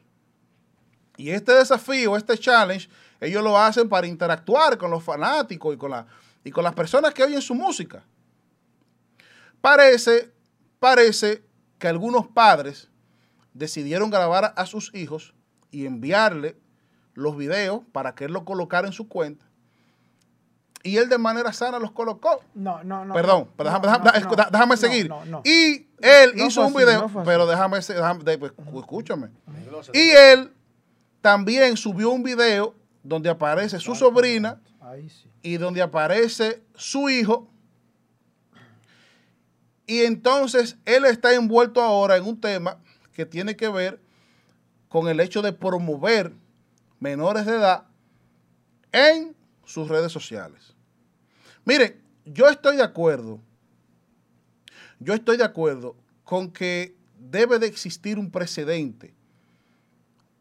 Y 1.16 1.30
este 1.30 1.54
desafío, 1.54 2.14
este 2.14 2.36
challenge, 2.36 2.90
ellos 3.18 3.42
lo 3.42 3.56
hacen 3.56 3.88
para 3.88 4.06
interactuar 4.06 4.76
con 4.76 4.90
los 4.90 5.02
fanáticos 5.02 5.74
y 5.74 5.78
con, 5.78 5.92
la, 5.92 6.06
y 6.44 6.50
con 6.50 6.62
las 6.62 6.74
personas 6.74 7.14
que 7.14 7.24
oyen 7.24 7.40
su 7.40 7.54
música. 7.54 8.04
Parece, 9.62 10.30
parece 10.78 11.42
que 11.78 11.88
algunos 11.88 12.26
padres 12.26 12.90
decidieron 13.54 14.10
grabar 14.10 14.52
a 14.54 14.66
sus 14.66 14.94
hijos 14.94 15.32
y 15.70 15.86
enviarle 15.86 16.57
los 17.15 17.36
videos 17.36 17.82
para 17.93 18.15
que 18.15 18.24
él 18.24 18.32
lo 18.32 18.45
colocara 18.45 18.86
en 18.86 18.93
su 18.93 19.09
cuenta 19.09 19.49
y 20.82 20.97
él 20.97 21.09
de 21.09 21.19
manera 21.19 21.53
sana 21.53 21.78
los 21.78 21.93
colocó. 21.93 22.43
No, 22.55 22.82
no, 22.85 23.05
no. 23.05 23.15
Perdón, 23.15 23.49
pero 23.57 23.70
déjame, 24.51 24.77
seguir. 24.77 25.12
Y 25.45 25.86
él 26.01 26.32
hizo 26.36 26.66
un 26.66 26.74
video, 26.74 27.11
pero 27.24 27.47
déjame, 27.47 27.78
déjame 27.81 28.39
pues, 28.39 28.53
escúchame. 28.78 29.28
Y 29.93 30.11
él 30.11 30.53
también 31.20 31.77
subió 31.77 32.11
un 32.11 32.23
video 32.23 32.74
donde 33.03 33.28
aparece 33.28 33.78
su 33.81 33.95
sobrina 33.95 34.61
y 35.43 35.57
donde 35.57 35.82
aparece 35.82 36.62
su 36.74 37.09
hijo. 37.09 37.49
Y 39.86 40.03
entonces 40.03 40.77
él 40.85 41.05
está 41.07 41.32
envuelto 41.32 41.82
ahora 41.82 42.16
en 42.16 42.24
un 42.24 42.40
tema 42.40 42.78
que 43.12 43.24
tiene 43.24 43.57
que 43.57 43.69
ver 43.69 44.01
con 44.89 45.09
el 45.09 45.20
hecho 45.20 45.43
de 45.43 45.52
promover 45.52 46.32
menores 47.01 47.47
de 47.47 47.56
edad 47.56 47.86
en 48.93 49.36
sus 49.65 49.89
redes 49.89 50.12
sociales. 50.12 50.74
Miren, 51.65 52.01
yo 52.24 52.48
estoy 52.48 52.77
de 52.77 52.82
acuerdo, 52.82 53.40
yo 54.98 55.15
estoy 55.15 55.36
de 55.36 55.44
acuerdo 55.44 55.97
con 56.24 56.51
que 56.51 56.97
debe 57.19 57.59
de 57.59 57.66
existir 57.66 58.19
un 58.19 58.31
precedente, 58.31 59.15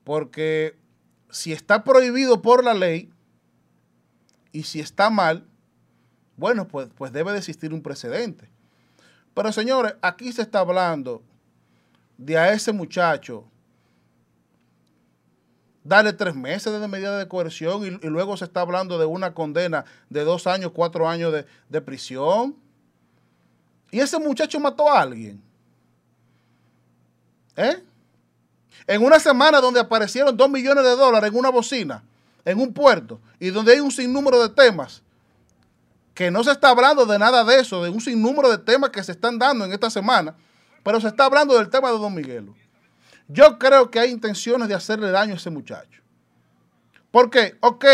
porque 0.04 0.78
si 1.30 1.52
está 1.52 1.84
prohibido 1.84 2.42
por 2.42 2.64
la 2.64 2.74
ley 2.74 3.12
y 4.52 4.64
si 4.64 4.80
está 4.80 5.10
mal, 5.10 5.46
bueno, 6.38 6.68
pues, 6.68 6.90
pues 6.96 7.12
debe 7.12 7.32
de 7.34 7.40
existir 7.40 7.74
un 7.74 7.82
precedente. 7.82 8.50
Pero 9.34 9.52
señores, 9.52 9.96
aquí 10.02 10.32
se 10.32 10.42
está 10.42 10.60
hablando 10.60 11.24
de 12.18 12.38
a 12.38 12.54
ese 12.54 12.72
muchacho 12.72 13.46
darle 15.88 16.12
tres 16.12 16.36
meses 16.36 16.80
de 16.80 16.88
medida 16.88 17.18
de 17.18 17.28
coerción 17.28 17.86
y, 17.86 18.08
luego 18.08 18.36
se 18.36 18.46
está 18.46 18.62
hablando 18.62 19.00
de 19.00 19.06
una 19.06 19.34
condena 19.34 19.86
de 20.10 20.24
dos 20.24 20.46
años, 20.46 20.72
cuatro 20.74 21.08
años 21.08 21.34
de, 21.70 21.82
prisión. 21.82 22.56
Y 23.90 24.00
ese 24.00 24.20
muchacho 24.20 24.60
mató 24.60 24.90
a 24.90 25.02
alguien. 25.02 25.42
¿Eh? 27.56 27.82
En 28.86 29.04
una 29.04 29.20
semana 29.20 29.62
donde 29.62 29.80
aparecieron 29.80 30.36
dos 30.36 30.50
millones 30.50 30.84
de 30.84 30.96
dólares 30.96 31.32
en 31.32 31.38
una 31.38 31.50
bocina, 31.50 32.04
en 32.44 32.60
un 32.60 32.74
puerto, 32.74 33.20
y 33.40 33.50
donde 33.50 33.74
hay 33.74 33.80
un 33.80 33.92
sinnúmero 33.92 34.42
de 34.42 34.50
temas, 34.50 35.02
que 36.14 36.30
no 36.30 36.44
se 36.44 36.52
está 36.52 36.70
hablando 36.70 37.06
de 37.06 37.18
nada 37.18 37.44
de 37.44 37.60
eso, 37.60 37.84
de 37.84 37.90
un 37.90 38.02
sinnúmero 38.02 38.50
de 38.50 38.58
temas 38.58 38.90
que 38.90 39.04
se 39.04 39.14
están 39.14 39.40
dando 39.40 39.66
en 39.66 39.72
esta 39.72 39.90
semana, 39.90 40.36
pero 40.84 41.00
se 41.00 41.08
está 41.08 41.26
hablando 41.26 41.56
del 41.58 41.70
tema 41.70 41.92
de 41.92 41.98
Don 41.98 42.14
Miguelo. 42.14 42.56
Yo 43.28 43.60
creo 43.60 43.92
que 43.92 44.00
hay 44.00 44.12
intenciones 44.12 44.68
de 44.68 44.76
hacerle 44.76 45.12
daño 45.12 45.34
a 45.34 45.38
ese 45.38 45.50
muchacho. 45.50 46.02
Porque, 47.12 47.58
ok, 47.62 47.86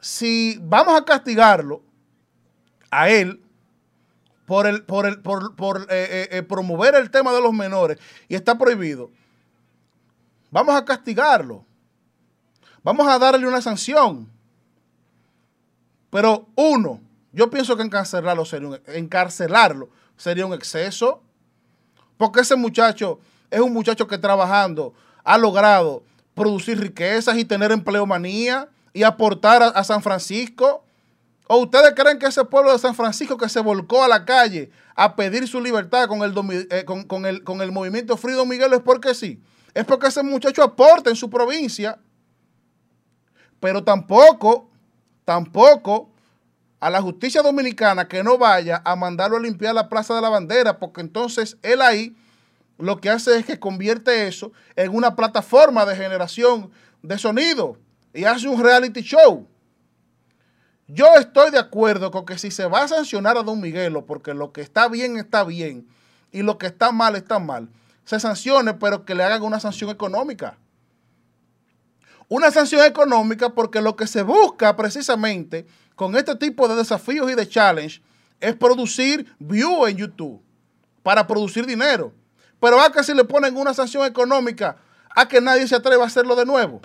si 0.00 0.58
vamos 0.62 0.98
a 0.98 1.04
castigarlo 1.04 1.82
a 2.90 3.08
él 3.10 3.42
por, 4.46 4.66
el, 4.66 4.82
por, 4.84 5.06
el, 5.06 5.20
por, 5.20 5.82
eh, 5.82 5.86
eh, 5.90 6.28
eh, 6.32 6.42
promover 6.42 6.94
el 6.94 7.10
tema 7.10 7.32
de 7.32 7.40
los 7.40 7.52
menores 7.52 7.98
y 8.28 8.34
está 8.34 8.56
prohibido, 8.56 9.10
vamos 10.50 10.74
a 10.74 10.84
castigarlo. 10.84 11.64
Vamos 12.82 13.06
a 13.08 13.18
darle 13.18 13.46
una 13.46 13.60
sanción. 13.60 14.30
Pero 16.08 16.48
uno, 16.56 17.00
yo 17.32 17.50
pienso 17.50 17.76
que 17.76 17.82
encarcelarlo 17.82 18.44
sería 18.44 18.68
un, 18.68 18.80
encarcelarlo 18.86 19.90
sería 20.16 20.46
un 20.46 20.54
exceso. 20.54 21.22
Porque 22.16 22.40
ese 22.40 22.56
muchacho 22.56 23.20
es 23.50 23.60
un 23.60 23.72
muchacho 23.72 24.06
que 24.06 24.18
trabajando 24.18 24.94
ha 25.24 25.38
logrado 25.38 26.02
producir 26.34 26.78
riquezas 26.80 27.36
y 27.36 27.44
tener 27.44 27.72
empleomanía 27.72 28.68
y 28.92 29.02
aportar 29.02 29.62
a, 29.62 29.84
San 29.84 30.02
Francisco. 30.02 30.84
¿O 31.46 31.58
ustedes 31.58 31.92
creen 31.94 32.18
que 32.18 32.26
ese 32.26 32.44
pueblo 32.44 32.72
de 32.72 32.78
San 32.78 32.94
Francisco 32.94 33.36
que 33.36 33.48
se 33.48 33.60
volcó 33.60 34.04
a 34.04 34.08
la 34.08 34.24
calle 34.24 34.70
a 34.94 35.16
pedir 35.16 35.46
su 35.48 35.60
libertad 35.60 36.06
con 36.06 36.22
el, 36.22 36.32
eh, 36.70 36.84
con, 36.84 37.26
el, 37.26 37.42
con 37.42 37.60
el 37.60 37.72
movimiento 37.72 38.16
Freedom 38.16 38.48
Miguel 38.48 38.72
es 38.72 38.80
porque 38.80 39.14
sí? 39.14 39.42
es 39.74 39.84
porque 39.84 40.08
ese 40.08 40.22
muchacho 40.22 40.62
aporta 40.62 41.10
en 41.10 41.16
su 41.16 41.28
provincia. 41.28 41.98
Pero 43.58 43.84
tampoco, 43.84 44.70
tampoco 45.24 46.10
a 46.78 46.88
la 46.88 47.02
justicia 47.02 47.42
dominicana 47.42 48.08
que 48.08 48.22
no 48.22 48.38
vaya 48.38 48.80
a 48.84 48.96
mandarlo 48.96 49.36
a 49.36 49.40
limpiar 49.40 49.74
la 49.74 49.88
Plaza 49.88 50.14
de 50.14 50.22
la 50.22 50.30
Bandera, 50.30 50.78
porque 50.78 51.02
entonces 51.02 51.58
él 51.62 51.82
ahí 51.82 52.16
lo 52.80 53.00
que 53.00 53.10
hace 53.10 53.38
es 53.38 53.46
que 53.46 53.58
convierte 53.60 54.26
eso 54.26 54.52
en 54.76 54.94
una 54.94 55.14
plataforma 55.16 55.84
de 55.86 55.96
generación 55.96 56.70
de 57.02 57.18
sonido 57.18 57.76
y 58.12 58.24
hace 58.24 58.48
un 58.48 58.62
reality 58.62 59.02
show. 59.02 59.46
Yo 60.86 61.06
estoy 61.16 61.50
de 61.50 61.58
acuerdo 61.58 62.10
con 62.10 62.26
que 62.26 62.36
si 62.36 62.50
se 62.50 62.66
va 62.66 62.82
a 62.82 62.88
sancionar 62.88 63.36
a 63.36 63.42
Don 63.42 63.60
Miguelo, 63.60 64.06
porque 64.06 64.34
lo 64.34 64.52
que 64.52 64.60
está 64.60 64.88
bien 64.88 65.16
está 65.18 65.44
bien 65.44 65.86
y 66.32 66.42
lo 66.42 66.58
que 66.58 66.66
está 66.66 66.90
mal 66.90 67.14
está 67.14 67.38
mal, 67.38 67.68
se 68.04 68.18
sancione, 68.18 68.74
pero 68.74 69.04
que 69.04 69.14
le 69.14 69.22
hagan 69.22 69.42
una 69.42 69.60
sanción 69.60 69.90
económica. 69.90 70.58
Una 72.28 72.50
sanción 72.50 72.84
económica 72.84 73.50
porque 73.50 73.80
lo 73.80 73.94
que 73.94 74.06
se 74.06 74.22
busca 74.22 74.74
precisamente 74.76 75.66
con 75.94 76.16
este 76.16 76.34
tipo 76.36 76.66
de 76.66 76.76
desafíos 76.76 77.30
y 77.30 77.34
de 77.34 77.48
challenge 77.48 78.02
es 78.40 78.56
producir 78.56 79.32
view 79.38 79.86
en 79.86 79.96
YouTube 79.96 80.42
para 81.02 81.26
producir 81.26 81.66
dinero. 81.66 82.12
Pero 82.60 82.80
a 82.80 82.92
que 82.92 83.02
si 83.02 83.14
le 83.14 83.24
ponen 83.24 83.56
una 83.56 83.74
sanción 83.74 84.04
económica 84.04 84.76
a 85.16 85.26
que 85.26 85.40
nadie 85.40 85.66
se 85.66 85.74
atreva 85.74 86.04
a 86.04 86.06
hacerlo 86.06 86.36
de 86.36 86.46
nuevo. 86.46 86.80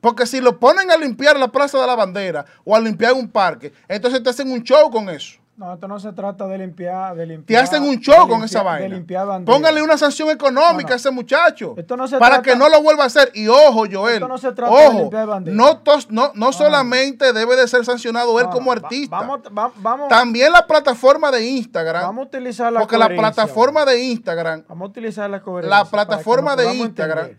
Porque 0.00 0.26
si 0.26 0.40
lo 0.40 0.58
ponen 0.58 0.90
a 0.90 0.96
limpiar 0.96 1.38
la 1.38 1.48
Plaza 1.48 1.78
de 1.78 1.86
la 1.86 1.96
Bandera 1.96 2.44
o 2.64 2.74
a 2.74 2.80
limpiar 2.80 3.12
un 3.12 3.28
parque, 3.28 3.72
entonces 3.88 4.22
te 4.22 4.30
hacen 4.30 4.50
un 4.50 4.62
show 4.62 4.90
con 4.90 5.08
eso. 5.08 5.38
No, 5.56 5.72
esto 5.72 5.88
no 5.88 5.98
se 5.98 6.12
trata 6.12 6.46
de 6.46 6.58
limpiar. 6.58 7.16
De 7.16 7.24
limpiar 7.24 7.62
te 7.62 7.64
hacen 7.64 7.82
un 7.82 7.98
show 7.98 8.28
con 8.28 8.44
esa 8.44 8.62
vaina. 8.62 9.02
Póngale 9.44 9.82
una 9.82 9.96
sanción 9.96 10.28
económica 10.28 10.92
a 10.92 10.96
ese 10.96 11.10
muchacho. 11.10 11.74
para 12.18 12.42
que 12.42 12.54
no 12.54 12.68
lo 12.68 12.82
vuelva 12.82 13.04
a 13.04 13.06
hacer. 13.06 13.30
Y 13.32 13.48
ojo, 13.48 13.84
Joel. 13.90 14.16
Esto 14.16 14.28
no 14.28 14.36
se 14.36 14.52
trata 14.52 14.90
de 14.90 14.94
limpiar 14.94 15.42
No, 15.46 15.82
no, 16.10 16.32
no 16.34 16.52
solamente 16.52 17.32
debe 17.32 17.56
de 17.56 17.66
ser 17.68 17.86
sancionado 17.86 18.38
él 18.38 18.48
como 18.50 18.70
artista. 18.70 19.16
vamos, 19.50 20.08
También 20.08 20.52
la 20.52 20.66
plataforma 20.66 21.30
de 21.30 21.46
Instagram. 21.46 22.02
Vamos 22.02 22.24
a 22.24 22.28
utilizar 22.28 22.70
la 22.70 22.80
Porque 22.80 22.98
la 22.98 23.08
plataforma 23.08 23.86
de 23.86 24.02
Instagram. 24.02 24.64
Vamos 24.68 24.88
a 24.88 24.90
utilizar 24.90 25.30
la 25.30 25.40
coherencia. 25.40 25.78
La 25.78 25.84
plataforma 25.86 26.54
de 26.54 26.74
Instagram. 26.74 27.30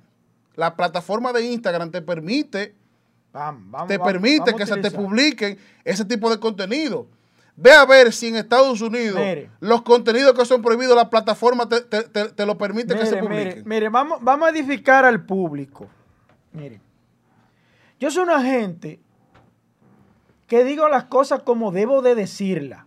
La 0.56 0.76
plataforma 0.76 1.34
de 1.34 1.46
Instagram 1.46 1.92
te 1.92 2.02
permite. 2.02 2.74
te 3.88 4.00
permite 4.00 4.56
que 4.56 4.66
se 4.66 4.78
te 4.78 4.90
publiquen 4.90 5.60
ese 5.84 6.04
tipo 6.04 6.32
de 6.32 6.40
contenido. 6.40 7.06
Ve 7.60 7.72
a 7.72 7.86
ver 7.86 8.14
si 8.14 8.28
en 8.28 8.36
Estados 8.36 8.82
Unidos 8.82 9.20
los 9.60 9.82
contenidos 9.82 10.34
que 10.34 10.46
son 10.46 10.62
prohibidos, 10.62 10.96
la 10.96 11.10
plataforma 11.10 11.68
te, 11.68 12.46
lo 12.46 12.56
permite 12.56 12.96
que 12.96 13.06
se 13.08 13.18
publiquen. 13.18 13.64
Mire, 13.66 13.90
vamos, 13.90 14.20
vamos 14.22 14.48
a 14.48 14.52
edificar 14.52 15.04
al 15.06 15.26
público. 15.26 15.88
Mire, 16.54 16.80
yo 18.00 18.12
soy 18.12 18.24
una 18.24 18.44
gente 18.44 19.00
que 20.46 20.64
digo 20.64 20.88
las 20.88 21.06
cosas 21.06 21.42
como 21.42 21.72
debo 21.72 22.04
de 22.04 22.14
decirlas. 22.14 22.86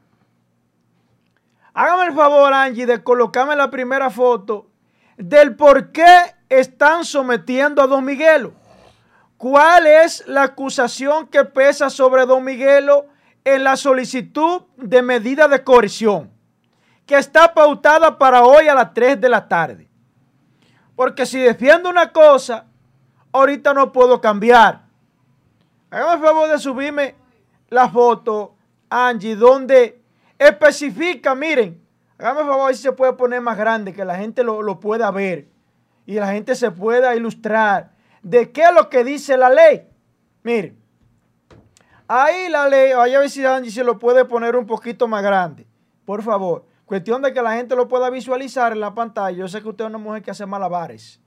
Hágame 1.74 2.04
el 2.04 2.14
favor, 2.14 2.52
Angie, 2.52 2.86
de 2.86 3.02
colocarme 3.02 3.56
la 3.56 3.70
primera 3.70 4.08
foto 4.08 4.68
del 5.16 5.56
por 5.56 5.90
qué 5.90 6.06
están 6.48 7.04
sometiendo 7.04 7.82
a 7.82 7.88
Don 7.88 8.04
Miguelo. 8.04 8.52
¿Cuál 9.36 9.88
es 9.88 10.24
la 10.28 10.44
acusación 10.44 11.26
que 11.26 11.44
pesa 11.44 11.90
sobre 11.90 12.24
Don 12.24 12.44
Miguelo? 12.44 13.06
En 13.54 13.64
la 13.64 13.76
solicitud 13.76 14.62
de 14.76 15.02
medida 15.02 15.48
de 15.48 15.62
coerción 15.62 16.30
que 17.06 17.16
está 17.16 17.52
pautada 17.52 18.18
para 18.18 18.44
hoy 18.44 18.68
a 18.68 18.74
las 18.74 18.94
3 18.94 19.20
de 19.20 19.28
la 19.28 19.48
tarde. 19.48 19.88
Porque 20.94 21.26
si 21.26 21.40
defiendo 21.40 21.88
una 21.90 22.12
cosa, 22.12 22.66
ahorita 23.32 23.74
no 23.74 23.92
puedo 23.92 24.20
cambiar. 24.20 24.82
Hágame 25.90 26.14
el 26.14 26.20
favor 26.20 26.48
de 26.48 26.58
subirme 26.58 27.14
la 27.68 27.88
foto, 27.88 28.54
Angie, 28.88 29.34
donde 29.34 30.00
especifica, 30.38 31.34
miren, 31.34 31.84
hágame 32.18 32.40
el 32.42 32.46
favor 32.46 32.74
si 32.74 32.82
se 32.82 32.92
puede 32.92 33.12
poner 33.14 33.40
más 33.40 33.58
grande, 33.58 33.92
que 33.92 34.04
la 34.04 34.16
gente 34.16 34.44
lo, 34.44 34.62
lo 34.62 34.78
pueda 34.78 35.10
ver 35.10 35.48
y 36.06 36.14
la 36.14 36.32
gente 36.32 36.54
se 36.54 36.70
pueda 36.70 37.14
ilustrar 37.14 37.92
de 38.22 38.50
qué 38.52 38.62
es 38.62 38.74
lo 38.74 38.88
que 38.88 39.04
dice 39.04 39.36
la 39.36 39.50
ley. 39.50 39.88
Miren, 40.42 40.79
Ahí 42.12 42.48
la 42.48 42.68
ley, 42.68 42.92
vaya 42.92 43.18
a 43.18 43.20
ver 43.20 43.30
si 43.30 43.44
Angie 43.46 43.70
se 43.70 43.84
lo 43.84 43.96
puede 43.96 44.24
poner 44.24 44.56
un 44.56 44.66
poquito 44.66 45.06
más 45.06 45.22
grande. 45.22 45.64
Por 46.04 46.24
favor. 46.24 46.64
Cuestión 46.84 47.22
de 47.22 47.32
que 47.32 47.40
la 47.40 47.54
gente 47.54 47.76
lo 47.76 47.86
pueda 47.86 48.10
visualizar 48.10 48.72
en 48.72 48.80
la 48.80 48.96
pantalla. 48.96 49.36
Yo 49.38 49.46
sé 49.46 49.62
que 49.62 49.68
usted 49.68 49.84
es 49.84 49.90
una 49.90 49.98
mujer 49.98 50.20
que 50.20 50.32
hace 50.32 50.44
malabares. 50.44 51.20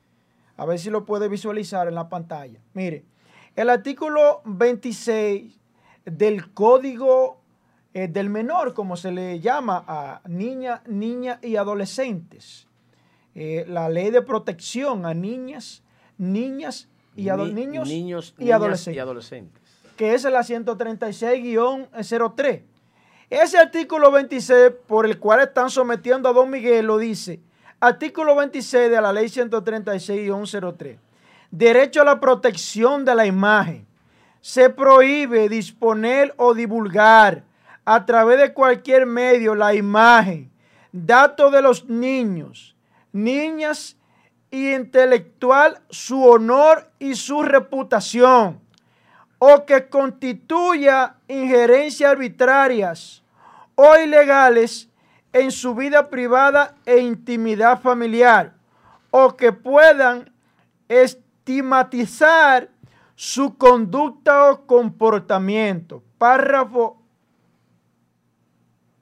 A 0.58 0.66
ver 0.66 0.78
si 0.78 0.90
lo 0.90 1.06
puede 1.06 1.30
visualizar 1.30 1.88
en 1.88 1.96
la 1.96 2.10
pantalla. 2.10 2.60
Mire, 2.74 3.06
el 3.56 3.70
artículo 3.70 4.42
26 4.44 5.58
del 6.04 6.54
Código 6.54 7.40
eh, 7.94 8.10
del 8.10 8.30
Menor, 8.30 8.74
como 8.74 8.98
se 8.98 9.14
le 9.14 9.40
llama 9.40 9.86
a 9.88 10.20
niñas, 10.28 10.82
niñas 10.86 11.40
y 11.42 11.56
adolescentes. 11.56 12.68
Eh, 13.36 13.64
la 13.70 13.88
ley 13.88 14.12
de 14.12 14.22
protección 14.22 15.06
a 15.06 15.14
niñas, 15.14 15.82
niñas 16.18 16.90
y, 17.16 17.30
niños, 17.32 17.88
niños 17.88 18.36
y 18.38 18.52
adolescentes 18.52 19.63
que 19.96 20.14
es 20.14 20.24
la 20.24 20.42
136-03. 20.42 22.64
Ese 23.30 23.58
artículo 23.58 24.12
26 24.12 24.72
por 24.88 25.06
el 25.06 25.20
cual 25.20 25.42
están 25.42 25.70
sometiendo 25.70 26.30
a 26.30 26.34
Don 26.34 26.50
Miguel 26.50 26.86
lo 26.86 26.98
dice, 26.98 27.40
artículo 27.80 28.36
26 28.36 28.92
de 28.92 29.02
la 29.02 29.14
ley 29.14 29.28
136-03, 29.28 30.98
derecho 31.50 32.02
a 32.02 32.06
la 32.06 32.20
protección 32.20 33.06
de 33.06 33.16
la 33.16 33.26
imagen. 33.26 33.88
Se 34.42 34.70
prohíbe 34.70 35.50
disponer 35.50 36.34
o 36.38 36.54
divulgar 36.54 37.44
a 37.86 38.06
través 38.06 38.40
de 38.40 38.54
cualquier 38.54 39.06
medio 39.06 39.56
la 39.56 39.74
imagen, 39.74 40.52
datos 40.92 41.52
de 41.52 41.62
los 41.62 41.90
niños, 41.90 42.76
niñas 43.12 43.98
y 44.52 44.74
intelectual, 44.74 45.82
su 45.90 46.24
honor 46.24 46.90
y 47.00 47.16
su 47.16 47.42
reputación 47.42 48.63
o 49.46 49.66
que 49.66 49.90
constituya 49.90 51.18
injerencias 51.28 52.10
arbitrarias 52.10 53.24
o 53.76 53.98
ilegales 53.98 54.88
en 55.34 55.52
su 55.52 55.76
vida 55.76 56.10
privada 56.10 56.76
e 56.86 57.00
intimidad 57.00 57.82
familiar, 57.82 58.54
o 59.12 59.36
que 59.36 59.52
puedan 59.52 60.32
estigmatizar 60.88 62.70
su 63.16 63.58
conducta 63.58 64.50
o 64.50 64.66
comportamiento. 64.66 66.02
Párrafo. 66.18 67.02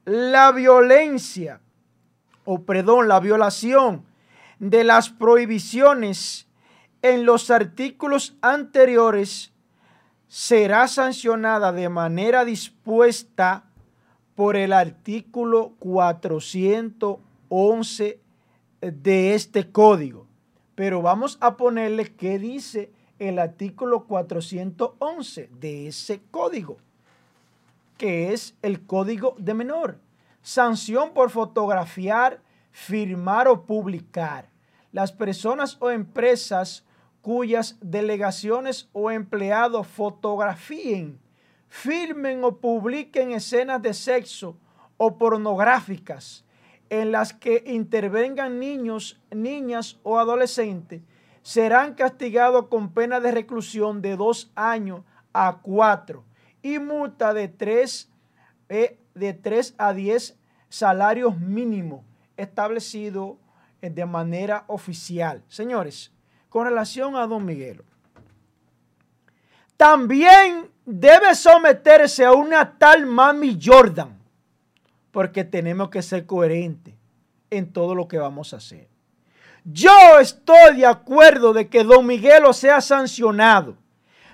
La 0.05 0.51
violencia, 0.51 1.61
o 2.45 2.63
perdón, 2.63 3.07
la 3.07 3.19
violación 3.19 4.05
de 4.57 4.85
las 4.85 5.11
prohibiciones 5.11 6.47
en 7.03 7.25
los 7.27 7.51
artículos 7.51 8.35
anteriores 8.41 9.50
será 10.31 10.87
sancionada 10.87 11.71
de 11.73 11.89
manera 11.89 12.45
dispuesta 12.45 13.65
por 14.33 14.55
el 14.55 14.71
artículo 14.71 15.73
411 15.79 18.17
de 18.79 19.33
este 19.33 19.69
código. 19.69 20.25
Pero 20.73 21.01
vamos 21.01 21.37
a 21.41 21.57
ponerle 21.57 22.13
qué 22.13 22.39
dice 22.39 22.93
el 23.19 23.39
artículo 23.39 24.05
411 24.05 25.49
de 25.59 25.87
ese 25.87 26.21
código, 26.31 26.77
que 27.97 28.31
es 28.31 28.55
el 28.61 28.85
código 28.85 29.35
de 29.37 29.53
menor. 29.53 29.99
Sanción 30.41 31.13
por 31.13 31.29
fotografiar, 31.29 32.39
firmar 32.71 33.49
o 33.49 33.65
publicar. 33.65 34.47
Las 34.93 35.11
personas 35.11 35.75
o 35.81 35.91
empresas 35.91 36.85
cuyas 37.21 37.77
delegaciones 37.81 38.89
o 38.93 39.11
empleados 39.11 39.87
fotografíen, 39.87 41.19
firmen 41.67 42.43
o 42.43 42.57
publiquen 42.57 43.31
escenas 43.31 43.81
de 43.81 43.93
sexo 43.93 44.57
o 44.97 45.17
pornográficas 45.17 46.43
en 46.89 47.11
las 47.11 47.33
que 47.33 47.63
intervengan 47.67 48.59
niños, 48.59 49.21
niñas 49.31 49.97
o 50.03 50.19
adolescentes, 50.19 51.01
serán 51.41 51.93
castigados 51.93 52.67
con 52.67 52.93
pena 52.93 53.19
de 53.19 53.31
reclusión 53.31 54.01
de 54.01 54.17
dos 54.17 54.51
años 54.55 55.01
a 55.33 55.59
cuatro 55.61 56.25
y 56.61 56.79
multa 56.79 57.33
de 57.33 57.47
tres, 57.47 58.11
eh, 58.69 58.99
de 59.15 59.33
tres 59.33 59.73
a 59.77 59.93
diez 59.93 60.37
salarios 60.69 61.39
mínimos 61.39 62.01
establecidos 62.37 63.37
de 63.81 64.05
manera 64.05 64.65
oficial. 64.67 65.43
Señores, 65.47 66.11
con 66.51 66.65
relación 66.65 67.15
a 67.15 67.25
don 67.25 67.45
Miguelo. 67.45 67.85
También 69.77 70.69
debe 70.85 71.33
someterse 71.33 72.25
a 72.25 72.33
una 72.33 72.77
tal 72.77 73.05
Mami 73.05 73.57
Jordan, 73.59 74.19
porque 75.11 75.45
tenemos 75.45 75.89
que 75.89 76.01
ser 76.01 76.25
coherentes 76.25 76.93
en 77.49 77.71
todo 77.71 77.95
lo 77.95 78.05
que 78.05 78.17
vamos 78.17 78.53
a 78.53 78.57
hacer. 78.57 78.89
Yo 79.63 80.19
estoy 80.19 80.75
de 80.75 80.85
acuerdo 80.85 81.53
de 81.53 81.69
que 81.69 81.85
Don 81.85 82.05
Miguelo 82.05 82.51
sea 82.51 82.81
sancionado, 82.81 83.77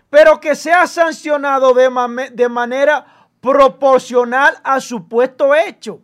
pero 0.10 0.40
que 0.40 0.56
sea 0.56 0.88
sancionado 0.88 1.76
de, 1.76 2.32
de 2.34 2.50
manera 2.50 3.28
proporcional 3.42 4.58
a 4.64 4.80
su 4.80 5.08
puesto 5.08 5.54
hecho. 5.54 6.02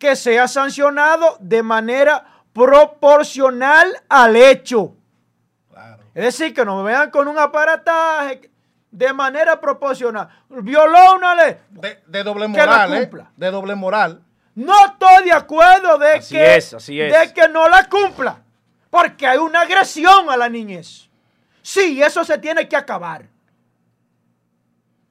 Que 0.00 0.16
sea 0.16 0.48
sancionado 0.48 1.36
de 1.40 1.62
manera 1.62 2.37
proporcional 2.58 3.86
al 4.08 4.34
hecho. 4.34 4.94
Es 6.14 6.24
decir, 6.24 6.52
que 6.52 6.64
no 6.64 6.82
me 6.82 6.90
vean 6.90 7.10
con 7.10 7.28
un 7.28 7.38
aparataje 7.38 8.50
de 8.90 9.12
manera 9.12 9.60
proporcional. 9.60 10.28
Violó 10.48 11.14
una 11.14 11.36
ley. 11.36 11.56
De, 11.70 12.24
doble 12.24 12.48
moral, 12.48 12.94
¿eh? 12.94 13.10
De 13.36 13.50
doble 13.52 13.76
moral. 13.76 14.22
No 14.56 14.74
estoy 14.86 15.24
de 15.26 15.32
acuerdo 15.32 15.98
de 15.98 16.20
que, 16.28 16.60
de 17.04 17.32
que 17.32 17.48
no 17.48 17.68
la 17.68 17.88
cumpla. 17.88 18.42
Porque 18.90 19.24
hay 19.26 19.38
una 19.38 19.60
agresión 19.60 20.28
a 20.28 20.36
la 20.36 20.48
niñez. 20.48 21.08
Sí, 21.62 22.02
eso 22.02 22.24
se 22.24 22.38
tiene 22.38 22.68
que 22.68 22.74
acabar. 22.74 23.26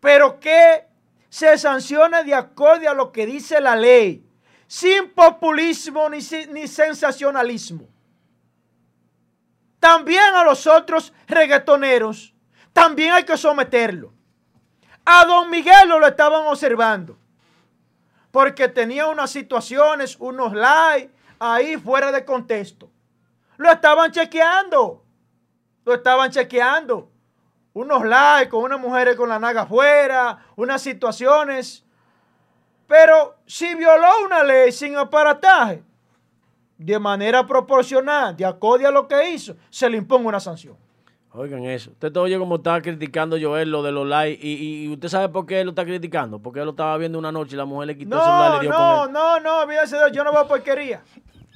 Pero 0.01 0.37
que 0.39 0.85
se 1.29 1.57
sancione 1.57 2.25
de 2.25 2.35
acuerdo 2.35 2.89
a 2.89 2.93
lo 2.93 3.13
que 3.13 3.25
dice 3.25 3.61
la 3.61 3.77
ley. 3.77 4.26
Sin 4.67 5.09
populismo 5.11 6.09
ni, 6.09 6.19
ni 6.51 6.67
sensacionalismo. 6.67 7.87
También 9.79 10.35
a 10.35 10.43
los 10.43 10.67
otros 10.67 11.13
reggaetoneros 11.27 12.33
también 12.77 13.11
hay 13.11 13.23
que 13.23 13.35
someterlo. 13.37 14.13
A 15.03 15.25
don 15.25 15.49
Miguel 15.49 15.89
lo 15.89 16.05
estaban 16.05 16.45
observando. 16.45 17.17
Porque 18.29 18.67
tenía 18.67 19.07
unas 19.07 19.31
situaciones, 19.31 20.15
unos 20.19 20.53
likes 20.53 21.11
ahí 21.39 21.75
fuera 21.77 22.11
de 22.11 22.23
contexto. 22.23 22.91
Lo 23.57 23.71
estaban 23.71 24.11
chequeando. 24.11 25.03
Lo 25.85 25.93
estaban 25.95 26.29
chequeando. 26.29 27.09
Unos 27.73 28.05
likes 28.05 28.49
con 28.49 28.61
unas 28.61 28.79
mujeres 28.79 29.15
con 29.15 29.29
la 29.29 29.39
naga 29.39 29.63
afuera, 29.63 30.45
unas 30.55 30.79
situaciones. 30.79 31.83
Pero 32.87 33.35
si 33.45 33.75
violó 33.75 34.07
una 34.25 34.43
ley 34.43 34.71
sin 34.71 34.95
aparataje, 34.95 35.83
de 36.77 36.99
manera 36.99 37.45
proporcional, 37.45 38.35
de 38.35 38.45
acuerdo 38.45 38.87
a 38.87 38.91
lo 38.91 39.07
que 39.07 39.31
hizo, 39.31 39.55
se 39.69 39.89
le 39.89 39.97
imponga 39.97 40.29
una 40.29 40.39
sanción. 40.39 40.75
Oigan 41.33 41.65
eso. 41.65 41.91
Usted 41.91 42.11
todo 42.11 42.23
oye 42.23 42.39
como 42.39 42.55
estaba 42.55 42.81
criticando 42.81 43.37
Joel 43.39 43.69
lo 43.69 43.83
de 43.83 43.91
los 43.91 44.07
likes. 44.07 44.39
Y, 44.41 44.91
usted 44.91 45.07
sabe 45.07 45.29
por 45.29 45.45
qué 45.45 45.59
él 45.59 45.65
lo 45.65 45.71
está 45.71 45.85
criticando. 45.85 46.39
Porque 46.39 46.59
él 46.59 46.65
lo 46.65 46.71
estaba 46.71 46.97
viendo 46.97 47.19
una 47.19 47.31
noche 47.31 47.53
y 47.53 47.57
la 47.57 47.65
mujer 47.65 47.87
le 47.87 47.97
quitó 47.97 48.15
no, 48.15 48.21
el 48.21 48.25
celular 48.25 48.51
y 48.51 48.55
le 48.55 48.61
dio 48.61 48.69
no, 48.71 48.77
con 48.77 49.07
él. 49.07 49.13
No, 49.13 49.39
no, 49.39 49.65
no, 49.65 50.07
yo 50.11 50.23
no 50.23 50.33
veo 50.33 50.47
porquería. 50.47 51.01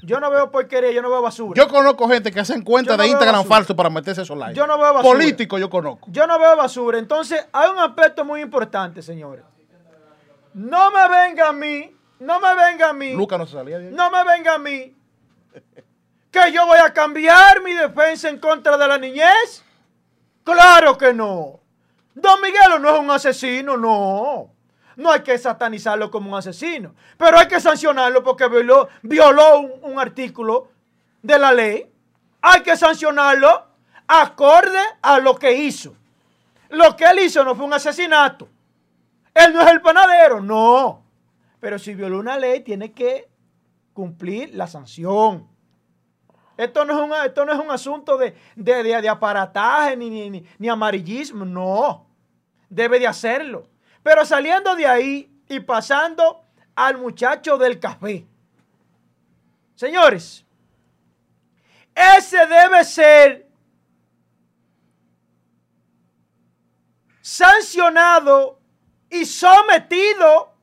Yo 0.04 0.20
no 0.20 0.32
veo 0.32 0.52
porquería, 0.52 0.92
yo 0.92 1.02
no 1.02 1.10
veo 1.10 1.22
basura. 1.22 1.62
Yo 1.62 1.68
conozco 1.68 2.08
gente 2.10 2.32
que 2.32 2.40
hacen 2.40 2.64
cuenta 2.64 2.98
de 2.98 3.08
Instagram 3.08 3.46
falso 3.46 3.76
para 3.76 3.90
meterse 3.90 4.22
esos 4.22 4.38
likes. 4.38 4.56
Yo 4.56 4.68
no 4.68 4.78
veo 4.78 4.94
basura. 4.94 5.14
Político 5.14 5.58
yo 5.58 5.70
conozco. 5.70 6.08
Yo 6.12 6.28
no 6.28 6.40
veo 6.40 6.56
basura. 6.56 7.00
Entonces, 7.00 7.48
hay 7.52 7.70
un 7.70 7.80
aspecto 7.80 8.26
muy 8.26 8.42
importante, 8.42 9.02
señores. 9.02 9.44
No 10.54 10.92
me 10.92 11.08
venga 11.08 11.50
a 11.50 11.54
mí, 11.54 11.96
no 12.20 12.40
me 12.40 12.56
venga 12.56 12.90
a 12.90 12.94
mí. 12.94 13.14
No 13.16 13.46
se 13.46 13.54
salía 13.54 13.80
de 13.80 13.92
No 13.92 14.12
me 14.12 14.24
venga 14.24 14.56
a 14.56 14.60
mí 14.60 14.96
que 16.32 16.52
yo 16.52 16.66
voy 16.66 16.80
a 16.80 16.94
cambiar 16.94 17.62
mi 17.62 17.74
defensa 17.74 18.30
en 18.30 18.40
contra 18.40 18.78
de 18.78 18.88
la 18.88 18.98
niñez. 18.98 19.64
Claro 20.44 20.98
que 20.98 21.14
no. 21.14 21.60
Don 22.14 22.42
Miguelo 22.42 22.80
no 22.80 22.94
es 22.94 23.00
un 23.00 23.12
asesino, 23.12 23.78
no. 23.78 24.52
No 24.96 25.12
hay 25.12 25.22
que 25.22 25.38
satanizarlo 25.38 26.12
como 26.12 26.32
un 26.32 26.38
asesino, 26.38 26.94
pero 27.18 27.40
hay 27.40 27.48
que 27.48 27.60
sancionarlo 27.60 28.24
porque 28.24 28.48
violó, 28.48 28.90
violó 29.02 29.60
un, 29.60 29.98
artículo 30.00 30.70
de 31.22 31.40
la 31.40 31.54
ley. 31.54 31.90
Hay 32.42 32.62
que 32.62 32.76
sancionarlo 32.76 33.68
acorde 34.08 34.80
a 35.02 35.20
lo 35.20 35.36
que 35.36 35.54
hizo. 35.54 35.96
Lo 36.70 36.96
que 36.96 37.06
él 37.06 37.20
hizo 37.20 37.44
no 37.44 37.56
fue 37.56 37.66
un 37.66 37.74
asesinato. 37.74 38.48
Él 39.34 39.54
no 39.54 39.62
es 39.62 39.72
el 39.72 39.82
panadero, 39.82 40.42
no. 40.42 41.04
Pero 41.60 41.80
si 41.80 41.94
violó 41.94 42.20
una 42.20 42.38
ley, 42.38 42.62
tiene 42.62 42.92
que 42.92 43.30
cumplir 43.94 44.54
la 44.56 44.68
sanción. 44.68 45.48
Esto 46.58 46.86
no 46.86 46.94
es 46.94 47.00
un, 47.00 47.26
esto 47.26 47.46
no 47.46 47.54
es 47.54 47.60
un 47.60 47.72
asunto 47.72 48.18
de, 48.18 48.36
de, 48.56 49.10
aparataje 49.10 49.98
ni, 49.98 50.30
ni, 50.30 50.70
amarillismo, 50.70 51.46
no. 51.46 52.08
Debe 52.70 53.00
de 53.00 53.08
hacerlo. 53.08 53.68
Pero 54.04 54.26
saliendo 54.26 54.76
de 54.76 54.86
ahí 54.86 55.42
y 55.48 55.60
pasando 55.60 56.44
al 56.76 56.98
muchacho 56.98 57.58
del 57.58 57.80
café. 57.80 58.26
Señores, 59.76 60.46
ese 61.96 62.46
debe 62.46 62.84
ser 62.84 63.48
sancionado 67.22 68.61
y 69.12 69.26
sometido 69.26 70.54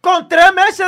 con 0.00 0.28
tres 0.28 0.52
meses 0.52 0.86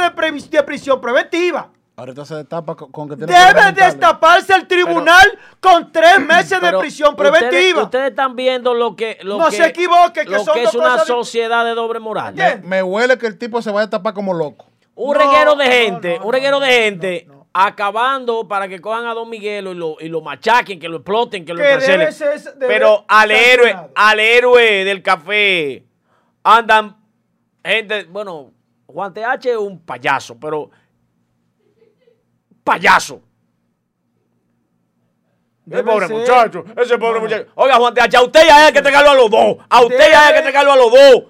de 0.50 0.62
prisión 0.62 1.00
preventiva. 1.00 1.70
Ahorita 1.96 2.24
se 2.24 2.34
destapa 2.34 2.74
con 2.74 3.08
que 3.08 3.16
tiene 3.16 3.32
Debe 3.32 3.72
destaparse 3.72 4.52
el 4.52 4.66
tribunal 4.66 5.38
con 5.60 5.92
tres 5.92 6.18
meses 6.26 6.60
de 6.60 6.72
prisión 6.76 7.14
preventiva. 7.14 7.84
Ustedes, 7.84 8.10
están 8.10 8.34
viendo 8.34 8.74
lo 8.74 8.96
que. 8.96 9.18
Lo 9.22 9.38
no 9.38 9.50
se 9.52 9.64
equivoque, 9.66 10.24
que, 10.24 10.36
que 10.52 10.62
es 10.64 10.74
una 10.74 10.98
sociedad 11.04 11.64
de 11.64 11.74
doble 11.74 12.00
moral. 12.00 12.34
Me, 12.64 12.82
huele 12.82 13.16
que 13.16 13.28
el 13.28 13.38
tipo 13.38 13.62
se 13.62 13.70
va 13.70 13.80
a 13.80 13.82
destapar 13.82 14.12
como 14.12 14.34
loco. 14.34 14.66
Un 14.96 15.14
reguero 15.14 15.54
de 15.54 15.66
gente, 15.66 16.20
un 16.22 16.32
reguero 16.32 16.58
de 16.58 16.68
gente 16.68 17.28
acabando 17.56 18.48
para 18.48 18.66
que 18.66 18.80
cojan 18.80 19.06
a 19.06 19.14
Don 19.14 19.30
Miguelo 19.30 19.70
y 19.70 19.74
lo, 19.76 19.96
y 20.00 20.08
lo 20.08 20.20
machaquen, 20.20 20.80
que 20.80 20.88
lo 20.88 20.96
exploten, 20.96 21.44
que 21.44 21.54
lo 21.54 21.64
encarcelen. 21.64 22.08
Pero 22.58 23.04
al 23.06 23.30
héroe, 23.30 23.76
al 23.94 24.18
héroe 24.20 24.84
del 24.84 25.02
café 25.02 25.84
andan 26.42 26.96
gente, 27.64 28.04
bueno, 28.04 28.52
Juan 28.86 29.14
TH 29.14 29.46
es 29.46 29.56
un 29.56 29.80
payaso, 29.80 30.38
pero 30.38 30.68
payaso. 32.64 33.22
Ese 35.70 35.82
pobre 35.82 36.08
muchacho, 36.08 36.64
ese 36.76 36.98
pobre 36.98 37.20
muchacho. 37.20 37.46
Oiga, 37.54 37.76
Juan, 37.76 37.94
a 37.98 38.22
usted 38.22 38.46
ya 38.46 38.66
hay 38.66 38.72
que 38.72 38.78
entregarlo 38.78 39.10
a 39.10 39.14
los 39.14 39.30
dos. 39.30 39.56
A 39.70 39.80
usted 39.80 40.10
ya 40.10 40.26
hay 40.26 40.32
que 40.32 40.38
entregarlo 40.40 40.72
a 40.72 40.76
los 40.76 40.90
dos. 40.90 41.22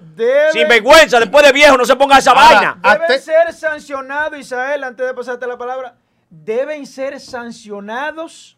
Sin 0.51 0.67
vergüenza, 0.67 1.19
después 1.19 1.45
de 1.45 1.53
viejo, 1.53 1.77
no 1.77 1.85
se 1.85 1.95
ponga 1.95 2.17
esa 2.17 2.33
vaina. 2.33 2.79
Deben 2.83 3.21
ser 3.21 3.53
sancionados, 3.53 4.39
Israel, 4.39 4.83
antes 4.83 5.05
de 5.05 5.13
pasarte 5.13 5.45
la 5.45 5.57
palabra. 5.57 5.95
Deben 6.29 6.85
ser 6.85 7.19
sancionados 7.19 8.57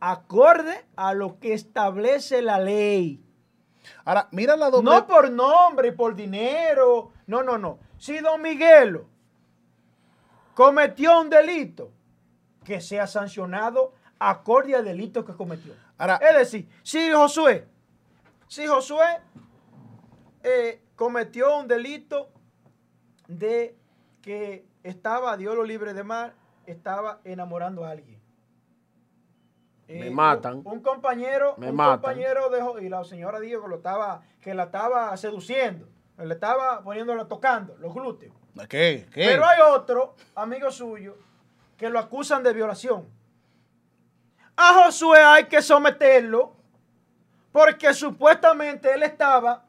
acorde 0.00 0.84
a 0.96 1.14
lo 1.14 1.38
que 1.38 1.54
establece 1.54 2.42
la 2.42 2.58
ley. 2.58 3.22
Ahora, 4.04 4.28
mira 4.32 4.56
la 4.56 4.70
doble. 4.70 4.90
No 4.90 5.06
por 5.06 5.30
nombre 5.30 5.88
y 5.88 5.92
por 5.92 6.14
dinero. 6.14 7.12
No, 7.26 7.42
no, 7.42 7.56
no. 7.56 7.78
Si 7.98 8.18
don 8.18 8.42
Miguelo 8.42 9.06
cometió 10.54 11.20
un 11.20 11.30
delito, 11.30 11.92
que 12.64 12.80
sea 12.80 13.06
sancionado 13.06 13.94
acorde 14.18 14.74
al 14.74 14.84
delito 14.84 15.24
que 15.24 15.32
cometió. 15.34 15.72
es 16.20 16.36
decir, 16.36 16.68
si 16.82 17.10
Josué, 17.12 17.68
si 18.48 18.66
Josué 18.66 19.20
eh, 20.42 20.82
cometió 20.96 21.58
un 21.58 21.68
delito 21.68 22.28
de 23.28 23.76
que 24.20 24.65
estaba, 24.88 25.36
Dios 25.36 25.54
lo 25.54 25.64
libre 25.64 25.92
de 25.94 26.04
mar, 26.04 26.34
estaba 26.64 27.20
enamorando 27.24 27.84
a 27.84 27.90
alguien. 27.90 28.20
me 29.88 30.06
eh, 30.06 30.10
matan. 30.10 30.62
Un, 30.64 30.80
compañero, 30.80 31.54
un 31.56 31.76
compañero 31.76 32.48
de, 32.50 32.84
y 32.84 32.88
la 32.88 33.04
señora 33.04 33.40
dijo 33.40 33.62
que 33.62 33.68
lo 33.68 33.76
estaba, 33.76 34.22
que 34.40 34.54
la 34.54 34.64
estaba 34.64 35.16
seduciendo, 35.16 35.88
le 36.18 36.32
estaba 36.32 36.82
poniéndolo 36.82 37.26
tocando 37.26 37.76
los 37.78 37.92
glúteos. 37.92 38.34
¿Qué? 38.68 39.06
¿Qué? 39.12 39.26
Pero 39.26 39.44
hay 39.44 39.60
otro 39.60 40.14
amigo 40.34 40.70
suyo 40.70 41.16
que 41.76 41.90
lo 41.90 41.98
acusan 41.98 42.42
de 42.42 42.52
violación. 42.52 43.06
A 44.56 44.84
Josué 44.84 45.20
hay 45.20 45.44
que 45.44 45.60
someterlo 45.60 46.56
porque 47.52 47.92
supuestamente 47.92 48.94
él 48.94 49.02
estaba 49.02 49.65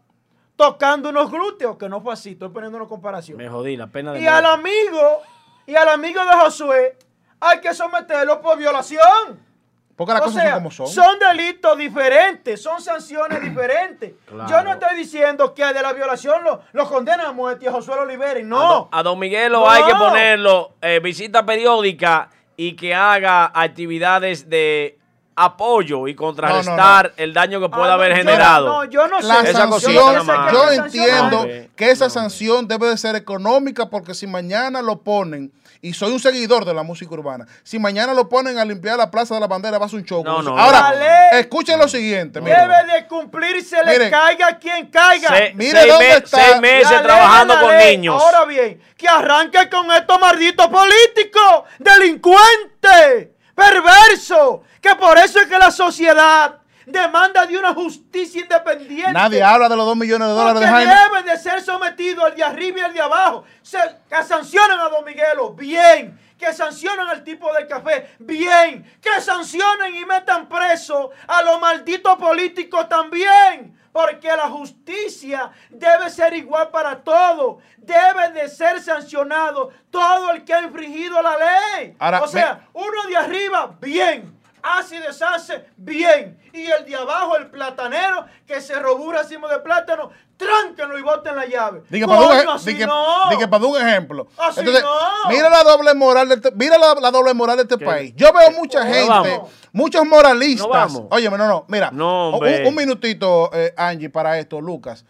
tocando 0.58 1.10
unos 1.10 1.32
glúteos, 1.32 1.78
que 1.78 1.88
no 1.88 2.02
fue 2.02 2.14
así, 2.14 2.32
estoy 2.32 2.50
poniendo 2.50 2.78
una 2.78 2.88
comparación. 2.88 3.38
Me 3.38 3.48
jodí, 3.48 3.78
la 3.78 3.88
pena 3.88 4.12
de 4.12 4.20
Y 4.20 4.28
al 4.28 4.46
amigo, 4.46 5.22
y 5.66 5.76
al 5.76 5.88
amigo 5.88 6.20
de 6.26 6.34
Josué 6.34 6.98
hay 7.40 7.62
que 7.62 7.74
someterlo 7.74 8.42
por 8.42 8.58
violación. 8.58 9.48
Porque 9.96 10.14
las 10.14 10.22
cosas 10.22 10.44
son 10.44 10.54
como 10.54 10.72
son. 10.72 10.88
Son 10.88 11.20
delitos 11.20 11.78
diferentes, 11.78 12.62
son 12.62 12.82
sanciones 12.82 13.42
diferentes. 13.42 14.14
Yo 14.48 14.64
no 14.64 14.74
estoy 14.74 14.96
diciendo 14.96 15.54
que 15.54 15.66
de 15.66 15.82
la 15.82 15.94
violación 15.94 16.44
lo, 16.44 16.62
lo 16.72 16.88
condenan 16.88 17.28
a 17.28 17.32
muerte 17.32 17.66
y 17.66 17.68
a 17.68 17.72
Josué 17.72 17.96
lo 17.96 18.06
liberen. 18.06 18.48
No. 18.48 18.90
A 18.92 19.02
don, 19.02 19.18
Miguelo 19.18 19.68
hay 19.68 19.84
que 19.84 19.96
ponerlo 19.96 20.74
eh, 20.82 21.00
visita 21.00 21.46
periódica 21.46 22.30
y 22.56 22.76
que 22.76 22.94
haga 22.94 23.52
actividades 23.54 24.50
de 24.50 24.97
apoyo 25.40 26.08
y 26.08 26.16
contrarrestar 26.16 27.14
el 27.16 27.32
daño 27.32 27.62
que 27.62 27.70
pueda 27.70 27.92
ah, 27.92 27.94
haber 27.94 28.16
generado. 28.16 28.66
No, 28.66 28.86
yo 28.86 29.08
no 29.08 29.22
sé. 29.22 29.28
La 29.28 29.46
sanción, 29.46 30.26
yo, 30.52 30.72
entiendo 30.72 31.46
que 31.76 31.92
esa 31.92 32.10
sanción 32.10 32.68
debe 32.68 32.88
de 32.88 32.98
ser 32.98 33.16
económica 33.16 33.88
porque 33.88 34.16
si 34.16 34.26
mañana 34.26 34.82
lo 34.82 35.04
ponen 35.04 35.52
y 35.80 35.94
soy 35.94 36.12
un 36.12 36.20
seguidor 36.20 36.66
de 36.66 36.74
la 36.74 36.82
música 36.82 37.14
urbana. 37.14 37.46
Si 37.64 37.78
mañana 37.78 38.16
lo 38.16 38.28
ponen 38.28 38.58
a 38.58 38.66
limpiar 38.66 38.98
la 38.98 39.12
Plaza 39.12 39.36
de 39.36 39.42
la 39.42 39.46
Bandera, 39.46 39.78
va 39.78 39.86
a 39.86 39.90
ser 39.90 40.00
un 40.00 40.06
show. 40.06 40.24
No, 40.24 40.42
no, 40.42 40.58
Ahora, 40.58 40.92
La 40.92 40.96
ley 40.96 41.40
escuchen 41.42 41.78
lo 41.78 41.88
siguiente. 41.88 42.42
miren. 42.42 42.60
Debe 42.68 42.94
de 42.94 43.08
cumplirse, 43.08 43.78
le 43.86 43.92
Miren. 43.92 44.10
caiga 44.10 44.48
a 44.48 44.58
quien 44.58 44.88
caiga. 44.88 45.28
Se- 45.30 45.54
Mire 45.54 45.80
seis, 45.82 45.94
dónde 45.94 46.08
me- 46.10 46.16
está. 46.16 46.46
seis 46.46 46.62
meses 46.62 46.92
La 46.92 47.04
trabajando 47.04 47.60
con 47.60 47.78
ley. 47.78 47.96
niños. 47.98 48.20
Ahora 48.20 48.46
bien, 48.46 48.82
que 48.98 49.08
arranque 49.08 49.70
con 49.70 49.92
estos 49.92 50.20
malditos 50.20 50.68
políticos, 50.68 51.64
delincuentes, 51.78 53.37
perversos, 53.58 54.62
que 54.82 54.96
por 54.96 55.18
eso 55.18 55.40
es 55.40 55.48
que 55.48 55.58
la 55.58 55.72
sociedad 55.72 56.60
demanda 56.86 57.46
de 57.46 57.58
una 57.58 57.74
justicia 57.74 58.42
independiente. 58.42 59.12
Nadie 59.12 59.44
habla 59.44 59.68
de 59.68 59.76
los 59.76 59.86
dos 59.86 59.98
millones 59.98 60.28
de 60.28 60.34
dólares 60.34 60.62
de 60.62 60.68
Jaime. 60.68 60.94
deben 60.94 61.26
de 61.26 61.38
ser 61.38 61.62
sometidos 61.62 62.30
el 62.30 62.36
de 62.36 62.44
arriba 62.44 62.78
y 62.80 62.82
el 62.82 62.94
de 62.94 63.02
abajo. 63.02 63.44
Se- 63.62 63.78
que 64.10 64.24
sancionen 64.24 64.80
a 64.80 64.90
Don 64.90 65.04
Miguelo, 65.04 65.54
bien. 65.54 66.18
Que 66.38 66.54
sancionen 66.54 67.08
al 67.10 67.24
tipo 67.24 67.52
del 67.52 67.68
café, 67.68 68.16
bien. 68.20 68.86
Que 69.02 69.20
sancionen 69.22 69.96
y 69.96 70.06
metan 70.06 70.48
preso 70.48 71.10
a 71.28 71.42
los 71.42 71.60
malditos 71.60 72.16
políticos 72.18 72.88
también. 72.88 73.76
Porque 73.98 74.28
la 74.28 74.48
justicia 74.50 75.50
debe 75.72 76.12
ser 76.12 76.36
igual 76.36 76.70
para 76.70 77.00
todos. 77.04 77.56
Debe 77.78 78.30
de 78.32 78.48
ser 78.48 78.80
sancionado 78.80 79.72
todo 79.90 80.30
el 80.34 80.46
que 80.46 80.54
ha 80.54 80.62
infringido 80.62 81.20
la 81.20 81.36
ley. 81.36 81.96
Ahora, 81.98 82.22
o 82.22 82.28
sea, 82.28 82.68
uno 82.74 83.04
de 83.10 83.18
arriba, 83.18 83.76
bien. 83.82 84.38
Hace 84.62 84.98
y 84.98 85.00
deshace, 85.00 85.66
bien. 85.78 86.40
Y 86.54 86.66
el 86.70 86.86
de 86.86 86.96
abajo, 86.96 87.38
el 87.38 87.50
platanero, 87.50 88.26
que 88.46 88.62
se 88.62 88.78
robó 88.80 89.06
un 89.06 89.14
racimo 89.14 89.48
de 89.48 89.60
plátano, 89.60 90.12
tránquenlo 90.36 90.98
y 91.00 91.02
boten 91.02 91.36
la 91.36 91.46
llave. 91.46 91.84
Diga 91.90 92.06
para 92.06 92.20
un, 92.22 92.28
Coño, 92.28 92.52
así 92.52 92.74
di 92.74 92.78
que- 92.80 92.86
no. 92.86 93.30
para 93.50 93.66
un 93.66 93.78
ejemplo. 93.82 94.28
Así 94.38 94.60
Entonces, 94.60 94.84
no. 94.84 95.30
mira 95.30 95.50
la 95.50 95.64
doble 95.64 95.94
moral 95.94 96.28
de 96.30 96.36
este, 96.36 96.52
mira 96.52 96.78
la, 96.78 96.96
la 96.96 97.12
doble 97.12 97.34
moral 97.34 97.56
de 97.58 97.64
este 97.64 97.78
¿Qué? 97.78 97.86
país. 97.86 98.14
Yo 98.16 98.32
veo 98.34 98.52
mucha 98.52 98.84
No 98.84 98.94
gente, 98.94 99.08
vamos. 99.10 99.52
Muchos 99.78 100.06
moralistas. 100.06 100.68
No 100.68 100.74
vamos. 100.74 101.04
Óyeme, 101.12 101.38
no, 101.38 101.48
no, 101.48 101.66
mira. 101.68 101.92
No, 101.92 102.38
un, 102.38 102.68
un 102.68 102.76
minutito, 102.76 103.50
eh, 103.54 103.74
Angie, 103.78 104.10
para 104.10 104.38
esto, 104.40 104.60
Lucas. 104.60 105.06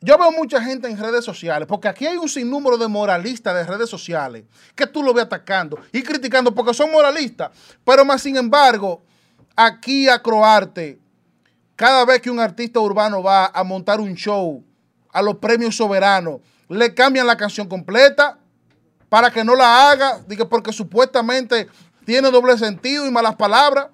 Yo 0.00 0.16
veo 0.16 0.30
mucha 0.30 0.62
gente 0.62 0.88
en 0.88 0.96
redes 0.96 1.24
sociales, 1.24 1.66
porque 1.66 1.88
aquí 1.88 2.06
hay 2.06 2.16
un 2.16 2.28
sinnúmero 2.28 2.78
de 2.78 2.86
moralistas 2.86 3.52
de 3.52 3.64
redes 3.64 3.90
sociales 3.90 4.44
que 4.76 4.86
tú 4.86 5.02
lo 5.02 5.12
ves 5.12 5.24
atacando 5.24 5.76
y 5.92 6.02
criticando 6.02 6.54
porque 6.54 6.72
son 6.72 6.92
moralistas. 6.92 7.50
Pero 7.84 8.04
más 8.04 8.22
sin 8.22 8.36
embargo, 8.36 9.02
aquí 9.56 10.08
a 10.08 10.22
Croarte, 10.22 11.00
cada 11.74 12.04
vez 12.04 12.20
que 12.20 12.30
un 12.30 12.38
artista 12.38 12.78
urbano 12.78 13.22
va 13.24 13.46
a 13.46 13.64
montar 13.64 14.00
un 14.00 14.14
show 14.14 14.64
a 15.12 15.20
los 15.20 15.36
premios 15.38 15.76
soberanos, 15.76 16.40
le 16.68 16.94
cambian 16.94 17.26
la 17.26 17.36
canción 17.36 17.66
completa 17.66 18.38
para 19.08 19.32
que 19.32 19.42
no 19.42 19.56
la 19.56 19.90
haga, 19.90 20.20
porque 20.48 20.72
supuestamente 20.72 21.66
tiene 22.08 22.30
doble 22.30 22.56
sentido 22.56 23.06
y 23.06 23.10
malas 23.10 23.36
palabras. 23.36 23.88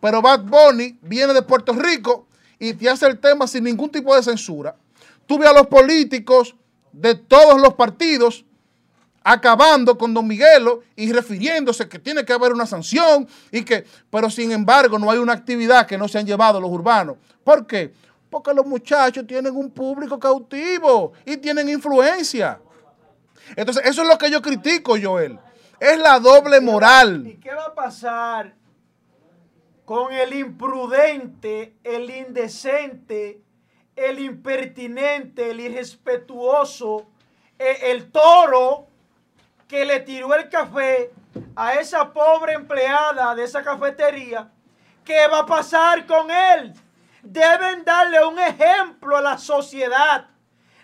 Pero 0.00 0.22
Bad 0.22 0.44
Bunny 0.44 0.98
viene 1.02 1.34
de 1.34 1.42
Puerto 1.42 1.74
Rico 1.74 2.26
y 2.58 2.72
te 2.72 2.88
hace 2.88 3.06
el 3.06 3.18
tema 3.18 3.46
sin 3.46 3.64
ningún 3.64 3.90
tipo 3.90 4.16
de 4.16 4.22
censura. 4.22 4.74
Tú 5.26 5.36
ves 5.36 5.50
a 5.50 5.52
los 5.52 5.66
políticos 5.66 6.54
de 6.90 7.16
todos 7.16 7.60
los 7.60 7.74
partidos 7.74 8.46
acabando 9.22 9.98
con 9.98 10.14
Don 10.14 10.26
Miguelo 10.26 10.80
y 10.96 11.12
refiriéndose 11.12 11.86
que 11.86 11.98
tiene 11.98 12.24
que 12.24 12.32
haber 12.32 12.54
una 12.54 12.64
sanción 12.64 13.28
y 13.52 13.62
que, 13.62 13.84
pero 14.08 14.30
sin 14.30 14.52
embargo 14.52 14.98
no 14.98 15.10
hay 15.10 15.18
una 15.18 15.34
actividad 15.34 15.86
que 15.86 15.98
no 15.98 16.08
se 16.08 16.18
han 16.18 16.24
llevado 16.24 16.62
los 16.62 16.70
urbanos. 16.70 17.16
¿Por 17.44 17.66
qué? 17.66 17.92
Porque 18.30 18.54
los 18.54 18.64
muchachos 18.64 19.26
tienen 19.26 19.54
un 19.54 19.70
público 19.70 20.18
cautivo 20.18 21.12
y 21.26 21.36
tienen 21.36 21.68
influencia. 21.68 22.58
Entonces, 23.54 23.84
eso 23.84 24.00
es 24.00 24.08
lo 24.08 24.16
que 24.16 24.30
yo 24.30 24.40
critico, 24.40 24.96
Joel. 24.98 25.38
Es 25.80 25.98
la 25.98 26.20
doble 26.20 26.60
moral. 26.60 27.26
¿Y 27.26 27.40
qué 27.40 27.54
va 27.54 27.64
a 27.64 27.74
pasar 27.74 28.54
con 29.86 30.12
el 30.12 30.34
imprudente, 30.34 31.78
el 31.82 32.10
indecente, 32.10 33.40
el 33.96 34.18
impertinente, 34.18 35.50
el 35.50 35.60
irrespetuoso, 35.60 37.06
e- 37.58 37.90
el 37.90 38.12
toro 38.12 38.88
que 39.66 39.86
le 39.86 40.00
tiró 40.00 40.34
el 40.34 40.50
café 40.50 41.12
a 41.56 41.72
esa 41.76 42.12
pobre 42.12 42.52
empleada 42.52 43.34
de 43.34 43.44
esa 43.44 43.62
cafetería? 43.62 44.52
¿Qué 45.02 45.26
va 45.28 45.40
a 45.40 45.46
pasar 45.46 46.06
con 46.06 46.30
él? 46.30 46.74
Deben 47.22 47.86
darle 47.86 48.22
un 48.26 48.38
ejemplo 48.38 49.16
a 49.16 49.22
la 49.22 49.38
sociedad 49.38 50.28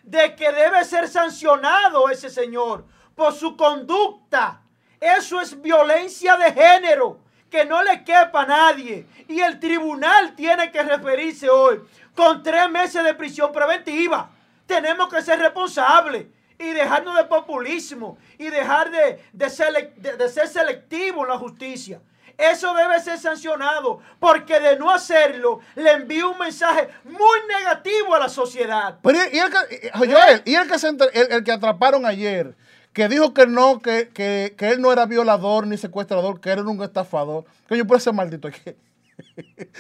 de 0.02 0.34
que 0.34 0.50
debe 0.52 0.82
ser 0.86 1.06
sancionado 1.06 2.08
ese 2.08 2.30
señor 2.30 2.86
por 3.14 3.34
su 3.34 3.58
conducta. 3.58 4.62
Eso 5.00 5.40
es 5.40 5.60
violencia 5.60 6.36
de 6.36 6.52
género, 6.52 7.18
que 7.50 7.64
no 7.64 7.82
le 7.82 8.02
quepa 8.04 8.42
a 8.42 8.46
nadie. 8.46 9.06
Y 9.28 9.40
el 9.40 9.58
tribunal 9.60 10.34
tiene 10.34 10.70
que 10.70 10.82
referirse 10.82 11.48
hoy 11.48 11.80
con 12.14 12.42
tres 12.42 12.68
meses 12.70 13.04
de 13.04 13.14
prisión 13.14 13.52
preventiva. 13.52 14.30
Tenemos 14.66 15.08
que 15.12 15.22
ser 15.22 15.38
responsables 15.38 16.26
y 16.58 16.70
dejarnos 16.70 17.16
de 17.16 17.24
populismo 17.24 18.18
y 18.38 18.48
dejar 18.48 18.90
de, 18.90 19.22
de, 19.32 19.46
selec- 19.46 19.94
de- 19.96 20.16
de 20.16 20.28
ser 20.28 20.48
selectivo 20.48 21.22
en 21.24 21.28
la 21.30 21.38
justicia. 21.38 22.00
Eso 22.38 22.74
debe 22.74 23.00
ser 23.00 23.18
sancionado 23.18 24.00
porque 24.18 24.58
de 24.60 24.76
no 24.78 24.90
hacerlo 24.90 25.60
le 25.74 25.92
envía 25.92 26.26
un 26.26 26.36
mensaje 26.38 26.88
muy 27.04 27.38
negativo 27.48 28.14
a 28.14 28.18
la 28.18 28.28
sociedad. 28.28 28.98
Pero 29.02 29.18
y, 29.32 29.38
el 29.38 29.50
que, 29.50 29.90
y- 29.94 30.10
Joel, 30.12 30.42
y 30.44 30.54
el 30.54 30.68
que, 30.70 30.78
se 30.78 30.88
el 30.88 31.44
que 31.44 31.52
atraparon 31.52 32.04
ayer, 32.04 32.54
que 32.96 33.08
dijo 33.08 33.34
que 33.34 33.46
no, 33.46 33.78
que, 33.78 34.08
que, 34.08 34.54
que 34.56 34.70
él 34.70 34.80
no 34.80 34.90
era 34.90 35.04
violador 35.04 35.66
ni 35.66 35.76
secuestrador, 35.76 36.40
que 36.40 36.48
era 36.48 36.62
un 36.62 36.82
estafador. 36.82 37.44
Que 37.68 37.76
yo 37.76 37.86
puedo 37.86 38.00
ser 38.00 38.14
maldito 38.14 38.48
aquí. 38.48 38.58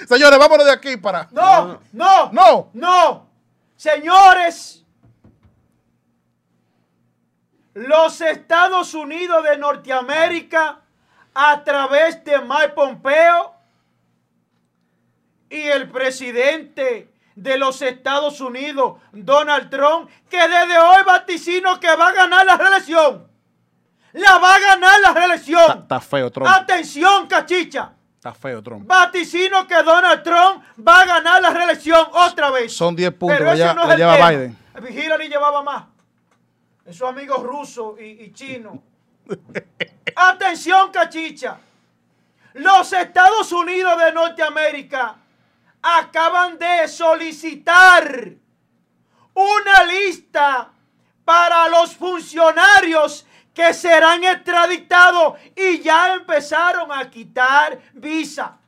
Señores, 0.06 0.38
vámonos 0.38 0.66
de 0.66 0.72
aquí 0.72 0.98
para. 0.98 1.26
No, 1.32 1.80
no, 1.94 2.30
No. 2.30 2.70
no. 2.74 3.26
Señores, 3.74 4.84
los 7.72 8.20
Estados 8.20 8.92
Unidos 8.92 9.42
de 9.44 9.56
Norteamérica, 9.56 10.82
a 11.32 11.64
través 11.64 12.22
de 12.22 12.38
Mike 12.40 12.74
Pompeo 12.74 13.54
y 15.48 15.62
el 15.62 15.90
presidente 15.90 17.10
de 17.36 17.56
los 17.58 17.80
Estados 17.82 18.40
Unidos, 18.40 18.94
Donald 19.12 19.70
Trump, 19.70 20.10
que 20.28 20.38
desde 20.48 20.78
hoy 20.78 21.04
vaticino 21.06 21.78
que 21.78 21.94
va 21.94 22.08
a 22.08 22.12
ganar 22.12 22.44
la 22.44 22.56
reelección. 22.56 23.28
La 24.14 24.38
va 24.38 24.54
a 24.54 24.58
ganar 24.58 25.00
la 25.02 25.12
reelección. 25.12 25.80
Está 25.82 26.00
feo, 26.00 26.30
Trump. 26.30 26.48
Atención, 26.50 27.26
cachicha. 27.26 27.92
Está 28.16 28.32
feo, 28.32 28.62
Trump. 28.62 28.86
Vaticino 28.86 29.66
que 29.68 29.82
Donald 29.82 30.22
Trump 30.22 30.64
va 30.86 31.02
a 31.02 31.04
ganar 31.04 31.42
la 31.42 31.50
reelección 31.50 32.06
otra 32.12 32.50
vez. 32.50 32.74
Son 32.74 32.96
10 32.96 33.12
puntos 33.12 33.36
Pero 33.38 33.52
que 33.52 33.58
ya- 33.58 33.74
no 33.74 33.92
el 33.92 33.98
lleva 33.98 34.16
tema. 34.16 34.30
Biden. 34.30 34.58
Hillary 34.90 35.28
llevaba 35.28 35.62
más. 35.62 35.84
Esos 36.86 37.08
amigos 37.08 37.42
rusos 37.42 38.00
y, 38.00 38.04
y 38.24 38.32
chinos. 38.32 38.78
Atención, 40.16 40.90
cachicha. 40.90 41.58
Los 42.54 42.90
Estados 42.94 43.52
Unidos 43.52 43.98
de 44.02 44.12
Norteamérica 44.12 45.16
acaban 45.86 46.58
de 46.58 46.88
solicitar 46.88 48.34
una 49.34 49.84
lista 49.84 50.70
para 51.24 51.68
los 51.68 51.94
funcionarios 51.96 53.26
que 53.54 53.72
serán 53.72 54.24
extraditados 54.24 55.38
y 55.54 55.80
ya 55.80 56.14
empezaron 56.14 56.90
a 56.92 57.08
quitar 57.08 57.78
visa. 57.94 58.58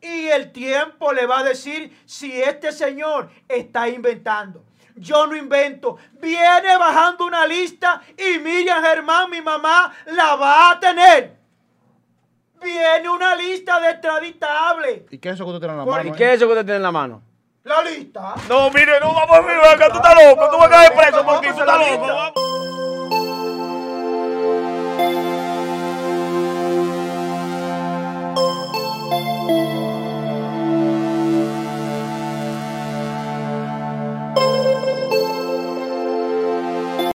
Y 0.00 0.26
el 0.26 0.50
tiempo 0.50 1.12
le 1.12 1.26
va 1.26 1.40
a 1.40 1.44
decir 1.44 2.02
si 2.06 2.40
este 2.40 2.72
señor 2.72 3.30
está 3.48 3.88
inventando. 3.88 4.64
Yo 4.96 5.26
no 5.26 5.36
invento. 5.36 5.96
Viene 6.20 6.76
bajando 6.76 7.26
una 7.26 7.46
lista 7.46 8.02
y 8.16 8.38
Miriam 8.38 8.82
Germán, 8.82 9.30
mi 9.30 9.40
mamá, 9.40 9.94
la 10.06 10.34
va 10.36 10.70
a 10.70 10.80
tener. 10.80 11.41
Viene 12.62 13.08
una 13.08 13.34
lista 13.34 13.80
de 13.80 13.90
extraditables. 13.90 15.02
¿Y 15.10 15.18
qué 15.18 15.30
es 15.30 15.34
eso 15.34 15.44
que 15.44 15.50
usted 15.50 15.60
tiene 15.60 15.74
en 15.74 15.78
la 15.78 15.84
mano? 15.84 16.08
¿Y 16.08 16.12
eh? 16.12 16.14
qué 16.16 16.24
es 16.30 16.36
eso 16.36 16.46
que 16.46 16.52
usted 16.52 16.64
tiene 16.64 16.76
en 16.76 16.82
la 16.82 16.92
mano? 16.92 17.22
La 17.64 17.82
lista. 17.82 18.34
No, 18.48 18.70
mire, 18.70 18.98
no, 19.00 19.14
vamos 19.14 19.36
a 19.36 19.40
ver, 19.40 19.90
tú 19.90 19.96
estás 19.96 20.14
loco, 20.24 20.48
tú 20.50 20.58
vas 20.58 20.66
a 20.66 20.70
caer 20.70 20.92
preso 20.94 21.24
por 21.24 21.40
ti, 21.40 21.48
tú 21.48 21.60
estás 21.60 21.90
loco. 21.90 22.51